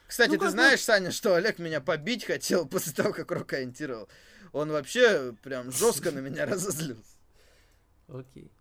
Кстати, 0.08 0.32
Ну, 0.32 0.38
ты 0.40 0.50
знаешь, 0.50 0.82
Саня, 0.82 1.12
что 1.12 1.36
Олег 1.36 1.60
меня 1.60 1.82
побить 1.82 2.24
хотел 2.24 2.66
после 2.70 2.94
того, 2.94 3.14
как 3.14 3.30
Рок 3.32 3.48
комментировал? 3.48 4.08
Он 4.54 4.72
вообще 4.72 5.34
прям 5.44 5.72
жестко 5.72 6.12
на 6.12 6.20
меня 6.20 6.46
разозлился. 6.48 7.04
Окей. 8.08 8.52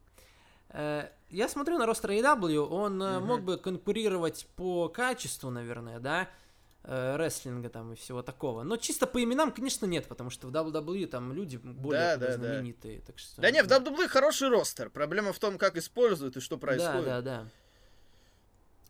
Э, 0.71 1.09
Я 1.31 1.49
смотрю 1.49 1.79
на 1.79 1.87
ростер 1.87 2.11
AEW, 2.11 2.67
он 2.69 3.03
э, 3.03 3.19
мог 3.21 3.43
бы 3.43 3.57
конкурировать 3.59 4.47
по 4.57 4.89
качеству, 4.89 5.51
наверное, 5.51 6.01
да, 6.01 6.29
э, 6.85 7.17
рестлинга 7.17 7.69
там 7.69 7.93
и 7.93 7.97
всего 7.97 8.23
такого. 8.23 8.63
Но 8.63 8.77
чисто 8.77 9.07
по 9.07 9.23
именам, 9.23 9.53
конечно, 9.53 9.87
нет, 9.87 10.07
потому 10.07 10.31
что 10.31 10.49
в 10.49 10.51
WWE 10.51 11.07
там 11.07 11.33
люди 11.33 11.57
более 11.57 12.17
Да, 12.17 12.17
да, 12.17 12.27
да. 12.27 12.33
знаменитые. 12.35 13.01
Так 13.01 13.19
что... 13.19 13.41
Да 13.41 13.51
не, 13.51 13.63
в 13.63 13.67
WWE 13.69 14.09
хороший 14.09 14.49
ростер. 14.49 14.91
Проблема 14.91 15.33
в 15.33 15.39
том, 15.39 15.59
как 15.59 15.77
используют 15.77 16.37
и 16.37 16.41
что 16.41 16.59
происходит. 16.59 17.05
Да, 17.05 17.21
да, 17.23 17.43
да. 17.43 17.49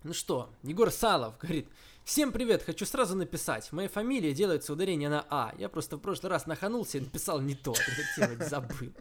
Ну 0.02 0.12
что, 0.12 0.50
Егор 0.62 0.90
Салов 0.90 1.36
говорит, 1.38 1.68
всем 2.06 2.30
привет, 2.32 2.62
хочу 2.62 2.86
сразу 2.86 3.16
написать. 3.16 3.66
В 3.66 3.72
моей 3.72 3.88
фамилии 3.88 4.32
делается 4.32 4.72
ударение 4.72 5.08
на 5.08 5.26
А. 5.28 5.52
Я 5.58 5.68
просто 5.68 5.96
в 5.96 6.00
прошлый 6.00 6.30
раз 6.30 6.46
наханулся 6.46 6.98
и 6.98 7.00
написал 7.00 7.40
не 7.40 7.56
то. 7.56 7.74
Редактировать 7.74 8.48
забыл. 8.48 8.92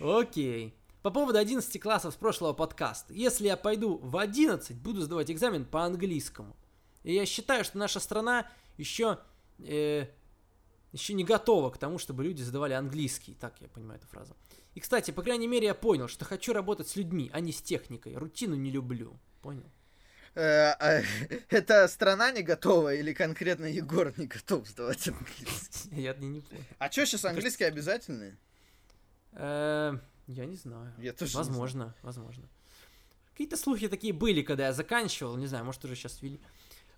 Окей. 0.00 0.74
По 1.02 1.10
поводу 1.10 1.38
11 1.38 1.80
классов 1.80 2.14
с 2.14 2.16
прошлого 2.16 2.54
подкаста. 2.54 3.12
Если 3.12 3.46
я 3.46 3.56
пойду 3.56 3.98
в 3.98 4.16
11, 4.16 4.76
буду 4.78 5.02
сдавать 5.02 5.30
экзамен 5.30 5.66
по 5.66 5.84
английскому. 5.84 6.56
И 7.04 7.14
я 7.14 7.26
считаю, 7.26 7.64
что 7.64 7.76
наша 7.76 8.00
страна 8.00 8.50
еще, 8.78 9.18
э, 9.58 10.06
еще 10.92 11.12
не 11.12 11.24
готова 11.24 11.68
к 11.68 11.78
тому, 11.78 11.98
чтобы 11.98 12.24
люди 12.24 12.40
задавали 12.42 12.72
английский. 12.72 13.34
Так 13.34 13.60
я 13.60 13.68
понимаю 13.68 14.00
эту 14.00 14.08
фразу. 14.08 14.34
И, 14.74 14.80
кстати, 14.80 15.10
по 15.10 15.22
крайней 15.22 15.46
мере, 15.46 15.66
я 15.66 15.74
понял, 15.74 16.08
что 16.08 16.24
хочу 16.24 16.54
работать 16.54 16.88
с 16.88 16.96
людьми, 16.96 17.30
а 17.32 17.40
не 17.40 17.52
с 17.52 17.60
техникой. 17.60 18.16
Рутину 18.16 18.56
не 18.56 18.70
люблю. 18.70 19.18
Понял? 19.42 19.70
Э, 20.34 20.74
а, 20.78 21.02
Это 21.48 21.88
страна 21.88 22.30
не 22.30 22.42
готова 22.42 22.94
или 22.94 23.12
конкретно 23.12 23.66
Егор 23.66 24.12
не 24.16 24.26
готов 24.26 24.66
сдавать 24.68 25.08
английский? 25.08 25.88
Я 26.00 26.14
не, 26.14 26.40
понял. 26.40 26.62
А 26.78 26.90
что, 26.90 27.04
сейчас 27.04 27.24
английский 27.24 27.64
обязательный? 27.64 28.36
Э, 29.32 29.98
Я 30.26 30.46
не 30.46 30.56
знаю. 30.56 30.92
Я 30.98 31.12
тоже 31.12 31.36
Возможно, 31.36 31.94
возможно. 32.02 32.48
Какие-то 33.32 33.56
слухи 33.56 33.88
такие 33.88 34.12
были, 34.12 34.42
когда 34.42 34.66
я 34.66 34.72
заканчивал. 34.72 35.36
Не 35.36 35.46
знаю, 35.46 35.64
может, 35.64 35.84
уже 35.84 35.94
сейчас 35.96 36.20
ввели. 36.22 36.40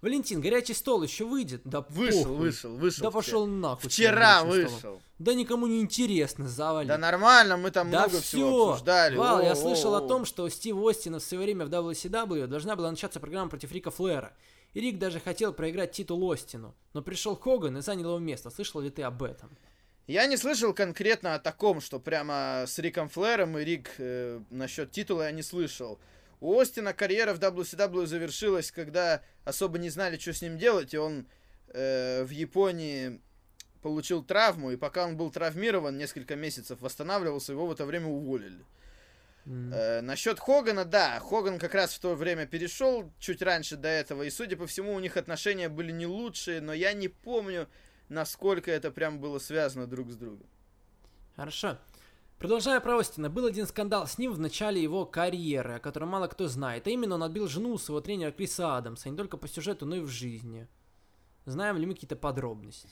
Валентин, 0.02 0.40
горячий 0.40 0.74
стол 0.74 1.04
еще 1.04 1.24
выйдет? 1.24 1.62
Да 1.64 1.82
Вышел, 1.88 2.24
похуй. 2.24 2.36
вышел, 2.36 2.76
вышел. 2.76 3.04
Да 3.04 3.10
вчера. 3.10 3.22
пошел 3.22 3.46
нахуй. 3.46 3.88
Вчера 3.88 4.42
горячим 4.42 4.68
столом. 4.68 4.74
вышел. 4.74 5.02
Да 5.20 5.34
никому 5.34 5.66
не 5.68 5.80
интересно, 5.80 6.48
завали. 6.48 6.88
Да 6.88 6.98
нормально, 6.98 7.56
мы 7.56 7.70
там 7.70 7.88
Да 7.88 8.00
много 8.00 8.20
все, 8.20 8.36
всего 8.38 8.70
обсуждали. 8.72 9.16
Вал, 9.16 9.40
я 9.40 9.54
слышал 9.54 9.94
о, 9.94 10.00
том, 10.00 10.24
что 10.24 10.42
у 10.42 10.48
Стива 10.48 10.90
Остина 10.90 11.20
в 11.20 11.22
свое 11.22 11.44
время 11.44 11.66
в 11.66 11.70
WCW 11.70 12.48
должна 12.48 12.74
была 12.74 12.90
начаться 12.90 13.20
программа 13.20 13.48
против 13.48 13.70
Рика 13.70 13.92
Флэра. 13.92 14.34
И 14.74 14.80
Рик 14.80 14.98
даже 14.98 15.20
хотел 15.20 15.52
проиграть 15.52 15.92
титул 15.92 16.32
Остину. 16.32 16.74
Но 16.94 17.02
пришел 17.02 17.36
Хоган 17.36 17.78
и 17.78 17.80
занял 17.80 18.08
его 18.08 18.18
место. 18.18 18.50
Слышал 18.50 18.80
ли 18.80 18.90
ты 18.90 19.02
об 19.02 19.22
этом? 19.22 19.56
Я 20.08 20.26
не 20.26 20.36
слышал 20.36 20.74
конкретно 20.74 21.36
о 21.36 21.38
таком, 21.38 21.80
что 21.80 22.00
прямо 22.00 22.64
с 22.66 22.76
Риком 22.80 23.08
Флэром 23.08 23.56
и 23.56 23.64
Рик 23.64 23.90
э, 23.98 24.40
насчет 24.50 24.90
титула 24.90 25.22
я 25.22 25.30
не 25.30 25.42
слышал. 25.42 26.00
У 26.43 26.59
Остина 26.59 26.93
карьера 26.93 27.35
в 27.35 27.39
WCW 27.39 28.05
завершилась, 28.06 28.73
когда 28.73 29.23
особо 29.44 29.78
не 29.78 29.90
знали, 29.90 30.19
что 30.19 30.32
с 30.32 30.43
ним 30.43 30.59
делать, 30.59 30.93
и 30.93 30.98
он 30.98 31.28
э, 31.69 32.24
в 32.24 32.31
Японии 32.31 33.20
получил 33.81 34.24
травму, 34.24 34.73
и 34.73 34.77
пока 34.77 35.06
он 35.06 35.16
был 35.16 35.31
травмирован, 35.31 35.97
несколько 35.97 36.35
месяцев 36.35 36.81
восстанавливался, 36.81 37.52
его 37.52 37.69
в 37.69 37.73
это 37.73 37.86
время 37.86 38.09
уволили. 38.09 38.64
М. 39.47 39.73
Э, 39.73 40.01
насчет 40.01 40.40
Хогана, 40.40 40.85
да, 40.85 41.20
Хоган 41.20 41.60
как 41.60 41.77
раз 41.77 41.94
в 41.94 42.01
то 42.01 42.16
время 42.16 42.44
перешел, 42.44 43.09
чуть 43.20 43.40
раньше 43.40 43.77
до 43.77 43.86
этого, 43.86 44.24
и, 44.24 44.31
судя 44.31 44.56
по 44.56 44.66
всему, 44.66 44.94
у 44.94 44.98
них 44.98 45.16
отношения 45.16 45.69
были 45.69 45.93
не 45.93 46.06
лучшие, 46.06 46.60
но 46.60 46.73
я 46.73 46.93
не 46.93 47.06
помню, 47.06 47.69
насколько 48.09 48.69
это 48.73 48.90
прям 48.90 49.20
было 49.20 49.39
связано 49.39 49.86
друг 49.86 50.10
с 50.10 50.16
другом. 50.16 50.48
Хорошо. 51.36 51.78
Продолжая 52.43 52.81
про 52.81 52.98
Остина, 52.98 53.31
был 53.31 53.47
один 53.47 53.69
скандал 53.69 54.09
с 54.09 54.19
ним 54.19 54.32
в 54.32 54.40
начале 54.40 54.82
его 54.82 55.06
карьеры, 55.06 55.74
о 55.74 55.78
котором 55.78 56.09
мало 56.09 56.27
кто 56.27 56.48
знает. 56.48 56.89
А 56.89 56.90
именно 56.90 57.14
он 57.14 57.23
отбил 57.23 57.47
жену 57.47 57.78
своего 57.78 58.01
тренера 58.01 58.32
Криса 58.32 58.77
Адамса, 58.77 59.09
не 59.10 59.16
только 59.16 59.36
по 59.36 59.47
сюжету, 59.47 59.86
но 59.86 59.94
и 59.94 60.01
в 60.01 60.09
жизни. 60.09 60.66
Знаем 61.47 61.77
ли 61.77 61.86
мы 61.86 61.94
какие-то 61.94 62.16
подробности? 62.16 62.89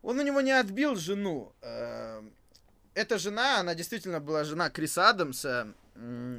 Он 0.00 0.18
у 0.18 0.22
него 0.22 0.40
не 0.40 0.52
отбил 0.52 0.96
жену. 0.96 1.52
Э, 1.60 2.22
Эта 2.94 3.18
жена, 3.18 3.60
она 3.60 3.74
действительно 3.74 4.18
была 4.18 4.44
жена 4.44 4.70
Криса 4.70 5.10
Адамса. 5.10 5.74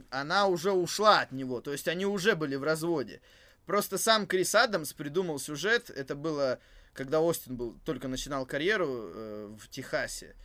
Она 0.09 0.47
уже 0.47 0.71
ушла 0.71 1.19
от 1.19 1.31
него, 1.31 1.61
то 1.61 1.73
есть 1.73 1.87
они 1.87 2.07
уже 2.07 2.35
были 2.35 2.55
в 2.55 2.63
разводе. 2.63 3.21
Просто 3.67 3.99
сам 3.99 4.25
Крис 4.25 4.55
Адамс 4.55 4.93
придумал 4.93 5.37
сюжет. 5.37 5.91
Это 5.91 6.15
было, 6.15 6.57
когда 6.93 7.21
Остин 7.21 7.55
был, 7.55 7.75
только 7.85 8.07
начинал 8.07 8.47
карьеру 8.47 8.87
э, 8.89 9.55
в 9.59 9.69
Техасе. 9.69 10.35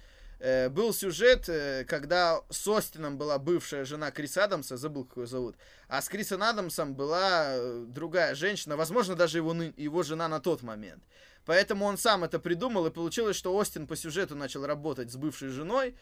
Э, 0.40 0.70
Был 0.70 0.94
сюжет, 0.94 1.48
э, 1.48 1.84
когда 1.84 2.40
с 2.48 2.66
Остином 2.66 3.18
была 3.18 3.38
бывшая 3.38 3.84
жена 3.84 4.10
Криса 4.10 4.44
Адамса, 4.44 4.78
забыл, 4.78 5.04
как 5.04 5.18
ее 5.18 5.26
зовут, 5.26 5.56
а 5.86 6.00
с 6.00 6.08
Крисом 6.08 6.42
Адамсом 6.42 6.94
была 6.94 7.56
э, 7.56 7.84
другая 7.86 8.34
женщина, 8.34 8.76
возможно, 8.76 9.14
даже 9.14 9.36
его, 9.36 9.52
его 9.52 10.02
жена 10.02 10.28
на 10.28 10.40
тот 10.40 10.62
момент. 10.62 11.04
Поэтому 11.44 11.84
он 11.84 11.98
сам 11.98 12.24
это 12.24 12.38
придумал, 12.38 12.86
и 12.86 12.90
получилось, 12.90 13.36
что 13.36 13.54
Остин 13.54 13.86
по 13.86 13.96
сюжету 13.96 14.34
начал 14.34 14.64
работать 14.64 15.10
с 15.10 15.16
бывшей 15.16 15.48
женой 15.48 15.94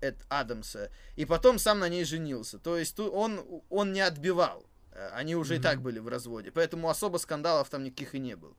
Эд 0.00 0.16
Адамса, 0.28 0.90
и 1.16 1.24
потом 1.24 1.58
сам 1.58 1.80
на 1.80 1.88
ней 1.88 2.04
женился. 2.04 2.58
То 2.60 2.76
есть 2.76 3.00
он, 3.00 3.62
он 3.68 3.92
не 3.92 4.00
отбивал. 4.00 4.64
Э, 4.92 5.08
Они 5.12 5.34
уже 5.34 5.56
и 5.56 5.58
так 5.60 5.80
были 5.82 5.98
в 5.98 6.06
разводе. 6.06 6.52
Поэтому 6.52 6.88
особо 6.88 7.18
скандалов 7.18 7.68
там 7.68 7.82
никаких 7.82 8.14
и 8.14 8.20
не 8.20 8.36
было. 8.36 8.54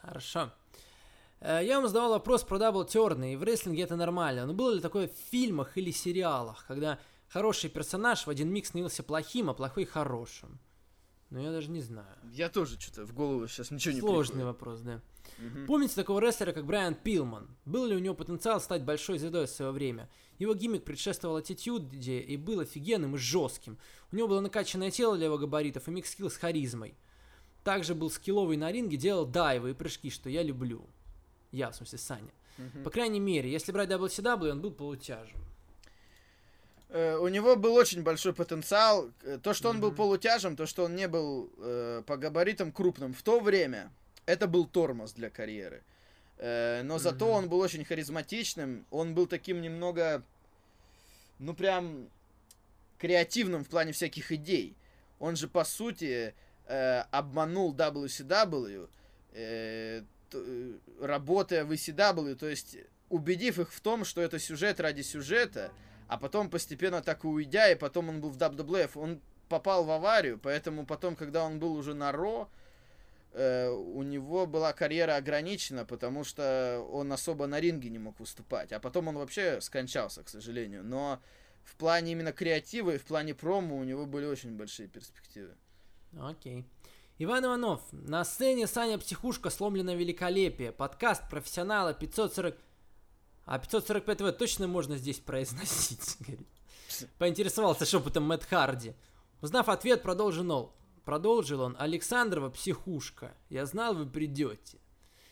Хорошо. 0.00 0.52
Э, 1.40 1.60
Я 1.64 1.76
вам 1.76 1.88
задавал 1.88 2.10
вопрос 2.10 2.44
про 2.44 2.58
double 2.58 2.84
turn 2.84 3.17
ы, 3.17 3.34
и 3.34 3.36
в 3.36 3.42
рестлинге 3.42 3.82
это 3.82 3.96
нормально. 3.96 4.46
Но 4.46 4.54
было 4.54 4.72
ли 4.74 4.80
такое 4.80 5.08
в 5.08 5.30
фильмах 5.30 5.76
или 5.76 5.90
сериалах, 5.90 6.64
когда 6.66 6.98
хороший 7.28 7.70
персонаж 7.70 8.26
в 8.26 8.30
один 8.30 8.50
миг 8.50 8.66
становился 8.66 9.02
плохим, 9.02 9.50
а 9.50 9.54
плохой 9.54 9.84
хорошим? 9.84 10.58
Ну, 11.30 11.40
я 11.40 11.50
даже 11.50 11.70
не 11.70 11.80
знаю. 11.80 12.16
Я 12.32 12.48
тоже 12.48 12.78
что-то 12.80 13.04
в 13.04 13.12
голову 13.12 13.48
сейчас 13.48 13.72
ничего 13.72 13.94
не 13.94 14.00
Сложный 14.00 14.44
вопрос, 14.44 14.80
да. 14.80 15.00
Мгм. 15.38 15.66
Помните 15.66 15.96
такого 15.96 16.20
рестлера, 16.20 16.52
как 16.52 16.64
Брайан 16.64 16.94
Пилман? 16.94 17.56
Был 17.64 17.86
ли 17.86 17.96
у 17.96 17.98
него 17.98 18.14
потенциал 18.14 18.60
стать 18.60 18.84
большой 18.84 19.18
звездой 19.18 19.46
в 19.46 19.50
свое 19.50 19.72
время? 19.72 20.08
Его 20.38 20.54
гиммик 20.54 20.84
предшествовал 20.84 21.36
аттитюде 21.36 22.20
и 22.20 22.36
был 22.36 22.60
офигенным 22.60 23.16
и 23.16 23.18
жестким. 23.18 23.76
У 24.12 24.16
него 24.16 24.28
было 24.28 24.40
накачанное 24.40 24.92
тело 24.92 25.16
для 25.16 25.26
его 25.26 25.36
габаритов 25.36 25.88
и 25.88 25.90
микс-скилл 25.90 26.30
с 26.30 26.36
харизмой. 26.36 26.96
Также 27.64 27.96
был 27.96 28.08
скилловый 28.08 28.56
на 28.56 28.70
ринге, 28.70 28.96
делал 28.96 29.26
дайвы 29.26 29.70
и 29.70 29.74
прыжки, 29.74 30.10
что 30.10 30.30
я 30.30 30.44
люблю. 30.44 30.88
Я, 31.56 31.70
в 31.70 31.74
смысле, 31.76 31.98
Саня. 31.98 32.30
Мгм. 32.58 32.84
По 32.84 32.90
крайней 32.90 33.20
мере, 33.20 33.50
если 33.50 33.72
брать 33.72 33.88
WCW, 33.88 34.50
он 34.50 34.60
был 34.60 34.70
полутяжем. 34.72 35.38
Э, 36.90 37.16
У 37.16 37.28
него 37.28 37.56
был 37.56 37.74
очень 37.74 38.02
большой 38.02 38.32
потенциал. 38.34 39.10
Э, 39.22 39.38
То, 39.42 39.54
что 39.54 39.70
он 39.70 39.80
был 39.80 39.92
полутяжем, 39.92 40.54
то, 40.56 40.66
что 40.66 40.84
он 40.84 40.94
не 40.94 41.08
был 41.08 41.50
э, 41.58 42.02
по 42.06 42.16
габаритам 42.16 42.72
крупным 42.72 43.12
в 43.14 43.22
то 43.22 43.40
время, 43.40 43.90
это 44.26 44.46
был 44.46 44.66
тормоз 44.66 45.12
для 45.14 45.30
карьеры. 45.30 45.82
Э, 46.38 46.82
но 46.84 46.98
зато 46.98 47.24
Мгм. 47.26 47.34
он 47.34 47.48
был 47.48 47.60
очень 47.60 47.84
харизматичным. 47.84 48.84
Он 48.90 49.14
был 49.14 49.26
таким 49.26 49.60
немного, 49.62 50.22
ну 51.38 51.54
прям 51.54 52.08
креативным 52.98 53.64
в 53.64 53.68
плане 53.68 53.92
всяких 53.92 54.30
идей. 54.32 54.74
Он 55.18 55.36
же 55.36 55.48
по 55.48 55.64
сути 55.64 56.34
э, 56.68 57.00
обманул 57.12 57.74
WCW, 57.74 58.88
э, 59.32 60.02
работая 61.00 61.64
в 61.64 61.72
ECW, 61.72 62.34
то 62.34 62.48
есть 62.48 62.76
убедив 63.08 63.58
их 63.58 63.72
в 63.72 63.80
том, 63.80 64.04
что 64.04 64.20
это 64.20 64.38
сюжет 64.38 64.80
ради 64.80 65.02
сюжета, 65.02 65.70
а 66.08 66.18
потом 66.18 66.50
постепенно 66.50 67.02
так 67.02 67.24
и 67.24 67.26
уйдя, 67.26 67.70
и 67.70 67.74
потом 67.74 68.08
он 68.08 68.20
был 68.20 68.30
в 68.30 68.36
WWF, 68.36 68.90
он 68.94 69.20
попал 69.48 69.84
в 69.84 69.90
аварию, 69.90 70.38
поэтому 70.38 70.86
потом, 70.86 71.16
когда 71.16 71.44
он 71.44 71.58
был 71.58 71.74
уже 71.74 71.94
на 71.94 72.12
Ро, 72.12 72.48
э, 73.32 73.68
у 73.68 74.02
него 74.02 74.46
была 74.46 74.72
карьера 74.72 75.16
ограничена, 75.16 75.84
потому 75.84 76.24
что 76.24 76.86
он 76.92 77.12
особо 77.12 77.46
на 77.46 77.60
ринге 77.60 77.90
не 77.90 77.98
мог 77.98 78.18
выступать, 78.18 78.72
а 78.72 78.80
потом 78.80 79.08
он 79.08 79.18
вообще 79.18 79.60
скончался, 79.60 80.22
к 80.22 80.28
сожалению, 80.28 80.84
но 80.84 81.20
в 81.64 81.76
плане 81.76 82.12
именно 82.12 82.32
креатива 82.32 82.92
и 82.92 82.98
в 82.98 83.04
плане 83.04 83.34
промо 83.34 83.76
у 83.76 83.84
него 83.84 84.06
были 84.06 84.26
очень 84.26 84.56
большие 84.56 84.88
перспективы. 84.88 85.54
Окей. 86.18 86.64
Иван 87.18 87.46
Иванов. 87.46 87.80
На 87.92 88.24
сцене 88.24 88.66
Саня 88.66 88.98
Психушка 88.98 89.48
сломлено 89.48 89.94
великолепие. 89.94 90.70
Подкаст 90.70 91.22
профессионала 91.30 91.94
540... 91.94 92.54
А 93.46 93.58
545 93.58 94.20
В 94.20 94.32
точно 94.32 94.66
можно 94.66 94.98
здесь 94.98 95.18
произносить, 95.20 96.16
говорит. 96.20 96.46
Поинтересовался 97.16 97.86
шепотом 97.86 98.24
Мэтт 98.24 98.44
Харди. 98.44 98.94
Узнав 99.40 99.70
ответ, 99.70 100.02
продолжил 100.02 100.50
он. 100.50 100.70
Продолжил 101.06 101.62
он. 101.62 101.74
Александрова 101.78 102.50
психушка. 102.50 103.34
Я 103.48 103.64
знал, 103.64 103.94
вы 103.94 104.04
придете. 104.04 104.78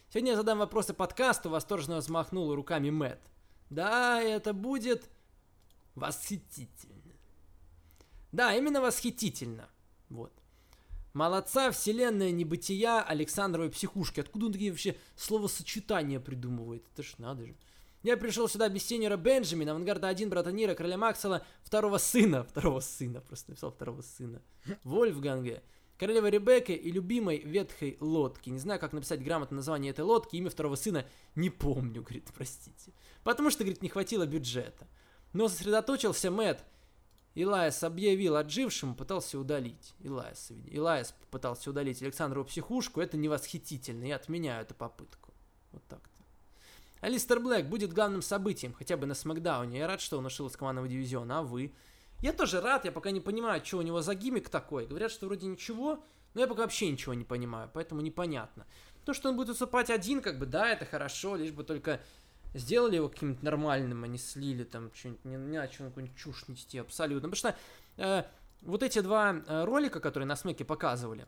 Сегодня 0.08 0.30
я 0.30 0.36
задам 0.36 0.60
вопросы 0.60 0.94
подкасту, 0.94 1.50
восторженно 1.50 1.98
взмахнул 1.98 2.54
руками 2.54 2.88
Мэтт. 2.88 3.20
Да, 3.68 4.22
это 4.22 4.54
будет 4.54 5.10
восхитительно. 5.94 7.12
Да, 8.32 8.54
именно 8.54 8.80
восхитительно. 8.80 9.68
Вот. 10.08 10.32
Молодца, 11.14 11.70
вселенная 11.70 12.32
небытия 12.32 13.00
Александровой 13.00 13.70
психушки. 13.70 14.18
Откуда 14.18 14.46
он 14.46 14.52
такие 14.52 14.72
вообще 14.72 14.96
словосочетания 15.14 16.18
придумывает? 16.18 16.84
Это 16.92 17.04
ж 17.04 17.14
надо 17.18 17.46
же. 17.46 17.54
Я 18.02 18.16
пришел 18.16 18.48
сюда 18.48 18.68
без 18.68 18.84
сеньора 18.84 19.16
Бенджамина, 19.16 19.70
авангарда 19.70 20.08
1, 20.08 20.28
брата 20.28 20.50
Нира, 20.50 20.74
короля 20.74 20.98
Максела, 20.98 21.46
второго 21.62 21.98
сына, 21.98 22.42
второго 22.42 22.80
сына, 22.80 23.20
просто 23.20 23.52
написал 23.52 23.70
второго 23.70 24.02
сына, 24.02 24.42
Вольфганга, 24.82 25.62
королевы 25.98 26.30
Ребекки 26.30 26.72
и 26.72 26.90
любимой 26.90 27.38
ветхой 27.38 27.96
лодки. 28.00 28.50
Не 28.50 28.58
знаю, 28.58 28.80
как 28.80 28.92
написать 28.92 29.22
грамотно 29.22 29.58
название 29.58 29.90
этой 29.90 30.04
лодки, 30.04 30.34
имя 30.34 30.50
второго 30.50 30.74
сына 30.74 31.06
не 31.36 31.48
помню, 31.48 32.02
говорит, 32.02 32.28
простите. 32.34 32.92
Потому 33.22 33.50
что, 33.50 33.62
говорит, 33.62 33.82
не 33.82 33.88
хватило 33.88 34.26
бюджета. 34.26 34.88
Но 35.32 35.48
сосредоточился 35.48 36.30
Мэтт, 36.32 36.64
Илайс 37.34 37.82
объявил 37.82 38.36
отжившему, 38.36 38.94
пытался 38.94 39.38
удалить. 39.38 39.94
Илайс, 39.98 40.52
Илайс 40.66 41.14
пытался 41.30 41.70
удалить 41.70 42.00
Александрову 42.02 42.46
психушку. 42.46 43.00
Это 43.00 43.16
невосхитительно. 43.16 44.04
Я 44.04 44.16
отменяю 44.16 44.62
эту 44.62 44.74
попытку. 44.74 45.34
Вот 45.72 45.82
так-то. 45.88 46.08
Алистер 47.00 47.40
Блэк 47.40 47.64
будет 47.64 47.92
главным 47.92 48.22
событием, 48.22 48.72
хотя 48.72 48.96
бы 48.96 49.06
на 49.06 49.14
Смакдауне. 49.14 49.78
Я 49.78 49.86
рад, 49.88 50.00
что 50.00 50.16
он 50.16 50.26
ушел 50.26 50.46
из 50.46 50.56
командного 50.56 50.88
дивизиона, 50.88 51.40
а 51.40 51.42
вы? 51.42 51.74
Я 52.22 52.32
тоже 52.32 52.60
рад, 52.60 52.84
я 52.84 52.92
пока 52.92 53.10
не 53.10 53.20
понимаю, 53.20 53.62
что 53.64 53.78
у 53.78 53.82
него 53.82 54.00
за 54.00 54.14
гиммик 54.14 54.48
такой. 54.48 54.86
Говорят, 54.86 55.10
что 55.10 55.26
вроде 55.26 55.46
ничего, 55.46 56.02
но 56.32 56.40
я 56.40 56.46
пока 56.46 56.62
вообще 56.62 56.90
ничего 56.90 57.12
не 57.12 57.24
понимаю, 57.24 57.68
поэтому 57.74 58.00
непонятно. 58.00 58.64
То, 59.04 59.12
что 59.12 59.28
он 59.28 59.36
будет 59.36 59.48
выступать 59.48 59.90
один, 59.90 60.22
как 60.22 60.38
бы, 60.38 60.46
да, 60.46 60.70
это 60.70 60.86
хорошо, 60.86 61.36
лишь 61.36 61.52
бы 61.52 61.64
только 61.64 62.00
сделали 62.54 62.96
его 62.96 63.08
каким-нибудь 63.08 63.42
нормальным, 63.42 64.04
а 64.04 64.06
не 64.06 64.18
слили 64.18 64.64
там 64.64 64.92
что-нибудь, 64.94 65.24
не, 65.24 65.36
не 65.36 65.58
начал 65.58 65.86
какую-нибудь 65.86 66.16
чушь 66.16 66.48
нести 66.48 66.78
абсолютно. 66.78 67.28
Потому 67.28 67.36
что 67.36 67.56
э, 67.96 68.24
вот 68.62 68.82
эти 68.82 69.00
два 69.00 69.34
э, 69.34 69.64
ролика, 69.64 70.00
которые 70.00 70.26
на 70.26 70.36
Смеке 70.36 70.64
показывали, 70.64 71.26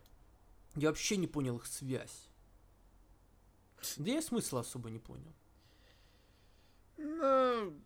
я 0.74 0.88
вообще 0.88 1.16
не 1.16 1.26
понял 1.26 1.56
их 1.56 1.66
связь. 1.66 2.28
Да 3.96 4.10
я 4.10 4.22
смысла 4.22 4.60
особо 4.60 4.88
не 4.90 4.98
понял. 4.98 5.32
Ну, 6.96 7.78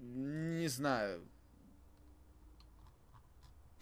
не 0.00 0.68
знаю. 0.68 1.26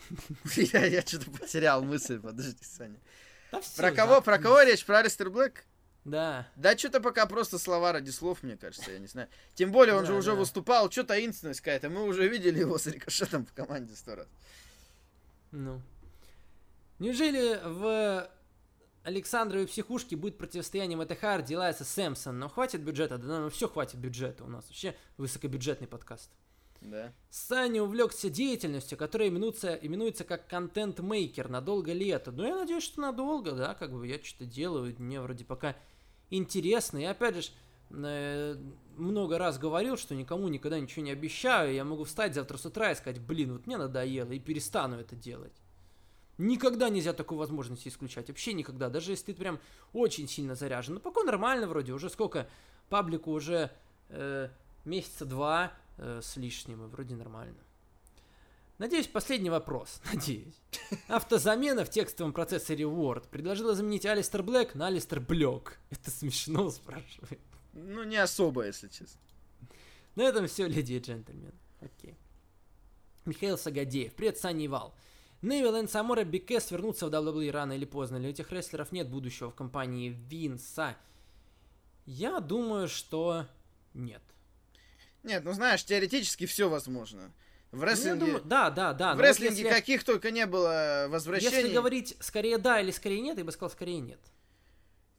Я, 0.55 0.87
я 0.87 1.03
что-то 1.03 1.29
потерял 1.33 1.83
мысль, 1.83 2.21
подожди, 2.21 2.63
Саня. 2.63 3.01
Да 3.51 3.61
Про 3.77 3.91
кого, 3.91 4.21
про 4.21 4.39
кого 4.39 4.63
речь? 4.63 4.87
Про 4.87 4.99
Алистер 4.99 5.31
Блэк? 5.31 5.65
Да. 6.07 6.47
Да 6.55 6.79
что-то 6.79 7.01
пока 7.01 7.27
просто 7.27 7.59
слова 7.59 7.93
ради 7.93 8.11
слов, 8.11 8.45
мне 8.45 8.57
кажется, 8.57 8.93
я 8.93 9.01
не 9.01 9.09
знаю. 9.09 9.29
Тем 9.55 9.73
более 9.73 9.97
он 9.97 10.03
Да, 10.03 10.07
же 10.07 10.15
уже 10.15 10.31
да. 10.31 10.37
выступал, 10.37 10.89
что 10.89 11.03
таинственность 11.03 11.61
какая-то. 11.61 11.91
Мы 11.91 12.05
уже 12.05 12.29
видели 12.29 12.61
его 12.61 12.79
с 12.79 12.87
рикошетом 12.87 13.45
в 13.45 13.53
команде 13.53 13.97
сто 13.97 14.15
раз. 14.15 14.29
Ну. 15.51 15.83
Неужели 17.01 17.61
в 17.65 18.31
Александровой 19.03 19.67
психушке 19.67 20.15
будет 20.15 20.39
противостояние 20.39 20.97
и 20.97 21.57
Лайса 21.57 21.85
Сэмпсон? 21.85 22.39
Нам 22.39 22.51
хватит 22.51 22.83
бюджета? 22.83 23.19
Да 23.19 23.27
нам 23.41 23.51
все 23.51 23.69
хватит 23.69 23.97
бюджета. 23.99 24.45
У 24.45 24.49
нас 24.49 24.65
вообще 24.67 24.95
высокобюджетный 25.17 25.89
подкаст. 25.89 26.31
Да. 26.83 27.13
Саня 27.31 27.83
увлекся 27.83 28.31
деятельностью, 28.31 28.97
которая 28.97 29.29
именуется, 29.29 29.75
именуется 29.75 30.23
как 30.23 30.47
контент-мейкер 30.47 31.49
на 31.49 31.61
долго 31.61 31.93
лето. 31.93 32.31
Ну, 32.31 32.47
я 32.47 32.55
надеюсь, 32.55 32.85
что 32.85 33.01
надолго, 33.01 33.53
да, 33.53 33.75
как 33.75 33.93
бы 33.93 34.07
я 34.07 34.23
что-то 34.23 34.45
делаю, 34.45 34.95
мне 34.99 35.21
вроде 35.21 35.45
пока 35.45 35.75
интересно. 36.31 36.99
И 36.99 37.05
опять 37.05 37.37
же, 37.37 37.51
э, 37.91 38.57
много 38.97 39.39
раз 39.39 39.59
говорил, 39.59 39.97
что 39.97 40.15
никому 40.15 40.49
никогда 40.49 40.79
ничего 40.79 41.05
не 41.05 41.13
обещаю. 41.13 41.75
Я 41.75 41.85
могу 41.85 42.05
встать 42.05 42.35
завтра 42.35 42.57
с 42.57 42.67
утра 42.67 42.93
и 42.93 42.95
сказать, 42.95 43.21
блин, 43.21 43.53
вот 43.53 43.67
мне 43.67 43.77
надоело, 43.77 44.33
и 44.33 44.39
перестану 44.39 44.97
это 44.97 45.15
делать. 45.17 45.53
Никогда 46.39 46.91
нельзя 46.91 47.13
такую 47.13 47.39
возможность 47.39 47.89
исключать. 47.89 48.29
Вообще 48.29 48.53
никогда. 48.53 48.91
Даже 48.91 49.13
если 49.13 49.33
ты 49.33 49.35
прям 49.35 49.59
очень 49.93 50.29
сильно 50.29 50.55
заряжен. 50.55 50.95
Ну, 50.95 51.01
пока 51.01 51.23
нормально 51.23 51.67
вроде. 51.67 51.93
Уже 51.93 52.11
сколько? 52.11 52.47
Паблику 52.91 53.33
уже 53.33 53.71
э, 54.11 54.49
месяца 54.85 55.25
два 55.25 55.73
э, 55.97 56.21
с 56.23 56.37
лишним. 56.37 56.85
И 56.85 56.89
вроде 56.89 57.15
нормально. 57.15 57.57
Надеюсь, 58.79 59.07
последний 59.07 59.51
вопрос. 59.51 60.01
Надеюсь. 60.13 60.61
Автозамена 61.09 61.85
в 61.85 61.91
текстовом 61.91 62.33
процессоре 62.33 62.85
Word 62.85 63.29
предложила 63.29 63.75
заменить 63.75 64.05
Алистер 64.05 64.43
Блэк 64.43 64.75
на 64.75 64.89
Алистер 64.89 65.21
Блок. 65.21 65.79
Это 65.91 66.11
смешно, 66.11 66.71
спрашивает. 66.71 67.41
Ну, 67.73 68.05
не 68.05 68.17
особо, 68.17 68.67
если 68.67 68.89
честно. 68.89 69.21
На 70.15 70.23
этом 70.23 70.47
все, 70.47 70.67
леди 70.67 70.95
и 70.95 70.99
джентльмены. 70.99 71.55
Окей. 71.81 72.17
Михаил 73.25 73.59
Сагадеев. 73.59 74.15
Привет, 74.15 74.39
Саня 74.39 74.65
и 74.65 74.69
Вал. 74.69 74.95
Невил 75.43 75.77
и 75.77 75.87
Самора 75.87 76.25
Бикес 76.25 76.71
вернутся 76.71 77.07
в 77.07 77.11
WWE 77.11 77.51
рано 77.51 77.73
или 77.73 77.85
поздно. 77.85 78.19
Для 78.19 78.31
этих 78.31 78.51
рестлеров 78.51 78.93
нет 78.93 79.09
будущего 79.09 79.51
в 79.51 79.55
компании 79.55 80.09
Винса. 80.09 80.97
Я 82.07 82.41
думаю, 82.41 82.89
что 82.89 83.47
нет. 83.95 84.23
Нет, 85.23 85.45
ну 85.45 85.53
знаешь, 85.53 85.85
теоретически 85.85 86.47
все 86.47 86.69
возможно. 86.69 87.33
В 87.73 87.79
Ну, 87.81 87.85
рестлинге, 87.85 88.21
думаю- 88.21 88.43
да, 88.45 88.71
да, 88.71 88.93
да. 88.93 89.15
в 89.15 89.21
рестлинге 89.21 89.63
если- 89.63 89.69
каких 89.75 90.05
только 90.05 90.31
не 90.31 90.47
было 90.47 91.07
возвращений. 91.11 91.55
Если 91.57 91.75
говорить 91.75 92.17
скорее 92.21 92.59
да 92.59 92.81
или 92.81 92.91
скорее 92.91 93.21
нет, 93.21 93.37
я 93.39 93.45
бы 93.45 93.53
сказал 93.53 93.71
скорее 93.71 94.01
нет. 94.01 94.21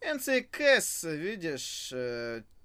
НЦКС, 0.01 1.03
видишь, 1.03 1.93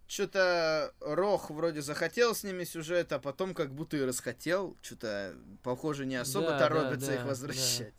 что-то 0.07 0.95
Рох 1.01 1.51
вроде 1.51 1.83
захотел 1.83 2.35
с 2.35 2.45
ними 2.45 2.65
сюжет, 2.65 3.13
а 3.13 3.19
потом 3.19 3.55
как 3.55 3.75
будто 3.75 3.97
и 3.97 4.03
расхотел. 4.05 4.77
Что-то, 4.83 5.35
похоже, 5.63 6.07
не 6.07 6.17
особо 6.17 6.51
Да, 6.51 6.59
торопится 6.59 7.09
да, 7.09 7.15
их 7.15 7.21
да, 7.23 7.27
возвращать. 7.27 7.95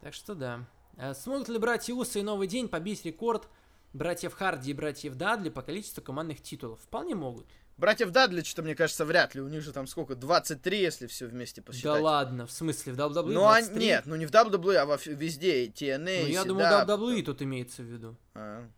Так 0.00 0.14
что 0.14 0.34
да. 0.34 0.64
Э, 0.96 1.14
Смогут 1.14 1.48
ли 1.48 1.58
братья 1.58 1.94
Усы 1.94 2.20
и 2.20 2.22
Новый 2.22 2.46
День 2.48 2.68
побить 2.68 3.04
рекорд 3.04 3.48
братьев 3.92 4.32
Харди 4.34 4.70
и 4.70 4.74
братьев 4.74 5.14
Дадли 5.14 5.48
по 5.50 5.62
количеству 5.62 6.02
командных 6.02 6.42
титулов? 6.42 6.80
Вполне 6.82 7.14
могут. 7.14 7.46
Братьев 7.80 8.10
Дадли, 8.10 8.42
что 8.42 8.62
мне 8.62 8.74
кажется, 8.74 9.06
вряд 9.06 9.34
ли. 9.34 9.40
У 9.40 9.48
них 9.48 9.62
же 9.62 9.72
там 9.72 9.86
сколько? 9.86 10.14
23, 10.14 10.78
если 10.78 11.06
все 11.06 11.26
вместе 11.26 11.62
посчитать. 11.62 11.94
Да 11.94 12.00
ладно, 12.00 12.46
в 12.46 12.52
смысле, 12.52 12.92
в 12.92 12.98
WWE 12.98 13.32
Ну, 13.32 13.46
а, 13.46 13.58
23? 13.58 13.80
нет, 13.84 14.06
ну 14.06 14.16
не 14.16 14.26
в 14.26 14.30
WWE, 14.30 14.76
а 14.76 14.86
во 14.86 14.98
везде. 15.06 15.64
и 15.64 15.70
TNA, 15.70 16.22
Ну, 16.22 16.28
я 16.28 16.44
думаю, 16.44 16.66
WWE 16.66 17.22
тут 17.22 17.40
имеется 17.40 17.82
в 17.82 17.86
виду. 17.86 18.16
А. 18.34 18.68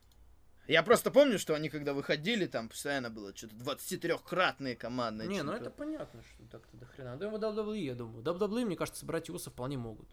Я 0.69 0.85
просто 0.85 1.11
помню, 1.11 1.41
что 1.41 1.55
они 1.55 1.69
когда 1.69 1.93
выходили, 1.93 2.47
там 2.47 2.69
постоянно 2.69 3.11
было 3.11 3.37
что-то 3.37 3.57
23-кратные 3.57 4.77
командные. 4.77 5.29
Не, 5.29 5.43
ну 5.43 5.53
это 5.53 5.71
понятно, 5.71 6.23
что 6.23 6.45
так-то 6.49 6.77
до 6.77 6.87
хрена. 6.87 7.17
Да, 7.17 7.27
WWE, 7.27 7.79
я 7.79 7.95
думаю. 7.95 8.23
WWE, 8.23 8.65
мне 8.65 8.77
кажется, 8.77 9.05
братья 9.05 9.33
Усы 9.33 9.51
вполне 9.51 9.77
могут. 9.77 10.09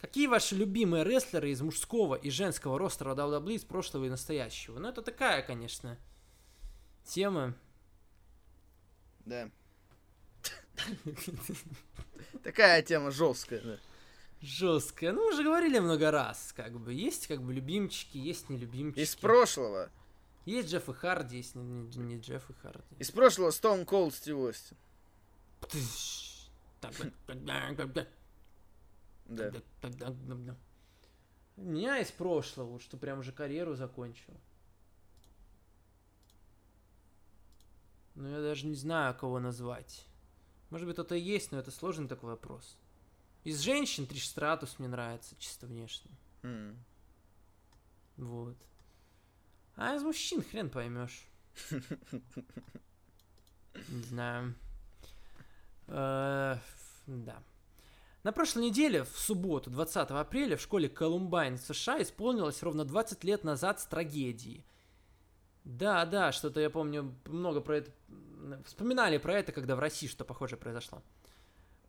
Какие 0.00 0.28
ваши 0.28 0.54
любимые 0.54 1.04
рестлеры 1.04 1.50
из 1.50 1.60
мужского 1.60 2.14
и 2.14 2.30
женского 2.30 2.78
ростера 2.78 3.14
WWE 3.14 3.54
из 3.54 3.64
прошлого 3.64 4.04
и 4.04 4.08
настоящего? 4.08 4.78
Ну, 4.78 4.88
это 4.88 5.02
такая, 5.02 5.42
конечно, 5.42 5.98
тема. 7.04 7.54
Да. 9.24 9.50
Такая 12.42 12.82
тема 12.82 13.10
жесткая, 13.10 13.60
да. 13.60 13.78
Жесткая. 14.40 15.12
Ну, 15.12 15.24
мы 15.24 15.32
уже 15.34 15.44
говорили 15.44 15.78
много 15.78 16.10
раз, 16.10 16.52
как 16.56 16.78
бы. 16.78 16.92
Есть, 16.92 17.28
как 17.28 17.40
бы, 17.42 17.52
любимчики, 17.52 18.18
есть 18.18 18.48
нелюбимчики. 18.48 19.00
Из 19.00 19.14
прошлого. 19.14 19.90
Есть 20.44 20.68
Джефф 20.70 20.88
и 20.88 20.92
Харди, 20.92 21.36
есть 21.36 21.54
не, 21.54 21.62
не- 21.62 21.98
не 21.98 22.18
Джефф 22.18 22.50
и 22.50 22.54
Харди. 22.54 22.96
Из 22.98 23.12
прошлого 23.12 23.50
Stone 23.50 23.84
Cold 23.86 24.12
Стив 24.12 24.36
Остин. 24.38 24.76
Да. 29.26 29.52
меня 31.56 31.98
из 32.00 32.10
прошлого, 32.10 32.80
что 32.80 32.96
прям 32.96 33.20
уже 33.20 33.30
карьеру 33.30 33.76
закончил. 33.76 34.34
Ну, 38.14 38.28
я 38.28 38.40
даже 38.40 38.66
не 38.66 38.74
знаю, 38.74 39.14
кого 39.14 39.40
назвать. 39.40 40.06
Может 40.70 40.86
быть, 40.86 40.94
кто-то 40.94 41.14
и 41.14 41.20
есть, 41.20 41.52
но 41.52 41.58
это 41.58 41.70
сложный 41.70 42.08
такой 42.08 42.30
вопрос. 42.30 42.76
Из 43.44 43.60
женщин 43.60 44.06
Триш 44.06 44.28
Стратус 44.28 44.78
мне 44.78 44.88
нравится, 44.88 45.34
чисто 45.38 45.66
внешне. 45.66 46.10
М. 46.42 46.76
Вот. 48.16 48.56
А 49.76 49.94
из 49.94 50.02
мужчин 50.02 50.42
хрен 50.42 50.70
поймешь. 50.70 51.26
Не 53.88 54.02
знаю. 54.02 54.54
Э, 55.88 56.56
Да. 57.06 57.42
На 58.22 58.30
прошлой 58.30 58.66
неделе, 58.66 59.02
в 59.02 59.18
субботу, 59.18 59.68
20 59.68 60.10
апреля, 60.10 60.56
в 60.56 60.60
школе 60.60 60.88
Колумбайн 60.88 61.58
в 61.58 61.62
США 61.62 62.00
исполнилось 62.00 62.62
ровно 62.62 62.84
20 62.84 63.24
лет 63.24 63.42
назад 63.42 63.80
с 63.80 63.86
трагедии. 63.86 64.64
Да, 65.64 66.04
да, 66.06 66.30
что-то 66.30 66.60
я 66.60 66.70
помню, 66.70 67.14
много 67.26 67.60
про 67.60 67.78
это... 67.78 67.90
Вспоминали 68.64 69.18
про 69.18 69.34
это, 69.34 69.52
когда 69.52 69.76
в 69.76 69.78
России 69.78 70.06
что 70.06 70.24
похожее 70.24 70.58
произошло. 70.58 71.02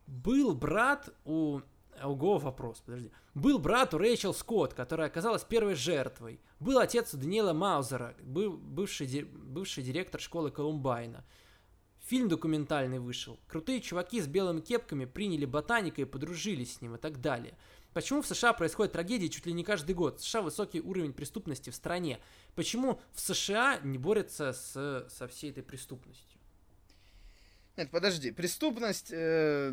Был 0.06 0.54
брат 0.54 1.08
у... 1.24 1.60
Ого, 2.02 2.38
вопрос, 2.38 2.80
подожди. 2.80 3.12
Был 3.34 3.58
брат 3.58 3.94
у 3.94 3.98
Рэйчел 3.98 4.34
Скотт, 4.34 4.74
которая 4.74 5.06
оказалась 5.06 5.44
первой 5.44 5.74
жертвой. 5.74 6.40
Был 6.58 6.78
отец 6.78 7.14
у 7.14 7.16
Даниэла 7.16 7.52
Маузера, 7.52 8.16
был 8.20 8.56
бывший, 8.56 9.06
ди- 9.06 9.22
бывший 9.22 9.84
директор 9.84 10.20
школы 10.20 10.50
Колумбайна. 10.50 11.24
Фильм 12.06 12.28
документальный 12.28 12.98
вышел. 12.98 13.38
Крутые 13.46 13.80
чуваки 13.80 14.20
с 14.20 14.26
белыми 14.26 14.60
кепками 14.60 15.04
приняли 15.04 15.46
ботаника 15.46 16.02
и 16.02 16.04
подружились 16.04 16.74
с 16.74 16.80
ним 16.82 16.96
и 16.96 16.98
так 16.98 17.20
далее. 17.20 17.56
Почему 17.94 18.22
в 18.22 18.26
США 18.26 18.52
происходят 18.52 18.92
трагедии 18.92 19.28
чуть 19.28 19.46
ли 19.46 19.52
не 19.52 19.62
каждый 19.62 19.94
год? 19.94 20.18
В 20.18 20.24
США 20.24 20.42
высокий 20.42 20.80
уровень 20.80 21.12
преступности 21.12 21.70
в 21.70 21.76
стране. 21.76 22.20
Почему 22.56 23.00
в 23.12 23.20
США 23.20 23.78
не 23.84 23.98
борются 23.98 24.52
с, 24.52 25.06
со 25.08 25.28
всей 25.28 25.52
этой 25.52 25.62
преступностью? 25.62 26.33
Нет, 27.76 27.90
подожди, 27.90 28.30
преступность, 28.30 29.08
э, 29.10 29.72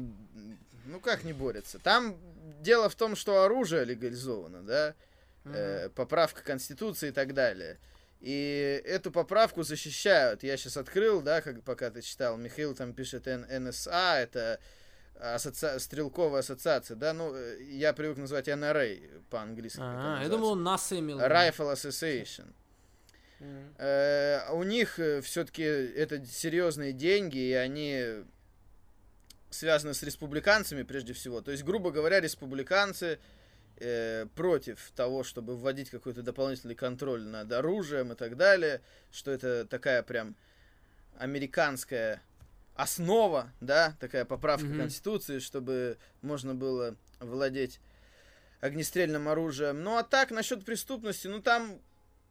ну 0.86 1.00
как 1.00 1.24
не 1.24 1.34
борется? 1.34 1.80
Там 1.80 2.18
дело 2.62 2.90
в 2.90 2.96
том, 2.96 3.16
что 3.16 3.44
оружие 3.44 3.86
легализовано, 3.86 4.64
да, 4.64 4.96
э, 5.46 5.90
поправка 5.90 6.44
Конституции 6.44 7.10
и 7.10 7.12
так 7.12 7.34
далее. 7.34 7.78
И 8.20 8.82
эту 8.86 9.12
поправку 9.12 9.64
защищают. 9.64 10.44
Я 10.44 10.56
сейчас 10.58 10.78
открыл, 10.78 11.22
да, 11.22 11.42
как 11.42 11.64
пока 11.64 11.90
ты 11.90 12.02
читал, 12.02 12.38
Михаил 12.38 12.76
там 12.76 12.94
пишет 12.94 13.26
НСА, 13.26 14.20
это 14.20 14.60
асоци- 15.16 15.80
стрелковая 15.80 16.40
ассоциация, 16.42 16.96
да, 16.96 17.14
ну, 17.14 17.34
э, 17.36 17.62
я 17.64 17.94
привык 17.94 18.18
называть 18.18 18.48
NRA 18.48 19.22
по-английски. 19.30 19.78
как 19.78 19.86
она 19.86 20.20
А, 20.20 20.24
я 20.24 20.30
думал, 20.30 20.50
он 20.52 20.64
НАСА 20.64 21.00
имел. 21.00 21.20
Rifle 21.20 21.74
Association. 21.74 22.54
Э, 23.78 24.52
у 24.52 24.64
них 24.64 25.00
все-таки 25.24 25.64
это 25.64 26.26
серьезные 26.26 26.94
деньги, 26.94 27.38
и 27.38 27.54
они 27.54 28.24
связаны 29.50 29.94
с 29.94 30.04
республиканцами 30.04 30.84
прежде 30.84 31.14
всего. 31.14 31.42
То 31.42 31.52
есть, 31.52 31.64
грубо 31.64 31.92
говоря, 31.92 32.20
республиканцы 32.20 33.20
э, 33.78 34.26
против 34.36 34.92
того, 34.96 35.24
чтобы 35.24 35.56
вводить 35.56 35.90
какой-то 35.90 36.22
дополнительный 36.24 36.76
контроль 36.76 37.24
над 37.24 37.52
оружием 37.52 38.14
и 38.14 38.16
так 38.16 38.38
далее, 38.38 38.82
что 39.12 39.32
это 39.32 39.66
такая 39.66 40.04
прям 40.04 40.36
американская 41.18 42.22
основа, 42.76 43.52
да, 43.60 43.96
такая 44.00 44.26
поправка 44.26 44.68
Мгм. 44.68 44.80
Конституции, 44.80 45.40
чтобы 45.40 45.98
можно 46.22 46.56
было 46.56 46.96
владеть 47.20 47.80
огнестрельным 48.62 49.28
оружием. 49.28 49.84
Ну 49.84 49.98
а 49.98 50.04
так, 50.04 50.32
насчет 50.32 50.64
преступности, 50.64 51.28
ну 51.28 51.42
там 51.42 51.82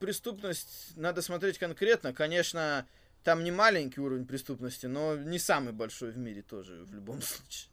преступность 0.00 0.96
надо 0.96 1.22
смотреть 1.22 1.58
конкретно. 1.58 2.12
Конечно, 2.12 2.86
там 3.22 3.44
не 3.44 3.52
маленький 3.52 4.00
уровень 4.00 4.26
преступности, 4.26 4.86
но 4.86 5.16
не 5.16 5.38
самый 5.38 5.72
большой 5.72 6.10
в 6.10 6.18
мире 6.18 6.42
тоже 6.42 6.82
в 6.84 6.92
любом 6.92 7.22
случае. 7.22 7.70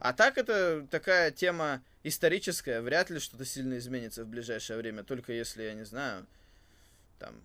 А 0.00 0.12
так 0.12 0.38
это 0.38 0.86
такая 0.90 1.30
тема 1.30 1.82
историческая, 2.02 2.80
вряд 2.80 3.10
ли 3.10 3.18
что-то 3.18 3.44
сильно 3.44 3.78
изменится 3.78 4.24
в 4.24 4.28
ближайшее 4.28 4.76
время, 4.78 5.04
только 5.04 5.32
если, 5.32 5.62
я 5.64 5.74
не 5.74 5.84
знаю, 5.84 6.26
там... 7.18 7.40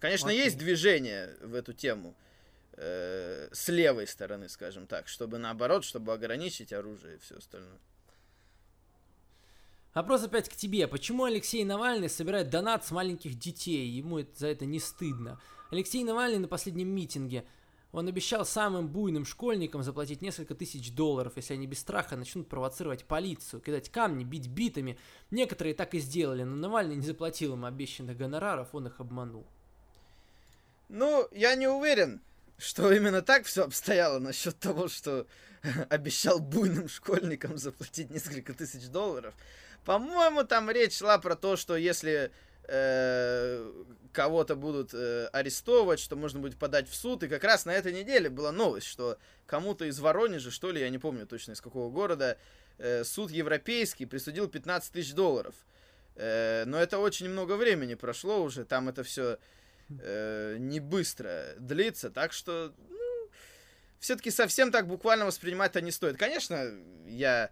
Конечно, 0.00 0.28
Окей. 0.28 0.44
есть 0.44 0.58
движение 0.58 1.36
в 1.40 1.54
эту 1.54 1.72
тему 1.72 2.14
э, 2.72 3.48
с 3.52 3.68
левой 3.68 4.06
стороны, 4.06 4.48
скажем 4.48 4.86
так, 4.86 5.08
чтобы 5.08 5.38
наоборот, 5.38 5.84
чтобы 5.84 6.12
ограничить 6.12 6.72
оружие 6.72 7.16
и 7.16 7.18
все 7.18 7.36
остальное. 7.36 7.78
Вопрос 9.94 10.22
опять 10.22 10.48
к 10.48 10.54
тебе. 10.54 10.86
Почему 10.86 11.24
Алексей 11.24 11.64
Навальный 11.64 12.08
собирает 12.08 12.48
донат 12.48 12.86
с 12.86 12.92
маленьких 12.92 13.36
детей? 13.38 13.88
Ему 13.88 14.18
это- 14.18 14.38
за 14.38 14.46
это 14.46 14.64
не 14.64 14.78
стыдно. 14.78 15.40
Алексей 15.70 16.04
Навальный 16.04 16.38
на 16.38 16.48
последнем 16.48 16.88
митинге, 16.88 17.44
он 17.92 18.06
обещал 18.06 18.46
самым 18.46 18.88
буйным 18.88 19.24
школьникам 19.24 19.82
заплатить 19.82 20.22
несколько 20.22 20.54
тысяч 20.54 20.92
долларов, 20.92 21.32
если 21.34 21.54
они 21.54 21.66
без 21.66 21.80
страха 21.80 22.16
начнут 22.16 22.48
провоцировать 22.48 23.04
полицию, 23.04 23.60
кидать 23.60 23.90
камни, 23.90 24.22
бить 24.22 24.46
битами. 24.46 24.96
Некоторые 25.32 25.74
так 25.74 25.94
и 25.94 25.98
сделали, 25.98 26.44
но 26.44 26.54
Навальный 26.54 26.94
не 26.94 27.02
заплатил 27.02 27.54
им 27.54 27.64
обещанных 27.64 28.16
гонораров, 28.16 28.68
он 28.74 28.86
их 28.86 29.00
обманул. 29.00 29.44
Ну, 30.88 31.26
я 31.32 31.56
не 31.56 31.66
уверен, 31.66 32.20
что 32.58 32.92
именно 32.92 33.22
так 33.22 33.44
все 33.44 33.64
обстояло 33.64 34.20
насчет 34.20 34.56
того, 34.58 34.86
что 34.86 35.26
обещал 35.88 36.38
буйным 36.38 36.88
школьникам 36.88 37.58
заплатить 37.58 38.10
несколько 38.10 38.54
тысяч 38.54 38.88
долларов. 38.88 39.34
По-моему, 39.84 40.44
там 40.44 40.70
речь 40.70 40.98
шла 40.98 41.18
про 41.18 41.36
то, 41.36 41.56
что 41.56 41.76
если 41.76 42.30
э, 42.64 43.72
кого-то 44.12 44.56
будут 44.56 44.92
э, 44.92 45.26
арестовывать, 45.32 46.00
что 46.00 46.16
можно 46.16 46.40
будет 46.40 46.58
подать 46.58 46.88
в 46.88 46.94
суд. 46.94 47.22
И 47.22 47.28
как 47.28 47.44
раз 47.44 47.64
на 47.64 47.70
этой 47.70 47.92
неделе 47.92 48.28
была 48.28 48.52
новость, 48.52 48.86
что 48.86 49.18
кому-то 49.46 49.84
из 49.84 49.98
Воронежа, 50.00 50.50
что 50.50 50.70
ли, 50.70 50.80
я 50.80 50.88
не 50.88 50.98
помню 50.98 51.26
точно 51.26 51.52
из 51.52 51.60
какого 51.60 51.90
города, 51.90 52.36
э, 52.78 53.04
суд 53.04 53.30
европейский 53.30 54.06
присудил 54.06 54.48
15 54.48 54.92
тысяч 54.92 55.14
долларов. 55.14 55.54
Э, 56.16 56.64
но 56.66 56.78
это 56.78 56.98
очень 56.98 57.28
много 57.28 57.54
времени 57.54 57.94
прошло 57.94 58.42
уже, 58.42 58.64
там 58.64 58.88
это 58.88 59.04
все 59.04 59.38
э, 59.88 60.56
не 60.58 60.80
быстро 60.80 61.54
длится, 61.58 62.10
так 62.10 62.32
что 62.32 62.72
ну, 62.88 63.28
все-таки 64.00 64.30
совсем 64.30 64.72
так 64.72 64.86
буквально 64.86 65.26
воспринимать-то 65.26 65.80
не 65.80 65.92
стоит. 65.92 66.16
Конечно, 66.16 66.72
я 67.06 67.50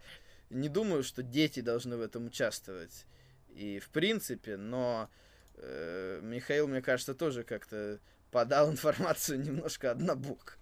не 0.49 0.69
думаю, 0.69 1.03
что 1.03 1.23
дети 1.23 1.61
должны 1.61 1.97
в 1.97 2.01
этом 2.01 2.27
участвовать. 2.27 3.05
И 3.49 3.79
в 3.79 3.89
принципе, 3.89 4.57
но 4.57 5.09
э, 5.55 6.19
Михаил, 6.21 6.67
мне 6.67 6.81
кажется, 6.81 7.13
тоже 7.13 7.43
как-то 7.43 7.99
подал 8.31 8.71
информацию 8.71 9.39
немножко 9.43 9.91
однобок. 9.91 10.57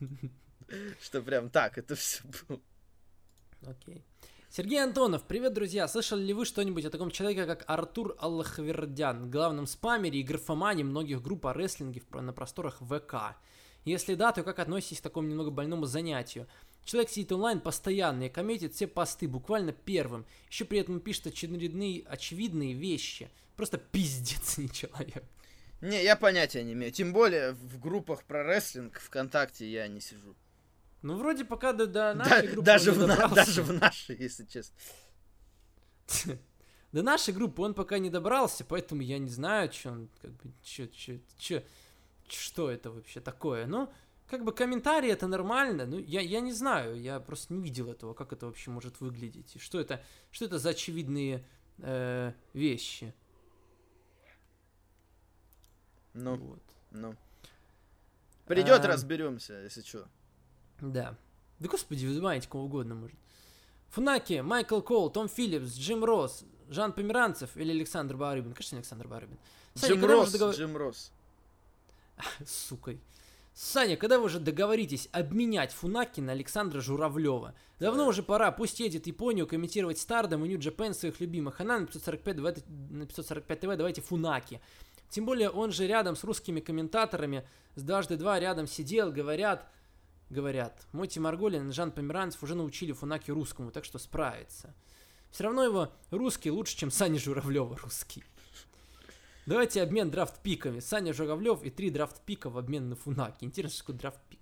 Что 1.00 1.22
прям 1.22 1.50
так 1.50 1.78
это 1.78 1.94
все 1.94 2.22
было. 2.48 2.60
Окей. 3.66 4.04
Сергей 4.48 4.82
Антонов, 4.82 5.24
привет, 5.24 5.54
друзья. 5.54 5.88
Слышали 5.88 6.22
ли 6.22 6.34
вы 6.34 6.44
что-нибудь 6.44 6.84
о 6.84 6.90
таком 6.90 7.10
человеке, 7.10 7.46
как 7.46 7.64
Артур 7.68 8.16
Аллахвердян, 8.18 9.30
главном 9.30 9.66
спамере 9.66 10.20
и 10.20 10.22
графомане 10.22 10.84
многих 10.84 11.22
групп 11.22 11.46
о 11.46 11.54
рестлинге 11.54 12.02
на 12.10 12.34
просторах 12.34 12.78
ВК? 12.80 13.36
Если 13.84 14.14
да, 14.14 14.32
то 14.32 14.42
как 14.44 14.58
относитесь 14.58 15.00
к 15.00 15.02
такому 15.02 15.28
немного 15.28 15.50
больному 15.50 15.86
занятию? 15.86 16.46
Человек 16.84 17.10
сидит 17.10 17.32
онлайн 17.32 17.60
постоянно 17.60 18.24
и 18.24 18.28
комментит 18.28 18.74
все 18.74 18.86
посты 18.86 19.26
буквально 19.28 19.72
первым. 19.72 20.24
Еще 20.50 20.64
при 20.64 20.78
этом 20.78 21.00
пишет 21.00 21.28
очередные, 21.28 22.02
очевидные 22.06 22.74
вещи. 22.74 23.30
Просто 23.56 23.78
пиздец 23.78 24.56
не 24.58 24.68
человек. 24.70 25.24
Не, 25.80 26.02
я 26.02 26.14
понятия 26.16 26.62
не 26.62 26.74
имею. 26.74 26.92
Тем 26.92 27.12
более 27.12 27.52
в 27.52 27.80
группах 27.80 28.22
про 28.24 28.44
рестлинг 28.44 29.00
ВКонтакте 29.00 29.68
я 29.70 29.88
не 29.88 30.00
сижу. 30.00 30.34
Ну, 31.02 31.16
вроде 31.16 31.44
пока 31.44 31.72
до, 31.72 31.86
до 31.86 31.92
Да- 31.92 32.14
нашей 32.14 32.46
группы 32.48 32.62
даже, 32.64 32.92
он 32.92 32.98
в 32.98 33.06
на- 33.08 33.28
даже 33.28 33.62
в 33.64 33.72
нашей, 33.72 34.16
если 34.16 34.44
честно. 34.44 34.76
До 36.92 37.02
нашей 37.02 37.32
группы 37.32 37.62
он 37.62 37.72
пока 37.74 37.98
не 37.98 38.10
добрался, 38.10 38.64
поэтому 38.66 39.00
я 39.00 39.18
не 39.18 39.30
знаю, 39.30 39.72
что 39.72 39.90
он, 39.92 40.08
как 40.20 40.30
бы, 40.32 40.52
чё, 40.62 40.86
чё, 40.88 41.18
чё- 41.38 41.62
что 42.34 42.70
это 42.70 42.90
вообще 42.90 43.20
такое. 43.20 43.66
Ну, 43.66 43.92
как 44.28 44.44
бы 44.44 44.52
комментарии 44.52 45.10
это 45.10 45.26
нормально, 45.26 45.86
ну, 45.86 45.98
я, 45.98 46.20
я 46.20 46.40
не 46.40 46.52
знаю, 46.52 47.00
я 47.00 47.20
просто 47.20 47.52
не 47.54 47.62
видел 47.62 47.90
этого, 47.90 48.14
как 48.14 48.32
это 48.32 48.46
вообще 48.46 48.70
может 48.70 49.00
выглядеть. 49.00 49.56
И 49.56 49.58
что 49.58 49.78
это, 49.80 50.02
что 50.30 50.44
это 50.46 50.58
за 50.58 50.70
очевидные 50.70 51.44
э, 51.78 52.32
вещи. 52.54 53.14
Ну, 56.14 56.36
Вот. 56.36 56.62
ну. 56.90 57.14
Придет, 58.46 58.84
А. 58.84 58.88
разберемся, 58.88 59.54
если 59.62 59.82
что. 59.82 60.08
Да. 60.80 61.16
Да 61.58 61.68
господи, 61.68 62.04
вызывайте 62.06 62.48
кого 62.48 62.64
угодно, 62.64 62.94
может. 62.94 63.16
Фунаки, 63.90 64.40
Майкл 64.40 64.80
Кол, 64.80 65.10
Том 65.10 65.28
Филлипс, 65.28 65.74
Джим 65.74 66.04
Росс, 66.04 66.44
Жан 66.68 66.92
Померанцев 66.92 67.56
или 67.56 67.70
Александр 67.70 68.16
Барыбин. 68.16 68.52
Конечно, 68.52 68.78
Александр 68.78 69.06
Барыбин. 69.06 69.38
Саня, 69.74 69.92
Джим 69.94 70.00
вы 70.02 70.08
Росс, 70.08 70.32
договор- 70.32 70.54
Джим 70.54 70.76
Росс. 70.76 71.12
Сукой. 72.46 73.00
Саня, 73.54 73.98
когда 73.98 74.18
вы 74.18 74.24
уже 74.24 74.40
договоритесь 74.40 75.08
обменять 75.12 75.72
Фунаки 75.72 76.20
на 76.20 76.32
Александра 76.32 76.80
Журавлева? 76.80 77.54
Давно 77.78 78.06
уже 78.06 78.22
пора, 78.22 78.50
пусть 78.50 78.80
едет 78.80 79.06
Японию 79.06 79.46
комментировать 79.46 79.98
Стардом 79.98 80.44
и 80.44 80.48
Нью 80.48 80.58
Джапен 80.58 80.94
своих 80.94 81.20
любимых. 81.20 81.60
А 81.60 81.64
нам 81.64 81.82
на 81.82 81.86
545, 81.86 82.36
давайте, 82.36 82.62
на 82.68 83.06
545 83.06 83.60
ТВ 83.60 83.76
давайте 83.76 84.00
Фунаки. 84.00 84.60
Тем 85.10 85.26
более 85.26 85.50
он 85.50 85.70
же 85.72 85.86
рядом 85.86 86.16
с 86.16 86.24
русскими 86.24 86.60
комментаторами, 86.60 87.46
с 87.74 87.82
дважды 87.82 88.16
два 88.16 88.40
рядом 88.40 88.66
сидел, 88.66 89.12
говорят, 89.12 89.70
говорят. 90.30 90.86
Моти 90.92 91.18
Марголин 91.18 91.68
и 91.68 91.72
Жан 91.72 91.92
Померанцев 91.92 92.42
уже 92.42 92.54
научили 92.54 92.92
Фунаки 92.92 93.30
русскому, 93.30 93.70
так 93.70 93.84
что 93.84 93.98
справится. 93.98 94.74
Все 95.30 95.44
равно 95.44 95.62
его 95.62 95.92
русский 96.10 96.50
лучше, 96.50 96.76
чем 96.76 96.90
Сани 96.90 97.18
Журавлева 97.18 97.76
русский. 97.82 98.24
Давайте 99.46 99.82
обмен 99.82 100.10
драфт-пиками. 100.10 100.80
Саня 100.80 101.12
Журавлев 101.12 101.62
и 101.62 101.70
три 101.70 101.90
драфт-пика 101.90 102.48
в 102.48 102.58
обмен 102.58 102.88
на 102.88 102.96
Фунаки. 102.96 103.44
Интересно, 103.44 103.78
что 103.78 103.92
драфт-пик. 103.92 104.38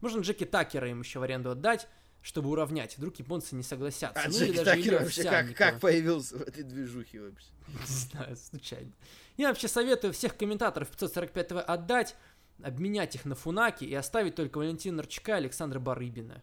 Можно 0.00 0.20
Джеки 0.20 0.44
Такера 0.44 0.88
им 0.90 1.00
еще 1.00 1.20
в 1.20 1.22
аренду 1.22 1.50
отдать, 1.50 1.86
чтобы 2.22 2.50
уравнять. 2.50 2.96
Вдруг 2.96 3.16
японцы 3.16 3.54
не 3.54 3.62
согласятся. 3.62 4.22
А 4.22 4.28
Ну, 4.28 4.32
Джеки 4.32 4.64
Такер 4.64 5.02
вообще 5.02 5.22
как, 5.24 5.54
как 5.54 5.80
появился 5.80 6.36
в 6.38 6.42
этой 6.42 6.64
движухе 6.64 7.20
вообще? 7.20 7.48
Не 7.68 7.86
знаю, 7.86 8.36
случайно. 8.36 8.92
Я 9.36 9.48
вообще 9.48 9.68
советую 9.68 10.12
всех 10.12 10.36
комментаторов 10.36 10.88
545 10.88 11.48
ТВ 11.48 11.56
отдать, 11.58 12.16
обменять 12.62 13.14
их 13.14 13.24
на 13.24 13.34
Фунаки 13.36 13.84
и 13.84 13.94
оставить 13.94 14.34
только 14.34 14.58
Валентина 14.58 14.98
Нарчака 14.98 15.32
и 15.32 15.34
Александра 15.36 15.78
Барыбина. 15.78 16.42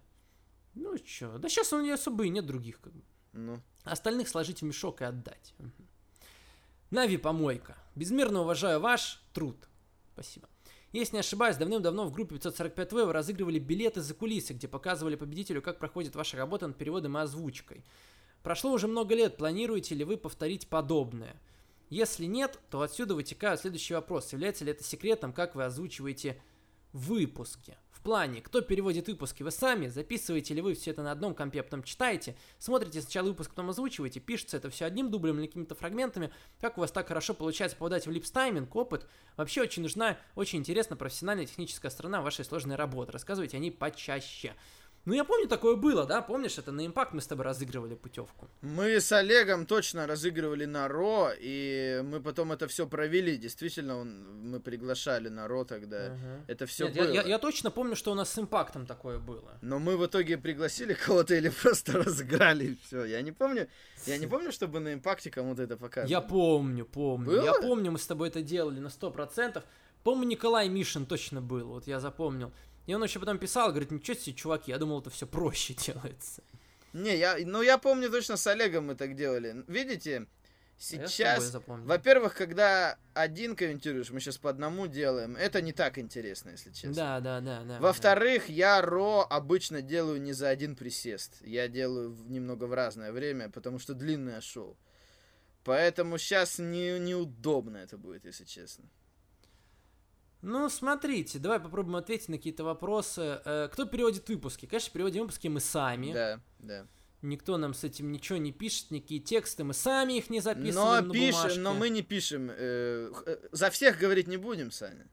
Ну 0.75 0.97
чё, 0.99 1.37
да 1.39 1.49
сейчас 1.49 1.73
у 1.73 1.81
нее 1.81 1.95
особо 1.95 2.25
и 2.25 2.29
нет 2.29 2.45
других 2.45 2.79
как 2.79 2.93
бы. 2.93 3.01
Ну, 3.33 3.61
Остальных 3.83 4.29
сложить 4.29 4.61
в 4.61 4.65
мешок 4.65 5.01
и 5.01 5.05
отдать. 5.05 5.53
Нави 6.89 7.17
помойка. 7.17 7.75
Безмерно 7.97 8.41
уважаю 8.41 8.79
ваш 8.79 9.23
труд. 9.33 9.57
Спасибо. 10.13 10.47
Если 10.91 11.15
не 11.15 11.21
ошибаюсь, 11.21 11.57
давным-давно 11.57 12.05
в 12.05 12.11
группе 12.11 12.35
545 12.35 12.91
В 12.91 12.95
вы 12.95 13.11
разыгрывали 13.11 13.57
билеты 13.57 14.01
за 14.01 14.13
кулисы, 14.13 14.53
где 14.53 14.67
показывали 14.67 15.15
победителю, 15.15 15.63
как 15.63 15.79
проходит 15.79 16.15
ваша 16.15 16.37
работа 16.37 16.67
над 16.67 16.77
переводом 16.77 17.17
и 17.17 17.21
озвучкой. 17.21 17.83
Прошло 18.43 18.71
уже 18.71 18.87
много 18.87 19.15
лет, 19.15 19.35
планируете 19.35 19.95
ли 19.95 20.03
вы 20.03 20.15
повторить 20.15 20.67
подобное? 20.67 21.41
Если 21.89 22.25
нет, 22.25 22.59
то 22.69 22.81
отсюда 22.81 23.15
вытекает 23.15 23.61
следующий 23.61 23.95
вопрос. 23.95 24.31
Является 24.31 24.63
ли 24.63 24.71
это 24.71 24.83
секретом, 24.83 25.33
как 25.33 25.55
вы 25.55 25.65
озвучиваете 25.65 26.39
выпуски? 26.97 27.77
В 27.91 28.01
плане, 28.01 28.41
кто 28.41 28.61
переводит 28.61 29.07
выпуски, 29.07 29.43
вы 29.43 29.51
сами, 29.51 29.87
записываете 29.87 30.53
ли 30.53 30.61
вы 30.61 30.75
все 30.75 30.91
это 30.91 31.03
на 31.03 31.11
одном 31.11 31.35
компе, 31.35 31.59
а 31.59 31.63
потом 31.63 31.83
читаете, 31.83 32.35
смотрите 32.57 33.01
сначала 33.01 33.27
выпуск, 33.27 33.49
потом 33.49 33.69
озвучиваете, 33.69 34.19
пишется 34.19 34.57
это 34.57 34.69
все 34.69 34.85
одним 34.85 35.11
дублем 35.11 35.39
или 35.39 35.47
какими-то 35.47 35.75
фрагментами, 35.75 36.31
как 36.61 36.77
у 36.77 36.81
вас 36.81 36.91
так 36.91 37.07
хорошо 37.07 37.33
получается 37.33 37.75
попадать 37.75 38.07
в 38.07 38.11
липстайминг, 38.11 38.73
опыт, 38.75 39.07
вообще 39.35 39.61
очень 39.61 39.81
нужна, 39.81 40.17
очень 40.35 40.59
интересна 40.59 40.95
профессиональная 40.95 41.45
техническая 41.45 41.91
сторона 41.91 42.21
вашей 42.21 42.45
сложной 42.45 42.75
работы, 42.75 43.11
рассказывайте 43.11 43.57
о 43.57 43.59
ней 43.59 43.71
почаще. 43.71 44.55
Ну, 45.07 45.13
я 45.13 45.23
помню, 45.23 45.47
такое 45.47 45.77
было, 45.77 46.05
да? 46.05 46.21
Помнишь, 46.21 46.57
это 46.57 46.73
на 46.73 46.85
импакт 46.85 47.13
мы 47.13 47.21
с 47.21 47.27
тобой 47.27 47.45
разыгрывали 47.45 47.95
путевку. 47.95 48.49
мы 48.61 48.99
с 48.99 49.09
Олегом 49.13 49.65
точно 49.65 50.05
разыгрывали 50.05 50.65
на 50.65 50.89
Ро, 50.89 51.31
и 51.39 52.01
мы 52.03 52.19
потом 52.19 52.51
это 52.51 52.67
все 52.67 52.85
провели. 52.85 53.37
Действительно, 53.37 53.99
он, 53.99 54.49
мы 54.51 54.59
приглашали 54.59 55.29
на 55.29 55.47
Ро 55.47 55.63
тогда. 55.63 56.17
Это 56.47 56.65
все 56.65 56.87
Нет, 56.87 56.95
я, 56.95 57.03
было. 57.03 57.13
я- 57.13 57.21
я 57.23 57.39
точно 57.39 57.71
помню, 57.71 57.95
что 57.95 58.11
у 58.11 58.15
нас 58.15 58.29
с 58.33 58.37
импактом 58.37 58.85
такое 58.85 59.17
было. 59.17 59.57
Но 59.61 59.79
мы 59.79 59.95
в 59.95 60.05
итоге 60.05 60.37
пригласили 60.37 60.93
кого-то 60.93 61.35
или 61.35 61.49
просто 61.49 61.91
разыграли 62.03 62.65
и 62.65 62.77
все. 62.85 63.05
Я 63.05 63.21
не 63.21 63.31
помню. 63.31 63.69
Я 64.07 64.17
не 64.17 64.27
помню, 64.27 64.51
чтобы 64.51 64.81
на 64.81 64.93
импакте 64.93 65.31
кому-то 65.31 65.63
это 65.63 65.77
показывали. 65.77 66.11
Я 66.11 66.19
помню, 66.19 66.83
помню. 66.85 67.31
Я 67.43 67.53
Было? 67.53 67.61
помню, 67.61 67.91
мы 67.91 67.97
с 67.97 68.07
тобой 68.07 68.27
это 68.27 68.41
делали 68.41 68.79
на 68.81 68.89
100%. 68.89 69.63
Помню, 70.03 70.27
Николай 70.27 70.67
Мишин 70.69 71.05
точно 71.05 71.41
был, 71.41 71.67
вот 71.67 71.87
я 71.87 71.99
запомнил. 72.01 72.51
И 72.87 72.93
он 72.93 73.03
еще 73.03 73.19
потом 73.19 73.37
писал, 73.37 73.69
говорит, 73.69 73.91
ничего 73.91 74.17
себе, 74.17 74.33
чуваки, 74.35 74.71
я 74.71 74.77
думал, 74.79 75.01
это 75.01 75.09
все 75.09 75.27
проще 75.27 75.73
делается. 75.85 76.41
Не, 76.93 77.15
я, 77.17 77.37
ну 77.39 77.61
я 77.61 77.77
помню 77.77 78.09
точно 78.09 78.37
с 78.37 78.47
Олегом 78.47 78.87
мы 78.87 78.95
так 78.95 79.13
делали. 79.13 79.63
Видите, 79.67 80.21
А 80.21 80.25
сейчас, 80.77 81.53
во-первых, 81.67 82.33
когда 82.33 82.97
один 83.13 83.57
комментируешь, 83.57 84.09
мы 84.09 84.21
сейчас 84.21 84.37
по 84.37 84.49
одному 84.49 84.87
делаем, 84.87 85.35
это 85.35 85.61
не 85.61 85.73
так 85.73 85.97
интересно, 85.97 86.51
если 86.51 86.71
честно. 86.71 86.93
Да, 86.93 87.19
да, 87.19 87.41
да, 87.41 87.63
да. 87.63 87.79
Во-вторых, 87.79 88.47
я 88.47 88.81
ро 88.81 89.27
обычно 89.29 89.81
делаю 89.81 90.21
не 90.21 90.31
за 90.31 90.47
один 90.47 90.77
присест. 90.77 91.41
Я 91.41 91.67
делаю 91.67 92.15
немного 92.29 92.65
в 92.65 92.73
разное 92.73 93.11
время, 93.11 93.49
потому 93.49 93.79
что 93.79 93.95
длинное 93.95 94.39
шоу. 94.39 94.77
Поэтому 95.65 96.17
сейчас 96.17 96.57
не, 96.57 96.97
неудобно 96.97 97.77
это 97.77 97.97
будет, 97.97 98.23
если 98.23 98.45
честно. 98.45 98.85
Ну, 100.41 100.69
смотрите, 100.69 101.39
давай 101.39 101.59
попробуем 101.59 101.95
ответить 101.97 102.29
на 102.29 102.37
какие-то 102.37 102.63
вопросы. 102.63 103.41
Э, 103.43 103.69
Кто 103.71 103.85
переводит 103.85 104.29
выпуски? 104.29 104.65
Конечно, 104.65 104.93
переводим 104.93 105.23
выпуски 105.23 105.47
мы 105.47 105.59
сами. 105.59 106.13
Да, 106.13 106.39
да. 106.59 106.87
Никто 107.23 107.57
нам 107.57 107.73
с 107.73 107.83
этим 107.83 108.11
ничего 108.11 108.37
не 108.37 108.51
пишет, 108.51 108.91
никакие 108.91 109.19
тексты, 109.19 109.63
мы 109.63 109.73
сами 109.73 110.13
их 110.19 110.29
не 110.29 110.37
Но 110.37 110.43
записываем 110.43 111.07
на 111.07 111.13
пишем, 111.13 111.41
бумажке. 111.41 111.59
но 111.59 111.73
мы 111.73 111.89
не 111.89 112.01
пишем. 112.03 112.49
э, 112.51 113.11
э, 113.25 113.37
за 113.51 113.69
всех 113.71 113.97
говорить 113.97 114.27
не 114.27 114.37
будем, 114.37 114.69
Саня. 114.71 115.07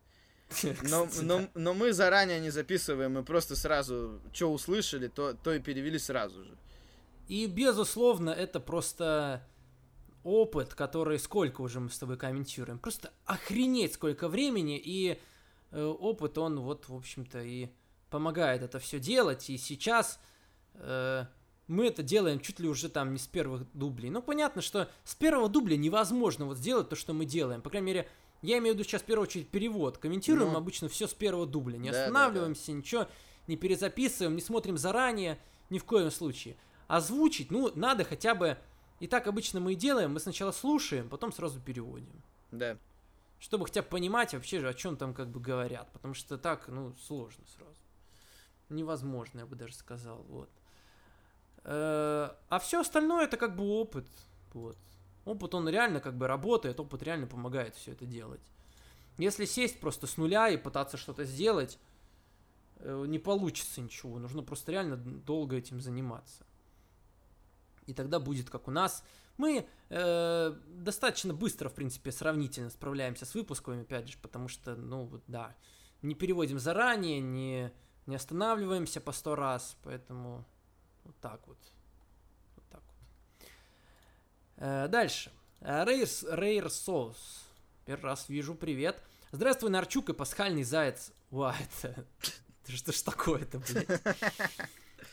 Но, 0.82 1.09
но, 1.22 1.48
но 1.55 1.72
мы 1.74 1.92
заранее 1.94 2.38
не 2.38 2.51
записываем, 2.51 3.14
мы 3.14 3.24
просто 3.24 3.56
сразу, 3.56 4.20
что 4.32 4.52
услышали, 4.52 5.09
то, 5.09 5.32
то 5.32 5.52
и 5.55 5.59
перевели 5.59 5.98
сразу 5.98 6.44
же. 6.44 6.56
И, 7.26 7.46
безусловно, 7.46 8.28
это 8.30 8.60
просто 8.60 9.42
опыт, 10.24 10.74
который 10.74 11.18
сколько 11.18 11.60
уже 11.60 11.78
мы 11.80 11.90
с 11.90 11.98
тобой 11.98 12.16
комментируем. 12.16 12.78
Просто 12.78 13.12
охренеть 13.26 13.94
сколько 13.94 14.28
времени, 14.28 14.80
и 14.82 15.20
э, 15.70 15.84
опыт, 15.84 16.38
он 16.38 16.59
вот, 16.60 16.88
в 16.88 16.94
общем-то, 16.94 17.42
и 17.42 17.68
помогает 18.10 18.62
это 18.62 18.78
все 18.78 18.98
делать. 18.98 19.48
И 19.51 19.59
сейчас 19.59 20.18
э, 20.74 21.26
мы 21.66 21.86
это 21.86 22.02
делаем 22.02 22.40
чуть 22.40 22.59
ли 22.59 22.68
уже 22.68 22.88
там 22.88 23.12
не 23.12 23.18
с 23.18 23.26
первых 23.26 23.70
дублей. 23.74 24.10
Ну, 24.10 24.22
понятно, 24.22 24.62
что 24.62 24.88
с 25.05 25.14
первого 25.14 25.48
дубля 25.48 25.76
невозможно 25.76 26.46
вот 26.46 26.59
сделать 26.59 26.88
то, 26.88 26.96
что 26.96 27.12
мы 27.12 27.26
делаем. 27.26 27.60
По 27.62 27.70
крайней 27.70 27.86
мере, 27.86 28.09
я 28.42 28.59
имею 28.59 28.74
в 28.74 28.78
виду 28.78 28.88
сейчас 28.88 29.02
в 29.02 29.06
первую 29.06 29.24
очередь 29.26 29.48
перевод. 29.48 29.98
Комментируем 29.98 30.52
Ну. 30.52 30.59
обычно 30.59 30.88
все 30.88 31.06
с 31.06 31.14
первого 31.14 31.46
дубля. 31.46 31.76
Не 31.76 31.90
Да, 31.90 31.92
да, 31.92 31.98
да. 31.98 32.05
останавливаемся, 32.06 32.72
ничего 32.72 33.09
не 33.46 33.56
перезаписываем, 33.56 34.36
не 34.36 34.42
смотрим 34.42 34.78
заранее, 34.78 35.38
ни 35.68 35.78
в 35.78 35.84
коем 35.84 36.10
случае. 36.10 36.56
Озвучить, 36.86 37.51
ну, 37.51 37.70
надо 37.74 38.05
хотя 38.05 38.34
бы... 38.34 38.59
И 39.05 39.06
так 39.06 39.26
обычно 39.26 39.60
мы 39.60 39.74
и 39.74 39.76
делаем. 39.76 40.14
Мы 40.14 40.18
сначала 40.18 40.51
слушаем, 40.51 41.10
потом 41.10 41.31
сразу 41.31 41.60
переводим. 41.60 42.22
Да. 42.51 42.78
Чтобы 43.39 43.66
хотя 43.66 43.82
бы 43.82 43.89
понимать 43.89 44.32
вообще 44.32 44.60
же, 44.60 44.68
о 44.70 44.72
чем 44.72 44.97
там 44.97 45.12
как 45.12 45.28
бы 45.28 45.40
говорят. 45.40 45.93
Потому 45.93 46.14
что 46.14 46.39
так, 46.39 46.68
ну, 46.68 46.94
сложно 47.06 47.44
сразу. 47.55 47.76
Невозможно, 48.70 49.40
я 49.40 49.47
бы 49.47 49.56
даже 49.56 49.74
сказал. 49.74 50.22
Вот. 50.31 50.48
Э, 51.64 52.31
А 52.48 52.59
все 52.60 52.81
остальное 52.81 53.26
это 53.26 53.36
как 53.36 53.56
бы 53.56 53.64
опыт. 53.64 54.06
Вот. 54.55 54.78
Опыт, 55.26 55.55
он 55.55 55.68
реально 55.68 56.01
как 56.01 56.16
бы 56.16 56.26
работает, 56.26 56.81
опыт 56.81 57.02
реально 57.02 57.26
помогает 57.26 57.74
все 57.74 57.93
это 57.93 58.06
делать. 58.06 58.40
Если 59.18 59.44
сесть 59.44 59.81
просто 59.81 60.06
с 60.06 60.16
нуля 60.16 60.48
и 60.48 60.56
пытаться 60.56 60.97
что-то 60.97 61.24
сделать, 61.24 61.78
э, 62.76 63.05
не 63.06 63.18
получится 63.18 63.82
ничего. 63.82 64.18
Нужно 64.18 64.43
просто 64.43 64.72
реально 64.72 64.97
долго 64.97 65.56
этим 65.56 65.82
заниматься. 65.82 66.47
И 67.86 67.94
тогда 67.94 68.19
будет 68.19 68.51
как 68.51 68.69
у 68.69 68.70
нас. 68.70 69.05
Мы 69.36 69.66
э, 69.90 70.55
достаточно 70.69 71.35
быстро, 71.35 71.69
в 71.69 71.74
принципе, 71.74 72.12
сравнительно 72.12 72.70
справляемся 72.70 73.27
с 73.27 73.35
выпусковыми, 73.35 73.82
опять 73.82 74.09
же, 74.09 74.19
потому 74.23 74.48
что, 74.48 74.77
ну, 74.77 75.05
вот, 75.05 75.23
да, 75.27 75.55
не 76.02 76.15
переводим 76.15 76.59
заранее, 76.59 77.20
не, 77.20 77.73
не 78.06 78.16
останавливаемся 78.16 79.01
по 79.01 79.12
сто 79.12 79.35
раз, 79.35 79.77
поэтому 79.82 80.44
вот 81.05 81.16
так 81.20 81.47
вот. 81.47 81.59
Вот 82.56 82.65
так 82.70 82.82
вот. 82.82 83.48
Э, 84.56 84.89
дальше. 84.89 85.32
Рейрс, 85.61 86.24
Рейр 86.31 86.70
Соус. 86.70 87.44
Первый 87.86 88.05
раз 88.05 88.28
вижу, 88.28 88.55
привет. 88.55 89.02
Здравствуй, 89.32 89.70
Нарчук 89.70 90.11
и 90.11 90.12
пасхальный 90.12 90.62
заяц. 90.62 91.11
Ва, 91.31 91.56
это 91.82 92.06
Что 92.69 92.93
ж 92.93 93.02
такое-то, 93.02 93.59
блядь? 93.59 94.01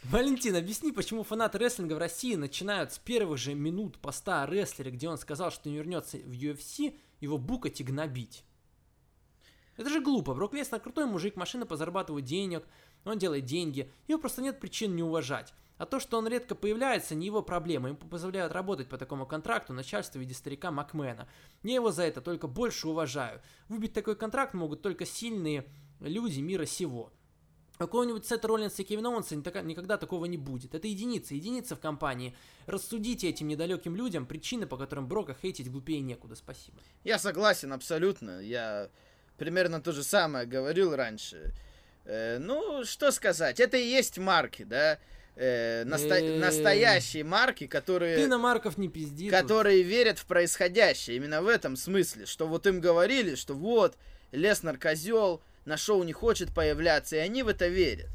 Валентин, 0.03 0.55
объясни, 0.55 0.91
почему 0.91 1.23
фанаты 1.23 1.57
рестлинга 1.57 1.93
в 1.93 1.97
России 1.97 2.35
начинают 2.35 2.93
с 2.93 2.99
первых 2.99 3.37
же 3.37 3.53
минут 3.53 3.97
поста 3.99 4.43
о 4.43 4.47
рестлере, 4.47 4.91
где 4.91 5.09
он 5.09 5.17
сказал, 5.17 5.51
что 5.51 5.69
не 5.69 5.77
вернется 5.77 6.17
в 6.17 6.31
UFC, 6.31 6.97
его 7.19 7.37
букать 7.37 7.81
и 7.81 7.83
гнобить. 7.83 8.43
Это 9.77 9.89
же 9.89 10.01
глупо. 10.01 10.33
Брок 10.33 10.53
Леснер 10.53 10.79
крутой 10.79 11.05
мужик, 11.05 11.35
машина 11.35 11.65
по 11.65 11.75
зарабатывать 11.75 12.25
денег, 12.25 12.67
он 13.05 13.17
делает 13.17 13.45
деньги, 13.45 13.91
его 14.07 14.19
просто 14.19 14.41
нет 14.41 14.59
причин 14.59 14.95
не 14.95 15.03
уважать. 15.03 15.53
А 15.77 15.87
то, 15.87 15.99
что 15.99 16.19
он 16.19 16.27
редко 16.27 16.53
появляется, 16.53 17.15
не 17.15 17.25
его 17.25 17.41
проблема. 17.41 17.87
Ему 17.87 17.97
позволяют 17.97 18.53
работать 18.53 18.87
по 18.87 18.99
такому 18.99 19.25
контракту 19.25 19.73
начальство 19.73 20.19
в 20.19 20.21
виде 20.21 20.35
старика 20.35 20.69
Макмена. 20.69 21.27
Я 21.63 21.73
его 21.73 21.91
за 21.91 22.03
это 22.03 22.21
только 22.21 22.45
больше 22.45 22.87
уважаю. 22.87 23.41
Выбить 23.67 23.93
такой 23.93 24.15
контракт 24.15 24.53
могут 24.53 24.83
только 24.83 25.07
сильные 25.07 25.65
люди 25.99 26.39
мира 26.39 26.65
сего. 26.65 27.11
У 27.81 27.83
Какого-нибудь 27.83 28.27
Сета 28.27 28.47
Роллинса 28.47 28.83
и 28.83 28.85
Кевина 28.85 29.09
Оуэнса 29.09 29.35
никогда 29.35 29.97
такого 29.97 30.25
не 30.25 30.37
будет. 30.37 30.75
Это 30.75 30.87
единицы, 30.87 31.33
единицы 31.33 31.75
в 31.75 31.79
компании. 31.79 32.35
Рассудите 32.67 33.27
этим 33.27 33.47
недалеким 33.47 33.95
людям 33.95 34.27
причины, 34.27 34.67
по 34.67 34.77
которым 34.77 35.07
Брока 35.07 35.35
хейтить 35.41 35.71
глупее 35.71 35.99
некуда. 35.99 36.35
Спасибо. 36.35 36.77
Я 37.03 37.17
согласен 37.17 37.73
абсолютно. 37.73 38.39
Я 38.39 38.89
примерно 39.39 39.81
то 39.81 39.93
же 39.93 40.03
самое 40.03 40.45
говорил 40.45 40.95
раньше. 40.95 41.55
Э, 42.05 42.37
ну, 42.37 42.83
что 42.83 43.09
сказать, 43.09 43.59
это 43.59 43.77
и 43.77 43.87
есть 43.87 44.19
марки, 44.19 44.61
да? 44.63 44.99
Э, 45.35 45.83
наста- 45.83 46.19
Э. 46.21 46.37
настоящие 46.39 47.23
марки, 47.23 47.65
которые... 47.65 48.15
Ты 48.17 48.27
на 48.27 48.37
Марков 48.37 48.77
не 48.77 48.89
пизди. 48.89 49.31
тут. 49.31 49.39
которые 49.39 49.81
верят 49.81 50.19
в 50.19 50.27
происходящее. 50.27 51.17
Именно 51.17 51.41
в 51.41 51.47
этом 51.47 51.75
смысле, 51.75 52.27
что 52.27 52.47
вот 52.47 52.67
им 52.67 52.79
говорили, 52.79 53.33
что 53.33 53.55
вот, 53.55 53.97
Леснер 54.31 54.77
козел, 54.77 55.41
на 55.65 55.77
шоу 55.77 56.03
не 56.03 56.13
хочет 56.13 56.53
появляться, 56.53 57.15
и 57.15 57.19
они 57.19 57.43
в 57.43 57.47
это 57.47 57.67
верят. 57.67 58.09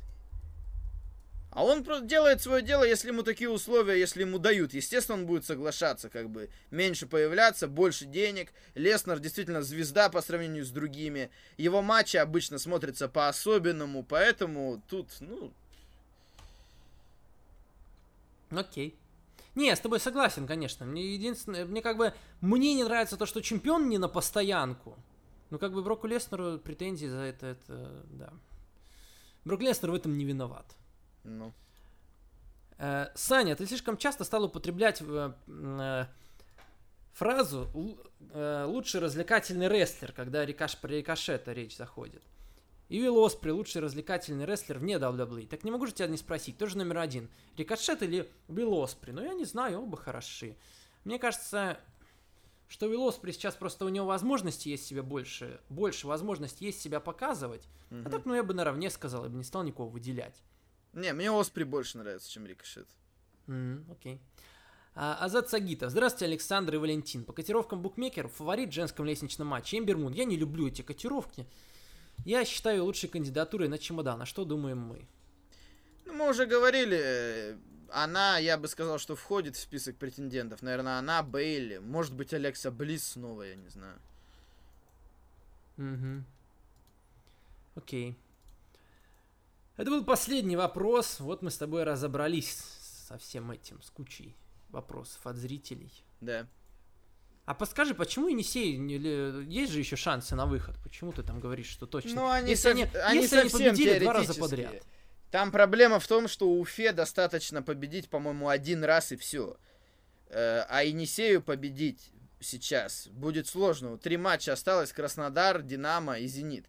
А 1.51 1.65
он 1.65 1.85
просто 1.85 2.05
делает 2.05 2.43
свое 2.43 2.61
дело, 2.61 2.85
если 2.85 3.09
ему 3.09 3.23
такие 3.23 3.49
условия, 3.49 3.99
если 3.99 4.21
ему 4.21 4.39
дают. 4.39 4.75
Естественно, 4.75 5.17
он 5.17 5.27
будет 5.27 5.47
соглашаться, 5.47 6.11
как 6.11 6.29
бы 6.29 6.51
меньше 6.71 7.07
появляться, 7.07 7.67
больше 7.67 8.05
денег. 8.05 8.53
Леснер 8.75 9.21
действительно 9.21 9.63
звезда 9.63 10.11
по 10.11 10.21
сравнению 10.21 10.67
с 10.67 10.71
другими. 10.71 11.31
Его 11.57 11.81
матчи 11.81 12.19
обычно 12.19 12.59
смотрятся 12.59 13.09
по-особенному, 13.09 14.03
поэтому 14.03 14.83
тут, 14.87 15.09
ну, 15.21 15.51
Окей. 18.51 18.95
Не, 19.55 19.69
я 19.69 19.77
с 19.77 19.81
тобой 19.81 20.01
согласен, 20.01 20.47
конечно. 20.47 20.85
Мне 20.85 21.15
единственное, 21.15 21.65
мне 21.65 21.81
как 21.81 21.97
бы, 21.97 22.13
мне 22.41 22.75
не 22.75 22.85
нравится 22.85 23.17
то, 23.17 23.25
что 23.25 23.41
чемпион 23.41 23.89
не 23.89 23.99
на 23.99 24.09
постоянку. 24.09 24.97
Ну, 25.51 25.59
как 25.59 25.73
бы 25.73 25.83
Броку 25.83 26.07
Леснеру 26.07 26.59
претензии 26.59 27.07
за 27.07 27.19
это, 27.19 27.47
это, 27.47 28.05
да. 28.11 28.33
Брок 29.45 29.61
Леснер 29.61 29.91
в 29.91 29.95
этом 29.95 30.17
не 30.19 30.25
виноват. 30.25 30.75
ну. 31.25 31.53
Э, 32.79 33.07
Саня, 33.15 33.57
ты 33.57 33.65
слишком 33.67 33.97
часто 33.97 34.25
стал 34.25 34.45
употреблять 34.45 35.01
э, 35.01 35.33
э, 35.49 36.05
фразу 37.15 37.71
«Лу- 37.73 37.99
э, 38.33 38.65
«лучший 38.67 39.01
развлекательный 39.01 39.69
рестлер», 39.69 40.13
когда 40.13 40.45
рикош, 40.45 40.77
про 40.77 40.89
рикошета 40.89 41.53
речь 41.55 41.77
заходит. 41.77 42.23
И 42.89 43.01
Уилл 43.01 43.19
Оспри 43.19 43.51
лучший 43.51 43.81
развлекательный 43.81 44.45
рестлер 44.45 44.79
вне 44.79 44.95
WWE. 44.97 45.49
Так 45.49 45.65
не 45.65 45.71
могу 45.71 45.87
же 45.87 45.93
тебя 45.93 46.07
не 46.09 46.19
спросить, 46.19 46.59
тоже 46.59 46.77
номер 46.77 46.99
один. 46.99 47.31
Рикошет 47.57 48.03
или 48.03 48.31
Уилл 48.49 48.75
Оспри? 48.75 49.11
Ну, 49.13 49.23
я 49.23 49.33
не 49.33 49.45
знаю, 49.45 49.81
оба 49.81 49.97
хороши. 49.97 50.57
Мне 51.05 51.19
кажется, 51.19 51.81
что 52.69 52.87
Уилл 52.87 53.07
Оспри 53.07 53.33
сейчас 53.33 53.55
просто 53.55 53.85
у 53.85 53.89
него 53.89 54.07
возможности 54.07 54.69
есть 54.69 54.87
себя 54.87 55.03
больше, 55.03 55.61
больше 55.69 56.07
возможности 56.07 56.65
есть 56.65 56.81
себя 56.81 57.01
показывать. 57.01 57.69
А 57.91 58.11
так, 58.11 58.25
ну, 58.25 58.35
я 58.35 58.43
бы 58.43 58.55
наравне 58.55 58.91
сказал, 58.91 59.25
я 59.25 59.31
бы 59.31 59.37
не 59.37 59.45
стал 59.45 59.63
никого 59.63 59.89
выделять. 59.89 60.43
Не, 60.93 61.13
мне 61.13 61.31
Оспри 61.31 61.65
больше 61.65 61.99
нравится, 61.99 62.31
чем 62.31 62.47
Рикошет. 62.47 62.89
М, 63.47 63.87
окей. 63.91 64.21
А, 64.95 65.19
Азат 65.21 65.51
Сагитов. 65.51 65.91
Здравствуйте, 65.91 66.25
Александр 66.25 66.75
и 66.75 66.79
Валентин. 66.79 67.25
По 67.25 67.35
котировкам 67.35 67.83
букмекеров 67.83 68.33
фаворит 68.33 68.71
в 68.71 68.73
женском 68.73 69.05
лестничном 69.05 69.47
матче 69.47 69.79
Эмбер 69.79 69.99
Мун. 69.99 70.13
Я 70.15 70.25
не 70.25 70.37
люблю 70.37 70.67
эти 70.67 70.81
котировки. 70.81 71.47
Я 72.25 72.47
считаю 72.47 72.85
лучшей 72.85 73.11
кандидатурой 73.11 73.69
на 73.69 73.79
чемодан. 73.79 74.23
А 74.23 74.27
что 74.27 74.47
думаем 74.47 74.79
мы? 74.79 75.07
Ну, 76.07 76.15
мы 76.15 76.31
уже 76.31 76.47
говорили, 76.47 76.99
э, 76.99 77.57
она, 77.97 78.37
я 78.37 78.59
бы 78.59 78.69
сказал, 78.69 78.99
что 78.99 79.17
входит 79.17 79.57
в 79.57 79.61
список 79.61 79.97
претендентов. 79.97 80.61
Наверное, 80.61 80.99
она, 80.99 81.23
Бейли, 81.23 81.79
может 81.79 82.13
быть, 82.15 82.35
Алекса 82.35 82.71
Близ 82.71 83.13
снова, 83.13 83.43
я 83.43 83.55
не 83.55 83.69
знаю. 83.71 83.99
Угу. 85.79 86.25
Окей. 87.77 88.17
Это 89.79 89.91
был 89.91 90.05
последний 90.05 90.57
вопрос. 90.57 91.21
Вот 91.21 91.41
мы 91.41 91.51
с 91.51 91.57
тобой 91.57 91.85
разобрались 91.85 92.63
со 93.09 93.17
всем 93.17 93.51
этим, 93.51 93.81
с 93.81 93.91
кучей 93.91 94.37
вопросов 94.69 95.27
от 95.27 95.37
зрителей. 95.37 95.91
Да. 96.21 96.47
А 97.47 97.55
подскажи, 97.55 97.95
почему 97.95 98.29
Енисей, 98.29 98.77
есть 99.45 99.73
же 99.73 99.79
еще 99.79 99.97
шансы 99.97 100.35
на 100.35 100.45
выход? 100.45 100.77
Почему 100.83 101.13
ты 101.13 101.23
там 101.23 101.41
говоришь, 101.41 101.69
что 101.69 101.87
точно? 101.87 102.15
Ну, 102.15 102.29
они, 102.29 102.51
если 102.51 102.73
сов- 102.73 102.73
они, 102.73 102.91
они 103.05 103.21
если 103.23 103.39
они 103.39 103.51
победили 103.51 103.99
два 104.01 104.13
раза 104.13 104.35
подряд. 104.35 104.85
Там 105.31 105.51
проблема 105.51 105.99
в 106.01 106.07
том, 106.07 106.29
что 106.29 106.49
Уфе 106.51 106.93
достаточно 106.93 107.63
победить, 107.63 108.09
по-моему, 108.09 108.49
один 108.49 108.85
раз 108.85 109.13
и 109.13 109.17
все. 109.17 109.57
А 110.31 110.83
Енисею 110.85 111.43
победить 111.43 112.11
сейчас 112.41 113.09
будет 113.09 113.47
сложно. 113.47 113.99
Три 113.99 114.17
матча 114.17 114.53
осталось. 114.53 114.93
Краснодар, 114.93 115.63
Динамо 115.63 116.19
и 116.19 116.27
Зенит. 116.27 116.67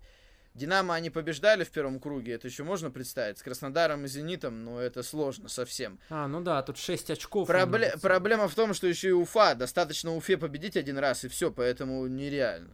Динамо 0.54 0.96
они 0.96 1.12
побеждали 1.12 1.64
в 1.64 1.70
первом 1.70 2.00
круге, 2.00 2.34
это 2.34 2.48
еще 2.48 2.64
можно 2.64 2.90
представить. 2.90 3.38
С 3.38 3.44
Краснодаром 3.44 4.06
и 4.06 4.08
Зенитом, 4.08 4.64
ну 4.64 4.80
это 4.80 5.04
сложно 5.04 5.50
совсем. 5.50 6.00
А, 6.10 6.28
ну 6.28 6.42
да, 6.42 6.64
тут 6.64 6.80
6 6.80 7.12
очков. 7.12 7.48
Пробле- 7.48 7.96
Проблема 8.02 8.48
в 8.48 8.56
том, 8.56 8.74
что 8.74 8.88
еще 8.88 9.10
и 9.10 9.12
Уфа. 9.12 9.54
Достаточно 9.54 10.16
Уфе 10.16 10.36
победить 10.36 10.76
один 10.76 10.98
раз 10.98 11.24
и 11.26 11.28
все, 11.28 11.52
поэтому 11.52 12.08
нереально, 12.08 12.74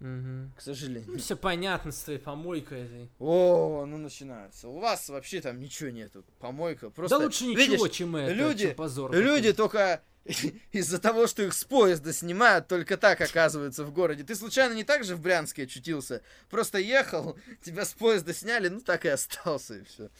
мгм. 0.00 0.52
к 0.56 0.60
сожалению. 0.60 1.10
Ну, 1.12 1.18
все 1.18 1.36
понятно 1.36 1.92
с 1.92 2.02
твоей 2.02 2.18
помойкой 2.18 2.82
этой. 2.84 3.10
О, 3.18 3.84
ну 3.86 3.98
начинается. 3.98 4.68
У 4.68 4.78
вас 4.78 5.08
вообще 5.08 5.40
там 5.40 5.58
ничего 5.60 5.90
нету. 5.90 6.24
Помойка. 6.38 6.90
Просто, 6.90 7.18
да 7.18 7.24
лучше 7.24 7.44
ничего, 7.46 7.60
видишь, 7.76 7.90
чем 7.90 8.16
это. 8.16 8.32
люди- 8.32 8.66
чем 8.66 8.76
позор. 8.76 9.14
Люди 9.14 9.52
только 9.52 10.02
из-за 10.72 10.98
того, 10.98 11.26
что 11.26 11.42
их 11.42 11.54
с 11.54 11.64
поезда 11.64 12.12
снимают, 12.12 12.68
только 12.68 12.96
так 12.96 13.20
оказываются 13.20 13.84
в 13.84 13.92
городе. 13.92 14.24
Ты 14.24 14.34
случайно 14.34 14.74
не 14.74 14.84
так 14.84 15.04
же 15.04 15.16
в 15.16 15.20
Брянске 15.20 15.64
очутился? 15.64 16.22
Просто 16.50 16.78
ехал, 16.78 17.36
тебя 17.62 17.84
с 17.84 17.92
поезда 17.94 18.34
сняли, 18.34 18.68
ну 18.68 18.80
так 18.80 19.04
и 19.04 19.08
остался, 19.08 19.78
и 19.78 19.84
все. 19.84 20.10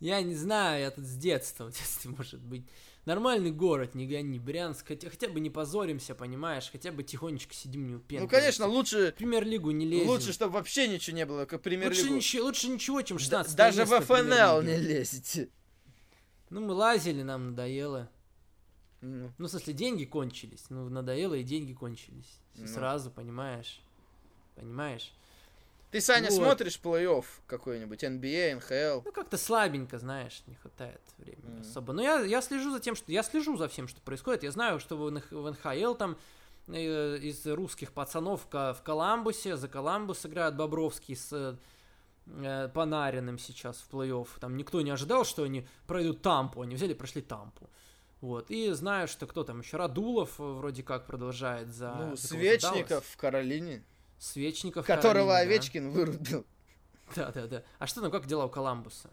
Я 0.00 0.22
не 0.22 0.34
знаю, 0.34 0.80
я 0.80 0.90
тут 0.90 1.04
с 1.04 1.16
детства, 1.16 1.64
в 1.66 1.72
детстве, 1.72 2.10
может 2.10 2.40
быть. 2.40 2.64
Нормальный 3.08 3.52
город, 3.52 3.94
не 3.94 4.06
гони, 4.06 4.38
Брянск. 4.38 4.88
Хотя, 4.88 5.08
хотя 5.08 5.28
бы 5.28 5.40
не 5.40 5.48
позоримся, 5.48 6.14
понимаешь? 6.14 6.68
Хотя 6.70 6.92
бы 6.92 7.02
тихонечко 7.02 7.54
сидим, 7.54 7.86
не 7.86 7.94
упенкаемся. 7.94 8.22
Ну, 8.22 8.28
конечно, 8.28 8.66
лучше, 8.66 9.14
премьер-лигу 9.16 9.70
не 9.70 9.86
лезем. 9.86 10.08
лучше, 10.08 10.34
чтобы 10.34 10.52
вообще 10.52 10.88
ничего 10.88 11.16
не 11.16 11.24
было, 11.24 11.46
как 11.46 11.62
премьер 11.62 11.88
лучше, 11.88 12.10
ничего, 12.10 12.44
лучше 12.44 12.68
ничего, 12.68 13.00
чем 13.00 13.18
16 13.18 13.56
Даже 13.56 13.86
в 13.86 14.00
ФНЛ 14.02 14.60
не 14.60 14.76
лезете. 14.76 15.48
Ну, 16.50 16.60
мы 16.60 16.74
лазили, 16.74 17.22
нам 17.22 17.46
надоело. 17.46 18.10
Ну, 19.00 19.32
Ну, 19.38 19.46
в 19.46 19.50
смысле, 19.50 19.72
деньги 19.72 20.04
кончились. 20.04 20.66
Ну, 20.68 20.90
надоело, 20.90 21.32
и 21.32 21.44
деньги 21.44 21.72
кончились. 21.72 22.40
Ну. 22.56 22.66
Сразу, 22.66 23.10
понимаешь? 23.10 23.80
Понимаешь? 24.54 25.14
Ты, 25.90 26.00
Саня, 26.02 26.28
Вот. 26.30 26.34
смотришь 26.34 26.78
плей-офф 26.82 27.24
какой-нибудь, 27.46 28.04
NBA, 28.04 28.56
НХЛ? 28.56 29.02
Ну, 29.06 29.12
как-то 29.12 29.38
слабенько, 29.38 29.98
знаешь, 29.98 30.42
не 30.46 30.54
хватает 30.56 31.00
времени 31.16 31.54
Мгм. 31.54 31.60
особо. 31.62 31.92
Но 31.94 32.02
я, 32.02 32.20
я 32.20 32.42
слежу 32.42 32.70
за 32.70 32.80
тем, 32.80 32.94
что... 32.94 33.10
Я 33.10 33.22
слежу 33.22 33.56
за 33.56 33.68
всем, 33.68 33.88
что 33.88 34.00
происходит. 34.02 34.42
Я 34.42 34.50
знаю, 34.50 34.80
что 34.80 34.96
в, 34.98 35.10
НХ 35.10 35.30
в 35.30 35.50
НХЛ 35.50 35.94
там 35.94 36.18
э, 36.66 37.16
из 37.18 37.46
русских 37.46 37.92
пацанов 37.92 38.46
в, 38.50 38.82
Коламбусе, 38.84 39.56
за 39.56 39.68
Коламбус 39.68 40.26
играет 40.26 40.56
Бобровский 40.56 41.16
с 41.16 41.56
э, 42.26 42.68
Панариным 42.74 43.38
сейчас 43.38 43.78
в 43.78 43.94
плей-офф. 43.94 44.28
Там 44.40 44.58
никто 44.58 44.82
не 44.82 44.90
ожидал, 44.90 45.24
что 45.24 45.44
они 45.44 45.66
пройдут 45.86 46.20
Тампу. 46.20 46.60
Они 46.60 46.74
взяли 46.74 46.92
и 46.92 46.94
прошли 46.94 47.22
Тампу. 47.22 47.70
Вот. 48.20 48.50
И 48.50 48.70
знаю, 48.72 49.08
что 49.08 49.26
кто 49.26 49.44
там 49.44 49.60
еще, 49.60 49.76
Радулов 49.76 50.38
э, 50.38 50.42
вроде 50.42 50.82
как 50.82 51.06
продолжает 51.06 51.68
за... 51.68 51.94
ну, 51.94 52.16
Свечников 52.16 53.06
в 53.06 53.16
Каролине, 53.16 53.84
Свечников. 54.18 54.86
которого 54.86 55.32
Каролина, 55.32 55.32
да. 55.34 55.38
Овечкин 55.38 55.90
вырубил. 55.90 56.46
Да, 57.16 57.32
да, 57.32 57.46
да. 57.46 57.62
А 57.78 57.86
что 57.86 58.00
там, 58.02 58.10
как 58.10 58.26
дела 58.26 58.46
у 58.46 58.48
Коламбуса? 58.50 59.08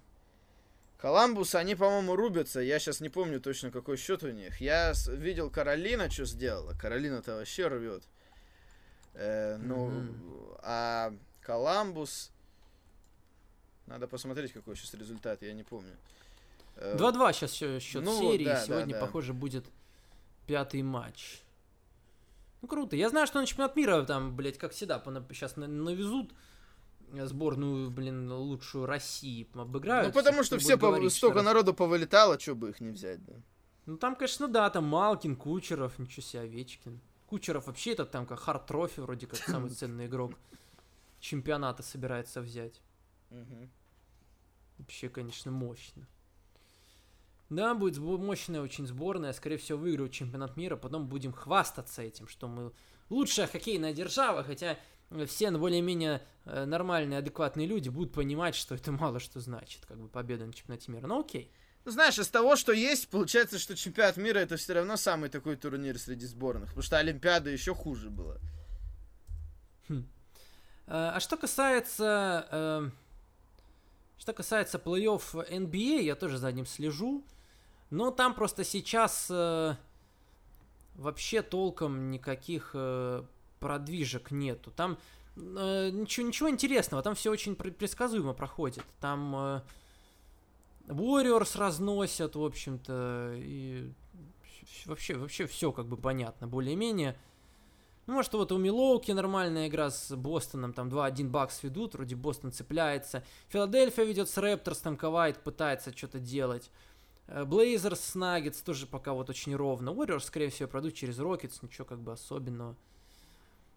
Коламбус, 0.98 1.56
они, 1.56 1.76
по-моему, 1.76 2.16
рубятся. 2.16 2.60
Я 2.60 2.80
сейчас 2.80 3.00
не 3.00 3.10
помню 3.10 3.40
точно, 3.40 3.70
какой 3.72 3.96
счет 3.98 4.24
у 4.24 4.32
них. 4.32 4.60
Я 4.60 4.94
видел 5.08 5.50
Каролина, 5.50 6.10
что 6.10 6.26
сделала. 6.26 6.74
Каролина-то 6.74 7.36
вообще 7.36 7.68
рвет. 7.68 8.04
Э, 9.14 9.58
ну, 9.58 9.88
Мгм. 9.88 10.58
а 10.64 11.14
Коламбус. 11.42 12.32
Надо 13.86 14.08
посмотреть, 14.08 14.52
какой 14.52 14.76
сейчас 14.76 14.94
результат, 14.96 15.42
я 15.44 15.54
не 15.54 15.64
помню. 15.64 15.96
Э, 16.76 16.96
2-2 16.98 17.34
сейчас 17.34 17.52
счет 17.54 18.04
ну, 18.04 18.20
серии. 18.20 18.46
да, 18.46 18.56
да, 18.56 18.66
Сегодня, 18.66 18.94
да. 18.96 19.00
похоже, 19.02 19.34
будет 19.34 19.66
пятый 20.48 20.82
матч. 20.82 21.42
Ну, 22.62 22.68
круто. 22.68 22.96
Я 22.96 23.10
знаю, 23.10 23.28
что 23.28 23.40
на 23.40 23.46
чемпионат 23.46 23.76
мира 23.76 24.04
там, 24.04 24.36
блядь, 24.36 24.58
как 24.58 24.72
всегда, 24.72 25.02
сейчас 25.32 25.56
навезут 25.56 26.34
сборную, 27.14 27.92
блин, 27.92 28.32
лучшую 28.32 28.86
России 28.86 29.48
обыграют. 29.54 30.14
Ну, 30.16 30.20
потому 30.22 30.44
что 30.44 30.58
все 30.58 30.74
пов- 30.74 30.80
говорить, 30.80 31.14
столько 31.14 31.38
Россия- 31.40 31.46
народу 31.46 31.74
повылетало, 31.74 32.40
что 32.40 32.56
бы 32.56 32.70
их 32.70 32.80
не 32.82 32.90
взять, 32.90 33.24
да. 33.26 33.34
Ну, 33.86 33.98
там, 33.98 34.16
конечно, 34.16 34.48
да, 34.48 34.70
там 34.72 34.86
Малкин, 34.86 35.36
Кучеров, 35.36 36.00
ничего 36.00 36.24
себе, 36.24 36.42
Овечкин. 36.44 37.00
Кучеров 37.28 37.68
вообще 37.68 37.92
этот 37.92 38.10
там 38.12 38.26
как 38.26 38.40
хард 38.40 38.66
трофи, 38.66 39.00
вроде 39.00 39.28
как 39.28 39.38
самый 39.38 39.70
ценный 39.72 40.08
игрок 40.08 40.34
чемпионата 41.20 41.84
собирается 41.84 42.42
взять. 42.42 42.82
Вообще, 44.78 45.10
конечно, 45.10 45.52
мощно. 45.52 46.08
Да, 47.50 47.76
будет 47.76 47.98
мощная 48.00 48.62
очень 48.62 48.88
сборная. 48.88 49.34
Скорее 49.34 49.58
всего, 49.58 49.78
выиграют 49.78 50.12
чемпионат 50.12 50.58
мира. 50.58 50.76
Потом 50.76 51.08
будем 51.08 51.32
хвастаться 51.32 52.02
этим, 52.02 52.28
что 52.28 52.48
мы 52.48 52.72
лучшая 53.10 53.48
хоккейная 53.48 53.94
держава. 53.94 54.44
Хотя 54.44 54.80
э, 55.12 55.26
все 55.26 55.52
более-менее 55.52 56.22
э, 56.46 56.66
нормальные, 56.66 57.20
адекватные 57.20 57.68
люди 57.68 57.90
будут 57.90 58.14
понимать, 58.14 58.56
что 58.56 58.74
это 58.76 58.92
мало 58.92 59.20
что 59.20 59.40
значит, 59.40 59.86
как 59.86 59.98
бы 60.00 60.08
победа 60.08 60.46
на 60.46 60.54
чемпионате 60.54 60.92
мира. 60.92 61.06
Ну 61.08 61.20
окей. 61.20 61.52
Ну, 61.86 61.92
знаешь, 61.92 62.18
из 62.18 62.28
того, 62.30 62.56
что 62.56 62.72
есть, 62.72 63.10
получается, 63.10 63.60
что 63.60 63.76
чемпионат 63.76 64.18
мира 64.18 64.40
это 64.40 64.58
все 64.58 64.74
равно 64.74 64.98
самый 64.98 65.30
такой 65.30 65.56
турнир 65.56 66.00
среди 66.00 66.26
сборных. 66.26 66.70
Потому 66.70 66.82
что 66.82 66.98
Олимпиада 66.98 67.52
еще 67.52 67.76
хуже 67.76 68.10
была. 68.10 68.38
Э, 69.90 69.94
А 70.88 71.20
что 71.20 71.38
касается... 71.38 72.48
э, 72.52 72.90
Что 74.18 74.34
касается 74.34 74.78
плей-офф 74.80 75.48
NBA, 75.52 76.02
я 76.02 76.16
тоже 76.16 76.38
за 76.40 76.52
ним 76.52 76.66
слежу. 76.66 77.24
Но 77.90 78.12
там 78.12 78.34
просто 78.34 78.64
сейчас 78.64 79.28
э, 79.30 79.76
вообще 80.96 81.42
толком 81.42 82.12
никаких 82.12 82.72
э, 82.74 83.24
продвижек 83.60 84.32
нету. 84.32 84.72
Там 84.72 84.98
э, 85.36 85.90
ничего, 85.92 86.28
ничего 86.28 86.50
интересного, 86.50 87.04
там 87.04 87.16
все 87.16 87.32
очень 87.32 87.54
пре- 87.54 87.72
предсказуемо 87.72 88.34
проходит. 88.34 88.84
Там 89.00 89.36
э, 89.36 89.62
Warriors 90.88 91.58
разносят, 91.58 92.36
в 92.36 92.44
общем-то, 92.44 93.34
и 93.38 93.92
вообще, 94.86 95.16
вообще 95.16 95.46
все 95.48 95.72
как 95.72 95.88
бы 95.88 95.98
понятно, 95.98 96.48
более-менее. 96.48 97.18
Ну, 98.08 98.14
может, 98.14 98.34
вот 98.34 98.52
у 98.52 98.58
Милоуки 98.60 99.12
нормальная 99.12 99.68
игра 99.68 99.90
с 99.90 100.16
Бостоном, 100.16 100.74
там 100.74 100.90
2-1 100.90 101.30
бакс 101.30 101.64
ведут, 101.64 101.96
вроде 101.96 102.16
Бостон 102.16 102.52
цепляется. 102.52 103.24
Филадельфия 103.50 104.04
ведет 104.04 104.30
с 104.30 104.38
Рэпторс, 104.38 104.80
там 104.80 104.96
Кавай 104.96 105.40
пытается 105.40 105.96
что-то 105.96 106.20
делать. 106.20 106.70
Блейзерс 107.28 108.00
с 108.00 108.16
Наггетс 108.16 108.62
тоже 108.62 108.86
пока 108.86 109.14
вот 109.14 109.30
очень 109.30 109.56
ровно. 109.56 109.90
Warriors, 109.90 110.22
скорее 110.22 110.50
всего, 110.50 110.70
пройдут 110.70 110.94
через 110.94 111.18
Рокетс, 111.20 111.62
ничего 111.62 111.86
как 111.86 112.00
бы 112.00 112.12
особенного. 112.12 112.76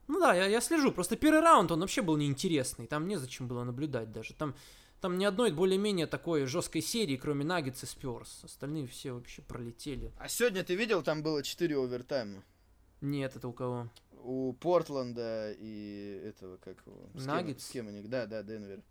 Ну 0.07 0.21
да, 0.21 0.35
я, 0.35 0.47
я 0.47 0.61
слежу. 0.61 0.91
Просто 0.91 1.17
первый 1.17 1.41
раунд, 1.41 1.71
он 1.71 1.81
вообще 1.81 2.03
был 2.03 2.17
неинтересный. 2.17 2.87
Там 2.87 3.07
незачем 3.07 3.47
было 3.47 3.65
наблюдать 3.65 4.11
даже. 4.11 4.35
Там, 4.35 4.55
там 5.01 5.19
ни 5.19 5.25
одной 5.25 5.53
более-менее 5.53 6.07
такой 6.07 6.47
жесткой 6.47 6.83
серии, 6.83 7.17
кроме 7.17 7.45
Наггетс 7.45 7.85
и 7.85 7.87
Спёрс. 7.87 8.45
Остальные 8.45 8.87
все 8.87 9.13
вообще 9.13 9.43
пролетели. 9.43 10.13
А 10.19 10.29
сегодня 10.29 10.65
ты 10.65 10.75
видел, 10.75 11.03
там 11.03 11.23
было 11.23 11.43
4 11.43 11.77
овертайма. 11.77 12.43
Нет, 13.01 13.37
это 13.37 13.49
у 13.49 13.53
кого? 13.53 13.89
У 14.23 14.53
Портленда 14.55 15.53
и 15.53 16.21
этого, 16.25 16.57
как 16.57 16.79
его? 16.87 17.09
Наггетс? 17.15 17.67
С 17.67 17.71
кем 17.71 17.89
они? 17.89 18.03
Да, 18.03 18.27
да, 18.27 18.43
Денвер. 18.43 18.83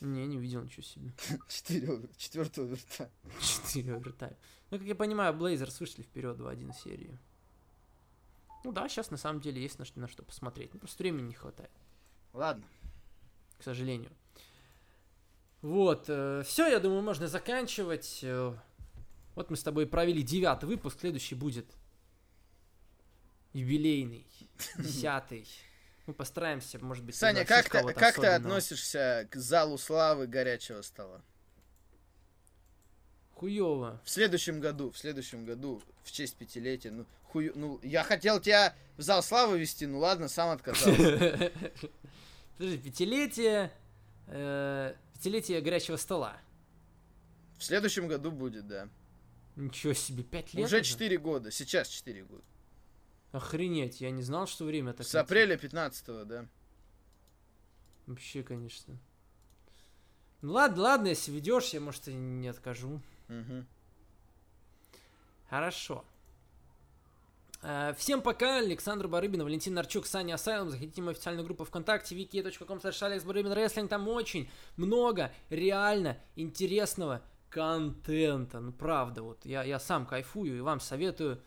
Не, 0.00 0.26
не 0.26 0.38
видел 0.38 0.62
ничего 0.62 0.82
себе. 0.82 1.12
4 1.48 2.08
четвертый 2.16 2.64
овертайм. 2.64 3.10
4 3.40 3.94
овертайм. 3.94 4.36
Ну, 4.70 4.78
как 4.78 4.86
я 4.86 4.94
понимаю, 4.94 5.34
Блейзерс 5.34 5.78
вышли 5.80 6.02
вперед 6.02 6.38
2-1 6.38 6.72
серии. 6.82 7.18
Ну 8.64 8.72
да, 8.72 8.88
сейчас 8.88 9.10
на 9.10 9.16
самом 9.16 9.40
деле 9.40 9.60
есть 9.62 9.78
на 9.78 9.84
что, 9.84 10.00
на 10.00 10.08
что 10.08 10.22
посмотреть. 10.22 10.72
Ну, 10.74 10.80
просто 10.80 11.02
времени 11.02 11.28
не 11.28 11.34
хватает, 11.34 11.70
Ладно. 12.32 12.64
к 13.58 13.62
сожалению. 13.62 14.10
Вот, 15.62 16.04
все, 16.04 16.66
я 16.68 16.78
думаю, 16.80 17.02
можно 17.02 17.26
заканчивать. 17.26 18.20
Э, 18.22 18.54
Вот 19.34 19.50
мы 19.50 19.56
с 19.56 19.62
тобой 19.62 19.86
провели 19.86 20.22
девятый 20.22 20.68
выпуск, 20.68 21.00
следующий 21.00 21.34
будет 21.34 21.66
юбилейный, 23.52 24.26
десятый. 24.78 25.46
Мы 26.06 26.14
постараемся, 26.14 26.78
может 26.78 27.04
быть, 27.04 27.14
Саня, 27.14 27.44
как 27.44 27.68
ты, 27.68 27.92
как 27.94 28.16
ты 28.16 28.26
относишься 28.26 29.28
к 29.30 29.36
залу 29.36 29.78
славы 29.78 30.26
горячего 30.26 30.82
стола? 30.82 31.22
Хуёво. 33.34 34.00
В 34.04 34.10
следующем 34.10 34.60
году, 34.60 34.90
в 34.90 34.98
следующем 34.98 35.44
году, 35.44 35.82
в 36.04 36.12
честь 36.12 36.36
пятилетия, 36.36 36.90
ну, 36.90 37.06
хую, 37.24 37.52
ну, 37.54 37.80
я 37.82 38.02
хотел 38.02 38.40
тебя 38.40 38.74
в 38.96 39.02
зал 39.02 39.22
славы 39.22 39.58
вести, 39.58 39.86
ну 39.86 39.98
ладно, 39.98 40.28
сам 40.28 40.50
отказался. 40.50 41.52
Подожди, 42.58 42.78
пятилетие, 42.78 43.72
э, 44.26 44.94
пятилетие 45.14 45.60
горячего 45.62 45.96
стола. 45.96 46.36
В 47.56 47.64
следующем 47.64 48.08
году 48.08 48.30
будет, 48.30 48.66
да. 48.66 48.88
Ничего 49.56 49.92
себе, 49.92 50.22
пять 50.22 50.52
лет 50.54 50.66
Уже 50.66 50.82
4 50.82 51.18
года, 51.18 51.50
сейчас 51.50 51.88
4 51.88 52.24
года. 52.24 52.42
Охренеть, 53.32 54.00
я 54.00 54.10
не 54.10 54.22
знал, 54.22 54.46
что 54.46 54.64
время 54.64 54.92
так 54.92 55.06
С 55.06 55.14
апреля 55.14 55.56
15 55.56 56.26
да. 56.26 56.46
Вообще, 58.06 58.42
конечно. 58.42 58.98
Ну 60.42 60.52
ладно, 60.52 60.82
ладно, 60.82 61.08
если 61.08 61.30
ведешь, 61.30 61.68
я, 61.70 61.80
может, 61.80 62.08
и 62.08 62.14
не 62.14 62.48
откажу. 62.48 63.00
Мгм. 63.28 63.66
Хорошо. 65.48 66.04
Э, 67.62 67.92
Всем 67.96 68.22
пока, 68.22 68.58
Александр 68.58 69.06
Барыбин, 69.06 69.42
Валентин 69.42 69.74
Нарчук, 69.74 70.06
Саня 70.06 70.34
Асайлом. 70.34 70.70
Заходите 70.70 71.02
в 71.02 71.04
мою 71.04 71.12
официальную 71.12 71.44
группу 71.44 71.64
ВКонтакте, 71.64 72.16
wiki.com 72.16 72.78
slash 72.78 73.00
Alex 73.02 73.24
Барыбин 73.24 73.52
Wrestling. 73.52 73.88
Там 73.88 74.08
очень 74.08 74.50
много 74.76 75.30
реально 75.50 76.18
интересного 76.36 77.22
контента. 77.50 78.60
Ну, 78.60 78.72
правда, 78.72 79.22
вот 79.22 79.44
я, 79.44 79.62
я 79.62 79.78
сам 79.78 80.06
кайфую 80.06 80.56
и 80.56 80.60
вам 80.60 80.80
советую. 80.80 81.40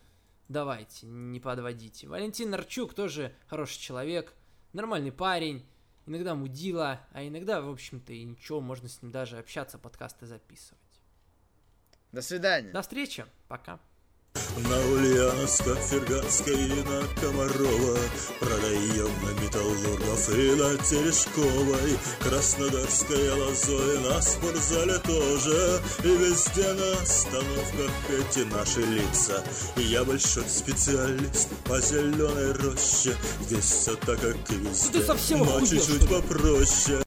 Давайте, 0.54 1.08
не 1.08 1.40
подводите. 1.40 2.06
Валентин 2.06 2.50
Нарчук 2.50 2.94
тоже 2.94 3.34
хороший 3.48 3.80
человек, 3.80 4.32
нормальный 4.72 5.10
парень, 5.10 5.66
иногда 6.06 6.36
мудила, 6.36 7.00
а 7.10 7.26
иногда, 7.26 7.60
в 7.60 7.68
общем-то, 7.68 8.12
и 8.12 8.22
ничего, 8.22 8.60
можно 8.60 8.88
с 8.88 9.02
ним 9.02 9.10
даже 9.10 9.36
общаться, 9.36 9.80
подкасты 9.80 10.26
записывать. 10.26 10.80
До 12.12 12.22
свидания. 12.22 12.70
До 12.70 12.82
встречи, 12.82 13.26
пока. 13.48 13.80
На 14.56 14.78
Ульяновска, 14.78 15.74
Ферганской 15.74 16.54
и 16.54 16.82
на 16.84 17.02
Комарова. 17.20 17.98
Продаем 18.38 19.10
на 19.22 19.42
Металлургов 19.42 20.28
и 20.30 20.54
на 20.54 20.76
Терешковой. 20.78 21.98
Краснодарская 22.20 23.34
лозой 23.34 23.98
на 24.00 24.22
спортзале 24.22 24.98
тоже. 24.98 25.82
И 26.04 26.08
везде 26.08 26.72
на 26.72 26.92
остановках 27.02 27.90
эти 28.10 28.44
наши 28.44 28.80
лица. 28.82 29.42
Я 29.76 30.04
большой 30.04 30.48
специалист 30.48 31.48
по 31.64 31.80
зеленой 31.80 32.52
роще. 32.52 33.16
Здесь 33.42 33.64
все 33.64 33.96
так, 33.96 34.20
как 34.20 34.36
и 34.50 34.54
везде. 34.54 35.00
Но 35.36 35.66
чуть-чуть 35.66 36.08
попроще 36.08 36.98